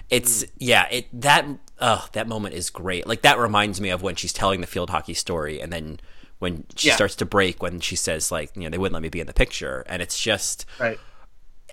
It's 0.10 0.44
mm. 0.46 0.50
yeah 0.58 0.88
it 0.90 1.08
that 1.22 1.46
oh 1.82 2.08
that 2.14 2.28
moment 2.30 2.56
is 2.56 2.70
great. 2.70 3.06
Like 3.06 3.22
that 3.24 3.38
reminds 3.38 3.82
me 3.82 3.90
of 3.90 4.02
when 4.02 4.16
she's 4.16 4.32
telling 4.32 4.62
the 4.62 4.68
field 4.68 4.90
hockey 4.90 5.14
story 5.14 5.60
and 5.60 5.74
then 5.74 6.00
when 6.40 6.64
she 6.78 6.88
Yeah. 6.88 6.96
starts 6.96 7.16
to 7.18 7.26
break 7.26 7.62
when 7.62 7.82
she 7.82 7.98
says 7.98 8.32
like 8.32 8.56
you 8.56 8.64
know 8.64 8.70
they 8.70 8.78
wouldn't 8.78 8.94
let 8.94 9.02
me 9.04 9.10
be 9.10 9.20
in 9.20 9.28
the 9.28 9.34
picture. 9.34 9.84
And 9.88 10.02
it's 10.02 10.18
just 10.18 10.66
Right. 10.80 10.98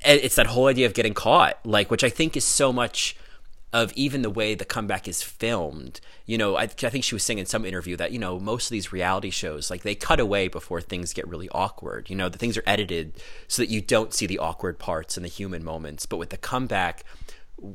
it's 0.05 0.35
that 0.35 0.49
whole 0.49 0.67
idea 0.67 0.87
of 0.87 0.95
getting 0.95 1.15
caught 1.15 1.59
like 1.65 1.91
which 1.91 2.03
i 2.05 2.11
think 2.11 2.37
is 2.37 2.45
so 2.45 2.73
much 2.73 3.17
of 3.81 3.93
even 4.05 4.22
the 4.22 4.31
way 4.41 4.55
the 4.55 4.64
comeback 4.74 5.05
is 5.12 5.18
filmed 5.22 5.95
you 6.24 6.37
know 6.41 6.51
I, 6.57 6.62
I 6.62 6.91
think 6.93 7.05
she 7.05 7.14
was 7.14 7.24
saying 7.27 7.39
in 7.43 7.47
some 7.55 7.64
interview 7.70 7.97
that 7.97 8.11
you 8.14 8.18
know 8.24 8.35
most 8.53 8.64
of 8.68 8.72
these 8.77 8.91
reality 8.99 9.31
shows 9.31 9.70
like 9.72 9.83
they 9.83 9.95
cut 9.95 10.20
away 10.27 10.49
before 10.49 10.81
things 10.81 11.12
get 11.18 11.27
really 11.35 11.49
awkward. 11.64 12.03
You 12.11 12.16
know 12.20 12.29
the 12.35 12.39
things 12.43 12.57
are 12.59 12.68
edited 12.74 13.07
so 13.49 13.57
that 13.62 13.70
you 13.74 13.81
don't 13.95 14.12
see 14.18 14.27
the 14.27 14.39
awkward 14.49 14.77
parts 14.89 15.16
and 15.16 15.24
the 15.27 15.35
human 15.41 15.62
moments. 15.72 16.07
But 16.11 16.18
with 16.22 16.31
the 16.31 16.37
comeback 16.51 16.97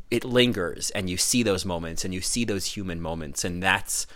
it 0.10 0.24
lingers 0.24 0.84
and 0.98 1.04
you 1.10 1.18
see 1.18 1.44
those 1.44 1.66
moments 1.74 2.04
and 2.06 2.14
you 2.14 2.22
see 2.22 2.44
those 2.46 2.66
human 2.76 3.00
moments. 3.02 3.44
And 3.48 3.62
that's 3.70 4.08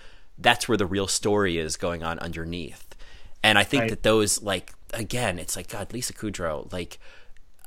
that's 0.47 0.67
where 0.67 0.77
the 0.77 0.85
real 0.95 1.07
story 1.07 1.53
is 1.65 1.77
going 1.77 2.01
on 2.03 2.15
underneath. 2.27 2.83
And 3.43 3.57
i 3.57 3.63
think 3.63 3.81
Right. 3.81 3.89
that 3.91 4.03
those 4.03 4.41
like 4.41 4.73
again 4.93 5.39
it's 5.43 5.55
like 5.55 5.67
god 5.69 5.87
lisa 5.93 6.13
kudrow 6.13 6.57
like 6.77 6.99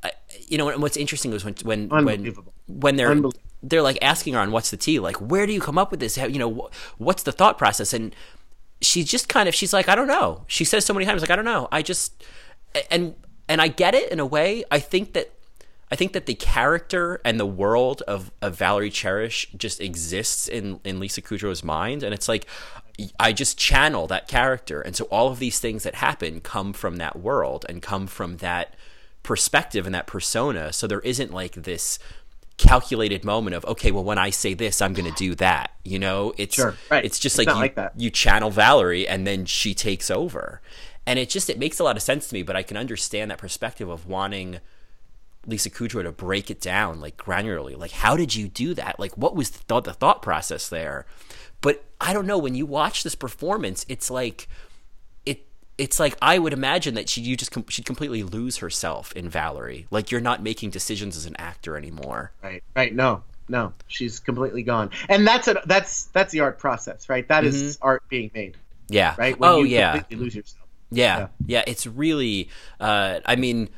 I, 0.03 0.11
you 0.47 0.57
know 0.57 0.67
and 0.69 0.81
what's 0.81 0.97
interesting 0.97 1.31
was 1.31 1.43
when 1.45 1.55
when 1.63 1.89
when 1.89 2.21
when 2.67 2.95
they're. 2.97 3.15
They're 3.61 3.81
like 3.81 3.97
asking 4.01 4.33
her 4.33 4.39
on 4.39 4.51
what's 4.51 4.71
the 4.71 4.77
tea 4.77 4.99
like 4.99 5.17
where 5.17 5.45
do 5.45 5.53
you 5.53 5.61
come 5.61 5.77
up 5.77 5.91
with 5.91 5.99
this? 5.99 6.15
How, 6.15 6.25
you 6.25 6.39
know 6.39 6.53
wh- 6.53 7.01
what's 7.01 7.23
the 7.23 7.31
thought 7.31 7.57
process? 7.57 7.93
And 7.93 8.15
she's 8.81 9.09
just 9.09 9.27
kind 9.27 9.49
of 9.49 9.55
she's 9.55 9.73
like 9.73 9.89
i 9.89 9.95
don't 9.95 10.07
know. 10.07 10.45
She 10.47 10.63
says 10.63 10.85
so 10.85 10.93
many 10.93 11.05
times 11.05 11.21
like 11.21 11.29
i 11.29 11.35
don't 11.35 11.45
know. 11.45 11.67
I 11.71 11.81
just 11.81 12.23
and 12.89 13.15
and 13.47 13.61
i 13.61 13.67
get 13.67 13.95
it 13.95 14.11
in 14.11 14.19
a 14.19 14.25
way. 14.25 14.63
I 14.71 14.79
think 14.79 15.13
that 15.13 15.33
i 15.91 15.95
think 15.95 16.13
that 16.13 16.25
the 16.25 16.35
character 16.35 17.19
and 17.25 17.39
the 17.39 17.45
world 17.45 18.01
of, 18.03 18.31
of 18.41 18.55
valerie 18.55 18.91
cherish 18.91 19.47
just 19.57 19.81
exists 19.81 20.47
in 20.47 20.79
in 20.83 20.99
lisa 20.99 21.21
kudrow's 21.21 21.63
mind. 21.63 22.03
And 22.03 22.13
it's 22.13 22.29
like 22.29 22.45
i 23.19 23.33
just 23.33 23.57
channel 23.57 24.07
that 24.07 24.27
character. 24.27 24.81
And 24.81 24.95
so 24.95 25.05
all 25.05 25.27
of 25.27 25.39
these 25.39 25.59
things 25.59 25.83
that 25.83 25.95
happen 25.95 26.39
come 26.39 26.71
from 26.73 26.97
that 26.97 27.17
world 27.19 27.65
and 27.67 27.81
come 27.81 28.07
from 28.07 28.37
that 28.37 28.75
perspective 29.23 29.85
and 29.85 29.93
that 29.93 30.07
persona. 30.07 30.71
So 30.73 30.87
there 30.87 31.01
isn't 31.01 31.33
like 31.33 31.53
this 31.53 31.99
calculated 32.59 33.23
moment 33.23 33.55
of 33.55 33.63
okay 33.65 33.89
well 33.89 34.03
when 34.03 34.17
i 34.17 34.29
say 34.29 34.53
this 34.53 34.81
i'm 34.81 34.93
going 34.93 35.11
to 35.11 35.17
do 35.17 35.33
that 35.33 35.71
you 35.85 35.97
know 35.97 36.33
it's 36.37 36.53
Sure, 36.55 36.75
right. 36.91 37.03
it's 37.05 37.17
just 37.17 37.39
It's 37.39 37.47
like 37.47 37.55
you, 37.55 37.61
like 37.61 37.75
that. 37.75 37.93
you 37.97 38.09
channel 38.11 38.51
Valerie 38.51 39.07
and 39.07 39.25
then 39.25 39.45
she 39.45 39.73
takes 39.73 40.11
over. 40.11 40.61
And 41.07 41.17
it 41.17 41.29
just 41.29 41.49
it 41.49 41.57
makes 41.57 41.79
a 41.79 41.83
lot 41.83 41.95
of 41.95 42.03
sense 42.03 42.27
to 42.27 42.35
me, 42.35 42.43
but 42.43 42.55
I 42.55 42.61
can 42.61 42.77
understand 42.77 43.31
that 43.31 43.37
perspective 43.39 43.89
of 43.89 44.05
wanting 44.05 44.59
Lisa 45.47 45.69
Kudrow 45.69 46.03
to 46.03 46.11
break 46.11 46.51
it 46.51 46.59
down 46.61 46.99
like 46.99 47.15
granularly. 47.17 47.75
Like 47.77 47.91
how 47.91 48.15
did 48.17 48.35
you 48.35 48.47
do 48.49 48.73
that? 48.75 48.99
Like 48.99 49.17
what 49.17 49.35
was 49.35 49.49
the 49.51 49.59
thought, 49.59 49.85
the 49.85 49.93
thought 49.93 50.21
process 50.21 50.67
there? 50.69 51.05
But 51.61 51.83
I 52.01 52.13
don't 52.13 52.27
know 52.27 52.37
when 52.37 52.55
you 52.55 52.65
watch 52.65 53.03
this 53.03 53.15
performance, 53.15 53.85
it's 53.89 54.11
like 54.11 54.47
it's 55.79 55.99
like 55.99 56.17
I 56.21 56.37
would 56.37 56.53
imagine 56.53 56.93
that 56.95 57.09
she 57.09 57.21
you 57.21 57.35
just 57.35 57.51
com- 57.51 57.65
she'd 57.69 57.85
completely 57.85 58.23
lose 58.23 58.57
herself 58.57 59.11
in 59.13 59.29
Valerie. 59.29 59.87
Like 59.89 60.11
you're 60.11 60.21
not 60.21 60.43
making 60.43 60.69
decisions 60.71 61.15
as 61.17 61.25
an 61.25 61.35
actor 61.37 61.77
anymore. 61.77 62.31
Right. 62.43 62.63
Right. 62.75 62.93
No. 62.93 63.23
No. 63.47 63.73
She's 63.87 64.19
completely 64.19 64.63
gone. 64.63 64.91
And 65.07 65.25
that's 65.25 65.47
a 65.47 65.61
that's 65.65 66.05
that's 66.05 66.31
the 66.31 66.41
art 66.41 66.59
process, 66.59 67.09
right? 67.09 67.27
That 67.27 67.45
is 67.45 67.79
art 67.81 68.03
being 68.09 68.29
made, 68.33 68.57
Yeah. 68.89 69.15
right? 69.17 69.39
When 69.39 69.49
oh 69.49 69.59
you 69.59 69.77
yeah. 69.77 70.03
lose 70.11 70.35
yourself. 70.35 70.67
Yeah, 70.91 71.27
yeah, 71.45 71.63
it's 71.67 71.85
really. 71.85 72.49
Uh, 72.79 73.19
I 73.25 73.35
mean, 73.35 73.69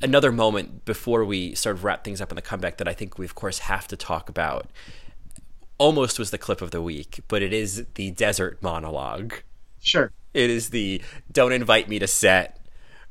another 0.00 0.32
moment 0.32 0.84
before 0.84 1.24
we 1.24 1.54
sort 1.54 1.76
of 1.76 1.84
wrap 1.84 2.02
things 2.04 2.20
up 2.20 2.32
in 2.32 2.36
the 2.36 2.42
comeback 2.42 2.78
that 2.78 2.88
I 2.88 2.94
think 2.94 3.18
we 3.18 3.24
of 3.24 3.34
course 3.34 3.60
have 3.60 3.86
to 3.88 3.96
talk 3.96 4.28
about. 4.28 4.70
Almost 5.78 6.18
was 6.18 6.30
the 6.30 6.38
clip 6.38 6.60
of 6.60 6.70
the 6.70 6.82
week, 6.82 7.20
but 7.28 7.42
it 7.42 7.52
is 7.52 7.86
the 7.94 8.10
desert 8.10 8.58
monologue. 8.62 9.34
Sure. 9.80 10.12
It 10.34 10.50
is 10.50 10.70
the 10.70 11.02
"Don't 11.32 11.52
invite 11.52 11.88
me 11.88 11.98
to 11.98 12.06
set." 12.06 12.56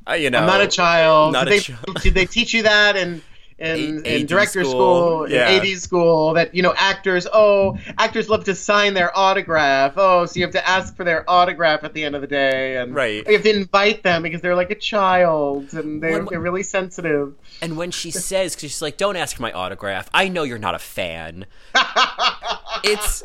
Uh, 0.10 0.14
you 0.14 0.30
know, 0.30 0.40
I'm 0.40 0.48
not 0.48 0.62
a 0.62 0.68
child. 0.68 1.34
Not 1.34 1.46
did, 1.46 1.52
a 1.52 1.56
they, 1.56 1.60
child. 1.60 1.86
did 2.02 2.14
they 2.14 2.26
teach 2.26 2.54
you 2.54 2.64
that 2.64 2.96
in 2.96 3.22
in, 3.60 4.02
A- 4.06 4.20
in 4.22 4.26
director 4.26 4.64
school, 4.64 5.26
school, 5.26 5.30
yeah. 5.30 5.50
in 5.50 5.62
AD 5.62 5.78
school? 5.80 6.34
That 6.34 6.56
you 6.56 6.64
know, 6.64 6.74
actors. 6.78 7.28
Oh, 7.32 7.78
actors 7.98 8.30
love 8.30 8.46
to 8.46 8.56
sign 8.56 8.94
their 8.94 9.16
autograph. 9.18 9.94
Oh, 9.98 10.26
so 10.26 10.40
you 10.40 10.46
have 10.46 10.54
to 10.54 10.66
ask 10.68 10.96
for 10.96 11.04
their 11.04 11.30
autograph 11.30 11.84
at 11.84 11.94
the 11.94 12.06
end 12.06 12.16
of 12.16 12.22
the 12.22 12.28
day, 12.28 12.78
and 12.78 12.96
Right. 12.96 13.28
you 13.28 13.34
have 13.34 13.44
to 13.44 13.50
invite 13.54 14.02
them 14.04 14.24
because 14.24 14.40
they're 14.42 14.56
like 14.56 14.72
a 14.72 14.76
child 14.76 15.74
and 15.74 16.02
they're, 16.02 16.20
When- 16.20 16.26
they're 16.28 16.40
really 16.40 16.64
sensitive. 16.64 17.34
And 17.62 17.76
when 17.76 17.92
she 17.92 18.12
says, 18.30 18.56
because 18.56 18.72
she's 18.72 18.82
like, 18.82 18.96
"Don't 18.98 19.18
ask 19.18 19.36
for 19.36 19.42
my 19.42 19.52
autograph," 19.52 20.10
I 20.14 20.30
know 20.30 20.44
you're 20.44 20.58
not 20.58 20.74
a 20.74 20.80
fan. 20.80 21.46
it's 22.84 23.24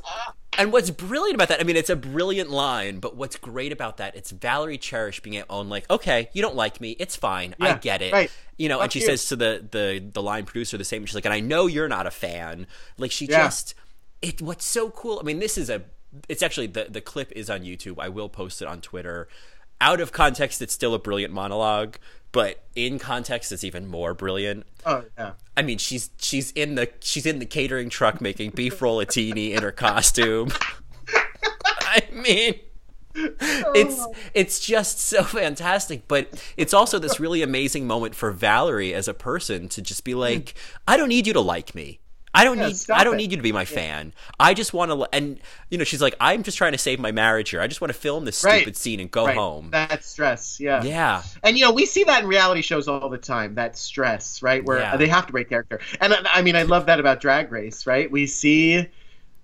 and 0.59 0.73
what's 0.73 0.91
brilliant 0.91 1.35
about 1.35 1.49
that, 1.49 1.61
I 1.61 1.65
mean, 1.65 1.77
it's 1.77 1.91
a 1.91 1.97
brilliant 1.97 2.51
line, 2.51 2.99
but 3.01 3.17
what's 3.17 3.37
great 3.37 3.73
about 3.73 3.97
that, 3.99 4.15
it's 4.17 4.31
Valerie 4.31 4.79
Cherish 4.79 5.21
being 5.21 5.37
at 5.37 5.47
own 5.51 5.69
like, 5.69 5.89
okay, 5.91 6.29
you 6.33 6.43
don't 6.43 6.57
like 6.57 6.81
me, 6.81 6.97
it's 6.99 7.17
fine, 7.17 7.55
I 7.61 7.75
get 7.75 8.03
it, 8.03 8.13
right. 8.13 8.31
you 8.57 8.69
know. 8.69 8.77
Fuck 8.77 8.85
and 8.85 8.93
she 8.93 9.01
you. 9.01 9.07
says 9.07 9.29
to 9.29 9.37
the 9.37 9.67
the 9.71 10.05
the 10.13 10.23
line 10.23 10.45
producer 10.45 10.77
the 10.77 10.85
same. 10.85 11.05
She's 11.07 11.15
like, 11.15 11.25
and 11.25 11.35
I 11.35 11.41
know 11.41 11.67
you're 11.67 11.89
not 11.89 12.07
a 12.07 12.11
fan. 12.11 12.67
Like 12.99 13.11
she 13.11 13.27
Yeah. 13.27 13.45
just 13.45 13.75
it. 14.23 14.41
What's 14.41 14.65
so 14.65 14.91
cool? 14.91 15.19
I 15.21 15.23
mean, 15.25 15.39
this 15.39 15.59
is 15.59 15.71
a. 15.71 15.83
It's 16.29 16.43
actually 16.43 16.69
the 16.69 16.87
the 16.89 17.01
clip 17.01 17.33
is 17.33 17.51
on 17.51 17.61
YouTube. 17.63 17.97
I 17.99 18.09
will 18.09 18.29
post 18.29 18.63
it 18.63 18.69
on 18.69 18.81
Twitter. 18.81 19.29
Out 19.81 20.01
of 20.01 20.13
context, 20.13 20.63
it's 20.63 20.73
still 20.73 20.95
a 20.95 20.99
brilliant 20.99 21.33
monologue, 21.35 21.99
but 22.35 22.65
in 22.75 22.99
context, 22.99 23.53
it's 23.53 23.63
even 23.63 23.87
more 23.87 24.13
brilliant. 24.13 24.67
Oh 24.85 25.05
yeah. 25.17 25.35
I 25.57 25.63
mean, 25.63 25.79
she's 25.79 26.11
she's 26.19 26.51
in 26.51 26.75
the 26.75 26.91
she's 26.99 27.27
in 27.27 27.39
the 27.39 27.47
catering 27.47 27.89
truck 27.89 28.21
making 28.21 28.51
beef 28.51 28.81
rollatini 28.81 29.53
in 29.53 29.63
her 29.63 29.71
costume. 29.71 30.51
I 31.81 32.03
mean, 32.13 32.57
oh. 33.17 33.73
it's 33.75 34.05
it's 34.35 34.59
just 34.59 34.99
so 34.99 35.23
fantastic 35.23 36.09
but 36.09 36.29
it's 36.57 36.75
also 36.75 36.99
this 36.99 37.21
really 37.21 37.43
amazing 37.43 37.87
moment 37.87 38.17
for 38.17 38.33
Valerie 38.33 38.93
as 38.93 39.07
a 39.07 39.15
person 39.15 39.69
to 39.69 39.81
just 39.81 40.03
be 40.03 40.15
like 40.15 40.55
I 40.89 40.97
don't 40.97 41.09
need 41.09 41.29
you 41.29 41.33
to 41.35 41.41
like 41.41 41.73
me 41.75 42.01
I 42.35 42.45
don't 42.45 42.59
Yeah, 42.59 42.67
need 42.69 42.77
I 42.93 43.05
don't 43.05 43.15
it. 43.15 43.19
need 43.19 43.31
you 43.31 43.37
to 43.37 43.43
be 43.43 43.53
my 43.53 43.65
fan. 43.65 44.13
I 44.41 44.55
just 44.55 44.73
want 44.75 44.91
to 44.91 45.09
and 45.13 45.39
you 45.71 45.79
know 45.79 45.85
she's 45.85 46.03
like 46.03 46.17
I'm 46.21 46.43
just 46.43 46.59
trying 46.59 46.73
to 46.73 46.79
save 46.79 46.99
my 46.99 47.13
marriage 47.13 47.51
here. 47.51 47.61
I 47.61 47.67
just 47.67 47.81
want 47.81 47.93
to 47.93 47.99
film 47.99 48.25
this 48.25 48.43
Right. 48.43 48.57
stupid 48.61 48.77
scene 48.77 49.01
and 49.01 49.11
go 49.11 49.27
Right. 49.27 49.37
home. 49.37 49.69
That 49.71 50.05
stress, 50.05 50.59
yeah. 50.59 50.83
yeah. 50.83 51.23
And 51.43 51.57
you 51.57 51.65
know, 51.65 51.73
we 51.73 51.87
see 51.87 52.05
that 52.05 52.23
in 52.23 52.29
reality 52.29 52.63
shows 52.63 52.89
all 52.89 53.09
the 53.09 53.19
time. 53.19 53.55
That 53.55 53.79
stress, 53.79 54.43
right? 54.43 54.65
Where 54.65 54.81
Yeah. 54.81 54.97
they 54.97 55.07
have 55.09 55.27
to 55.27 55.33
break 55.33 55.49
character. 55.49 55.81
And 56.01 56.13
I 56.13 56.19
I 56.35 56.43
mean, 56.43 56.57
I 56.57 56.65
love 56.65 56.87
that 56.87 56.99
about 57.01 57.21
Drag 57.21 57.53
Race, 57.53 57.87
right? 57.87 58.11
We 58.11 58.27
see 58.27 58.89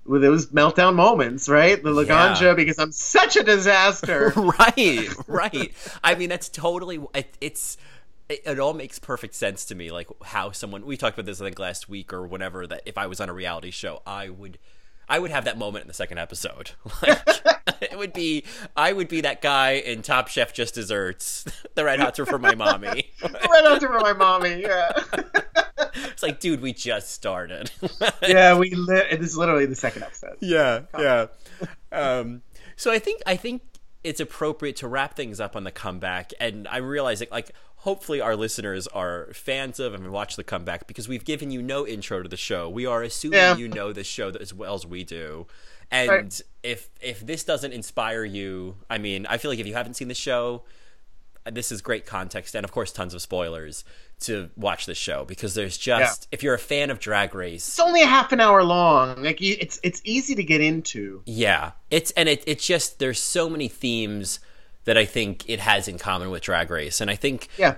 with 0.06 0.22
those 0.22 0.46
meltdown 0.46 0.94
moments, 0.96 1.48
right? 1.48 1.80
The 1.80 1.90
Laganja 1.90 2.40
Yeah. 2.40 2.54
because 2.54 2.78
I'm 2.78 2.90
such 2.90 3.36
a 3.36 3.44
disaster. 3.44 4.32
right 4.36 5.08
right 5.28 5.72
i 6.02 6.14
mean 6.14 6.28
that's 6.28 6.48
totally 6.48 6.98
it, 7.14 7.36
it's 7.40 7.76
it, 8.30 8.42
it 8.46 8.60
all 8.60 8.72
makes 8.72 8.98
perfect 8.98 9.34
sense 9.34 9.64
to 9.66 9.74
me 9.74 9.90
like 9.90 10.08
how 10.24 10.50
someone 10.52 10.86
we 10.86 10.96
talked 10.96 11.18
about 11.18 11.26
this 11.26 11.40
i 11.40 11.44
think 11.44 11.58
last 11.58 11.88
week 11.88 12.12
or 12.12 12.26
whenever 12.26 12.66
that 12.66 12.82
if 12.86 12.96
i 12.96 13.06
was 13.06 13.20
on 13.20 13.28
a 13.28 13.32
reality 13.32 13.70
show 13.70 14.00
i 14.06 14.28
would 14.28 14.58
i 15.08 15.18
would 15.18 15.30
have 15.30 15.44
that 15.44 15.58
moment 15.58 15.82
in 15.82 15.88
the 15.88 15.94
second 15.94 16.18
episode. 16.18 16.70
Like 17.02 17.82
it 17.92 17.96
would 17.98 18.12
be 18.12 18.44
i 18.76 18.92
would 18.92 19.08
be 19.08 19.22
that 19.22 19.40
guy 19.40 19.72
in 19.72 20.02
top 20.02 20.28
chef 20.28 20.52
just 20.52 20.74
desserts 20.74 21.44
the 21.74 21.84
red 21.84 21.98
hots 21.98 22.18
are 22.18 22.26
for 22.26 22.38
my 22.38 22.54
mommy. 22.54 23.10
The 23.20 23.28
right 23.50 23.64
are 23.64 23.80
for 23.80 24.00
my 24.00 24.12
mommy, 24.12 24.60
yeah. 24.60 24.92
it's 26.12 26.22
like 26.22 26.40
dude 26.40 26.60
we 26.60 26.72
just 26.72 27.10
started. 27.10 27.70
Yeah, 28.26 28.56
we 28.58 28.70
li- 28.74 29.06
it 29.10 29.20
is 29.20 29.36
literally 29.36 29.66
the 29.66 29.76
second 29.76 30.02
episode. 30.02 30.36
yeah 30.40 30.82
yeah. 30.98 31.26
Um 31.90 32.42
so 32.76 32.90
i 32.92 32.98
think 32.98 33.22
i 33.26 33.34
think 33.34 33.62
it's 34.04 34.20
appropriate 34.20 34.76
to 34.76 34.88
wrap 34.88 35.16
things 35.16 35.40
up 35.40 35.56
on 35.56 35.64
the 35.64 35.70
comeback 35.70 36.32
and 36.40 36.66
i'm 36.68 36.84
realizing 36.86 37.28
like 37.30 37.52
hopefully 37.80 38.20
our 38.20 38.36
listeners 38.36 38.86
are 38.88 39.28
fans 39.32 39.80
of 39.80 39.94
and 39.94 40.10
watch 40.12 40.36
the 40.36 40.44
comeback 40.44 40.86
because 40.86 41.08
we've 41.08 41.24
given 41.24 41.50
you 41.50 41.62
no 41.62 41.86
intro 41.86 42.22
to 42.22 42.28
the 42.28 42.36
show 42.36 42.68
we 42.68 42.84
are 42.86 43.02
assuming 43.02 43.38
Yeah. 43.38 43.56
you 43.56 43.68
know 43.68 43.92
the 43.92 44.04
show 44.04 44.28
as 44.30 44.52
well 44.52 44.74
as 44.74 44.84
we 44.86 45.02
do 45.04 45.46
and 45.90 46.08
Right. 46.10 46.40
if 46.62 46.88
if 47.00 47.20
this 47.20 47.42
doesn't 47.44 47.72
inspire 47.72 48.24
you 48.24 48.76
i 48.90 48.98
mean 48.98 49.26
i 49.26 49.38
feel 49.38 49.50
like 49.50 49.58
if 49.60 49.66
you 49.66 49.74
haven't 49.74 49.94
seen 49.94 50.08
the 50.08 50.14
show 50.14 50.62
this 51.50 51.72
is 51.72 51.80
great 51.80 52.04
context 52.04 52.54
and 52.54 52.64
of 52.64 52.70
course 52.70 52.92
tons 52.92 53.14
of 53.14 53.22
spoilers 53.22 53.82
to 54.20 54.50
watch 54.56 54.84
this 54.84 54.98
show 54.98 55.24
because 55.24 55.54
there's 55.54 55.78
just 55.78 56.28
if 56.30 56.42
you're 56.42 56.52
a 56.54 56.58
fan 56.58 56.90
of 56.90 57.00
drag 57.00 57.34
race 57.34 57.66
It's 57.66 57.80
only 57.80 58.02
a 58.02 58.06
half 58.06 58.30
an 58.32 58.40
hour 58.40 58.62
long. 58.62 59.22
Like 59.22 59.40
it's 59.40 59.80
it's 59.82 60.02
easy 60.04 60.34
to 60.34 60.44
get 60.44 60.60
into. 60.60 61.22
Yeah, 61.24 61.72
it's 61.90 62.10
and 62.10 62.28
it 62.28 62.44
it's 62.46 62.66
just 62.66 62.98
there's 62.98 63.18
so 63.18 63.48
many 63.48 63.68
themes 63.68 64.38
that 64.90 64.98
I 64.98 65.04
think 65.04 65.48
it 65.48 65.60
has 65.60 65.86
in 65.86 65.98
common 65.98 66.30
with 66.30 66.42
Drag 66.42 66.68
Race, 66.68 67.00
and 67.00 67.08
I 67.08 67.14
think 67.14 67.46
Yeah. 67.56 67.76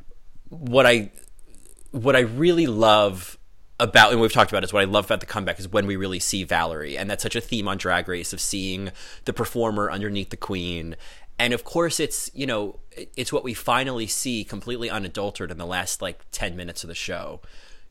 what 0.48 0.86
I 0.86 1.10
what 1.90 2.16
I 2.16 2.20
really 2.20 2.66
love 2.66 3.36
about 3.78 4.12
and 4.12 4.20
we've 4.22 4.32
talked 4.32 4.50
about 4.50 4.64
is 4.64 4.72
what 4.72 4.80
I 4.80 4.86
love 4.86 5.04
about 5.04 5.20
the 5.20 5.26
comeback 5.26 5.60
is 5.60 5.68
when 5.68 5.86
we 5.86 5.94
really 5.94 6.20
see 6.20 6.42
Valerie, 6.42 6.96
and 6.96 7.10
that's 7.10 7.22
such 7.22 7.36
a 7.36 7.40
theme 7.42 7.68
on 7.68 7.76
Drag 7.76 8.08
Race 8.08 8.32
of 8.32 8.40
seeing 8.40 8.92
the 9.26 9.34
performer 9.34 9.90
underneath 9.90 10.30
the 10.30 10.38
queen. 10.38 10.96
And 11.38 11.52
of 11.52 11.64
course, 11.64 12.00
it's 12.00 12.30
you 12.32 12.46
know 12.46 12.80
it's 13.14 13.30
what 13.30 13.44
we 13.44 13.52
finally 13.52 14.06
see 14.06 14.42
completely 14.42 14.88
unadulterated 14.88 15.52
in 15.52 15.58
the 15.58 15.66
last 15.66 16.00
like 16.00 16.24
ten 16.32 16.56
minutes 16.56 16.82
of 16.82 16.88
the 16.88 16.94
show, 16.94 17.42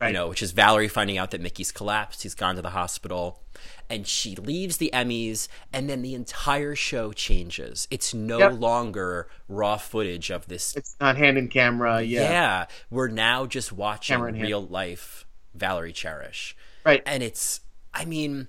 you 0.06 0.12
know, 0.12 0.28
which 0.28 0.42
is 0.42 0.52
Valerie 0.52 0.88
finding 0.88 1.18
out 1.18 1.30
that 1.32 1.40
Mickey's 1.40 1.72
collapsed, 1.72 2.22
he's 2.22 2.34
gone 2.34 2.56
to 2.56 2.62
the 2.62 2.70
hospital, 2.70 3.40
and 3.88 4.06
she 4.06 4.34
leaves 4.36 4.78
the 4.78 4.90
Emmys, 4.92 5.48
and 5.72 5.88
then 5.88 6.02
the 6.02 6.14
entire 6.14 6.74
show 6.74 7.12
changes. 7.12 7.86
It's 7.90 8.12
no 8.14 8.38
Yep. 8.38 8.60
longer 8.60 9.28
raw 9.48 9.76
footage 9.76 10.30
of 10.30 10.46
this 10.48 10.74
It's 10.76 10.96
not 11.00 11.16
hand 11.16 11.38
in 11.38 11.48
camera. 11.48 12.02
Yeah. 12.02 12.22
yeah. 12.22 12.66
we're 12.90 13.08
now 13.08 13.46
just 13.46 13.72
watching 13.72 14.18
in 14.20 14.34
hand. 14.34 14.42
real 14.42 14.64
life 14.66 15.26
Valerie 15.54 15.92
Cherish. 15.92 16.56
Right. 16.84 17.02
And 17.06 17.22
it's, 17.22 17.60
I 17.94 18.04
mean, 18.04 18.48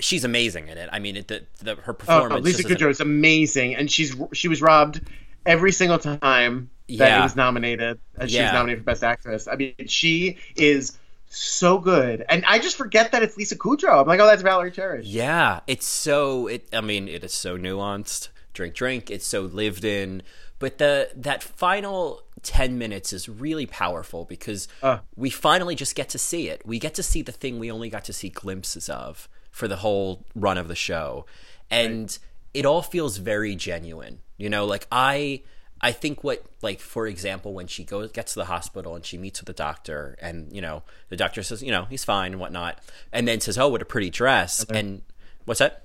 she's 0.00 0.24
amazing 0.24 0.68
in 0.68 0.78
it. 0.78 0.88
I 0.92 0.98
mean, 0.98 1.16
it, 1.16 1.28
the, 1.28 1.46
the 1.62 1.76
her 1.76 1.92
performance. 1.94 2.08
Oh, 2.08 2.22
performance. 2.36 2.44
Lisa 2.44 2.68
just 2.68 2.80
Kudrow 2.80 2.90
is 2.90 3.00
amazing, 3.00 3.74
and 3.74 3.90
she's 3.90 4.14
she 4.32 4.48
was 4.48 4.60
robbed 4.60 5.00
every 5.46 5.72
single 5.72 5.98
time 5.98 6.70
that 6.88 6.94
Yeah. 6.94 7.20
it 7.20 7.22
was 7.22 7.36
nominated. 7.36 7.98
And 8.18 8.30
she 8.30 8.40
was 8.40 8.52
nominated 8.52 8.80
for 8.82 8.86
Best 8.86 9.04
Actress. 9.04 9.48
I 9.48 9.56
mean, 9.56 9.74
she 9.86 10.36
is 10.56 10.96
so 11.28 11.78
good, 11.78 12.24
and 12.28 12.44
I 12.46 12.58
just 12.60 12.76
forget 12.76 13.10
that 13.12 13.22
it's 13.22 13.36
Lisa 13.36 13.56
Kudrow. 13.56 14.00
I'm 14.02 14.06
like, 14.06 14.20
oh, 14.20 14.26
that's 14.26 14.42
Valerie 14.42 14.70
Cherish. 14.70 15.06
Yeah, 15.06 15.60
it's 15.66 15.86
so. 15.86 16.46
It. 16.46 16.68
I 16.72 16.80
mean, 16.80 17.08
it 17.08 17.24
is 17.24 17.32
so 17.32 17.58
nuanced. 17.58 18.28
Drink, 18.52 18.74
drink. 18.74 19.10
It's 19.10 19.26
so 19.26 19.40
lived 19.42 19.84
in. 19.84 20.22
But 20.60 20.78
the 20.78 21.10
that 21.16 21.42
final 21.42 22.22
ten 22.42 22.78
minutes 22.78 23.12
is 23.12 23.28
really 23.28 23.66
powerful 23.66 24.24
because 24.26 24.68
Uh. 24.82 24.98
we 25.16 25.28
finally 25.30 25.74
just 25.74 25.96
get 25.96 26.08
to 26.10 26.18
see 26.18 26.48
it. 26.48 26.64
We 26.64 26.78
get 26.78 26.94
to 26.94 27.02
see 27.02 27.22
the 27.22 27.32
thing 27.32 27.58
we 27.58 27.70
only 27.70 27.88
got 27.90 28.04
to 28.04 28.12
see 28.12 28.28
glimpses 28.28 28.88
of 28.88 29.28
for 29.50 29.66
the 29.66 29.76
whole 29.76 30.24
run 30.36 30.56
of 30.58 30.68
the 30.68 30.76
show, 30.76 31.26
and 31.68 32.16
it 32.52 32.64
all 32.64 32.82
feels 32.82 33.16
very 33.16 33.56
genuine. 33.56 34.20
You 34.36 34.50
know, 34.50 34.66
like 34.66 34.86
I. 34.92 35.42
I 35.80 35.92
think 35.92 36.24
what, 36.24 36.44
like, 36.62 36.80
for 36.80 37.06
example, 37.06 37.52
when 37.52 37.66
she 37.66 37.84
goes 37.84 38.10
gets 38.12 38.32
to 38.34 38.38
the 38.40 38.46
hospital 38.46 38.94
and 38.94 39.04
she 39.04 39.18
meets 39.18 39.40
with 39.40 39.46
the 39.46 39.52
doctor, 39.52 40.16
and 40.20 40.50
you 40.52 40.62
know, 40.62 40.82
the 41.08 41.16
doctor 41.16 41.42
says, 41.42 41.62
you 41.62 41.70
know, 41.70 41.84
he's 41.84 42.04
fine 42.04 42.32
and 42.32 42.40
whatnot, 42.40 42.78
and 43.12 43.28
then 43.28 43.40
says, 43.40 43.58
"Oh, 43.58 43.68
what 43.68 43.82
a 43.82 43.84
pretty 43.84 44.10
dress," 44.10 44.64
and 44.70 45.02
what's 45.44 45.58
that? 45.58 45.84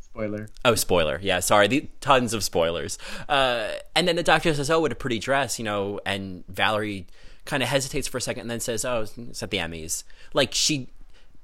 Spoiler. 0.00 0.48
Oh, 0.64 0.74
spoiler. 0.74 1.20
Yeah, 1.22 1.38
sorry. 1.38 1.68
The, 1.68 1.88
tons 2.00 2.34
of 2.34 2.42
spoilers. 2.42 2.98
Uh, 3.28 3.68
and 3.94 4.08
then 4.08 4.16
the 4.16 4.24
doctor 4.24 4.52
says, 4.52 4.68
"Oh, 4.70 4.80
what 4.80 4.90
a 4.90 4.96
pretty 4.96 5.20
dress," 5.20 5.58
you 5.58 5.64
know. 5.64 6.00
And 6.04 6.44
Valerie 6.48 7.06
kind 7.44 7.62
of 7.62 7.68
hesitates 7.68 8.08
for 8.08 8.18
a 8.18 8.20
second, 8.20 8.42
and 8.42 8.50
then 8.50 8.60
says, 8.60 8.84
"Oh, 8.84 9.06
it's 9.28 9.42
at 9.42 9.50
the 9.50 9.58
Emmys." 9.58 10.02
Like 10.34 10.52
she, 10.52 10.88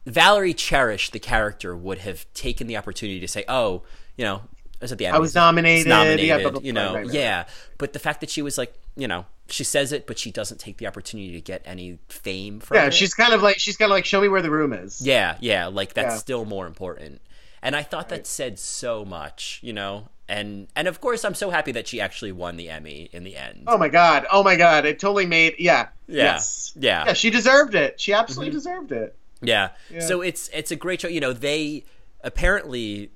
Valerie 0.05 0.55
Cherish, 0.55 1.11
the 1.11 1.21
character, 1.21 1.77
would 1.77 1.99
have 1.99 2.27
taken 2.35 2.67
the 2.67 2.77
opportunity 2.77 3.21
to 3.21 3.29
say, 3.29 3.45
"Oh, 3.47 3.83
you 4.17 4.25
know, 4.25 4.43
was 4.85 4.93
at 4.93 4.99
the 4.99 5.05
Emmys. 5.05 5.13
I 5.13 5.19
was 5.19 5.35
nominated, 5.35 5.87
nominated, 5.89 6.27
yeah, 6.27 6.39
blah, 6.39 6.51
blah, 6.51 6.61
you 6.61 6.73
know, 6.73 6.95
right, 6.95 7.07
right, 7.07 7.15
yeah." 7.15 7.45
But 7.79 7.93
the 7.93 7.99
fact 7.99 8.21
that 8.21 8.31
she 8.31 8.43
was 8.43 8.59
like, 8.59 8.75
you 8.97 9.09
know, 9.09 9.27
she 9.49 9.65
says 9.65 9.93
it, 9.93 10.07
but 10.07 10.19
she 10.19 10.31
doesn't 10.31 10.59
take 10.59 10.79
the 10.79 10.87
opportunity 10.87 11.33
to 11.33 11.41
get 11.41 11.63
any 11.65 11.99
fame 12.09 12.61
from 12.61 12.77
Yeah, 12.77 12.87
it. 12.87 12.95
she's 12.95 13.15
kind 13.15 13.33
of 13.33 13.43
like 13.43 13.59
she's 13.59 13.77
kind 13.77 13.91
of 13.91 13.95
like 13.97 14.05
show 14.05 14.21
me 14.21 14.29
where 14.29 14.43
the 14.43 14.51
room 14.51 14.73
is. 14.73 15.01
Yeah, 15.01 15.37
yeah, 15.41 15.67
like 15.67 15.95
that's 15.95 16.15
Yeah. 16.15 16.19
still 16.19 16.45
more 16.45 16.67
important. 16.67 17.21
And 17.63 17.75
I 17.75 17.83
thought 17.83 18.11
that 18.11 18.27
said 18.27 18.59
so 18.59 19.05
much, 19.05 19.61
you 19.63 19.73
know. 19.73 20.09
And 20.29 20.67
and 20.75 20.89
of 20.89 21.01
course, 21.01 21.25
I'm 21.25 21.35
so 21.35 21.51
happy 21.51 21.71
that 21.73 21.87
she 21.87 22.01
actually 22.01 22.33
won 22.33 22.57
the 22.57 22.69
Emmy 22.69 23.09
in 23.13 23.23
the 23.23 23.37
end. 23.37 23.65
Oh 23.69 23.79
my 23.79 23.89
god. 23.89 24.27
Oh 24.33 24.43
my 24.43 24.57
god. 24.57 24.85
It 24.85 24.99
totally 24.99 25.25
made. 25.27 25.55
Yeah. 25.59 25.89
Yeah. 26.09 26.25
Yes. 26.25 26.73
Yeah. 26.77 26.99
Mm-hmm. 27.01 27.09
Yeah. 27.09 27.13
She 27.15 27.31
deserved 27.31 27.75
it. 27.77 28.01
She 28.01 28.13
absolutely 28.13 28.53
deserved 28.53 28.91
it. 28.93 29.17
Yeah. 29.41 29.71
Yeah. 29.89 30.01
So 30.01 30.23
it's 30.23 30.49
it's 30.53 30.71
a 30.73 30.77
great 30.77 31.01
show. 31.01 31.09
You 31.09 31.21
know, 31.21 31.33
they 31.33 31.85
apparently 32.25 33.11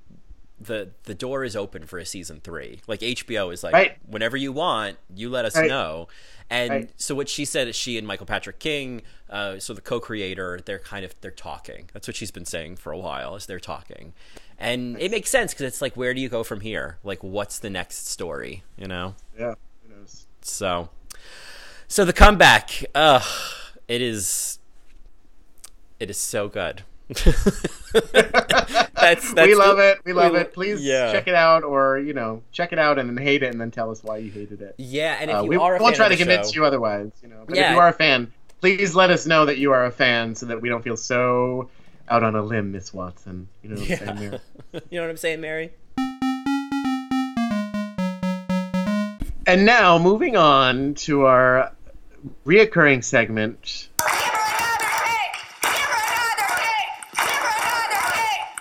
the 0.60 0.90
the 1.04 1.14
door 1.14 1.42
is 1.44 1.56
open 1.56 1.86
for 1.86 1.98
a 1.98 2.04
season 2.04 2.40
three. 2.42 2.80
Like 2.86 3.00
HBO 3.00 3.52
is 3.52 3.62
like, 3.62 3.72
Right. 3.72 3.96
whenever 4.06 4.36
you 4.36 4.52
want, 4.52 4.98
you 5.14 5.30
let 5.30 5.44
us 5.44 5.56
Right. 5.56 5.68
know. 5.68 6.08
And 6.50 6.70
Right. 6.70 6.90
so 6.96 7.14
what 7.14 7.28
she 7.28 7.44
said 7.44 7.68
is 7.68 7.76
she 7.76 7.96
and 7.96 8.06
Michael 8.06 8.26
Patrick 8.26 8.58
King, 8.58 9.02
uh, 9.30 9.58
so 9.60 9.72
the 9.72 9.80
co-creator, 9.80 10.60
they're 10.64 10.80
kind 10.80 11.04
of 11.04 11.14
they're 11.20 11.30
talking. 11.30 11.88
That's 11.92 12.06
what 12.08 12.16
she's 12.16 12.30
been 12.32 12.44
saying 12.44 12.76
for 12.76 12.92
a 12.92 12.98
while. 12.98 13.36
Is 13.36 13.46
they're 13.46 13.60
talking, 13.60 14.12
and 14.58 15.00
it 15.00 15.10
makes 15.10 15.30
sense 15.30 15.54
because 15.54 15.66
it's 15.66 15.80
like, 15.80 15.96
where 15.96 16.12
do 16.12 16.20
you 16.20 16.28
go 16.28 16.42
from 16.44 16.60
here? 16.60 16.98
Like, 17.04 17.22
what's 17.22 17.58
the 17.58 17.70
next 17.70 18.08
story? 18.08 18.64
You 18.76 18.88
know. 18.88 19.14
Yeah. 19.38 19.54
Who 19.88 19.94
knows? 19.94 20.26
So, 20.42 20.90
so 21.88 22.04
the 22.04 22.12
comeback, 22.12 22.84
uh, 22.94 23.20
it 23.88 24.02
is, 24.02 24.58
it 26.00 26.10
is 26.10 26.18
so 26.18 26.48
good. 26.48 26.82
That's, 28.94 29.32
that's 29.32 29.46
we 29.46 29.54
love 29.54 29.76
the- 29.78 29.90
it. 29.92 29.98
We 30.04 30.12
love 30.12 30.32
we- 30.32 30.38
it. 30.40 30.52
Please 30.54 30.82
yeah. 30.82 31.12
check 31.12 31.26
it 31.28 31.34
out, 31.34 31.64
or 31.64 31.98
you 31.98 32.12
know, 32.14 32.42
check 32.52 32.72
it 32.72 32.78
out 32.78 32.98
and 32.98 33.08
then 33.08 33.16
hate 33.24 33.42
it, 33.42 33.50
and 33.52 33.60
then 33.60 33.70
tell 33.70 33.90
us 33.90 34.02
why 34.02 34.18
you 34.18 34.30
hated 34.30 34.60
it. 34.62 34.74
Yeah, 34.78 35.16
and 35.20 35.30
if 35.30 35.36
Uh, 35.36 35.42
you 35.42 35.48
we 35.48 35.56
are 35.56 35.76
a 35.76 35.80
won't 35.82 35.96
try 35.96 36.08
to 36.08 36.16
convince 36.16 36.52
show- 36.52 36.60
you 36.60 36.66
otherwise. 36.66 37.10
You 37.22 37.28
know, 37.28 37.44
but 37.46 37.56
Yeah. 37.56 37.70
if 37.70 37.74
you 37.74 37.80
are 37.80 37.88
a 37.88 37.92
fan, 37.92 38.32
please 38.60 38.94
let 38.94 39.10
us 39.10 39.26
know 39.26 39.46
that 39.46 39.58
you 39.58 39.72
are 39.72 39.84
a 39.84 39.90
fan, 39.90 40.34
so 40.34 40.46
that 40.46 40.60
we 40.60 40.68
don't 40.68 40.82
feel 40.82 40.96
so 40.96 41.68
out 42.08 42.22
on 42.22 42.34
a 42.36 42.42
limb, 42.42 42.72
Miss 42.72 42.92
Watson. 42.94 43.48
You 43.62 43.70
know 43.70 43.80
what 43.80 43.90
I'm 43.90 43.96
saying? 43.98 44.08
Yeah. 44.08 44.14
Mary? 44.14 44.40
you 44.90 44.98
know 44.98 45.02
what 45.02 45.10
I'm 45.10 45.16
saying, 45.16 45.40
Mary? 45.40 45.70
And 49.46 49.64
now, 49.66 49.98
moving 49.98 50.36
on 50.36 50.94
to 50.94 51.22
our 51.24 51.72
reoccurring 52.46 53.02
segment. 53.02 53.88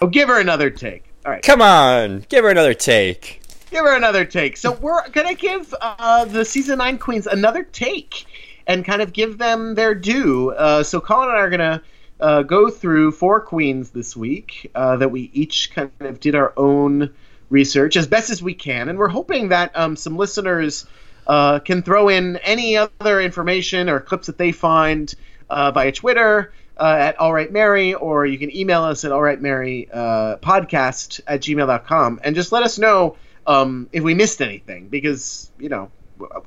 Oh, 0.01 0.07
give 0.07 0.29
her 0.29 0.39
another 0.39 0.69
take. 0.69 1.03
All 1.25 1.31
right, 1.31 1.43
Come 1.43 1.61
on, 1.61 2.25
give 2.29 2.43
her 2.45 2.49
another 2.49 2.73
take. 2.73 3.41
give 3.69 3.83
her 3.83 3.95
another 3.95 4.23
take. 4.25 4.55
So 4.57 4.71
we're 4.71 5.07
gonna 5.09 5.33
give 5.33 5.73
uh, 5.81 6.25
the 6.25 6.45
season 6.45 6.77
nine 6.77 6.97
queens 6.97 7.27
another 7.27 7.63
take, 7.63 8.25
and 8.67 8.85
kind 8.85 9.01
of 9.01 9.11
give 9.13 9.37
them 9.37 9.75
their 9.75 9.93
due. 9.93 10.51
Uh, 10.51 10.83
so 10.83 11.01
Colin 11.01 11.29
and 11.29 11.37
I 11.37 11.41
are 11.41 11.49
gonna 11.49 11.83
uh, 12.21 12.43
go 12.43 12.69
through 12.69 13.11
four 13.11 13.41
queens 13.41 13.89
this 13.91 14.15
week 14.15 14.71
uh, 14.75 14.95
that 14.97 15.09
we 15.09 15.29
each 15.33 15.71
kind 15.73 15.91
of 15.99 16.19
did 16.19 16.35
our 16.35 16.53
own 16.55 17.13
research 17.49 17.97
as 17.97 18.07
best 18.07 18.29
as 18.29 18.41
we 18.41 18.53
can, 18.53 18.87
and 18.89 18.97
we're 18.97 19.07
hoping 19.09 19.49
that 19.49 19.75
um, 19.75 19.95
some 19.97 20.15
listeners 20.15 20.85
uh, 21.27 21.59
can 21.59 21.81
throw 21.83 22.07
in 22.09 22.37
any 22.37 22.77
other 22.77 23.19
information 23.21 23.89
or 23.89 23.99
clips 23.99 24.27
that 24.27 24.37
they 24.37 24.51
find 24.53 25.13
uh, 25.49 25.71
via 25.71 25.91
Twitter 25.91 26.53
uh, 26.79 26.95
at 26.99 27.19
All 27.19 27.33
Right 27.33 27.51
Mary, 27.51 27.93
or 27.93 28.25
you 28.25 28.37
can 28.39 28.55
email 28.55 28.83
us 28.83 29.03
at 29.05 29.11
All 29.11 29.21
Right 29.21 29.41
Mary 29.41 29.87
uh, 29.91 30.37
podcast 30.37 31.19
at 31.27 31.41
gmail.com 31.41 32.19
and 32.23 32.35
just 32.35 32.51
let 32.51 32.63
us 32.63 32.79
know 32.79 33.17
um, 33.47 33.89
if 33.91 34.03
we 34.03 34.13
missed 34.13 34.41
anything 34.41 34.87
because, 34.89 35.51
you 35.59 35.69
know, 35.69 35.91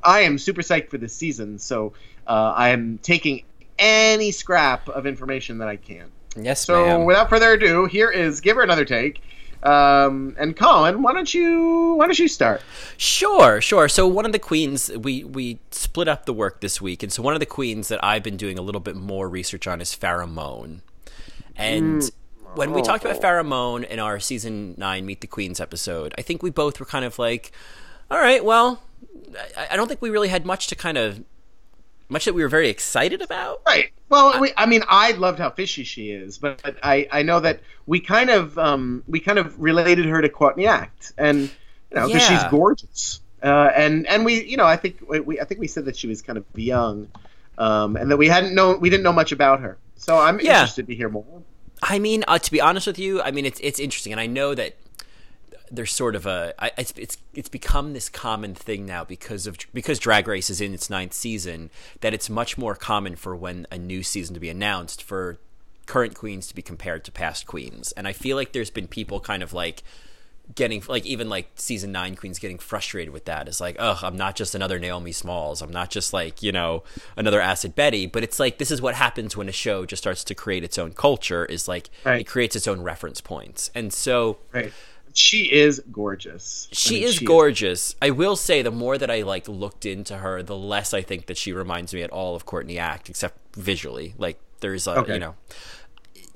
I 0.02 0.20
am 0.20 0.38
super 0.38 0.62
psyched 0.62 0.90
for 0.90 0.98
this 0.98 1.14
season, 1.14 1.58
so 1.58 1.92
uh, 2.26 2.52
I 2.54 2.70
am 2.70 2.98
taking 3.02 3.42
any 3.78 4.30
scrap 4.30 4.88
of 4.88 5.06
information 5.06 5.58
that 5.58 5.68
I 5.68 5.76
can. 5.76 6.10
Yes, 6.36 6.64
So 6.64 6.84
ma'am. 6.84 7.04
without 7.04 7.28
further 7.28 7.52
ado, 7.52 7.86
here 7.86 8.10
is 8.10 8.40
give 8.40 8.56
her 8.56 8.62
another 8.62 8.84
take. 8.84 9.22
Um, 9.62 10.34
and 10.38 10.56
Colin, 10.56 11.02
why 11.02 11.12
don't 11.12 11.32
you 11.32 11.94
why 11.94 12.06
don't 12.06 12.18
you 12.18 12.28
start? 12.28 12.62
Sure, 12.96 13.60
sure. 13.60 13.88
So 13.88 14.06
one 14.08 14.26
of 14.26 14.32
the 14.32 14.38
queens 14.38 14.90
we 14.90 15.22
we 15.22 15.60
split 15.70 16.08
up 16.08 16.26
the 16.26 16.32
work 16.32 16.60
this 16.60 16.80
week, 16.80 17.02
and 17.02 17.12
so 17.12 17.22
one 17.22 17.34
of 17.34 17.40
the 17.40 17.46
queens 17.46 17.88
that 17.88 18.02
I've 18.02 18.22
been 18.22 18.36
doing 18.36 18.58
a 18.58 18.62
little 18.62 18.80
bit 18.80 18.96
more 18.96 19.28
research 19.28 19.66
on 19.66 19.80
is 19.80 19.94
Farrah 19.94 20.28
Moan. 20.28 20.82
And 21.54 22.10
when 22.54 22.72
we 22.72 22.82
talked 22.82 23.04
about 23.04 23.20
Farrah 23.20 23.46
Moan 23.46 23.84
in 23.84 23.98
our 23.98 24.18
season 24.18 24.74
nine 24.76 25.06
Meet 25.06 25.20
the 25.20 25.26
Queens 25.26 25.60
episode, 25.60 26.14
I 26.18 26.22
think 26.22 26.42
we 26.42 26.50
both 26.50 26.80
were 26.80 26.86
kind 26.86 27.04
of 27.04 27.18
like, 27.18 27.52
all 28.10 28.18
right, 28.18 28.44
well, 28.44 28.82
I, 29.56 29.68
I 29.72 29.76
don't 29.76 29.86
think 29.86 30.02
we 30.02 30.10
really 30.10 30.28
had 30.28 30.44
much 30.44 30.66
to 30.68 30.74
kind 30.76 30.98
of 30.98 31.22
much 32.12 32.24
that 32.26 32.34
we 32.34 32.42
were 32.42 32.48
very 32.48 32.68
excited 32.68 33.22
about. 33.22 33.62
Right. 33.66 33.90
Well, 34.08 34.40
we, 34.40 34.52
I 34.56 34.66
mean, 34.66 34.82
I 34.88 35.12
loved 35.12 35.38
how 35.38 35.50
fishy 35.50 35.84
she 35.84 36.10
is, 36.10 36.38
but, 36.38 36.62
but 36.62 36.76
I, 36.82 37.08
I 37.10 37.22
know 37.22 37.40
that 37.40 37.60
we 37.86 37.98
kind 38.00 38.30
of 38.30 38.58
um, 38.58 39.02
we 39.08 39.18
kind 39.20 39.38
of 39.38 39.58
related 39.60 40.04
her 40.06 40.20
to 40.20 40.28
Courtney 40.28 40.66
Act, 40.66 41.12
and 41.18 41.40
you 41.40 41.48
know, 41.96 42.06
because 42.06 42.28
Yeah. 42.28 42.38
she's 42.42 42.50
gorgeous, 42.50 43.20
uh, 43.42 43.70
and 43.74 44.06
and 44.06 44.24
we, 44.24 44.44
you 44.44 44.56
know, 44.56 44.66
I 44.66 44.76
think 44.76 44.98
we- 45.08 45.20
we 45.20 45.40
I 45.40 45.44
think 45.44 45.60
we 45.60 45.66
said 45.66 45.86
that 45.86 45.96
she 45.96 46.06
was 46.08 46.20
kind 46.22 46.36
of 46.36 46.44
young, 46.54 47.08
um, 47.58 47.96
and 47.96 48.10
that 48.10 48.16
we 48.18 48.28
hadn't 48.28 48.54
known 48.54 48.80
we 48.80 48.90
didn't 48.90 49.02
know 49.04 49.12
much 49.12 49.32
about 49.32 49.60
her. 49.60 49.78
So 49.96 50.18
I'm 50.18 50.38
Yeah. 50.40 50.60
interested 50.60 50.86
to 50.88 50.94
hear 50.94 51.08
more. 51.08 51.42
I 51.82 51.98
mean, 51.98 52.22
uh, 52.28 52.38
to 52.38 52.50
be 52.52 52.60
honest 52.60 52.86
with 52.86 52.98
you, 52.98 53.22
I 53.22 53.30
mean 53.30 53.46
it's 53.46 53.60
it's 53.60 53.80
interesting, 53.80 54.12
and 54.12 54.20
I 54.20 54.26
know 54.26 54.54
that 54.54 54.76
there's 55.74 55.90
sort 55.90 56.14
of 56.14 56.26
a 56.26 56.52
I, 56.58 56.70
it's 56.76 56.92
it's 56.96 57.16
it's 57.34 57.48
become 57.48 57.94
this 57.94 58.08
common 58.10 58.54
thing 58.54 58.84
now 58.84 59.04
because 59.04 59.46
of 59.46 59.56
because 59.72 59.98
Drag 59.98 60.28
Race 60.28 60.50
is 60.50 60.60
in 60.60 60.74
its 60.74 60.90
ninth 60.90 61.14
season 61.14 61.70
that 62.02 62.12
it's 62.12 62.28
much 62.28 62.58
more 62.58 62.74
common 62.74 63.16
for 63.16 63.34
when 63.34 63.66
a 63.72 63.78
new 63.78 64.02
season 64.02 64.34
to 64.34 64.40
be 64.40 64.50
announced 64.50 65.02
for 65.02 65.38
current 65.86 66.14
queens 66.14 66.46
to 66.46 66.54
be 66.54 66.62
compared 66.62 67.04
to 67.04 67.10
past 67.10 67.46
queens, 67.46 67.92
and 67.92 68.06
I 68.06 68.12
feel 68.12 68.36
like 68.36 68.52
there's 68.52 68.70
been 68.70 68.86
people 68.86 69.18
kind 69.18 69.42
of 69.42 69.52
like 69.52 69.82
getting 70.56 70.82
like 70.88 71.06
even 71.06 71.28
like 71.30 71.48
season 71.54 71.92
nine 71.92 72.16
queens 72.16 72.38
getting 72.38 72.58
frustrated 72.58 73.12
with 73.12 73.24
that. 73.24 73.48
It's 73.48 73.60
like, 73.60 73.76
oh, 73.78 73.98
I'm 74.02 74.16
not 74.16 74.36
just 74.36 74.54
another 74.54 74.78
Naomi 74.78 75.12
Smalls. 75.12 75.62
I'm 75.62 75.70
not 75.72 75.88
just 75.90 76.12
like 76.12 76.42
you 76.42 76.52
know 76.52 76.82
another 77.16 77.40
Acid 77.40 77.74
Betty. 77.74 78.06
But 78.06 78.22
it's 78.22 78.38
like 78.38 78.58
this 78.58 78.70
is 78.70 78.82
what 78.82 78.94
happens 78.94 79.36
when 79.36 79.48
a 79.48 79.52
show 79.52 79.86
just 79.86 80.02
starts 80.02 80.22
to 80.24 80.34
create 80.34 80.64
its 80.64 80.78
own 80.78 80.92
culture. 80.92 81.44
Is 81.46 81.68
like 81.68 81.88
Right. 82.04 82.20
it 82.20 82.24
creates 82.24 82.56
its 82.56 82.68
own 82.68 82.82
reference 82.82 83.20
points, 83.20 83.70
and 83.74 83.92
so 83.92 84.38
Right. 84.52 84.72
She 85.14 85.52
is 85.52 85.80
gorgeous. 85.92 86.68
I 86.70 86.74
she 86.74 86.94
mean, 86.94 87.04
is 87.04 87.18
gorgeous. 87.18 87.94
I 88.00 88.10
will 88.10 88.36
say 88.36 88.62
the 88.62 88.70
more 88.70 88.96
that 88.98 89.10
I 89.10 89.22
like 89.22 89.48
looked 89.48 89.84
into 89.86 90.18
her, 90.18 90.42
the 90.42 90.56
less 90.56 90.94
I 90.94 91.02
think 91.02 91.26
that 91.26 91.36
she 91.36 91.52
reminds 91.52 91.92
me 91.94 92.02
at 92.02 92.10
all 92.10 92.34
of 92.34 92.46
Courtney 92.46 92.78
Act, 92.78 93.10
except 93.10 93.38
visually. 93.56 94.14
Like 94.18 94.38
there's 94.60 94.86
a 94.86 94.92
Okay. 94.92 95.14
you 95.14 95.20
know 95.20 95.34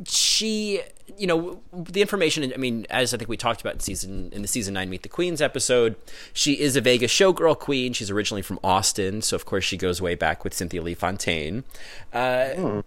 she 0.06 0.80
you 1.16 1.26
know 1.26 1.60
the 1.72 2.02
information 2.02 2.52
i 2.52 2.56
mean 2.58 2.86
as 2.90 3.14
i 3.14 3.16
think 3.16 3.30
we 3.30 3.36
talked 3.36 3.62
about 3.62 3.74
in 3.74 3.80
season 3.80 4.30
in 4.32 4.42
the 4.42 4.48
season 4.48 4.74
9 4.74 4.90
meet 4.90 5.02
the 5.02 5.08
queens 5.08 5.40
episode 5.40 5.96
she 6.34 6.60
is 6.60 6.76
a 6.76 6.82
vegas 6.82 7.10
showgirl 7.10 7.58
queen 7.58 7.94
she's 7.94 8.10
originally 8.10 8.42
from 8.42 8.58
austin 8.62 9.22
so 9.22 9.34
of 9.34 9.46
course 9.46 9.64
she 9.64 9.78
goes 9.78 10.02
way 10.02 10.14
back 10.14 10.44
with 10.44 10.52
cynthia 10.52 10.82
lee 10.82 10.92
fontaine 10.94 11.64
uh, 12.12 12.82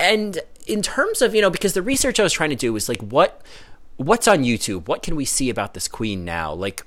and 0.00 0.38
in 0.66 0.80
terms 0.80 1.20
of 1.20 1.34
you 1.34 1.42
know 1.42 1.50
because 1.50 1.74
the 1.74 1.82
research 1.82 2.18
i 2.18 2.22
was 2.22 2.32
trying 2.32 2.50
to 2.50 2.56
do 2.56 2.72
was 2.72 2.88
like 2.88 3.02
what 3.02 3.42
what's 3.96 4.28
on 4.28 4.44
youtube 4.44 4.86
what 4.88 5.02
can 5.02 5.16
we 5.16 5.24
see 5.24 5.50
about 5.50 5.74
this 5.74 5.88
queen 5.88 6.24
now 6.24 6.52
like 6.52 6.84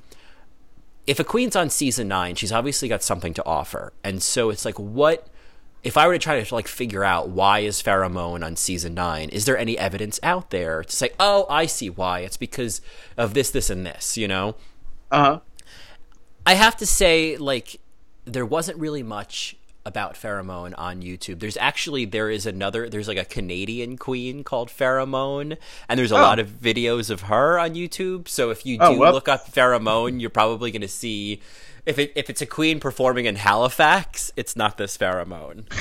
if 1.09 1.19
a 1.19 1.23
queen's 1.23 1.55
on 1.55 1.71
season 1.71 2.07
nine, 2.07 2.35
she's 2.35 2.51
obviously 2.51 2.87
got 2.87 3.01
something 3.01 3.33
to 3.33 3.43
offer. 3.43 3.93
And 4.03 4.21
so 4.21 4.51
it's 4.51 4.63
like, 4.63 4.77
what 4.77 5.25
if 5.83 5.97
I 5.97 6.05
were 6.05 6.13
to 6.13 6.19
try 6.19 6.39
to 6.39 6.53
like 6.53 6.67
figure 6.67 7.03
out 7.03 7.29
why 7.29 7.61
is 7.61 7.81
Farrah 7.81 8.11
Moan 8.11 8.43
on 8.43 8.55
season 8.55 8.93
nine? 8.93 9.29
Is 9.29 9.45
there 9.45 9.57
any 9.57 9.75
evidence 9.75 10.19
out 10.21 10.51
there 10.51 10.83
to 10.83 10.95
say, 10.95 11.09
oh, 11.19 11.47
I 11.49 11.65
see 11.65 11.89
why? 11.89 12.19
It's 12.19 12.37
because 12.37 12.79
of 13.17 13.33
this, 13.33 13.49
this, 13.49 13.71
and 13.71 13.87
this, 13.87 14.17
you 14.17 14.27
know? 14.27 14.55
Uh 15.09 15.23
huh. 15.23 15.39
I 16.45 16.53
have 16.53 16.77
to 16.77 16.85
say, 16.85 17.37
like, 17.37 17.79
there 18.25 18.45
wasn't 18.45 18.77
really 18.77 19.01
much 19.01 19.55
about 19.89 20.13
Farrah 20.13 20.45
Moan 20.45 20.73
on 20.75 21.01
YouTube. 21.01 21.39
There's 21.39 21.57
actually 21.57 22.05
there 22.05 22.29
is 22.29 22.45
another 22.45 22.87
there's 22.89 23.07
like 23.09 23.17
a 23.17 23.25
Canadian 23.25 23.97
queen 23.97 24.43
called 24.45 24.69
Pheromone, 24.69 25.57
and 25.89 25.99
there's 25.99 26.11
a 26.13 26.15
Oh. 26.15 26.21
lot 26.21 26.39
of 26.39 26.47
videos 26.47 27.09
of 27.09 27.23
her 27.23 27.59
on 27.59 27.71
YouTube. 27.73 28.27
So 28.29 28.51
if 28.51 28.65
you 28.65 28.77
do 28.77 28.83
Oh, 28.85 28.97
well. 28.97 29.11
look 29.11 29.27
up 29.27 29.51
Pheromone, 29.51 30.21
you're 30.21 30.29
probably 30.29 30.71
going 30.71 30.81
to 30.83 30.87
see 30.87 31.41
if 31.85 31.97
it 31.97 32.11
if 32.15 32.29
it's 32.29 32.41
a 32.41 32.45
queen 32.45 32.79
performing 32.79 33.25
in 33.25 33.35
Halifax, 33.35 34.31
it's 34.35 34.55
not 34.55 34.77
this 34.77 34.95
Farrah 34.97 35.25
Moan. 35.25 35.65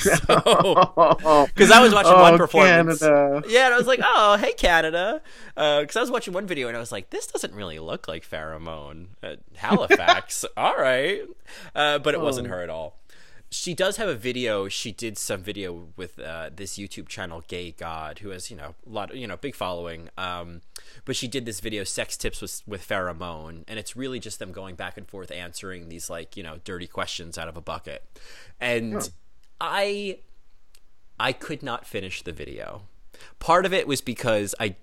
Because 1.54 1.70
I 1.70 1.80
was 1.82 1.92
watching 1.92 2.12
Oh, 2.14 2.22
one 2.22 2.38
performance. 2.38 3.00
Canada. 3.00 3.42
Yeah, 3.48 3.66
and 3.66 3.74
I 3.74 3.78
was 3.78 3.86
like, 3.86 4.00
"Oh, 4.02 4.36
hey 4.38 4.52
Canada," 4.54 5.20
because 5.54 5.96
I 5.96 6.00
was 6.00 6.10
watching 6.10 6.32
one 6.32 6.46
video 6.46 6.68
and 6.68 6.76
I 6.76 6.80
was 6.80 6.92
like, 6.92 7.10
"This 7.10 7.26
doesn't 7.26 7.52
really 7.54 7.78
look 7.78 8.08
like 8.08 8.28
Farrah 8.28 8.60
Moan 8.60 9.08
at 9.22 9.40
Halifax." 9.56 10.44
all 10.56 10.76
right, 10.76 11.22
uh, 11.74 11.98
but 11.98 12.14
it 12.14 12.20
wasn't 12.20 12.48
her 12.48 12.62
at 12.62 12.70
all. 12.70 12.97
She 13.50 13.72
does 13.72 13.96
have 13.96 14.08
a 14.08 14.14
video. 14.14 14.68
She 14.68 14.92
did 14.92 15.16
some 15.16 15.42
video 15.42 15.88
with 15.96 16.18
uh, 16.18 16.50
this 16.54 16.76
YouTube 16.76 17.08
channel, 17.08 17.42
Gay 17.48 17.72
God, 17.72 18.18
who 18.18 18.28
has 18.30 18.50
you 18.50 18.56
know 18.56 18.74
a 18.86 18.90
lot, 18.90 19.10
of, 19.10 19.16
you 19.16 19.26
know, 19.26 19.36
big 19.36 19.54
following. 19.54 20.10
Um, 20.18 20.60
but 21.04 21.16
she 21.16 21.28
did 21.28 21.46
this 21.46 21.60
video, 21.60 21.84
sex 21.84 22.16
tips 22.16 22.42
with 22.42 22.62
with 22.66 22.86
Farrah 22.86 23.16
Moan, 23.16 23.64
and 23.66 23.78
it's 23.78 23.96
really 23.96 24.20
just 24.20 24.38
them 24.38 24.52
going 24.52 24.74
back 24.74 24.98
and 24.98 25.08
forth 25.08 25.30
answering 25.30 25.88
these 25.88 26.10
like 26.10 26.36
you 26.36 26.42
know 26.42 26.58
dirty 26.64 26.86
questions 26.86 27.38
out 27.38 27.48
of 27.48 27.56
a 27.56 27.62
bucket, 27.62 28.04
and 28.60 29.10
I 29.60 30.18
I 31.18 31.32
could 31.32 31.62
not 31.62 31.86
finish 31.86 32.22
the 32.22 32.32
video. 32.32 32.82
Part 33.38 33.66
of 33.66 33.72
it 33.72 33.88
was 33.88 34.00
because 34.00 34.54
I, 34.60 34.76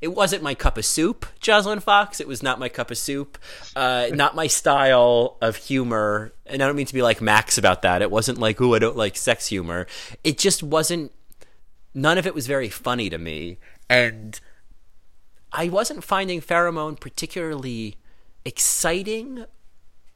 it 0.00 0.08
wasn't 0.08 0.42
my 0.42 0.54
cup 0.54 0.78
of 0.78 0.84
soup, 0.84 1.26
Joslyn 1.40 1.80
Fox. 1.80 2.20
It 2.20 2.28
was 2.28 2.42
not 2.42 2.58
my 2.58 2.68
cup 2.68 2.90
of 2.90 2.98
soup, 2.98 3.38
uh, 3.76 4.08
not 4.12 4.34
my 4.34 4.46
style 4.46 5.36
of 5.40 5.56
humor. 5.56 6.32
And 6.46 6.62
I 6.62 6.66
don't 6.66 6.76
mean 6.76 6.86
to 6.86 6.94
be 6.94 7.02
like 7.02 7.20
Max 7.20 7.58
about 7.58 7.82
that. 7.82 8.02
It 8.02 8.10
wasn't 8.10 8.38
like, 8.38 8.60
oh, 8.60 8.74
I 8.74 8.78
don't 8.78 8.96
like 8.96 9.16
sex 9.16 9.46
humor. 9.46 9.86
It 10.24 10.38
just 10.38 10.62
wasn't. 10.62 11.12
None 11.92 12.18
of 12.18 12.26
it 12.26 12.34
was 12.34 12.46
very 12.46 12.68
funny 12.68 13.10
to 13.10 13.18
me, 13.18 13.58
and 13.88 14.38
I 15.52 15.68
wasn't 15.68 16.04
finding 16.04 16.40
Farrah 16.40 16.72
Moan 16.72 16.94
particularly 16.94 17.96
exciting 18.44 19.44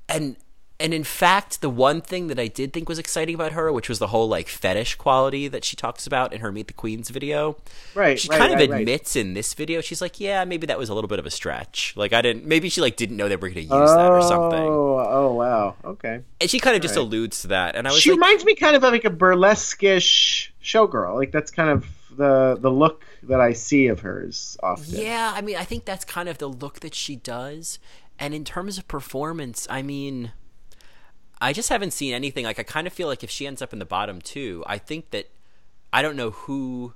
and 0.08 0.36
and 0.80 0.92
in 0.92 1.04
fact 1.04 1.60
the 1.60 1.70
one 1.70 2.00
thing 2.00 2.26
that 2.26 2.38
i 2.38 2.46
did 2.48 2.72
think 2.72 2.88
was 2.88 2.98
exciting 2.98 3.34
about 3.34 3.52
her 3.52 3.72
which 3.72 3.88
was 3.88 3.98
the 4.00 4.08
whole 4.08 4.28
like 4.28 4.48
fetish 4.48 4.96
quality 4.96 5.46
that 5.46 5.64
she 5.64 5.76
talks 5.76 6.06
about 6.06 6.32
in 6.32 6.40
her 6.40 6.50
meet 6.50 6.66
the 6.66 6.72
queens 6.72 7.10
video 7.10 7.56
Right, 7.94 8.18
she 8.18 8.28
right, 8.28 8.38
kind 8.38 8.52
of 8.52 8.58
right, 8.58 8.68
right. 8.70 8.80
admits 8.80 9.14
in 9.14 9.34
this 9.34 9.54
video 9.54 9.80
she's 9.80 10.00
like 10.00 10.18
yeah 10.18 10.44
maybe 10.44 10.66
that 10.66 10.78
was 10.78 10.88
a 10.88 10.94
little 10.94 11.08
bit 11.08 11.18
of 11.18 11.26
a 11.26 11.30
stretch 11.30 11.94
like 11.96 12.12
i 12.12 12.20
didn't 12.20 12.44
maybe 12.44 12.68
she 12.68 12.80
like 12.80 12.96
didn't 12.96 13.16
know 13.16 13.28
they 13.28 13.36
were 13.36 13.48
going 13.48 13.54
to 13.54 13.60
use 13.62 13.68
that 13.94 14.10
or 14.10 14.20
something 14.22 14.60
Oh, 14.64 14.98
oh 14.98 15.34
wow. 15.34 15.76
Okay. 15.84 16.20
and 16.40 16.50
she 16.50 16.58
kind 16.58 16.74
of 16.76 16.82
just 16.82 16.96
alludes 16.96 17.42
to 17.42 17.48
that 17.48 17.76
and 17.76 17.86
i 17.86 17.92
was 17.92 18.00
She 18.00 18.10
like 18.10 18.18
reminds 18.18 18.44
me 18.44 18.54
kind 18.54 18.74
of 18.76 18.82
like 18.82 19.04
a 19.04 19.10
burlesque-ish 19.10 20.52
showgirl. 20.62 21.14
Like 21.16 21.30
that's 21.32 21.50
kind 21.50 21.70
of 21.70 21.86
the 22.16 22.56
the 22.60 22.70
look 22.70 23.04
that 23.24 23.40
I 23.40 23.52
see 23.52 23.86
of 23.88 24.00
hers 24.00 24.56
often. 24.62 25.00
Yeah, 25.00 25.32
I 25.34 25.40
mean, 25.40 25.56
I 25.56 25.64
think 25.64 25.84
that's 25.84 26.04
kind 26.04 26.28
of 26.28 26.38
the 26.38 26.46
look 26.48 26.80
that 26.80 26.94
she 26.94 27.16
does. 27.16 27.78
And 28.18 28.34
in 28.34 28.44
terms 28.44 28.78
of 28.78 28.86
performance, 28.88 29.66
I 29.68 29.82
mean, 29.82 30.32
I 31.44 31.52
just 31.52 31.68
haven't 31.68 31.92
seen 31.92 32.14
anything. 32.14 32.44
Like, 32.44 32.58
I 32.58 32.62
kind 32.62 32.86
of 32.86 32.92
feel 32.92 33.08
like 33.08 33.22
if 33.22 33.30
she 33.30 33.46
ends 33.46 33.62
up 33.62 33.72
in 33.72 33.78
the 33.78 33.84
bottom 33.84 34.20
two, 34.20 34.64
I 34.66 34.78
think 34.78 35.10
that 35.10 35.30
I 35.92 36.02
don't 36.02 36.16
know 36.16 36.30
who 36.30 36.94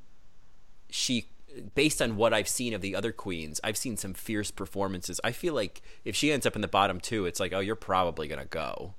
she, 0.91 1.29
based 1.75 2.01
on 2.03 2.17
what 2.17 2.33
I've 2.35 2.49
seen 2.49 2.75
of 2.75 2.81
the 2.81 2.95
other 2.95 3.13
queens, 3.13 3.61
I've 3.63 3.77
seen 3.77 3.97
some 3.97 4.15
fierce 4.15 4.51
performances. 4.51 5.21
I 5.25 5.33
feel 5.33 5.55
like 5.55 5.83
if 6.05 6.17
she 6.17 6.33
ends 6.33 6.47
up 6.47 6.57
in 6.57 6.63
the 6.63 6.69
bottom 6.69 7.01
two, 7.01 7.27
it's 7.27 7.41
like, 7.41 7.53
oh, 7.53 7.61
you're 7.61 7.77
probably 7.77 8.29
going 8.29 8.41
to 8.41 8.47
go. 8.49 8.95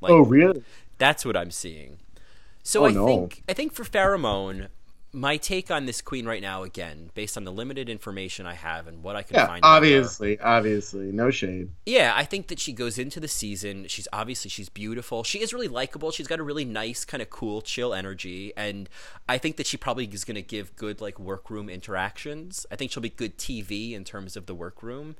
Like, 0.00 0.16
Oh 0.16 0.20
really? 0.20 0.64
that's 0.98 1.24
what 1.24 1.36
I'm 1.36 1.50
seeing. 1.50 1.98
So 2.62 2.84
Oh, 2.84 2.86
I 2.86 2.92
no. 2.92 3.06
think 3.06 3.42
I 3.48 3.54
think 3.54 3.72
for 3.72 3.84
Farrah 3.84 4.20
Moan, 4.20 4.68
my 5.12 5.36
take 5.36 5.70
on 5.70 5.86
this 5.86 6.00
queen 6.00 6.26
right 6.26 6.42
now, 6.42 6.62
again, 6.62 7.10
based 7.14 7.36
on 7.36 7.44
the 7.44 7.52
limited 7.52 7.88
information 7.88 8.46
I 8.46 8.54
have 8.54 8.86
and 8.86 9.02
what 9.02 9.16
I 9.16 9.22
can 9.22 9.36
Yeah, 9.36 9.46
find. 9.46 9.64
obviously, 9.64 10.38
obviously, 10.40 11.10
no 11.12 11.30
shade. 11.30 11.70
yeah, 11.86 12.12
I 12.14 12.24
think 12.24 12.48
that 12.48 12.60
she 12.60 12.72
goes 12.72 12.98
into 12.98 13.18
the 13.18 13.26
season. 13.28 13.86
She's 13.88 14.06
obviously 14.12 14.48
she's 14.50 14.68
beautiful. 14.68 15.24
She 15.24 15.40
is 15.40 15.52
really 15.52 15.66
likable. 15.68 16.10
She's 16.12 16.28
got 16.28 16.38
a 16.38 16.42
really 16.42 16.64
nice, 16.64 17.04
kind 17.04 17.22
of 17.22 17.30
cool, 17.30 17.62
chill 17.62 17.94
energy, 17.94 18.52
and 18.56 18.88
I 19.28 19.38
think 19.38 19.56
that 19.56 19.66
she 19.66 19.76
probably 19.76 20.04
is 20.06 20.24
going 20.24 20.36
to 20.36 20.42
give 20.42 20.76
good 20.76 21.00
like 21.00 21.18
workroom 21.18 21.68
interactions. 21.68 22.66
I 22.70 22.76
think 22.76 22.92
she'll 22.92 23.02
be 23.02 23.08
good 23.10 23.38
TV 23.38 23.92
in 23.94 24.04
terms 24.04 24.36
of 24.36 24.46
the 24.46 24.54
workroom, 24.54 25.16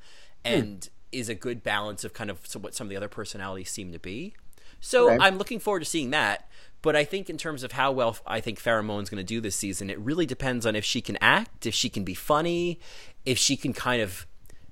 hmm. 0.47 0.55
and 0.55 0.89
is 1.13 1.29
a 1.29 1.35
good 1.35 1.63
balance 1.65 2.05
of 2.05 2.13
kind 2.13 2.31
of 2.31 2.41
what 2.55 2.75
some 2.75 2.87
of 2.87 2.91
the 2.91 2.97
other 2.97 3.09
personalities 3.09 3.71
seem 3.71 3.91
to 3.93 3.99
be. 3.99 4.35
So 4.81 5.09
Right. 5.09 5.19
I'm 5.21 5.37
looking 5.39 5.59
forward 5.59 5.81
to 5.81 5.85
seeing 5.85 6.11
that. 6.11 6.49
But 6.83 6.97
I 6.97 7.05
think 7.05 7.29
in 7.29 7.37
terms 7.37 7.63
of 7.63 7.73
how 7.73 7.93
well 7.93 8.17
I 8.27 8.41
think 8.41 8.61
Farrah 8.61 8.85
Moan's 8.85 9.11
going 9.11 9.19
to 9.19 9.25
do 9.25 9.41
this 9.41 9.57
season, 9.57 9.91
it 9.91 9.99
really 9.99 10.27
depends 10.27 10.65
on 10.65 10.75
if 10.75 10.85
she 10.85 11.01
can 11.01 11.19
act, 11.21 11.67
if 11.67 11.75
she 11.75 11.89
can 11.91 12.05
be 12.05 12.15
funny, 12.15 12.81
if 13.27 13.37
she 13.37 13.57
can 13.57 13.73
kind 13.73 14.01
of 14.01 14.27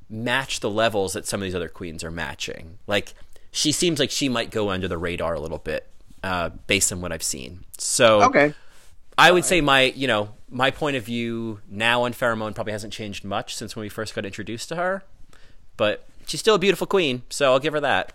match 0.08 0.60
the 0.60 0.70
levels 0.70 1.12
that 1.12 1.26
some 1.26 1.40
of 1.40 1.44
these 1.44 1.54
other 1.54 1.68
queens 1.68 2.02
are 2.02 2.10
matching. 2.10 2.78
Like 2.86 3.12
she 3.50 3.72
seems 3.72 3.98
like 3.98 4.10
she 4.10 4.28
might 4.28 4.50
go 4.50 4.70
under 4.70 4.88
the 4.88 4.96
radar 4.98 5.34
a 5.34 5.40
little 5.40 5.58
bit 5.58 5.86
uh, 6.22 6.50
based 6.66 6.92
on 6.92 7.00
what 7.02 7.12
I've 7.12 7.22
seen. 7.22 7.64
So 7.76 8.22
Okay. 8.22 8.54
I 9.18 9.32
would 9.32 9.44
say 9.44 9.60
my, 9.60 9.82
you 9.82 10.06
know, 10.06 10.30
my 10.48 10.70
point 10.70 10.96
of 10.96 11.02
view 11.04 11.60
now 11.68 12.04
on 12.04 12.12
Farrah 12.14 12.38
Moan 12.38 12.54
probably 12.54 12.72
hasn't 12.72 12.92
changed 12.92 13.24
much 13.24 13.54
since 13.56 13.74
when 13.74 13.82
we 13.82 13.88
first 13.88 14.14
got 14.14 14.24
introduced 14.24 14.68
to 14.70 14.76
her. 14.76 15.02
But 15.76 16.06
she's 16.26 16.40
still 16.40 16.54
a 16.54 16.58
beautiful 16.58 16.86
queen, 16.86 17.22
so 17.28 17.52
I'll 17.52 17.58
give 17.58 17.72
her 17.72 17.80
that. 17.80 18.12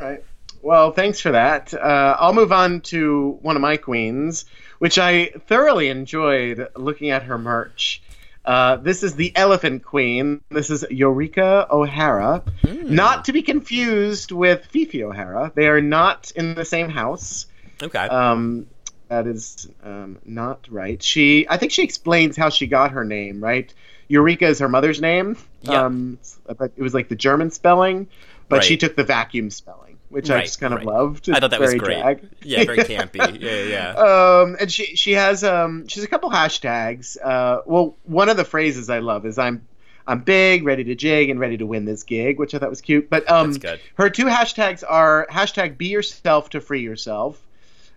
All 0.00 0.08
right. 0.08 0.24
Well, 0.62 0.92
thanks 0.92 1.20
for 1.20 1.32
that. 1.32 1.72
Uh, 1.72 2.16
I'll 2.18 2.34
move 2.34 2.52
on 2.52 2.80
to 2.82 3.38
one 3.42 3.56
of 3.56 3.62
my 3.62 3.76
queens, 3.76 4.44
which 4.78 4.98
I 4.98 5.26
thoroughly 5.46 5.88
enjoyed 5.88 6.68
looking 6.76 7.10
at 7.10 7.24
her 7.24 7.38
merch. 7.38 8.02
Uh, 8.44 8.76
this 8.76 9.02
is 9.02 9.14
the 9.14 9.36
Elephant 9.36 9.84
Queen. 9.84 10.40
This 10.48 10.70
is 10.70 10.84
Eureka 10.90 11.66
O'Hara. 11.70 12.42
Not 12.64 13.26
to 13.26 13.32
be 13.32 13.42
confused 13.42 14.32
with 14.32 14.64
Phi 14.66 14.86
Phi 14.86 15.02
O'Hara. 15.02 15.52
They 15.54 15.68
are 15.68 15.80
not 15.80 16.32
in 16.34 16.54
the 16.54 16.64
same 16.64 16.88
house. 16.88 17.46
Okay. 17.82 17.98
Um, 17.98 18.66
that 19.08 19.26
is 19.26 19.68
um, 19.82 20.18
not 20.24 20.66
right. 20.70 21.02
She, 21.02 21.46
I 21.48 21.56
think 21.56 21.72
she 21.72 21.82
explains 21.82 22.36
how 22.36 22.50
she 22.50 22.66
got 22.66 22.92
her 22.92 23.04
name. 23.04 23.42
Right, 23.42 23.72
Eureka 24.08 24.46
is 24.46 24.58
her 24.58 24.68
mother's 24.68 25.00
name. 25.00 25.36
Yeah. 25.62 25.84
Um, 25.84 26.18
it 26.48 26.78
was 26.78 26.94
like 26.94 27.08
the 27.08 27.16
German 27.16 27.50
spelling, 27.50 28.08
but 28.48 28.64
she 28.64 28.76
took 28.76 28.96
the 28.96 29.04
vacuum 29.04 29.50
spelling, 29.50 29.87
which 30.08 30.30
I 30.30 30.42
just 30.42 30.60
kind 30.60 30.72
of 30.72 30.78
right. 30.78 30.86
loved. 30.86 31.28
I 31.30 31.40
thought 31.40 31.50
that 31.50 31.60
was 31.60 31.74
great. 31.74 32.00
drag. 32.00 32.28
Yeah, 32.42 32.64
very 32.64 32.78
campy. 32.78 33.40
Yeah, 33.40 33.62
yeah. 33.62 33.90
Um, 33.92 34.56
and 34.60 34.70
she 34.70 34.96
she 34.96 35.12
has 35.12 35.44
um 35.44 35.86
she's 35.88 36.04
a 36.04 36.08
couple 36.08 36.30
hashtags. 36.30 37.16
Uh, 37.22 37.62
well, 37.66 37.96
one 38.04 38.28
of 38.28 38.36
the 38.36 38.44
phrases 38.44 38.88
I 38.90 38.98
love 39.00 39.26
is 39.26 39.38
I'm 39.38 39.66
I'm 40.06 40.20
big, 40.20 40.64
ready 40.64 40.84
to 40.84 40.94
jig, 40.94 41.28
and 41.28 41.38
ready 41.38 41.58
to 41.58 41.66
win 41.66 41.84
this 41.84 42.02
gig, 42.02 42.38
which 42.38 42.54
I 42.54 42.58
thought 42.58 42.70
was 42.70 42.80
cute. 42.80 43.10
But 43.10 43.30
um, 43.30 43.52
That's 43.52 43.58
good. 43.58 43.80
her 43.96 44.08
two 44.08 44.24
hashtags 44.24 44.82
are 44.88 45.26
hashtag 45.30 45.76
be 45.76 45.88
yourself 45.88 46.50
to 46.50 46.60
free 46.60 46.80
yourself, 46.80 47.40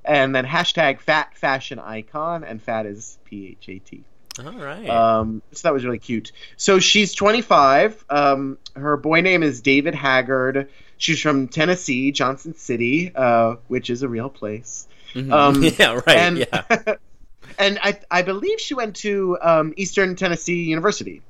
and 0.03 0.35
then 0.35 0.45
hashtag 0.45 0.99
fat 0.99 1.37
fashion 1.37 1.79
icon, 1.79 2.43
and 2.43 2.61
fat 2.61 2.85
is 2.85 3.17
P 3.23 3.57
H 3.59 3.69
A 3.69 3.79
T. 3.79 4.03
All 4.39 4.51
right. 4.53 4.89
Um, 4.89 5.41
so 5.51 5.67
that 5.67 5.73
was 5.73 5.83
really 5.85 5.99
cute. 5.99 6.31
So 6.55 6.79
she's 6.79 7.13
25. 7.13 8.05
Um, 8.09 8.57
her 8.75 8.97
boy 8.97 9.21
name 9.21 9.43
is 9.43 9.61
David 9.61 9.93
Huggard. 9.93 10.69
She's 11.01 11.19
from 11.19 11.47
Tennessee, 11.47 12.11
Johnson 12.11 12.53
City, 12.53 13.11
uh, 13.15 13.55
which 13.67 13.89
is 13.89 14.03
a 14.03 14.07
real 14.07 14.29
place. 14.29 14.87
Mhm. 15.15 15.31
um, 15.31 15.63
yeah, 15.79 15.99
right. 16.05 16.17
and 16.17 16.37
yeah. 16.37 16.95
and 17.57 17.79
I, 17.81 17.99
I 18.11 18.21
believe 18.21 18.59
she 18.59 18.75
went 18.75 18.97
to 18.97 19.35
um, 19.41 19.73
Eastern 19.77 20.15
Tennessee 20.15 20.61
University, 20.65 21.23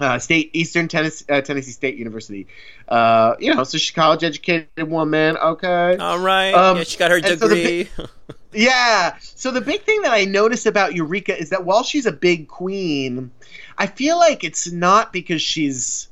uh, 0.00 0.18
state 0.18 0.50
Eastern 0.52 0.86
Tennessee 0.86 1.24
uh, 1.30 1.40
Tennessee 1.40 1.70
State 1.70 1.96
University. 1.96 2.46
Uh, 2.88 3.36
you 3.38 3.54
know, 3.54 3.64
so 3.64 3.78
she's 3.78 3.88
a 3.88 3.94
college 3.94 4.22
educated 4.22 4.90
woman. 4.90 5.34
Okay. 5.38 5.96
All 5.96 6.18
right. 6.18 6.52
um, 6.52 6.76
yeah, 6.76 6.84
she 6.84 6.98
got 6.98 7.10
her 7.10 7.16
and 7.16 7.38
so 7.38 7.48
degree. 7.48 7.88
Yeah. 8.52 9.16
So 9.20 9.50
the 9.50 9.62
big 9.62 9.84
thing 9.84 10.02
that 10.02 10.12
I 10.12 10.24
notice 10.26 10.66
about 10.66 10.94
Eureka 10.94 11.38
is 11.40 11.50
that 11.50 11.64
while 11.64 11.84
she's 11.84 12.04
a 12.04 12.12
big 12.12 12.48
queen, 12.48 13.30
I 13.78 13.86
feel 13.86 14.18
like 14.18 14.44
it's 14.44 14.70
not 14.70 15.10
because 15.12 15.40
she's 15.40 16.08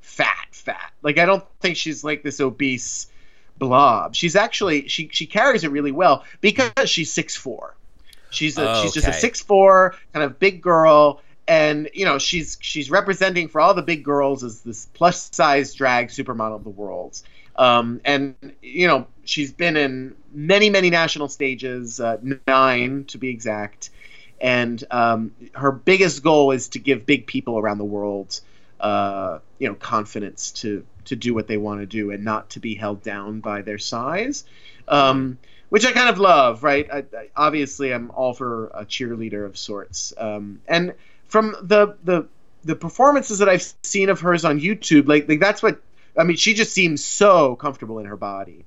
fat. 0.00 0.47
Like 1.08 1.24
I 1.24 1.26
don't 1.26 1.44
think 1.60 1.76
she's 1.76 2.04
like 2.04 2.22
this 2.22 2.40
obese 2.40 3.08
blob. 3.58 4.14
She's 4.14 4.36
actually 4.36 4.88
she 4.88 5.08
she 5.12 5.26
carries 5.26 5.64
it 5.64 5.72
really 5.72 5.92
well 5.92 6.24
because 6.40 6.90
she's 6.90 7.12
six 7.12 7.36
four. 7.36 7.76
She's 8.30 8.58
a, 8.58 8.74
she's 8.74 8.92
just 8.92 9.08
a 9.08 9.12
Okay. 9.12 9.18
six 9.20 9.40
four 9.42 9.94
kind 10.12 10.24
of 10.24 10.38
big 10.38 10.62
girl, 10.62 11.22
and 11.46 11.88
you 11.94 12.04
know 12.04 12.18
she's 12.18 12.58
she's 12.60 12.90
representing 12.90 13.48
for 13.48 13.60
all 13.60 13.74
the 13.74 13.82
big 13.82 14.04
girls 14.04 14.44
as 14.44 14.62
this 14.62 14.86
plus 14.94 15.30
size 15.32 15.74
drag 15.74 16.08
supermodel 16.08 16.56
of 16.56 16.64
the 16.64 16.70
world. 16.70 17.20
Um, 17.56 18.00
and 18.04 18.36
you 18.62 18.86
know 18.86 19.08
she's 19.24 19.52
been 19.52 19.76
in 19.76 20.16
many 20.32 20.70
many 20.70 20.90
national 20.90 21.28
stages, 21.28 22.00
uh, 22.00 22.18
nine 22.46 23.04
to 23.08 23.18
be 23.18 23.30
exact. 23.30 23.90
And 24.40 24.84
um, 24.90 25.32
her 25.54 25.72
biggest 25.72 26.22
goal 26.22 26.52
is 26.52 26.68
to 26.70 26.78
give 26.78 27.06
big 27.06 27.26
people 27.26 27.58
around 27.58 27.78
the 27.78 27.84
world, 27.84 28.40
uh, 28.80 29.40
you 29.58 29.68
know, 29.68 29.74
confidence 29.74 30.52
to 30.62 30.86
to 31.08 31.16
do 31.16 31.34
what 31.34 31.46
they 31.46 31.56
want 31.56 31.80
to 31.80 31.86
do 31.86 32.10
and 32.10 32.24
not 32.24 32.50
to 32.50 32.60
be 32.60 32.74
held 32.74 33.02
down 33.02 33.40
by 33.40 33.62
their 33.62 33.78
size. 33.78 34.44
Um, 34.86 35.38
which 35.68 35.84
I 35.84 35.92
kind 35.92 36.08
of 36.08 36.18
love, 36.18 36.62
right? 36.62 36.88
I, 36.90 36.98
I, 36.98 37.28
obviously, 37.36 37.92
I'm 37.92 38.10
all 38.12 38.32
for 38.32 38.68
a 38.68 38.84
cheerleader 38.84 39.44
of 39.44 39.58
sorts. 39.58 40.14
Um, 40.16 40.60
and 40.66 40.94
from 41.26 41.54
the 41.62 41.96
the 42.04 42.28
the 42.64 42.74
performances 42.74 43.38
that 43.40 43.48
I've 43.48 43.62
seen 43.82 44.08
of 44.08 44.20
hers 44.20 44.44
on 44.44 44.60
YouTube, 44.60 45.08
like 45.08 45.28
like 45.28 45.40
that's 45.40 45.62
what 45.62 45.80
I 46.16 46.24
mean. 46.24 46.36
She 46.36 46.54
just 46.54 46.72
seems 46.72 47.04
so 47.04 47.56
comfortable 47.56 47.98
in 47.98 48.06
her 48.06 48.16
body, 48.16 48.64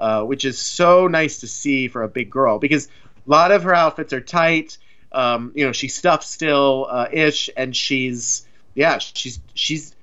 uh, 0.00 0.24
which 0.24 0.44
is 0.44 0.58
so 0.58 1.06
nice 1.06 1.40
to 1.40 1.46
see 1.46 1.88
for 1.88 2.02
a 2.02 2.08
big 2.08 2.30
girl 2.30 2.58
because 2.58 2.86
a 2.86 3.30
lot 3.30 3.52
of 3.52 3.64
her 3.64 3.74
outfits 3.74 4.12
are 4.12 4.20
tight. 4.20 4.78
Um, 5.12 5.52
you 5.54 5.66
know, 5.66 5.72
she's 5.72 5.94
stuffed 5.94 6.24
still 6.24 6.86
uh, 6.90 7.08
ish, 7.12 7.50
and 7.56 7.76
she's 7.76 8.46
yeah, 8.74 8.98
she's 8.98 9.38
she's 9.54 9.94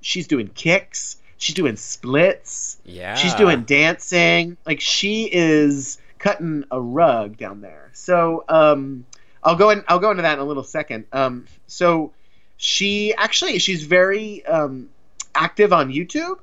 she's 0.00 0.26
doing 0.26 0.48
kicks, 0.48 1.16
she's 1.40 1.54
doing 1.56 1.74
splits. 1.76 2.78
yeah. 2.84 3.16
She's 3.16 3.34
doing 3.34 3.62
dancing. 3.62 4.56
Like 4.64 4.80
she 4.80 5.24
is 5.24 5.98
cutting 6.18 6.64
a 6.70 6.80
rug 6.80 7.36
down 7.36 7.62
there. 7.62 7.90
So 7.94 8.44
um, 8.48 9.06
I'll 9.42 9.56
go 9.56 9.70
in. 9.70 9.82
I'll 9.88 9.98
go 9.98 10.10
into 10.10 10.22
that 10.22 10.34
in 10.34 10.38
a 10.38 10.44
little 10.44 10.62
second. 10.62 11.06
Um, 11.12 11.46
so 11.66 12.12
she 12.56 13.14
actually 13.14 13.58
she's 13.58 13.82
very 13.82 14.44
um, 14.46 14.90
active 15.34 15.72
on 15.72 15.90
YouTube, 15.90 16.38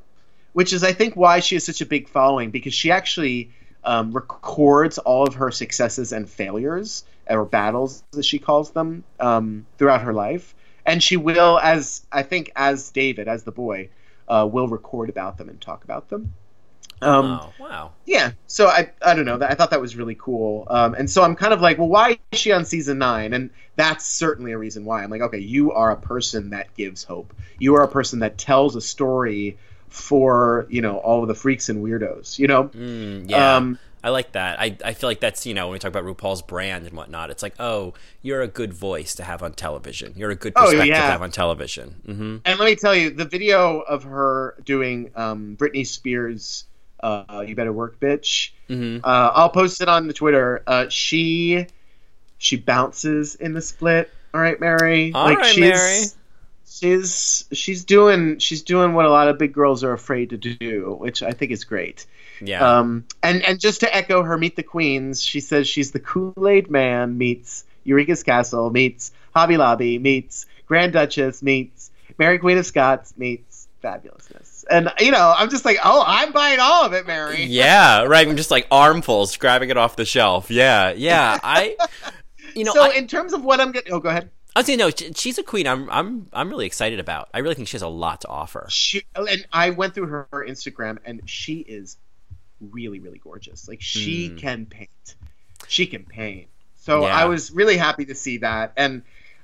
which 0.53 0.74
is 0.74 0.84
I 0.84 0.91
think 0.94 1.15
why 1.15 1.40
she 1.40 1.56
has 1.56 1.64
such 1.64 1.80
a 1.80 1.86
big 1.86 2.10
following 2.10 2.49
because 2.52 2.74
she 2.74 2.91
actually 2.91 3.52
um, 3.84 4.11
records 4.11 4.98
all 4.98 5.28
of 5.28 5.36
her 5.36 5.52
successes 5.52 6.11
and 6.11 6.28
failures 6.28 7.06
or 7.30 7.45
battles 7.45 8.03
as 8.18 8.26
she 8.26 8.40
calls 8.40 8.72
them 8.72 9.03
um, 9.19 9.65
throughout 9.78 10.02
her 10.02 10.14
life, 10.14 10.56
and 10.86 11.03
she 11.03 11.18
will 11.18 11.60
as 11.60 12.02
I 12.11 12.24
think 12.24 12.52
as 12.56 12.90
David 12.90 13.28
as 13.28 13.44
the 13.44 13.52
boy 13.52 13.90
uh, 14.28 14.48
will 14.52 14.68
record 14.68 15.10
about 15.10 15.38
them 15.38 15.49
and 15.49 15.60
talk 15.60 15.84
about 15.84 16.10
them. 16.10 16.34
Um, 16.99 17.26
wow. 17.26 17.54
Wow. 17.60 17.91
yeah 18.06 18.32
so 18.48 18.66
i 18.70 18.90
i 19.06 19.14
don't 19.14 19.26
know 19.26 19.38
i 19.40 19.54
thought 19.54 19.70
that 19.70 19.80
was 19.80 19.95
really 19.95 20.16
cool 20.16 20.66
um 20.68 20.95
and 20.95 21.08
so 21.08 21.22
i'm 21.22 21.36
kind 21.36 21.54
of 21.54 21.62
like 21.62 21.78
well 21.78 21.88
why 21.90 22.18
is 22.32 22.40
she 22.40 22.52
on 22.52 22.66
season 22.66 22.98
nine 22.98 23.34
and 23.34 23.52
that's 23.76 24.04
certainly 24.08 24.52
a 24.52 24.58
reason 24.58 24.84
why 24.84 25.04
i'm 25.04 25.12
like 25.12 25.22
okay 25.22 25.38
you 25.38 25.74
are 25.74 25.91
a 25.91 25.95
person 25.95 26.49
that 26.49 26.74
gives 26.76 27.04
hope 27.04 27.36
you 27.60 27.76
are 27.76 27.84
a 27.84 27.88
person 27.88 28.18
that 28.20 28.40
tells 28.40 28.76
a 28.76 28.82
story 28.82 29.60
for 29.90 30.66
you 30.72 30.82
know 30.82 30.98
all 30.98 31.22
of 31.22 31.28
the 31.28 31.36
freaks 31.36 31.70
and 31.70 31.86
weirdos 31.86 32.40
you 32.40 32.48
know 32.48 32.64
Mm, 32.70 33.30
yeah. 33.30 33.58
um 33.58 33.78
I 34.03 34.10
like 34.10 34.34
that. 34.34 34.60
I, 34.60 34.78
I 34.86 34.94
feel 34.94 35.10
like 35.10 35.19
that's, 35.19 35.45
you 35.45 35.53
know, 35.53 35.68
when 35.68 35.74
we 35.74 35.80
talk 35.80 35.90
about 35.90 36.03
RuPaul's 36.06 36.41
brand 36.41 36.86
and 36.86 36.95
whatnot, 36.95 37.30
it's 37.30 37.41
like, 37.44 37.56
oh, 37.60 37.94
you're 38.22 38.41
a 38.41 38.48
good 38.48 38.74
voice 38.74 39.15
to 39.15 39.24
have 39.24 39.41
on 39.44 39.53
television. 39.53 40.14
You're 40.15 40.30
a 40.30 40.36
good 40.36 40.53
Oh, 40.56 40.61
perspective 40.65 40.88
yeah. 40.88 41.06
to 41.06 41.11
have 41.11 41.22
on 41.22 41.32
television. 41.32 41.90
hmm 42.06 42.38
and 42.45 42.60
let 42.60 42.65
me 42.65 42.76
tell 42.76 42.95
you 42.95 43.10
the 43.10 43.26
video 43.26 43.80
of 43.82 44.03
her 44.03 44.56
doing 44.64 45.11
um 45.15 45.57
britney 45.60 45.86
spears 45.86 46.65
uh 47.02 47.44
you 47.48 47.56
better 47.56 47.74
work 47.74 47.99
bitch 47.99 48.52
hmm 48.68 48.98
uh 49.03 49.32
i'll 49.36 49.49
post 49.49 49.82
it 49.82 49.88
on 49.90 50.07
the 50.07 50.14
twitter 50.14 50.64
uh 50.68 50.88
she 50.90 51.65
she 52.40 52.56
bounces 52.56 53.36
in 53.36 53.53
the 53.53 53.61
split 53.61 54.10
all 54.34 54.41
right 54.41 54.60
mary 54.60 55.11
All 55.14 55.34
right, 55.36 55.60
Mary. 55.60 55.99
She's 56.68 57.45
she's 57.52 57.85
doing 57.85 58.39
she's 58.39 58.61
doing 58.64 58.94
what 58.94 59.06
a 59.06 59.10
lot 59.10 59.27
of 59.27 59.38
big 59.38 59.53
girls 59.53 59.84
are 59.84 59.94
afraid 59.94 60.31
to 60.31 60.38
do, 60.38 60.95
which 60.99 61.23
I 61.23 61.31
think 61.31 61.52
is 61.52 61.64
great. 61.64 62.06
Yeah. 62.41 62.80
Um, 62.80 63.06
and 63.23 63.44
and 63.44 63.60
just 63.60 63.81
to 63.81 63.95
echo 63.95 64.23
her 64.23 64.38
Meet 64.38 64.56
the 64.56 64.64
Queens, 64.64 65.23
she 65.23 65.39
says 65.39 65.68
she's 65.68 65.91
the 65.91 65.99
Kool 65.99 66.48
Aid 66.48 66.69
Man 66.69 67.18
meets 67.18 67.64
Eureka's 67.84 68.23
Castle 68.23 68.69
meets 68.69 69.11
Hobby 69.34 69.57
Lobby 69.57 69.98
meets 69.99 70.45
Grand 70.68 70.94
Duchess 70.94 71.41
meets 71.41 71.91
Mary 72.18 72.38
Queen 72.39 72.57
of 72.57 72.65
Scots 72.65 73.14
meets 73.18 73.68
Fabulousness. 73.84 74.65
And 74.69 74.91
you 74.99 75.11
know, 75.11 75.34
I'm 75.35 75.49
just 75.49 75.65
like, 75.65 75.77
oh, 75.84 76.03
I'm 76.06 76.31
buying 76.31 76.60
all 76.60 76.85
of 76.85 76.94
it, 76.94 77.07
Mary. 77.07 77.44
yeah, 77.45 78.03
right. 78.03 78.27
I'm 78.27 78.35
just 78.35 78.52
like 78.52 78.68
armfuls, 78.69 79.38
grabbing 79.38 79.69
it 79.69 79.77
off 79.77 79.95
the 79.95 80.06
shelf. 80.06 80.52
Yeah, 80.52 80.91
yeah. 80.91 81.39
I, 81.41 81.77
you 82.56 82.64
know, 82.65 82.73
so 82.73 82.84
I, 82.84 82.95
in 82.95 83.07
terms 83.07 83.34
of 83.34 83.44
what 83.44 83.61
I'm 83.61 83.72
getting, 83.72 83.94
oh, 83.94 83.99
go 83.99 84.10
ahead. 84.10 84.30
I 84.58 84.62
was 84.62 84.66
saying 84.66 84.80
no. 84.80 84.90
she- 84.90 85.14
She's 85.14 85.38
a 85.38 85.44
queen. 85.44 85.68
I'm, 85.68 85.88
I'm, 85.92 86.28
I'm 86.34 86.50
really 86.50 86.66
excited 86.66 87.00
about. 87.00 87.30
I 87.32 87.40
really 87.40 87.54
think 87.54 87.68
she 87.68 87.74
has 87.76 87.84
a 87.84 87.88
lot 87.88 88.22
to 88.22 88.28
offer. 88.28 88.66
She 88.70 89.04
and 89.16 89.46
I 89.54 89.70
went 89.70 89.94
through 89.94 90.08
her, 90.08 90.28
her 90.34 90.44
Instagram, 90.44 90.98
and 91.06 91.22
she 91.30 91.60
is 91.60 91.98
really, 92.60 93.00
really 93.00 93.20
gorgeous. 93.20 93.68
Like 93.68 93.82
she 93.82 94.30
Mm. 94.32 94.40
can 94.40 94.66
paint. 94.66 95.16
She 95.68 95.86
can 95.86 96.06
paint. 96.06 96.48
So 96.78 97.02
Yeah. 97.02 97.16
I 97.16 97.26
was 97.26 97.52
really 97.52 97.78
happy 97.78 98.06
to 98.06 98.16
see 98.16 98.38
that, 98.38 98.74
and 98.78 99.04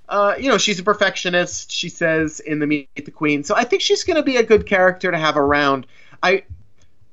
uh, 0.09 0.33
you 0.39 0.49
know, 0.49 0.57
she's 0.57 0.79
a 0.79 0.83
perfectionist. 0.83 1.71
She 1.71 1.89
says 1.89 2.39
in 2.39 2.57
the 2.59 2.65
Meet 2.65 2.89
the 3.05 3.11
Queen, 3.11 3.43
so 3.43 3.55
I 3.55 3.65
think 3.65 3.83
she's 3.83 4.03
going 4.03 4.17
to 4.17 4.23
be 4.23 4.37
a 4.37 4.43
good 4.43 4.65
character 4.65 5.11
to 5.11 5.17
have 5.17 5.37
around. 5.37 5.85
I, 6.23 6.43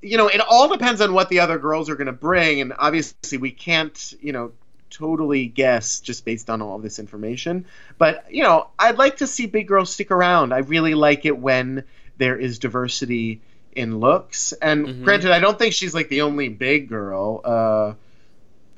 you 0.01 0.17
know, 0.17 0.29
it 0.29 0.41
all 0.41 0.69
depends 0.69 1.03
on 1.03 1.13
what 1.13 1.29
the 1.29 1.41
other 1.41 1.59
girls 1.59 1.91
are 1.91 1.97
going 1.97 2.07
to 2.07 2.13
bring, 2.13 2.63
and 2.63 2.73
obviously 2.79 3.37
we 3.39 3.51
can't, 3.51 4.15
you 4.23 4.33
know, 4.33 4.53
totally 4.91 5.47
guess 5.47 6.01
just 6.01 6.25
based 6.25 6.51
on 6.51 6.61
all 6.63 6.79
this 6.79 6.99
information. 6.99 7.67
But 7.99 8.27
you 8.31 8.43
know, 8.43 8.69
I'd 8.79 8.99
like 8.99 9.19
to 9.19 9.27
see 9.27 9.47
big 9.47 9.69
girls 9.69 9.91
stick 9.93 10.11
around. 10.11 10.53
I 10.53 10.59
really 10.59 10.95
like 10.95 11.25
it 11.27 11.39
when 11.39 11.85
there 12.19 12.37
is 12.37 12.59
diversity 12.59 13.41
in 13.75 13.99
looks. 14.01 14.53
And 14.61 14.87
Mhm. 14.87 15.05
granted, 15.05 15.31
I 15.31 15.39
don't 15.39 15.59
think 15.59 15.75
she's 15.75 15.95
like 15.95 16.09
the 16.09 16.23
only 16.23 16.49
big 16.49 16.89
girl. 16.89 17.41
Uh, 17.45 17.93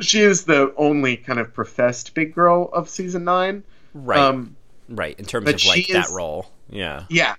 she 0.00 0.20
is 0.20 0.44
the 0.44 0.72
only 0.76 1.16
kind 1.16 1.38
of 1.38 1.54
professed 1.54 2.14
big 2.14 2.34
girl 2.34 2.68
of 2.72 2.88
season 2.88 3.24
nine. 3.24 3.62
Right. 3.94 4.18
Um, 4.18 4.56
right. 4.88 5.18
In 5.18 5.24
terms 5.24 5.48
of 5.48 5.64
like 5.64 5.86
that 5.88 6.06
is- 6.06 6.12
role. 6.12 6.50
Yeah. 6.70 7.04
yeah. 7.08 7.34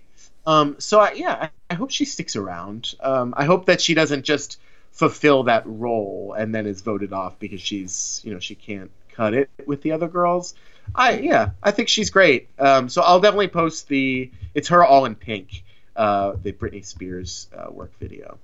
Um, 0.46 0.76
so 0.80 1.00
I, 1.00 1.14
yeah, 1.14 1.34
I, 1.44 1.50
I 1.70 1.74
hope 1.76 1.90
she 1.92 2.06
sticks 2.06 2.36
around. 2.36 2.94
Um, 3.00 3.34
I 3.38 3.46
hope 3.46 3.68
that 3.68 3.80
she 3.82 3.94
doesn't 3.94 4.24
just 4.24 4.60
fulfill 4.94 5.44
that 5.44 5.64
role 5.66 6.36
and 6.38 6.54
then 6.56 6.66
is 6.66 6.82
voted 6.82 7.12
off 7.12 7.38
because 7.40 7.60
she's, 7.60 8.22
you 8.24 8.34
know, 8.34 8.40
she 8.40 8.56
can't 8.56 8.92
cut 9.12 9.34
it 9.34 9.50
with 9.66 9.82
the 9.82 9.92
other 9.92 10.08
girls. 10.08 10.54
I 10.96 11.20
yeah, 11.20 11.52
I 11.62 11.72
think 11.72 11.90
she's 11.90 12.10
great. 12.10 12.50
Um, 12.60 12.90
so 12.90 13.02
I'll 13.02 13.20
definitely 13.20 13.48
post 13.48 13.88
the 13.88 14.32
it's 14.54 14.70
her 14.70 14.84
all 14.84 15.06
in 15.06 15.16
pink, 15.16 15.64
uh, 15.96 16.34
the 16.42 16.52
Britney 16.52 16.86
Spears 16.86 17.48
uh, 17.56 17.72
work 17.72 17.92
video. 18.00 18.38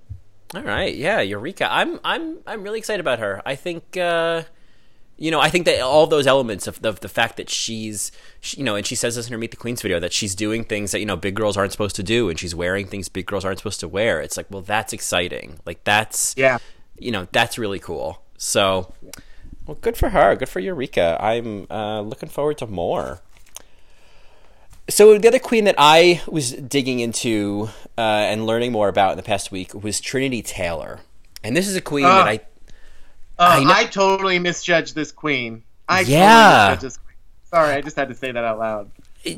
All 0.55 0.63
right, 0.63 0.93
yeah, 0.93 1.21
Eureka. 1.21 1.67
I'm 1.69 1.99
I'm 2.03 2.37
I'm 2.47 2.63
really 2.63 2.79
excited 2.79 3.01
about 3.01 3.19
her. 3.19 3.41
I 3.45 3.55
think 3.55 3.97
uh 3.97 4.43
you 5.21 5.31
know, 5.31 5.39
I 5.41 5.49
think 5.49 5.65
that 5.65 5.81
all 5.81 6.07
those 6.07 6.25
elements 6.25 6.65
of 6.65 6.81
the, 6.81 6.93
the 6.93 7.09
fact 7.09 7.35
that 7.37 7.49
she's, 7.49 8.11
she, 8.39 8.57
you 8.57 8.63
know, 8.63 8.75
and 8.75 8.85
she 8.87 8.95
says 8.95 9.15
this 9.15 9.27
in 9.27 9.33
her 9.33 9.37
Meet 9.37 9.51
the 9.51 9.57
Queens 9.57 9.81
video 9.81 9.99
that 9.99 10.13
she's 10.13 10.33
doing 10.33 10.63
things 10.63 10.91
that 10.91 10.99
you 10.99 11.05
know 11.05 11.17
big 11.17 11.35
girls 11.35 11.57
aren't 11.57 11.71
supposed 11.73 11.95
to 11.97 12.03
do, 12.03 12.29
and 12.29 12.39
she's 12.39 12.55
wearing 12.55 12.87
things 12.87 13.09
big 13.09 13.25
girls 13.25 13.43
aren't 13.43 13.57
supposed 13.59 13.81
to 13.81 13.87
wear. 13.87 14.21
It's 14.21 14.37
like, 14.37 14.47
well, 14.49 14.61
that's 14.61 14.93
exciting. 14.93 15.59
Like 15.65 15.83
that's, 15.83 16.33
Yeah. 16.37 16.57
you 16.97 17.11
know, 17.11 17.27
that's 17.33 17.57
really 17.57 17.79
cool. 17.79 18.21
So, 18.37 18.93
well, 19.67 19.77
good 19.81 19.97
for 19.97 20.09
her. 20.09 20.35
Good 20.37 20.49
for 20.49 20.59
Eureka. 20.61 21.17
I'm 21.19 21.67
uh, 21.69 22.01
looking 22.01 22.29
forward 22.29 22.57
to 22.59 22.67
more. 22.67 23.19
So 24.87 25.17
the 25.19 25.27
other 25.27 25.37
queen 25.39 25.65
that 25.65 25.75
I 25.77 26.21
was 26.27 26.53
digging 26.53 26.99
into 26.99 27.69
uh, 27.97 28.01
and 28.01 28.47
learning 28.47 28.71
more 28.71 28.87
about 28.87 29.11
in 29.11 29.17
the 29.17 29.23
past 29.23 29.51
week 29.51 29.73
was 29.75 30.01
Trinity 30.01 30.41
Taylor, 30.41 31.01
and 31.43 31.55
this 31.55 31.67
is 31.67 31.75
a 31.75 31.81
queen 31.81 32.05
Ah. 32.05 32.23
that 32.23 32.27
I 32.27 32.39
Uh, 33.39 33.63
I 33.65 33.81
I, 33.81 33.85
totally 33.85 34.37
misjudged 34.39 34.93
this 34.95 35.11
queen. 35.11 35.63
I 35.87 36.01
Yeah. 36.01 36.27
totally 36.27 36.69
misjudged 36.71 36.81
this 36.83 36.97
queen. 36.97 37.15
Sorry, 37.49 37.73
I 37.75 37.81
just 37.81 37.95
had 37.95 38.09
to 38.09 38.15
say 38.15 38.31
that 38.31 38.43
out 38.43 38.59
loud. 38.59 38.91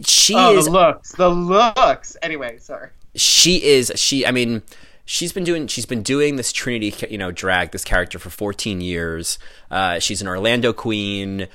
she 0.05 0.33
Oh, 0.35 0.57
is 0.57 0.65
the 0.65 0.71
looks, 0.71 1.11
the 1.13 1.29
looks. 1.29 2.17
Anyway, 2.21 2.57
sorry. 2.59 2.89
she 3.15 3.61
is 3.63 3.91
she 3.95 4.25
i 4.25 4.31
mean 4.31 4.61
she's 5.03 5.33
been 5.33 5.43
doing 5.43 5.67
she's 5.67 5.85
been 5.85 6.01
doing 6.01 6.37
this 6.37 6.53
trinity 6.53 6.93
you 7.09 7.17
know 7.17 7.29
drag 7.29 7.71
this 7.71 7.83
character 7.83 8.17
for 8.17 8.29
14 8.29 8.79
years 8.79 9.37
uh, 9.69 9.99
she's 9.99 10.21
an 10.21 10.29
orlando 10.29 10.71
queen 10.71 11.47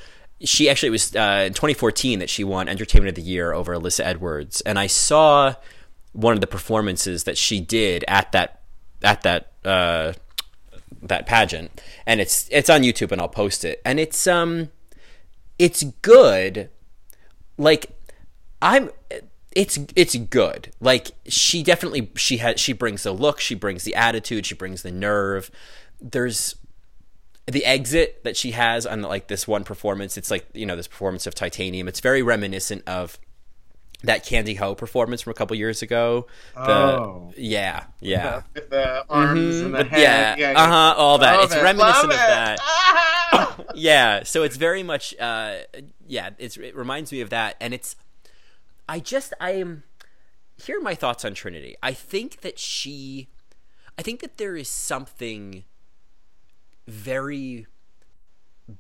she 0.43 0.68
actually 0.68 0.89
it 0.89 0.90
was 0.90 1.16
uh, 1.16 1.44
in 1.47 1.55
2014 1.55 2.18
that 2.18 2.28
she 2.28 2.44
won 2.44 2.68
entertainment 2.68 3.09
of 3.09 3.14
the 3.14 3.23
year 3.23 3.55
over 3.55 3.74
alyssa 3.74 4.01
edwards 4.05 4.60
and 4.62 4.78
i 4.78 4.86
saw 4.86 5.55
one 6.12 6.35
of 6.35 6.43
the 6.43 6.47
performances 6.47 7.24
that 7.24 7.39
she 7.39 7.59
did 7.60 8.05
at 8.06 8.31
that 8.32 8.60
at 9.02 9.23
that 9.23 9.52
uh, 9.64 10.12
that 11.02 11.27
pageant 11.27 11.81
and 12.06 12.20
it's 12.20 12.48
it's 12.51 12.70
on 12.70 12.82
youtube 12.82 13.12
and 13.12 13.20
i'll 13.20 13.28
post 13.28 13.64
it 13.64 13.81
and 13.85 14.01
it's 14.01 14.27
um 14.27 14.70
it's 15.59 15.82
good 16.02 16.68
like 17.59 17.97
I'm 18.62 18.90
it's 19.55 19.78
it's 19.94 20.16
good. 20.16 20.73
Like 20.81 21.12
she 21.27 21.62
definitely 21.62 22.10
she 22.16 22.39
has 22.39 22.60
she 22.60 22.73
brings 22.73 23.02
the 23.02 23.12
look, 23.12 23.40
she 23.40 23.55
brings 23.55 23.85
the 23.85 23.94
attitude, 23.94 24.47
she 24.47 24.55
brings 24.55 24.82
the 24.82 24.90
nerve. 24.90 25.51
There's 26.01 26.56
the 27.47 27.64
exit 27.64 28.24
that 28.24 28.36
she 28.36 28.51
has 28.52 28.86
on 28.86 29.02
like 29.02 29.28
this 29.28 29.47
one 29.47 29.64
performance. 29.64 30.16
It's 30.16 30.31
like 30.31 30.47
you 30.52 30.66
know 30.66 30.77
this 30.77 30.89
performance 30.89 31.27
of 31.27 31.35
Titanium. 31.35 31.89
It's 31.89 32.01
very 32.01 32.23
reminiscent 32.23 32.82
of 32.86 33.18
that 34.06 34.24
Candy 34.24 34.54
Ho 34.54 34.74
performance 34.74 35.22
from 35.22 35.30
a 35.30 35.34
couple 35.34 35.56
years 35.56 35.82
ago. 35.82 36.26
The, 36.54 36.60
Oh. 36.60 37.32
yeah, 37.36 37.84
yeah. 38.00 38.42
With 38.54 38.70
the 38.70 39.04
arms 39.08 39.60
and 39.60 39.74
the 39.74 39.78
But 39.78 39.88
head. 39.88 40.38
yeah, 40.38 40.52
uh 40.56 40.66
huh, 40.66 40.94
all 40.96 41.18
that. 41.18 41.34
Love 41.36 41.44
It's 41.44 41.54
it, 41.54 41.62
reminiscent 41.62 41.94
love 41.96 42.04
of 42.06 42.10
it. 42.10 42.16
that. 42.16 42.58
Ah! 42.62 43.56
yeah 43.74 44.22
so 44.22 44.42
it's 44.44 44.56
very 44.56 44.82
much 44.82 45.14
uh 45.18 45.56
yeah 46.06 46.30
it's 46.38 46.56
it 46.56 46.74
reminds 46.76 47.10
me 47.10 47.20
of 47.20 47.28
that 47.30 47.56
and 47.60 47.74
it's 47.74 47.96
i 48.88 48.98
just 49.00 49.32
i 49.40 49.50
am 49.50 49.82
here 50.62 50.78
are 50.78 50.82
my 50.82 50.94
thoughts 50.94 51.24
on 51.24 51.34
trinity 51.34 51.74
i 51.82 51.92
think 51.92 52.40
that 52.42 52.58
she 52.58 53.28
i 53.98 54.02
think 54.02 54.20
that 54.20 54.36
there 54.38 54.56
is 54.56 54.68
something 54.68 55.64
very 56.86 57.66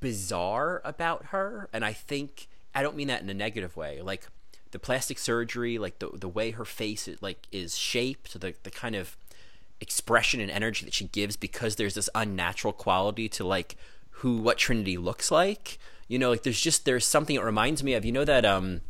bizarre 0.00 0.80
about 0.84 1.26
her 1.26 1.68
and 1.72 1.84
i 1.84 1.92
think 1.92 2.48
i 2.74 2.82
don't 2.82 2.96
mean 2.96 3.08
that 3.08 3.20
in 3.22 3.28
a 3.28 3.34
negative 3.34 3.76
way 3.76 4.00
like 4.00 4.28
the 4.76 4.80
plastic 4.80 5.18
surgery 5.18 5.78
like 5.78 6.00
the 6.00 6.10
the 6.12 6.28
way 6.28 6.50
her 6.50 6.66
face 6.66 7.08
is, 7.08 7.22
like 7.22 7.46
is 7.50 7.78
shaped 7.78 8.38
the 8.38 8.52
the 8.62 8.70
kind 8.70 8.94
of 8.94 9.16
expression 9.80 10.38
and 10.38 10.50
energy 10.50 10.84
that 10.84 10.92
she 10.92 11.06
gives 11.06 11.34
because 11.34 11.76
there's 11.76 11.94
this 11.94 12.10
unnatural 12.14 12.74
quality 12.74 13.26
to 13.26 13.42
like 13.42 13.76
who 14.10 14.36
what 14.36 14.58
Trinity 14.58 14.98
looks 14.98 15.30
like. 15.30 15.78
You 16.08 16.18
know, 16.18 16.28
like 16.28 16.42
there's 16.42 16.60
just 16.60 16.84
there's 16.84 17.06
something 17.06 17.36
it 17.36 17.42
reminds 17.42 17.82
me 17.82 17.94
of. 17.94 18.04
You 18.04 18.12
know 18.12 18.26
that 18.26 18.44
um 18.44 18.82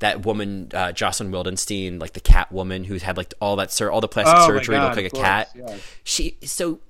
that 0.00 0.26
woman 0.26 0.72
uh, 0.74 0.90
Jocelyn 0.90 1.30
Wildenstein, 1.30 2.00
like 2.00 2.14
the 2.14 2.20
cat 2.20 2.50
woman 2.50 2.82
who's 2.82 3.04
had 3.04 3.16
like 3.16 3.32
all 3.40 3.54
that 3.56 3.70
sur- 3.70 3.92
all 3.92 4.00
the 4.00 4.08
plastic 4.08 4.40
Oh 4.40 4.46
surgery 4.48 4.74
God, 4.74 4.88
look 4.88 4.96
like 4.96 5.06
a 5.06 5.10
course, 5.10 5.22
cat. 5.22 5.56
She 6.02 6.36
so 6.42 6.80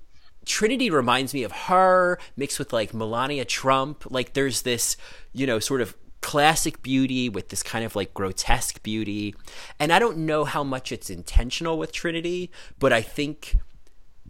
Trinity 0.47 0.89
reminds 0.89 1.35
me 1.35 1.43
of 1.43 1.53
her 1.53 2.19
mixed 2.35 2.59
with 2.59 2.73
like 2.73 2.95
Melania 2.95 3.45
Trump. 3.45 4.11
Like 4.11 4.33
there's 4.33 4.63
this, 4.63 4.97
you 5.35 5.47
know, 5.47 5.59
sort 5.59 5.83
of 5.83 5.95
classic 6.27 6.83
beauty 6.83 7.29
with 7.29 7.51
this 7.51 7.63
kind 7.63 7.85
of 7.85 7.95
like 7.95 8.13
grotesque 8.13 8.83
beauty. 8.83 9.33
And 9.79 9.93
I 9.93 10.01
don't 10.01 10.19
know 10.19 10.45
how 10.45 10.65
much 10.65 10.91
it's 10.91 11.09
intentional 11.09 11.79
with 11.79 11.93
Trinity, 11.93 12.51
but 12.81 12.93
I 12.93 13.01
think 13.01 13.57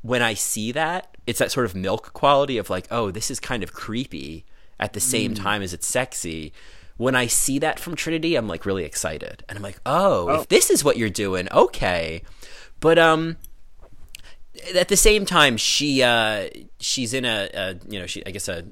when 0.03 0.21
I 0.21 0.35
see 0.35 0.73
that, 0.73 1.17
it's 1.27 1.39
that 1.39 1.51
sort 1.51 1.65
of 1.65 1.75
milk 1.75 2.13
quality 2.13 2.59
of 2.59 2.69
like, 2.69 2.87
oh, 2.91 3.11
this 3.11 3.31
is 3.31 3.41
kind 3.41 3.63
of 3.63 3.73
creepy 3.73 4.45
at 4.79 4.93
the 4.93 5.01
same 5.01 5.33
time 5.35 5.63
as 5.63 5.73
it's 5.73 5.87
sexy. 5.87 6.53
When 6.99 7.17
I 7.17 7.29
see 7.29 7.59
that 7.61 7.81
from 7.81 7.97
Trinity, 7.97 8.37
I'm 8.37 8.47
like 8.47 8.67
really 8.67 8.85
excited. 8.85 9.43
And 9.49 9.57
I'm 9.57 9.63
like, 9.63 9.81
oh, 9.87 10.41
if 10.41 10.49
this 10.49 10.69
is 10.69 10.85
what 10.85 10.99
you're 10.99 11.09
doing, 11.09 11.49
okay. 11.51 12.21
But 12.79 12.99
um 12.99 13.39
at 14.75 14.89
the 14.89 14.99
same 14.99 15.25
time 15.25 15.57
she 15.57 16.03
uh 16.03 16.51
she's 16.79 17.15
in 17.15 17.25
a, 17.25 17.49
a 17.55 17.77
you 17.89 17.99
know, 17.99 18.07
she 18.07 18.23
I 18.27 18.33
guess 18.33 18.49
a, 18.49 18.65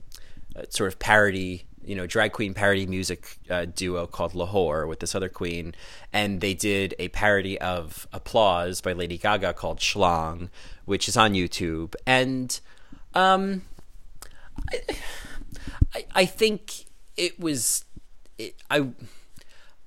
a 0.55 0.71
sort 0.71 0.93
of 0.93 0.99
parody 0.99 1.65
you 1.87 1.95
know, 1.95 2.07
drag 2.07 2.33
queen 2.33 2.55
parody 2.55 2.87
music 2.87 3.39
uh, 3.51 3.67
duo 3.67 4.07
called 4.07 4.35
Lahore 4.35 4.87
with 4.87 5.01
this 5.01 5.15
other 5.15 5.29
queen, 5.29 5.75
and 6.13 6.41
they 6.41 6.55
did 6.55 6.95
a 6.99 7.09
parody 7.09 7.61
of 7.61 8.07
Applause 8.13 8.81
by 8.81 8.93
Lady 8.93 9.19
Gaga 9.19 9.55
called 9.55 9.79
Schlong, 9.79 10.49
which 10.85 11.09
is 11.09 11.17
on 11.17 11.35
YouTube. 11.35 11.95
And 12.07 12.59
um, 13.15 13.63
I, 15.95 16.05
I 16.15 16.27
think 16.27 16.87
it 17.17 17.39
was 17.39 17.85
it, 18.39 18.55
I 18.71 18.89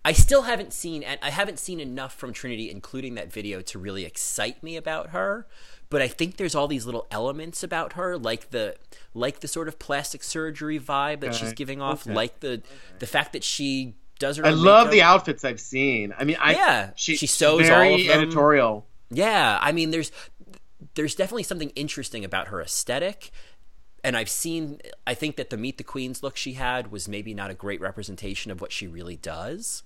I 0.05 0.13
still 0.13 0.43
haven't 0.43 0.71
seen 0.71 1.03
and 1.03 1.19
I 1.21 1.29
haven't 1.29 1.59
seen 1.59 1.79
enough 1.79 2.13
from 2.13 2.33
Trinity 2.33 2.71
including 2.71 3.15
that 3.15 3.31
video 3.31 3.61
to 3.63 3.79
really 3.79 4.05
excite 4.05 4.63
me 4.63 4.77
about 4.77 5.09
her 5.09 5.47
but 5.89 6.01
I 6.01 6.07
think 6.07 6.37
there's 6.37 6.55
all 6.55 6.67
these 6.67 6.85
little 6.85 7.07
elements 7.11 7.63
about 7.63 7.93
her 7.93 8.17
like 8.17 8.49
the 8.51 8.75
like 9.13 9.39
the 9.39 9.47
sort 9.47 9.67
of 9.67 9.79
plastic 9.79 10.23
surgery 10.23 10.79
vibe 10.79 11.21
that 11.21 11.33
she's 11.35 11.53
giving 11.53 11.81
off 11.81 12.05
Okay. 12.05 12.13
like 12.15 12.39
the 12.41 12.61
the 12.99 13.07
fact 13.07 13.33
that 13.33 13.43
she 13.43 13.95
does 14.19 14.37
her 14.37 14.45
I 14.45 14.49
love 14.49 14.87
makeup. 14.87 14.91
the 14.91 15.01
outfits 15.03 15.45
I've 15.45 15.59
seen. 15.59 16.13
I 16.17 16.23
mean, 16.23 16.37
I 16.39 16.53
Yeah, 16.53 16.89
she, 16.95 17.15
she 17.15 17.27
sews 17.27 17.67
very 17.67 17.89
all 17.89 17.95
of 18.01 18.07
them. 18.07 18.19
editorial. 18.21 18.85
Yeah, 19.09 19.59
I 19.61 19.71
mean, 19.71 19.91
there's 19.91 20.11
there's 20.95 21.15
definitely 21.15 21.43
something 21.43 21.69
interesting 21.71 22.25
about 22.25 22.47
her 22.49 22.61
aesthetic, 22.61 23.31
and 24.03 24.17
I've 24.17 24.29
seen. 24.29 24.79
I 25.05 25.13
think 25.13 25.35
that 25.37 25.49
the 25.49 25.57
Meet 25.57 25.77
the 25.77 25.83
Queens 25.83 26.21
look 26.23 26.35
she 26.37 26.53
had 26.53 26.91
was 26.91 27.07
maybe 27.07 27.33
not 27.33 27.49
a 27.49 27.53
great 27.53 27.79
representation 27.79 28.51
of 28.51 28.59
what 28.61 28.71
she 28.71 28.87
really 28.87 29.15
does, 29.15 29.83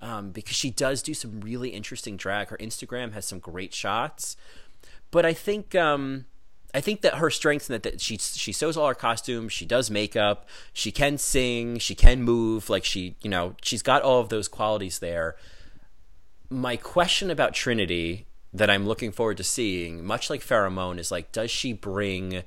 um, 0.00 0.30
because 0.30 0.56
she 0.56 0.70
does 0.70 1.02
do 1.02 1.12
some 1.14 1.40
really 1.40 1.70
interesting 1.70 2.16
drag. 2.16 2.48
Her 2.48 2.56
Instagram 2.58 3.12
has 3.12 3.26
some 3.26 3.38
great 3.40 3.74
shots, 3.74 4.36
but 5.14 5.24
I 5.24 5.32
think 5.32 5.74
um, 5.74 6.26
I 6.74 6.80
think 6.82 7.00
that 7.00 7.14
her 7.14 7.30
strengths 7.30 7.70
in 7.70 7.74
that, 7.74 7.82
that 7.84 8.00
she 8.00 8.18
she 8.18 8.52
sews 8.52 8.76
all 8.76 8.88
her 8.88 8.94
costumes, 8.94 9.52
she 9.52 9.64
does 9.64 9.90
makeup, 9.90 10.46
she 10.72 10.92
can 10.92 11.16
sing, 11.16 11.78
she 11.78 11.94
can 11.94 12.22
move, 12.22 12.68
like 12.68 12.84
she 12.84 13.16
you 13.22 13.30
know 13.30 13.54
she's 13.62 13.82
got 13.82 14.02
all 14.02 14.20
of 14.20 14.28
those 14.28 14.48
qualities 14.48 14.98
there 14.98 15.36
my 16.50 16.76
question 16.76 17.30
about 17.30 17.54
Trinity 17.54 18.26
that 18.52 18.70
I'm 18.70 18.86
looking 18.86 19.10
forward 19.10 19.38
to 19.38 19.44
seeing, 19.44 20.04
much 20.04 20.30
like 20.30 20.40
Farrah 20.40 20.70
Moan, 20.72 20.98
is 20.98 21.10
like, 21.10 21.32
does 21.32 21.50
she 21.50 21.72
bring 21.72 22.42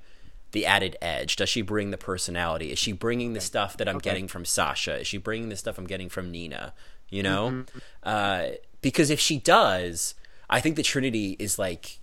the 0.52 0.66
added 0.66 0.96
edge? 1.02 1.36
Does 1.36 1.50
she 1.50 1.62
bring 1.62 1.92
the 1.92 1.98
personality? 1.98 2.72
Is 2.72 2.80
she 2.80 2.94
bringing 2.94 3.34
the 3.34 3.42
stuff 3.42 3.76
that 3.78 3.90
I'm 3.90 3.98
getting 3.98 4.28
from 4.30 4.46
Sasha? 4.46 5.02
Is 5.02 5.08
she 5.08 5.18
bringing 5.18 5.50
the 5.50 5.58
stuff 5.58 5.78
I'm 5.78 5.88
getting 5.88 6.08
from 6.10 6.32
Nina? 6.32 6.74
You 7.10 7.24
know, 7.24 7.50
Mm-hmm. 7.50 7.80
uh, 8.04 8.42
because 8.82 9.10
if 9.10 9.20
she 9.20 9.40
does, 9.40 10.14
I 10.50 10.62
think 10.62 10.76
the 10.78 10.84
Trinity 10.84 11.36
is 11.40 11.60
like 11.60 12.00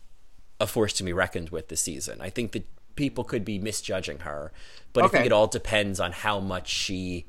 a 0.60 0.66
force 0.66 0.92
to 0.94 1.02
be 1.02 1.12
reckoned 1.12 1.50
with 1.50 1.68
this 1.68 1.80
season. 1.80 2.20
I 2.20 2.30
think 2.30 2.52
that 2.52 2.66
people 2.96 3.24
could 3.24 3.44
be 3.44 3.58
misjudging 3.58 4.20
her, 4.20 4.52
but 4.92 5.04
I 5.04 5.08
think 5.08 5.26
it 5.26 5.32
all 5.32 5.46
depends 5.46 6.00
on 6.00 6.12
how 6.12 6.40
much 6.40 6.68
she, 6.68 7.26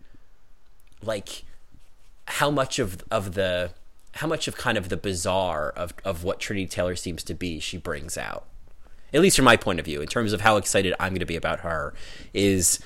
like, 1.02 1.44
how 2.28 2.52
much 2.52 2.80
of 2.80 3.04
of 3.12 3.34
the 3.34 3.72
how 4.14 4.28
much 4.28 4.48
of 4.48 4.56
kind 4.56 4.78
of 4.78 4.90
the 4.90 4.98
bizarre 4.98 5.70
of 5.76 5.94
of 6.04 6.24
what 6.24 6.40
Trinity 6.40 6.68
Taylor 6.68 6.96
seems 6.96 7.24
to 7.24 7.34
be 7.34 7.60
she 7.60 7.78
brings 7.78 8.18
out. 8.18 8.46
At 9.14 9.22
least 9.22 9.36
from 9.36 9.46
my 9.46 9.56
point 9.56 9.80
of 9.80 9.86
view, 9.86 10.02
in 10.02 10.08
terms 10.08 10.34
of 10.34 10.42
how 10.42 10.58
excited 10.58 10.94
I'm 11.00 11.12
going 11.12 11.20
to 11.20 11.26
be 11.26 11.36
about 11.36 11.62
her, 11.62 11.94
is 12.34 12.80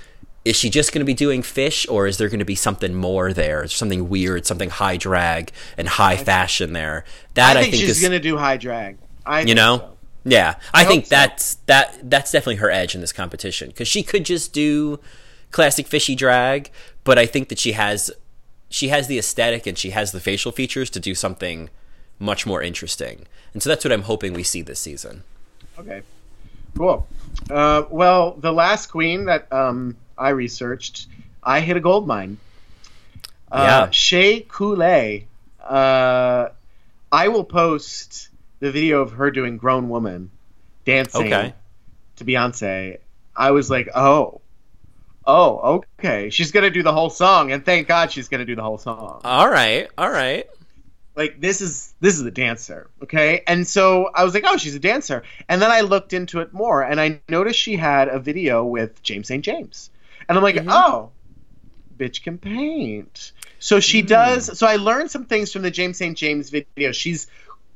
is 0.45 0.55
she 0.55 0.69
just 0.69 0.93
going 0.93 1.01
to 1.01 1.05
be 1.05 1.13
doing 1.13 1.41
fish, 1.41 1.87
or 1.89 2.07
is 2.07 2.17
there 2.17 2.29
going 2.29 2.39
to 2.39 2.45
be 2.45 2.55
something 2.55 2.93
more 2.95 3.33
there, 3.33 3.67
something 3.67 4.09
weird, 4.09 4.45
something 4.45 4.69
high 4.69 4.97
drag 4.97 5.51
and 5.77 5.87
high 5.87 6.17
fashion 6.17 6.73
there? 6.73 7.03
That 7.33 7.57
I 7.57 7.59
I 7.59 7.63
think, 7.63 7.73
think, 7.73 7.81
she's 7.81 7.97
is 7.97 8.01
gonna 8.01 8.19
do 8.19 8.37
high 8.37 8.57
drag. 8.57 8.97
I 9.25 9.41
you 9.41 9.47
think 9.47 9.57
know 9.57 9.77
so. 9.77 9.97
Yeah 10.25 10.55
i, 10.73 10.83
hope 10.83 10.91
think 10.91 11.05
so. 11.05 11.15
that's 11.15 11.55
that 11.65 11.97
that's 12.09 12.31
definitely 12.31 12.55
her 12.55 12.69
edge 12.69 12.93
in 12.95 13.01
this 13.01 13.13
competition 13.13 13.69
because 13.69 13.87
she 13.87 14.03
could 14.03 14.25
just 14.25 14.53
do 14.53 14.99
classic 15.51 15.87
fishy 15.87 16.15
drag 16.15 16.69
but 17.03 17.17
i 17.17 17.25
think 17.25 17.49
that 17.49 17.57
she 17.57 17.71
has 17.71 18.11
she 18.69 18.89
has 18.89 19.07
the 19.07 19.17
aesthetic 19.17 19.65
and 19.65 19.77
she 19.77 19.91
has 19.91 20.11
the 20.11 20.19
facial 20.19 20.51
features 20.51 20.89
to 20.89 20.99
do 20.99 21.15
something 21.15 21.69
much 22.19 22.45
more 22.45 22.61
interesting 22.61 23.25
and 23.53 23.63
so 23.63 23.69
that's 23.69 23.83
what 23.85 23.91
i'm 23.91 24.03
hoping 24.03 24.33
we 24.33 24.43
see 24.43 24.61
this 24.61 24.79
season 24.79 25.23
Okay, 25.79 26.01
cool. 26.77 27.07
Uh, 27.49 27.83
well, 27.89 28.33
the 28.33 28.51
last 28.51 28.87
queen 28.87 29.25
that 29.25 29.51
um, 29.53 29.95
I 30.17 30.29
researched, 30.29 31.07
I 31.41 31.61
hit 31.61 31.77
a 31.77 31.79
gold 31.79 32.05
mine. 32.05 32.37
Uh, 33.49 33.63
Yeah. 33.65 33.89
Shea 33.91 34.41
Coulee. 34.41 35.25
Uh, 35.63 36.49
I 37.11 37.27
will 37.29 37.45
post 37.45 38.27
the 38.59 38.71
video 38.71 39.01
of 39.01 39.13
her 39.13 39.31
doing 39.31 39.57
"Grown 39.57 39.89
Woman" 39.89 40.31
dancing 40.85 41.33
Okay. 41.33 41.53
to 42.17 42.25
Beyonce. 42.25 42.99
I 43.35 43.51
was 43.51 43.69
like, 43.69 43.89
oh, 43.95 44.41
oh, 45.25 45.83
okay. 45.99 46.29
She's 46.29 46.51
gonna 46.51 46.69
do 46.69 46.83
the 46.83 46.93
whole 46.93 47.09
song, 47.09 47.51
and 47.51 47.63
thank 47.63 47.87
God 47.87 48.11
she's 48.11 48.27
gonna 48.27 48.45
do 48.45 48.55
the 48.55 48.63
whole 48.63 48.77
song. 48.77 49.21
All 49.23 49.49
right 49.49 49.87
all 49.97 50.09
right. 50.09 50.47
Like 51.15 51.41
this 51.41 51.61
is 51.61 51.93
this 51.99 52.15
is 52.15 52.21
a 52.21 52.31
dancer 52.31 52.89
okay? 53.03 53.43
And 53.45 53.67
so 53.67 54.09
i 54.15 54.23
was 54.23 54.33
like 54.33 54.43
oh 54.45 54.57
she's 54.57 54.75
a 54.75 54.79
dancer. 54.79 55.23
And 55.47 55.61
then 55.61 55.69
i 55.69 55.81
looked 55.81 56.13
into 56.13 56.39
it 56.39 56.53
more 56.53 56.81
and 56.81 56.99
i 56.99 57.19
noticed 57.27 57.59
she 57.59 57.75
had 57.75 58.07
a 58.07 58.19
video 58.19 58.63
with 58.63 59.01
james 59.03 59.27
st 59.27 59.43
james. 59.43 59.89
And 60.27 60.37
i'm 60.37 60.43
like 60.43 60.55
mm-hmm. 60.55 60.69
oh 60.69 61.11
bitch 61.97 62.23
can 62.23 62.37
paint. 62.37 63.33
So 63.59 63.81
she 63.81 64.01
mm. 64.01 64.07
does 64.07 64.57
so 64.57 64.65
i 64.65 64.77
learned 64.77 65.11
some 65.11 65.25
things 65.25 65.51
from 65.51 65.61
the 65.63 65.71
james 65.71 65.97
st 65.97 66.17
james 66.17 66.49
video. 66.49 66.93
She's 66.93 67.27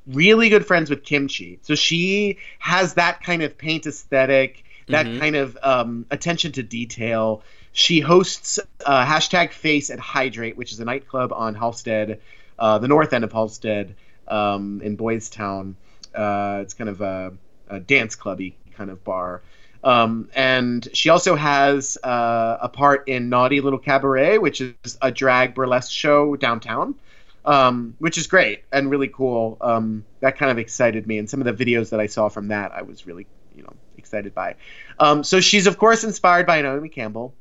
really 0.07 0.49
good 0.49 0.65
friends 0.65 0.89
with 0.89 1.03
Kim 1.03 1.27
Chi. 1.27 1.57
So 1.61 1.75
she 1.75 2.37
has 2.59 2.95
that 2.95 3.23
kind 3.23 3.41
of 3.43 3.57
paint 3.57 3.85
aesthetic 3.85 4.63
that 4.87 5.05
kind 5.19 5.35
of 5.35 5.57
um, 5.63 6.05
attention 6.11 6.51
to 6.53 6.63
detail. 6.63 7.41
She 7.71 8.01
hosts 8.01 8.59
uh, 8.85 9.05
hashtag 9.05 9.51
face 9.51 9.89
and 9.89 9.99
hydrate 9.99 10.57
which 10.57 10.71
is 10.73 10.79
a 10.79 10.85
nightclub 10.85 11.31
on 11.31 11.55
halsted 11.55 12.19
uh, 12.59 12.79
the 12.79 12.87
north 12.87 13.13
end 13.13 13.23
of 13.23 13.31
halsted 13.31 13.93
um, 14.27 14.81
in 14.83 14.95
boys 14.95 15.29
town. 15.29 15.75
Uh, 16.13 16.59
it's 16.61 16.73
kind 16.73 16.89
of 16.89 17.01
a, 17.01 17.33
a 17.69 17.79
dance 17.79 18.15
clubby 18.15 18.55
kind 18.75 18.89
of 18.89 19.03
bar. 19.03 19.41
Um, 19.83 20.29
and 20.33 20.87
she 20.93 21.09
also 21.09 21.35
has 21.35 21.97
uh, 22.03 22.57
a 22.61 22.69
part 22.69 23.09
in 23.09 23.29
Naughty 23.29 23.59
Little 23.59 23.79
Cabaret, 23.79 24.37
which 24.37 24.61
is 24.61 24.97
a 25.01 25.11
drag 25.11 25.55
burlesque 25.55 25.91
show 25.91 26.37
downtown, 26.37 26.95
um, 27.45 27.95
which 27.99 28.17
is 28.17 28.27
great 28.27 28.63
and 28.71 28.89
really 28.89 29.07
cool. 29.07 29.57
Um, 29.61 30.05
that 30.21 30.37
kind 30.37 30.51
of 30.51 30.57
excited 30.57 31.07
me, 31.07 31.17
and 31.17 31.29
some 31.29 31.41
of 31.41 31.57
the 31.57 31.65
videos 31.65 31.89
that 31.89 31.99
I 31.99 32.07
saw 32.07 32.29
from 32.29 32.49
that, 32.49 32.71
I 32.71 32.83
was 32.83 33.05
really, 33.05 33.27
you 33.55 33.63
know, 33.63 33.73
excited 33.97 34.33
by. 34.33 34.55
Um, 34.99 35.23
so 35.23 35.39
she's 35.39 35.67
of 35.67 35.77
course 35.77 36.03
inspired 36.03 36.45
by 36.45 36.61
Naomi 36.61 36.89
Campbell. 36.89 37.33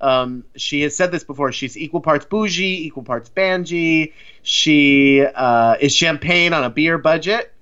Um, 0.00 0.44
she 0.56 0.80
has 0.82 0.96
said 0.96 1.12
this 1.12 1.24
before. 1.24 1.52
She's 1.52 1.76
equal 1.76 2.00
parts 2.00 2.24
bougie, 2.24 2.86
equal 2.86 3.02
parts 3.02 3.28
banji. 3.28 4.14
She 4.42 5.22
uh, 5.22 5.76
is 5.80 5.94
champagne 5.94 6.52
on 6.52 6.64
a 6.64 6.70
beer 6.70 6.96
budget. 6.96 7.52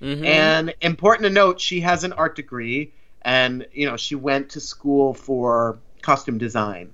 Mhm. 0.00 0.24
And 0.24 0.74
important 0.80 1.24
to 1.24 1.30
note, 1.30 1.60
she 1.60 1.80
has 1.80 2.04
an 2.04 2.12
art 2.12 2.36
degree, 2.36 2.92
and 3.22 3.66
you 3.72 3.86
know 3.86 3.96
she 3.96 4.14
went 4.14 4.50
to 4.50 4.60
school 4.60 5.12
for 5.14 5.78
costume 6.02 6.38
design. 6.38 6.92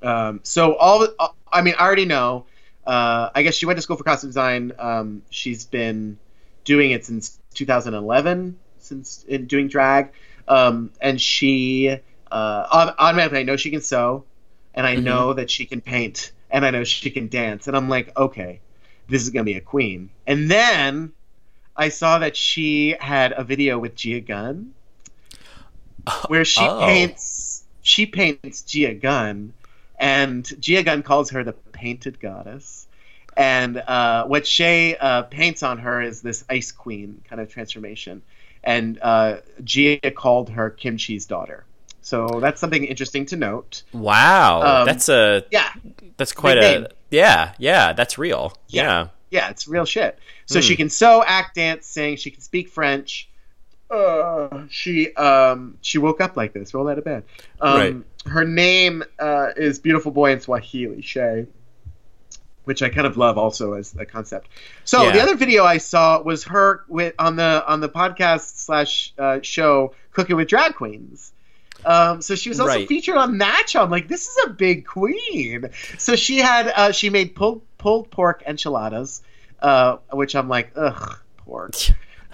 Um, 0.00 0.40
so 0.44 0.76
all, 0.76 1.08
I 1.52 1.62
mean, 1.62 1.74
I 1.78 1.84
already 1.84 2.04
know. 2.04 2.46
Uh, 2.86 3.30
I 3.34 3.42
guess 3.42 3.54
she 3.54 3.66
went 3.66 3.78
to 3.78 3.82
school 3.82 3.96
for 3.96 4.04
costume 4.04 4.30
design. 4.30 4.72
Um, 4.78 5.22
she's 5.30 5.64
been 5.64 6.18
doing 6.64 6.90
it 6.90 7.04
since 7.04 7.38
2011, 7.54 8.58
since 8.78 9.24
in 9.28 9.46
doing 9.46 9.68
drag, 9.68 10.12
um, 10.48 10.90
and 11.00 11.20
she 11.20 11.88
uh, 12.30 12.90
automatically 12.98 13.40
I 13.40 13.42
know 13.44 13.56
she 13.56 13.70
can 13.70 13.80
sew, 13.80 14.24
and 14.74 14.86
I 14.86 14.96
know 14.96 15.32
that 15.34 15.50
she 15.50 15.66
can 15.66 15.80
paint, 15.80 16.32
and 16.50 16.64
I 16.64 16.70
know 16.70 16.84
she 16.84 17.10
can 17.10 17.28
dance, 17.28 17.68
and 17.68 17.76
I'm 17.76 17.88
like, 17.88 18.16
okay, 18.18 18.60
this 19.08 19.22
is 19.22 19.30
gonna 19.30 19.44
be 19.44 19.54
a 19.54 19.60
queen. 19.60 20.10
And 20.26 20.50
then 20.50 21.12
I 21.76 21.88
saw 21.88 22.18
that 22.18 22.36
she 22.36 22.96
had 23.00 23.32
a 23.36 23.44
video 23.44 23.78
with 23.78 23.94
Gia 23.94 24.20
Gunn 24.20 24.72
where 26.28 26.44
she 26.44 26.60
Oh. 26.64 26.80
paints 26.86 27.64
she 27.82 28.06
paints 28.06 28.62
Gia 28.62 28.94
Gunn 28.94 29.52
and 29.98 30.50
Gia 30.60 30.82
Gunn 30.82 31.02
calls 31.02 31.30
her 31.30 31.44
the 31.44 31.54
painted 31.74 32.18
goddess. 32.20 32.86
And 33.36 33.76
uh, 33.78 34.26
what 34.26 34.46
Shea 34.46 34.96
uh, 34.96 35.22
paints 35.24 35.62
on 35.62 35.78
her 35.78 36.00
is 36.00 36.22
this 36.22 36.44
ice 36.48 36.72
queen 36.72 37.20
kind 37.28 37.40
of 37.40 37.48
transformation. 37.48 38.22
And 38.62 38.98
uh, 39.02 39.38
Gia 39.62 39.98
called 40.10 40.48
her 40.50 40.70
Kim 40.70 40.96
Chi's 40.96 41.26
daughter. 41.26 41.64
So 42.00 42.38
that's 42.40 42.60
something 42.60 42.84
interesting 42.84 43.26
to 43.26 43.36
note. 43.36 43.82
wow 43.92 44.60
Um, 44.62 44.86
that's 44.86 45.08
a 45.08 45.44
Yeah, 45.50 45.68
that's 46.16 46.32
quite 46.32 46.58
a 46.58 46.60
name. 46.60 46.86
yeah 47.10 47.54
yeah 47.58 47.92
that's 47.92 48.18
real 48.18 48.56
Yeah. 48.68 48.82
yeah 48.82 49.08
yeah, 49.30 49.50
it's 49.50 49.66
real 49.66 49.84
shit. 49.84 50.16
So 50.46 50.60
Hmm. 50.60 50.66
she 50.66 50.76
can 50.76 50.88
sew, 50.88 51.24
act, 51.26 51.56
dance, 51.56 51.86
sing. 51.86 52.16
She 52.16 52.30
can 52.30 52.40
speak 52.40 52.68
French. 52.68 53.28
Uh, 53.90 54.64
she 54.70 55.12
um 55.14 55.76
she 55.82 55.98
woke 55.98 56.20
up 56.20 56.36
like 56.36 56.52
this. 56.52 56.72
Roll 56.74 56.88
out 56.88 56.98
of 56.98 57.04
bed. 57.04 57.24
Um, 57.60 57.74
Right. 57.74 57.96
Her 58.32 58.44
name 58.44 59.04
uh, 59.18 59.50
is 59.56 59.78
beautiful 59.78 60.12
boy 60.12 60.32
in 60.32 60.40
Swahili, 60.40 61.02
Shea, 61.02 61.46
which 62.64 62.82
I 62.82 62.88
kind 62.88 63.06
of 63.06 63.16
love 63.16 63.38
also 63.38 63.74
as 63.74 63.94
a 63.98 64.04
concept. 64.04 64.48
So 64.84 65.02
Yeah. 65.04 65.12
the 65.12 65.20
other 65.22 65.36
video 65.36 65.64
I 65.64 65.78
saw 65.78 66.20
was 66.22 66.44
her 66.44 66.84
with 66.88 67.14
on 67.18 67.36
the 67.36 67.64
on 67.66 67.80
the 67.80 67.88
podcast 67.88 68.56
slash 68.64 69.12
uh, 69.18 69.38
show 69.42 69.94
Cooking 70.12 70.36
with 70.36 70.48
Drag 70.48 70.74
Queens. 70.74 71.32
Um, 71.84 72.22
so 72.22 72.34
she 72.34 72.48
was 72.48 72.60
also 72.60 72.74
Right. 72.76 72.88
featured 72.88 73.16
on 73.16 73.38
that 73.38 73.66
show. 73.68 73.82
I'm 73.82 73.90
like, 73.90 74.08
this 74.08 74.26
is 74.26 74.44
a 74.46 74.50
big 74.50 74.86
queen. 74.86 75.68
So 75.98 76.16
she 76.16 76.38
had 76.38 76.68
uh, 76.68 76.92
she 76.92 77.10
made 77.10 77.34
pulled 77.34 77.60
pulled 77.76 78.10
pork 78.10 78.42
enchiladas, 78.46 79.22
uh, 79.60 79.96
which 80.12 80.34
I'm 80.34 80.48
like, 80.48 80.72
ugh, 80.76 81.18
pork. 81.38 81.74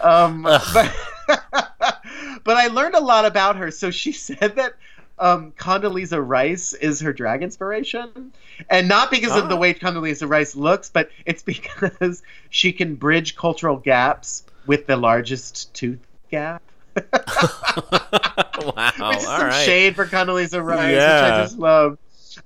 Um, 0.03 0.45
but, 0.45 0.95
but 1.29 2.57
I 2.57 2.69
learned 2.69 2.95
a 2.95 3.01
lot 3.01 3.27
about 3.27 3.57
her. 3.57 3.71
So 3.71 3.91
she 3.91 4.13
said 4.29 4.57
that 4.57 4.75
um, 5.21 5.53
Condoleezza 5.53 6.21
Rice 6.27 6.73
is 6.73 7.01
her 7.01 7.13
drag 7.13 7.43
inspiration, 7.43 8.33
and 8.69 8.89
not 8.89 9.11
because 9.11 9.37
of 9.37 9.49
the 9.49 9.55
Ah. 9.57 9.59
way 9.59 9.75
Condoleezza 9.75 10.29
Rice 10.29 10.57
looks, 10.57 10.89
but 10.91 11.11
it's 11.27 11.43
because 11.55 12.23
she 12.49 12.73
can 12.73 12.95
bridge 12.97 13.37
cultural 13.37 13.77
gaps 13.77 14.43
with 14.67 14.87
the 14.87 14.97
largest 14.97 15.73
tooth 15.75 16.01
gap. 16.31 16.63
wow 16.97 18.93
which 19.11 19.19
is 19.19 19.25
all 19.27 19.39
some 19.39 19.47
right 19.49 19.65
shade 19.65 19.95
for 19.95 20.07
Condoleezza 20.07 20.65
Rice, 20.65 20.87
which 20.87 20.95
Yeah. 20.95 21.37
I 21.37 21.43
just 21.43 21.59
love. 21.59 21.99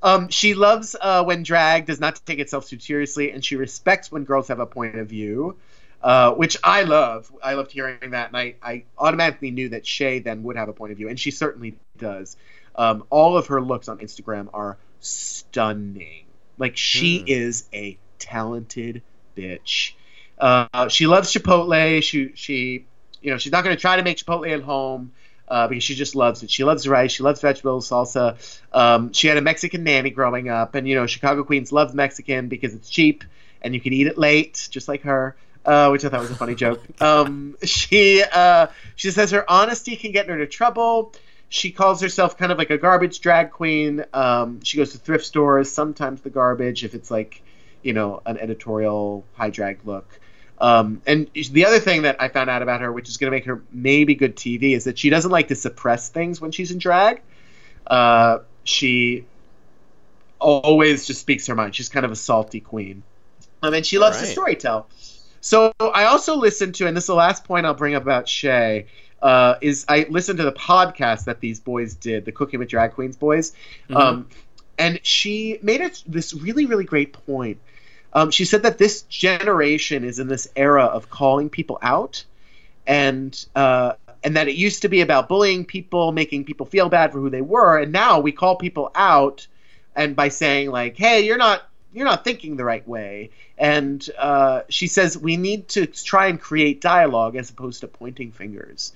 Um, 0.02 0.28
she 0.28 0.54
loves 0.54 0.96
uh, 1.00 1.24
when 1.24 1.42
drag 1.42 1.86
does 1.86 2.00
not 2.00 2.20
take 2.26 2.38
itself 2.38 2.66
too 2.68 2.78
seriously, 2.78 3.30
and 3.30 3.44
she 3.44 3.56
respects 3.56 4.10
when 4.10 4.24
girls 4.24 4.48
have 4.48 4.58
a 4.58 4.66
point 4.66 4.96
of 4.98 5.08
view, 5.08 5.56
uh, 6.02 6.32
which 6.32 6.56
I 6.64 6.82
love. 6.82 7.30
I 7.42 7.54
loved 7.54 7.70
hearing 7.70 8.10
that, 8.10 8.28
and 8.28 8.36
I, 8.36 8.54
I 8.62 8.84
automatically 8.98 9.50
knew 9.50 9.70
that 9.70 9.86
Shea 9.86 10.18
then 10.18 10.42
would 10.44 10.56
have 10.56 10.68
a 10.68 10.72
point 10.72 10.92
of 10.92 10.98
view, 10.98 11.08
and 11.08 11.18
she 11.20 11.30
certainly 11.30 11.76
does. 11.98 12.36
Um, 12.76 13.04
all 13.10 13.36
of 13.36 13.46
her 13.48 13.60
looks 13.60 13.88
on 13.88 13.98
Instagram 13.98 14.48
are 14.52 14.76
stunning. 15.00 16.24
Like 16.58 16.76
she 16.76 17.18
Hmm. 17.18 17.24
is 17.28 17.68
a 17.72 17.98
talented 18.18 19.02
bitch. 19.36 19.92
Uh, 20.38 20.88
she 20.88 21.06
loves 21.06 21.32
Chipotle. 21.32 22.02
She 22.02 22.32
she 22.34 22.86
you 23.20 23.30
know 23.30 23.38
she's 23.38 23.52
not 23.52 23.64
going 23.64 23.76
to 23.76 23.80
try 23.80 23.96
to 23.96 24.02
make 24.02 24.18
Chipotle 24.18 24.50
at 24.52 24.62
home 24.62 25.12
uh, 25.48 25.68
because 25.68 25.84
she 25.84 25.94
just 25.94 26.14
loves 26.14 26.42
it. 26.42 26.50
She 26.50 26.64
loves 26.64 26.86
rice. 26.88 27.12
She 27.12 27.22
loves 27.22 27.40
vegetables, 27.40 27.88
salsa. 27.88 28.36
Um, 28.72 29.12
she 29.12 29.28
had 29.28 29.36
a 29.36 29.42
Mexican 29.42 29.84
nanny 29.84 30.10
growing 30.10 30.48
up, 30.48 30.74
and 30.74 30.88
you 30.88 30.94
know 30.94 31.06
Chicago 31.06 31.44
Queens 31.44 31.72
loves 31.72 31.94
Mexican 31.94 32.48
because 32.48 32.74
it's 32.74 32.88
cheap 32.88 33.24
and 33.62 33.74
you 33.74 33.80
can 33.80 33.92
eat 33.92 34.06
it 34.06 34.18
late, 34.18 34.68
just 34.70 34.88
like 34.88 35.02
her. 35.02 35.36
Uh, 35.64 35.88
which 35.88 36.04
I 36.04 36.10
thought 36.10 36.20
was 36.20 36.30
a 36.30 36.34
funny 36.34 36.54
joke. 36.54 36.82
Um, 37.00 37.56
she 37.64 38.22
uh, 38.22 38.66
she 38.96 39.10
says 39.10 39.30
her 39.30 39.50
honesty 39.50 39.96
can 39.96 40.12
get 40.12 40.26
her 40.28 40.34
into 40.34 40.46
trouble. 40.46 41.14
She 41.54 41.70
calls 41.70 42.00
herself 42.00 42.36
kind 42.36 42.50
of 42.50 42.58
like 42.58 42.70
a 42.70 42.78
garbage 42.78 43.20
drag 43.20 43.52
queen. 43.52 44.04
Um, 44.12 44.60
she 44.64 44.76
goes 44.76 44.90
to 44.90 44.98
thrift 44.98 45.24
stores, 45.24 45.70
sometimes 45.70 46.20
the 46.20 46.28
garbage 46.28 46.82
if 46.82 46.94
it's 46.94 47.12
like, 47.12 47.42
you 47.80 47.92
know, 47.92 48.20
an 48.26 48.38
editorial 48.38 49.24
high 49.34 49.50
drag 49.50 49.86
look. 49.86 50.18
Um, 50.58 51.00
and 51.06 51.30
the 51.32 51.64
other 51.64 51.78
thing 51.78 52.02
that 52.02 52.16
I 52.20 52.26
found 52.26 52.50
out 52.50 52.62
about 52.62 52.80
her, 52.80 52.90
which 52.92 53.08
is 53.08 53.18
going 53.18 53.30
to 53.30 53.36
make 53.36 53.44
her 53.44 53.62
maybe 53.70 54.16
good 54.16 54.34
TV, 54.34 54.74
is 54.74 54.82
that 54.84 54.98
she 54.98 55.10
doesn't 55.10 55.30
like 55.30 55.46
to 55.48 55.54
suppress 55.54 56.08
things 56.08 56.40
when 56.40 56.50
she's 56.50 56.72
in 56.72 56.78
drag. 56.78 57.22
Uh, 57.86 58.38
she 58.64 59.24
always 60.40 61.06
just 61.06 61.20
speaks 61.20 61.46
her 61.46 61.54
mind. 61.54 61.76
She's 61.76 61.88
kind 61.88 62.04
of 62.04 62.10
a 62.10 62.16
salty 62.16 62.58
queen. 62.58 63.04
Um, 63.62 63.74
and 63.74 63.86
she 63.86 63.98
loves 63.98 64.20
Right. 64.20 64.34
to 64.34 64.40
storytell. 64.40 64.86
So 65.40 65.72
I 65.80 66.06
also 66.06 66.34
listened 66.34 66.74
to, 66.76 66.88
and 66.88 66.96
this 66.96 67.04
is 67.04 67.08
the 67.08 67.14
last 67.14 67.44
point 67.44 67.64
I'll 67.64 67.74
bring 67.74 67.94
up 67.94 68.02
about 68.02 68.28
Shea, 68.28 68.86
uh, 69.24 69.56
is 69.62 69.86
I 69.88 70.06
listened 70.10 70.36
to 70.38 70.44
the 70.44 70.52
podcast 70.52 71.24
that 71.24 71.40
these 71.40 71.58
boys 71.58 71.94
did, 71.94 72.26
the 72.26 72.30
Cooking 72.30 72.60
with 72.60 72.68
Drag 72.68 72.92
Queens 72.92 73.16
boys. 73.16 73.54
Um, 73.92 74.28
and 74.78 75.00
she 75.02 75.58
made 75.62 75.80
it 75.80 76.02
this 76.06 76.34
really, 76.34 76.66
really 76.66 76.84
great 76.84 77.14
point. 77.14 77.58
Um, 78.12 78.30
she 78.30 78.44
said 78.44 78.64
that 78.64 78.76
this 78.76 79.02
generation 79.02 80.04
is 80.04 80.18
in 80.18 80.28
this 80.28 80.46
era 80.54 80.84
of 80.84 81.08
calling 81.08 81.48
people 81.48 81.78
out, 81.80 82.24
and 82.86 83.34
uh, 83.56 83.94
and 84.22 84.36
that 84.36 84.46
it 84.46 84.56
used 84.56 84.82
to 84.82 84.88
be 84.88 85.00
about 85.00 85.26
bullying 85.26 85.64
people, 85.64 86.12
making 86.12 86.44
people 86.44 86.66
feel 86.66 86.90
bad 86.90 87.10
for 87.10 87.18
who 87.18 87.30
they 87.30 87.40
were, 87.40 87.78
and 87.78 87.92
now 87.92 88.20
we 88.20 88.30
call 88.30 88.56
people 88.56 88.90
out, 88.94 89.46
and 89.96 90.14
by 90.14 90.28
saying 90.28 90.70
like, 90.70 90.98
"Hey, 90.98 91.24
you're 91.24 91.38
not 91.38 91.62
you're 91.94 92.04
not 92.04 92.24
thinking 92.24 92.56
the 92.56 92.64
right 92.64 92.86
way," 92.86 93.30
and 93.56 94.06
uh, 94.18 94.62
she 94.68 94.86
says 94.86 95.16
we 95.16 95.38
need 95.38 95.68
to 95.68 95.86
try 95.86 96.26
and 96.26 96.38
create 96.38 96.82
dialogue 96.82 97.36
as 97.36 97.48
opposed 97.48 97.80
to 97.80 97.88
pointing 97.88 98.32
fingers. 98.32 98.92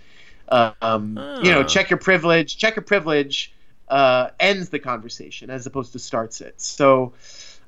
Um, 0.49 1.17
You 1.43 1.53
know, 1.53 1.61
Ah. 1.61 1.65
check 1.65 1.91
your 1.91 1.99
privilege. 1.99 2.57
Check 2.57 2.77
your 2.77 2.83
privilege 2.85 3.53
uh, 3.89 4.31
ends 4.41 4.69
the 4.69 4.79
conversation 4.79 5.51
as 5.51 5.67
opposed 5.67 5.93
to 5.93 5.99
starts 5.99 6.41
it. 6.41 6.61
So, 6.61 7.13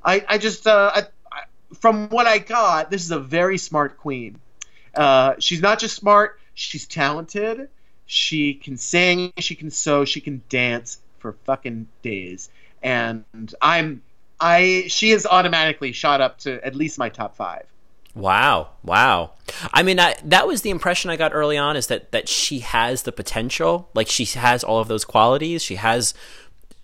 I, 0.05 0.25
I 0.29 0.39
just 0.39 0.67
uh, 0.67 0.91
I, 0.95 1.01
I, 1.33 1.41
from 1.75 2.09
what 2.09 2.27
I 2.27 2.39
got, 2.39 2.91
this 2.91 3.05
is 3.05 3.11
a 3.11 3.19
very 3.21 3.59
smart 3.59 3.99
queen. 3.99 4.39
Uh, 4.95 5.35
she's 5.39 5.61
not 5.61 5.79
just 5.79 5.97
smart; 5.97 6.39
she's 6.55 6.87
talented. 6.87 7.69
She 8.07 8.55
can 8.55 8.77
sing, 8.77 9.33
she 9.39 9.55
can 9.55 9.71
sew, 9.71 10.05
she 10.05 10.21
can 10.21 10.43
dance 10.49 10.99
for 11.21 11.35
fucking 11.45 11.87
days. 12.03 12.51
And 12.83 13.25
I'm, 13.63 14.03
I, 14.41 14.87
she 14.89 15.11
has 15.11 15.27
automatically 15.27 15.93
shot 15.93 16.21
up 16.21 16.39
to 16.39 16.65
at 16.67 16.75
least 16.75 16.99
my 16.99 17.09
top 17.09 17.37
five. 17.37 17.67
Wow, 18.15 18.71
wow. 18.83 19.33
I 19.73 19.83
mean, 19.83 20.01
I, 20.01 20.17
that 20.25 20.47
was 20.47 20.63
the 20.63 20.71
impression 20.71 21.11
I 21.11 21.17
got 21.17 21.33
early 21.33 21.57
on 21.57 21.77
is 21.77 21.87
that 21.87 22.13
that 22.13 22.29
she 22.29 22.61
has 22.61 23.05
the 23.05 23.13
potential. 23.13 23.89
Like 23.95 24.09
she 24.09 24.25
has 24.25 24.65
all 24.65 24.81
of 24.81 24.89
those 24.89 25.05
qualities. 25.05 25.63
She 25.63 25.77
has, 25.77 26.13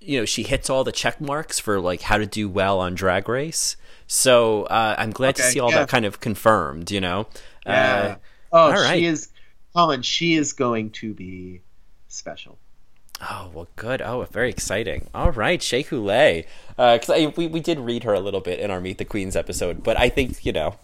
you 0.01 0.21
know, 0.21 0.25
she 0.25 0.45
hits 0.45 0.71
all 0.71 0.85
the 0.85 0.93
check 0.93 1.21
marks 1.21 1.59
for 1.59 1.81
like 1.81 2.03
how 2.03 2.19
to 2.19 2.27
do 2.27 2.49
well 2.49 2.79
on 2.79 2.95
Drag 2.95 3.29
Race. 3.29 3.77
So 4.07 4.65
uh, 4.65 4.95
I'm 4.97 5.11
glad 5.11 5.35
to 5.37 5.43
see 5.43 5.59
all 5.59 5.71
yeah. 5.71 5.81
that 5.81 5.89
kind 5.89 6.05
of 6.05 6.21
confirmed. 6.21 6.93
You 6.93 7.01
know. 7.01 7.27
Yeah. 7.65 7.73
Uh, 7.73 8.17
oh, 8.53 8.59
all 8.59 8.73
right. 8.73 8.99
she 8.99 9.07
is, 9.07 9.29
Colin. 9.75 10.03
She 10.03 10.35
is 10.35 10.53
going 10.53 10.91
to 10.91 11.13
be 11.13 11.63
special. 12.07 12.57
Oh 13.21 13.51
well, 13.53 13.69
good. 13.75 14.01
Oh, 14.01 14.23
very 14.31 14.51
exciting. 14.51 15.09
All 15.13 15.33
right, 15.33 15.61
Shea 15.61 15.83
Coulee. 15.83 16.45
Because 16.77 17.11
I 17.11 17.33
we 17.37 17.49
we 17.49 17.59
did 17.59 17.81
read 17.81 18.05
her 18.05 18.15
a 18.15 18.21
little 18.21 18.41
bit 18.41 18.61
in 18.61 18.71
our 18.71 18.81
Meet 18.81 18.99
the 18.99 19.05
Queens 19.05 19.35
episode, 19.35 19.83
but 19.83 19.99
I 19.99 20.09
think 20.09 20.47
you 20.47 20.53
know. 20.53 20.77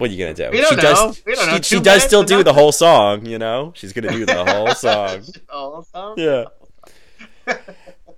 What 0.00 0.10
are 0.10 0.12
you 0.12 0.24
gonna 0.24 0.34
do? 0.34 0.50
We 0.50 0.60
don't 0.60 0.70
she 0.70 0.76
know. 0.76 0.82
does. 0.82 1.22
We 1.24 1.34
don't 1.34 1.46
know. 1.46 1.56
She, 1.58 1.76
she 1.76 1.80
does 1.80 2.02
still 2.02 2.22
is 2.22 2.28
do 2.30 2.42
the 2.42 2.52
whole 2.52 2.72
song. 2.72 3.26
You 3.26 3.38
know, 3.38 3.72
she's 3.76 3.92
gonna 3.92 4.10
do 4.10 4.26
the 4.26 4.44
whole 4.44 4.74
song. 4.74 5.22
Oh, 5.48 5.84
so- 5.92 6.14
Yeah. 6.16 7.56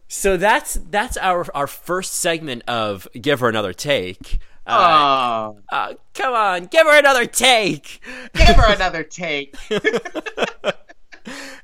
so 0.09 0.37
that's 0.37 0.75
that's 0.91 1.17
our 1.17 1.47
our 1.55 1.67
first 1.67 2.13
segment 2.15 2.63
of 2.69 3.09
give 3.21 3.41
her 3.41 3.49
another 3.49 3.73
take. 3.73 4.39
Uh, 4.67 5.53
Oh, 5.55 5.59
uh, 5.73 5.95
come 6.15 6.35
on, 6.35 6.67
give 6.67 6.87
her 6.87 6.97
another 6.99 7.27
take. 7.27 8.01
give 8.35 8.55
her 8.57 8.73
another 8.75 9.03
take. 9.03 9.57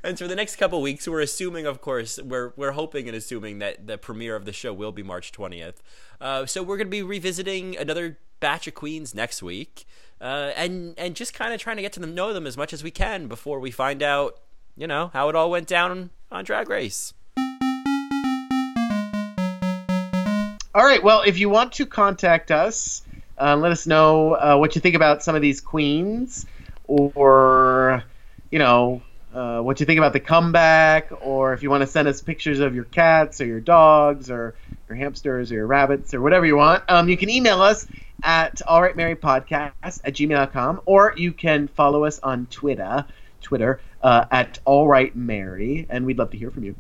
And 0.05 0.17
for 0.17 0.29
the 0.29 0.37
next 0.37 0.57
couple 0.57 0.81
weeks, 0.81 1.09
we're 1.09 1.21
assuming, 1.21 1.67
of 1.67 1.81
course, 1.81 2.21
we're 2.23 2.53
we're 2.57 2.71
hoping 2.73 3.09
and 3.09 3.17
assuming 3.17 3.59
that 3.59 3.87
the 3.89 3.99
premiere 3.99 4.37
of 4.37 4.45
the 4.45 4.53
show 4.53 4.73
will 4.73 4.93
be 4.93 5.03
March 5.03 5.33
twentieth. 5.33 5.83
Uh, 6.21 6.47
so 6.47 6.63
we're 6.63 6.77
going 6.77 6.87
to 6.87 6.91
be 6.91 7.03
revisiting 7.03 7.77
another 7.77 8.19
batch 8.41 8.69
of 8.69 8.75
queens 8.75 9.15
next 9.15 9.43
week, 9.43 9.85
uh, 10.21 10.53
and 10.57 10.95
and 10.99 11.15
just 11.15 11.35
kind 11.35 11.53
of 11.53 11.61
trying 11.61 11.77
to 11.77 11.83
get 11.83 11.93
to 11.95 12.01
them, 12.01 12.15
know 12.15 12.33
them 12.33 12.47
as 12.47 12.57
much 12.57 12.73
as 12.73 12.83
we 12.83 12.91
can 12.91 13.29
before 13.29 13.61
we 13.61 13.71
find 13.71 14.03
out, 14.03 14.39
you 14.77 14.87
know, 14.87 15.11
how 15.13 15.29
it 15.29 15.35
all 15.35 15.51
went 15.51 15.67
down 15.67 16.11
on 16.31 16.45
Drag 16.45 16.69
Race. 16.69 17.15
All 20.75 20.85
right. 20.85 21.03
Well, 21.03 21.23
if 21.27 21.39
you 21.39 21.49
want 21.49 21.73
to 21.75 21.87
contact 21.87 22.51
us, 22.51 23.03
uh, 23.41 23.57
let 23.57 23.73
us 23.73 23.87
know 23.87 24.35
uh, 24.35 24.57
what 24.57 24.75
you 24.75 24.81
think 24.81 24.95
about 24.95 25.23
some 25.23 25.35
of 25.35 25.43
these 25.43 25.61
queens, 25.61 26.47
or 26.87 28.05
you 28.51 28.59
know 28.59 29.03
uh, 29.35 29.61
what 29.61 29.81
you 29.81 29.87
think 29.87 29.99
about 29.99 30.13
the 30.13 30.21
comeback, 30.21 31.11
or 31.21 31.53
if 31.53 31.63
you 31.63 31.71
want 31.71 31.83
to 31.83 31.87
send 31.87 32.09
us 32.09 32.21
pictures 32.21 32.61
of 32.61 32.75
your 32.75 32.85
cats 32.85 33.41
or 33.41 33.47
your 33.47 33.61
dogs 33.61 34.31
or 34.31 34.55
your 34.89 34.97
hamsters 34.97 35.53
or 35.53 35.55
your 35.55 35.67
rabbits 35.67 36.15
or 36.15 36.21
whatever 36.21 36.47
you 36.47 36.57
want, 36.57 36.83
um, 36.89 37.09
you 37.09 37.17
can 37.17 37.31
email 37.31 37.61
us 37.61 37.87
at 38.23 38.61
allrightmarypodcast 38.69 39.73
at 39.83 40.15
gmail.com, 40.15 40.81
or 40.87 41.15
you 41.17 41.33
can 41.33 41.69
follow 41.69 42.05
us 42.05 42.19
on 42.21 42.47
Twitter, 42.47 43.05
Twitter 43.41 43.81
uh, 44.03 44.27
at 44.31 44.59
allrightmary, 44.67 45.87
and 45.89 46.05
we'd 46.05 46.19
love 46.19 46.31
to 46.31 46.39
hear 46.39 46.51
from 46.51 46.65
you. 46.65 46.75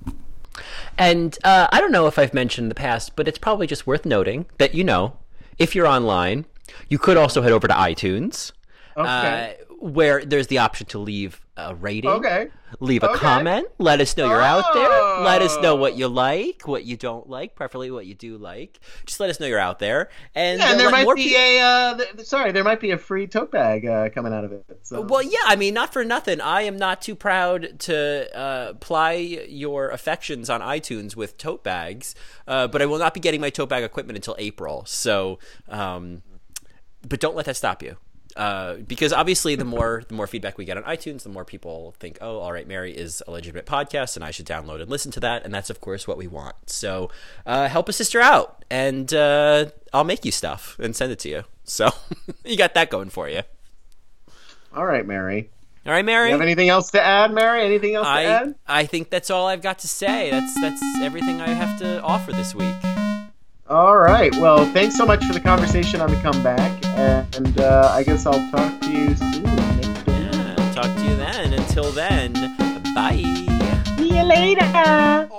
And 0.97 1.39
uh, 1.45 1.69
I 1.71 1.81
don't 1.81 1.93
know 1.93 2.07
if 2.07 2.19
I've 2.19 2.35
mentioned 2.35 2.65
in 2.67 2.69
the 2.69 2.75
past, 2.75 3.15
but 3.17 3.29
it's 3.29 3.39
probably 3.39 3.67
just 3.67 3.87
worth 3.87 4.05
noting 4.05 4.47
that 4.59 4.75
you 4.75 4.85
know, 4.85 5.17
if 5.59 5.75
you're 5.75 5.87
online, 5.87 6.47
you 6.89 6.99
could 6.99 7.17
also 7.17 7.43
head 7.43 7.53
over 7.53 7.69
to 7.69 7.75
iTunes, 7.75 8.53
Okay. 8.99 9.57
uh, 9.61 9.65
where 9.81 10.25
there's 10.25 10.49
the 10.49 10.59
option 10.59 10.87
to 10.89 10.99
leave 10.99 11.41
a 11.57 11.73
rating, 11.75 12.11
okay. 12.11 12.49
leave 12.81 13.05
a 13.05 13.11
Okay. 13.11 13.21
comment, 13.21 13.69
let 13.79 14.01
us 14.01 14.17
know 14.17 14.27
you're 14.29 14.43
out 14.43 14.65
there, 14.75 14.89
let 15.23 15.41
us 15.41 15.57
know 15.63 15.75
Oh. 15.75 15.77
what 15.77 15.97
you 15.97 16.09
like, 16.09 16.67
what 16.67 16.85
you 16.85 16.97
don't 16.97 17.29
like, 17.31 17.55
preferably 17.55 17.91
what 17.93 18.05
you 18.07 18.15
do 18.15 18.39
like. 18.39 18.81
Just 19.07 19.21
let 19.21 19.31
us 19.31 19.39
know 19.39 19.47
you're 19.47 19.59
out 19.61 19.79
there, 19.79 20.09
and, 20.35 20.59
Yeah, 20.59 20.73
and 20.73 20.81
there 20.81 20.91
might 20.91 21.07
be 21.15 21.37
a 21.37 21.61
uh, 21.61 21.97
th- 21.97 22.27
sorry, 22.27 22.51
there 22.51 22.65
might 22.65 22.81
be 22.81 22.91
a 22.91 22.99
free 22.99 23.29
tote 23.29 23.53
bag 23.53 23.87
uh, 23.87 24.09
coming 24.11 24.33
out 24.33 24.43
of 24.45 24.51
it. 24.51 24.65
So. 24.83 25.01
Well, 25.03 25.23
yeah, 25.23 25.39
I 25.47 25.55
mean, 25.55 25.75
not 25.75 25.93
for 25.93 26.05
nothing. 26.05 26.41
I 26.41 26.63
am 26.63 26.77
not 26.77 27.01
too 27.01 27.15
proud 27.15 27.79
to 27.81 28.37
uh, 28.37 28.73
ply 28.75 29.13
your 29.13 29.91
affections 29.91 30.51
on 30.51 30.61
iTunes 30.61 31.15
with 31.15 31.39
tote 31.39 31.63
bags, 31.63 32.17
uh, 32.49 32.67
but 32.67 32.83
I 32.83 32.87
will 32.87 32.99
not 32.99 33.15
be 33.15 33.21
getting 33.21 33.41
my 33.41 33.51
tote 33.51 33.69
bag 33.69 33.85
equipment 33.85 34.17
until 34.17 34.35
April. 34.41 34.85
So, 34.87 35.39
um, 35.69 36.23
but 37.09 37.21
don't 37.21 37.37
let 37.37 37.47
that 37.47 37.57
stop 37.57 37.81
you. 37.81 37.97
Uh, 38.37 38.75
because 38.75 39.13
obviously, 39.13 39.57
the 39.57 39.65
more 39.65 40.05
the 40.07 40.15
more 40.15 40.27
feedback 40.27 40.59
we 40.59 40.65
get 40.65 40.77
on 40.77 40.83
iTunes, 40.85 41.23
the 41.23 41.29
more 41.29 41.45
people 41.45 41.95
think, 41.99 42.19
"Oh, 42.21 42.39
all 42.39 42.53
right, 42.53 42.69
Mary 42.69 42.97
is 42.97 43.23
a 43.27 43.31
legitimate 43.31 43.67
podcast, 43.67 44.17
and 44.17 44.25
I 44.25 44.31
should 44.31 44.47
download 44.47 44.81
and 44.81 44.91
listen 44.91 45.11
to 45.13 45.21
that." 45.21 45.45
And 45.45 45.53
that's, 45.53 45.71
of 45.71 45.81
course, 45.81 46.07
what 46.07 46.17
we 46.19 46.27
want. 46.27 46.55
So, 46.67 47.11
uh, 47.47 47.69
help 47.69 47.89
a 47.89 47.93
sister 47.93 48.21
out, 48.21 48.65
and 48.71 49.13
uh, 49.13 49.67
I'll 49.93 50.05
make 50.05 50.25
you 50.25 50.33
stuff 50.33 50.79
and 50.79 50.95
send 50.95 51.11
it 51.11 51.19
to 51.21 51.29
you. 51.29 51.45
So, 51.65 51.91
you 52.45 52.57
got 52.57 52.75
that 52.75 52.91
going 52.91 53.11
for 53.11 53.29
you. 53.29 53.43
All 54.75 54.85
right, 54.85 55.07
Mary. 55.07 55.51
All 55.87 55.93
right, 55.93 56.05
Mary. 56.05 56.29
You 56.29 56.33
have 56.33 56.43
anything 56.43 56.69
else 56.69 56.91
to 56.91 57.01
add, 57.01 57.33
Mary? 57.33 57.65
Anything 57.65 57.95
else 57.95 58.07
to 58.07 58.13
I 58.13 58.25
add? 58.25 58.55
I 58.67 58.85
think 58.85 59.09
that's 59.09 59.31
all 59.31 59.47
I've 59.47 59.63
got 59.63 59.79
to 59.81 59.89
say. 59.89 60.31
That's 60.31 60.61
that's 60.61 60.83
everything 61.01 61.41
I 61.41 61.49
have 61.49 61.79
to 61.79 62.03
offer 62.03 62.33
this 62.33 62.55
week. 62.55 62.77
All 63.69 63.99
right. 63.99 64.35
Well, 64.37 64.65
thanks 64.73 64.97
so 64.97 65.05
much 65.05 65.25
for 65.25 65.35
the 65.35 65.41
conversation 65.41 66.01
on 66.01 66.11
the 66.11 66.21
comeback, 66.21 66.73
and 66.97 67.61
uh, 67.61 67.91
I 67.93 68.03
guess 68.03 68.25
I'll 68.25 68.51
talk 68.51 68.81
to 68.81 68.91
you 68.91 69.15
soon. 69.15 69.45
Yeah, 69.45 70.73
talk 70.75 70.95
to 70.97 71.05
you 71.05 71.17
then. 71.17 71.53
Until 71.53 71.93
then, 71.93 72.33
bye. 72.95 73.17
See 73.99 74.17
you 74.17 74.23
later. 74.23 75.31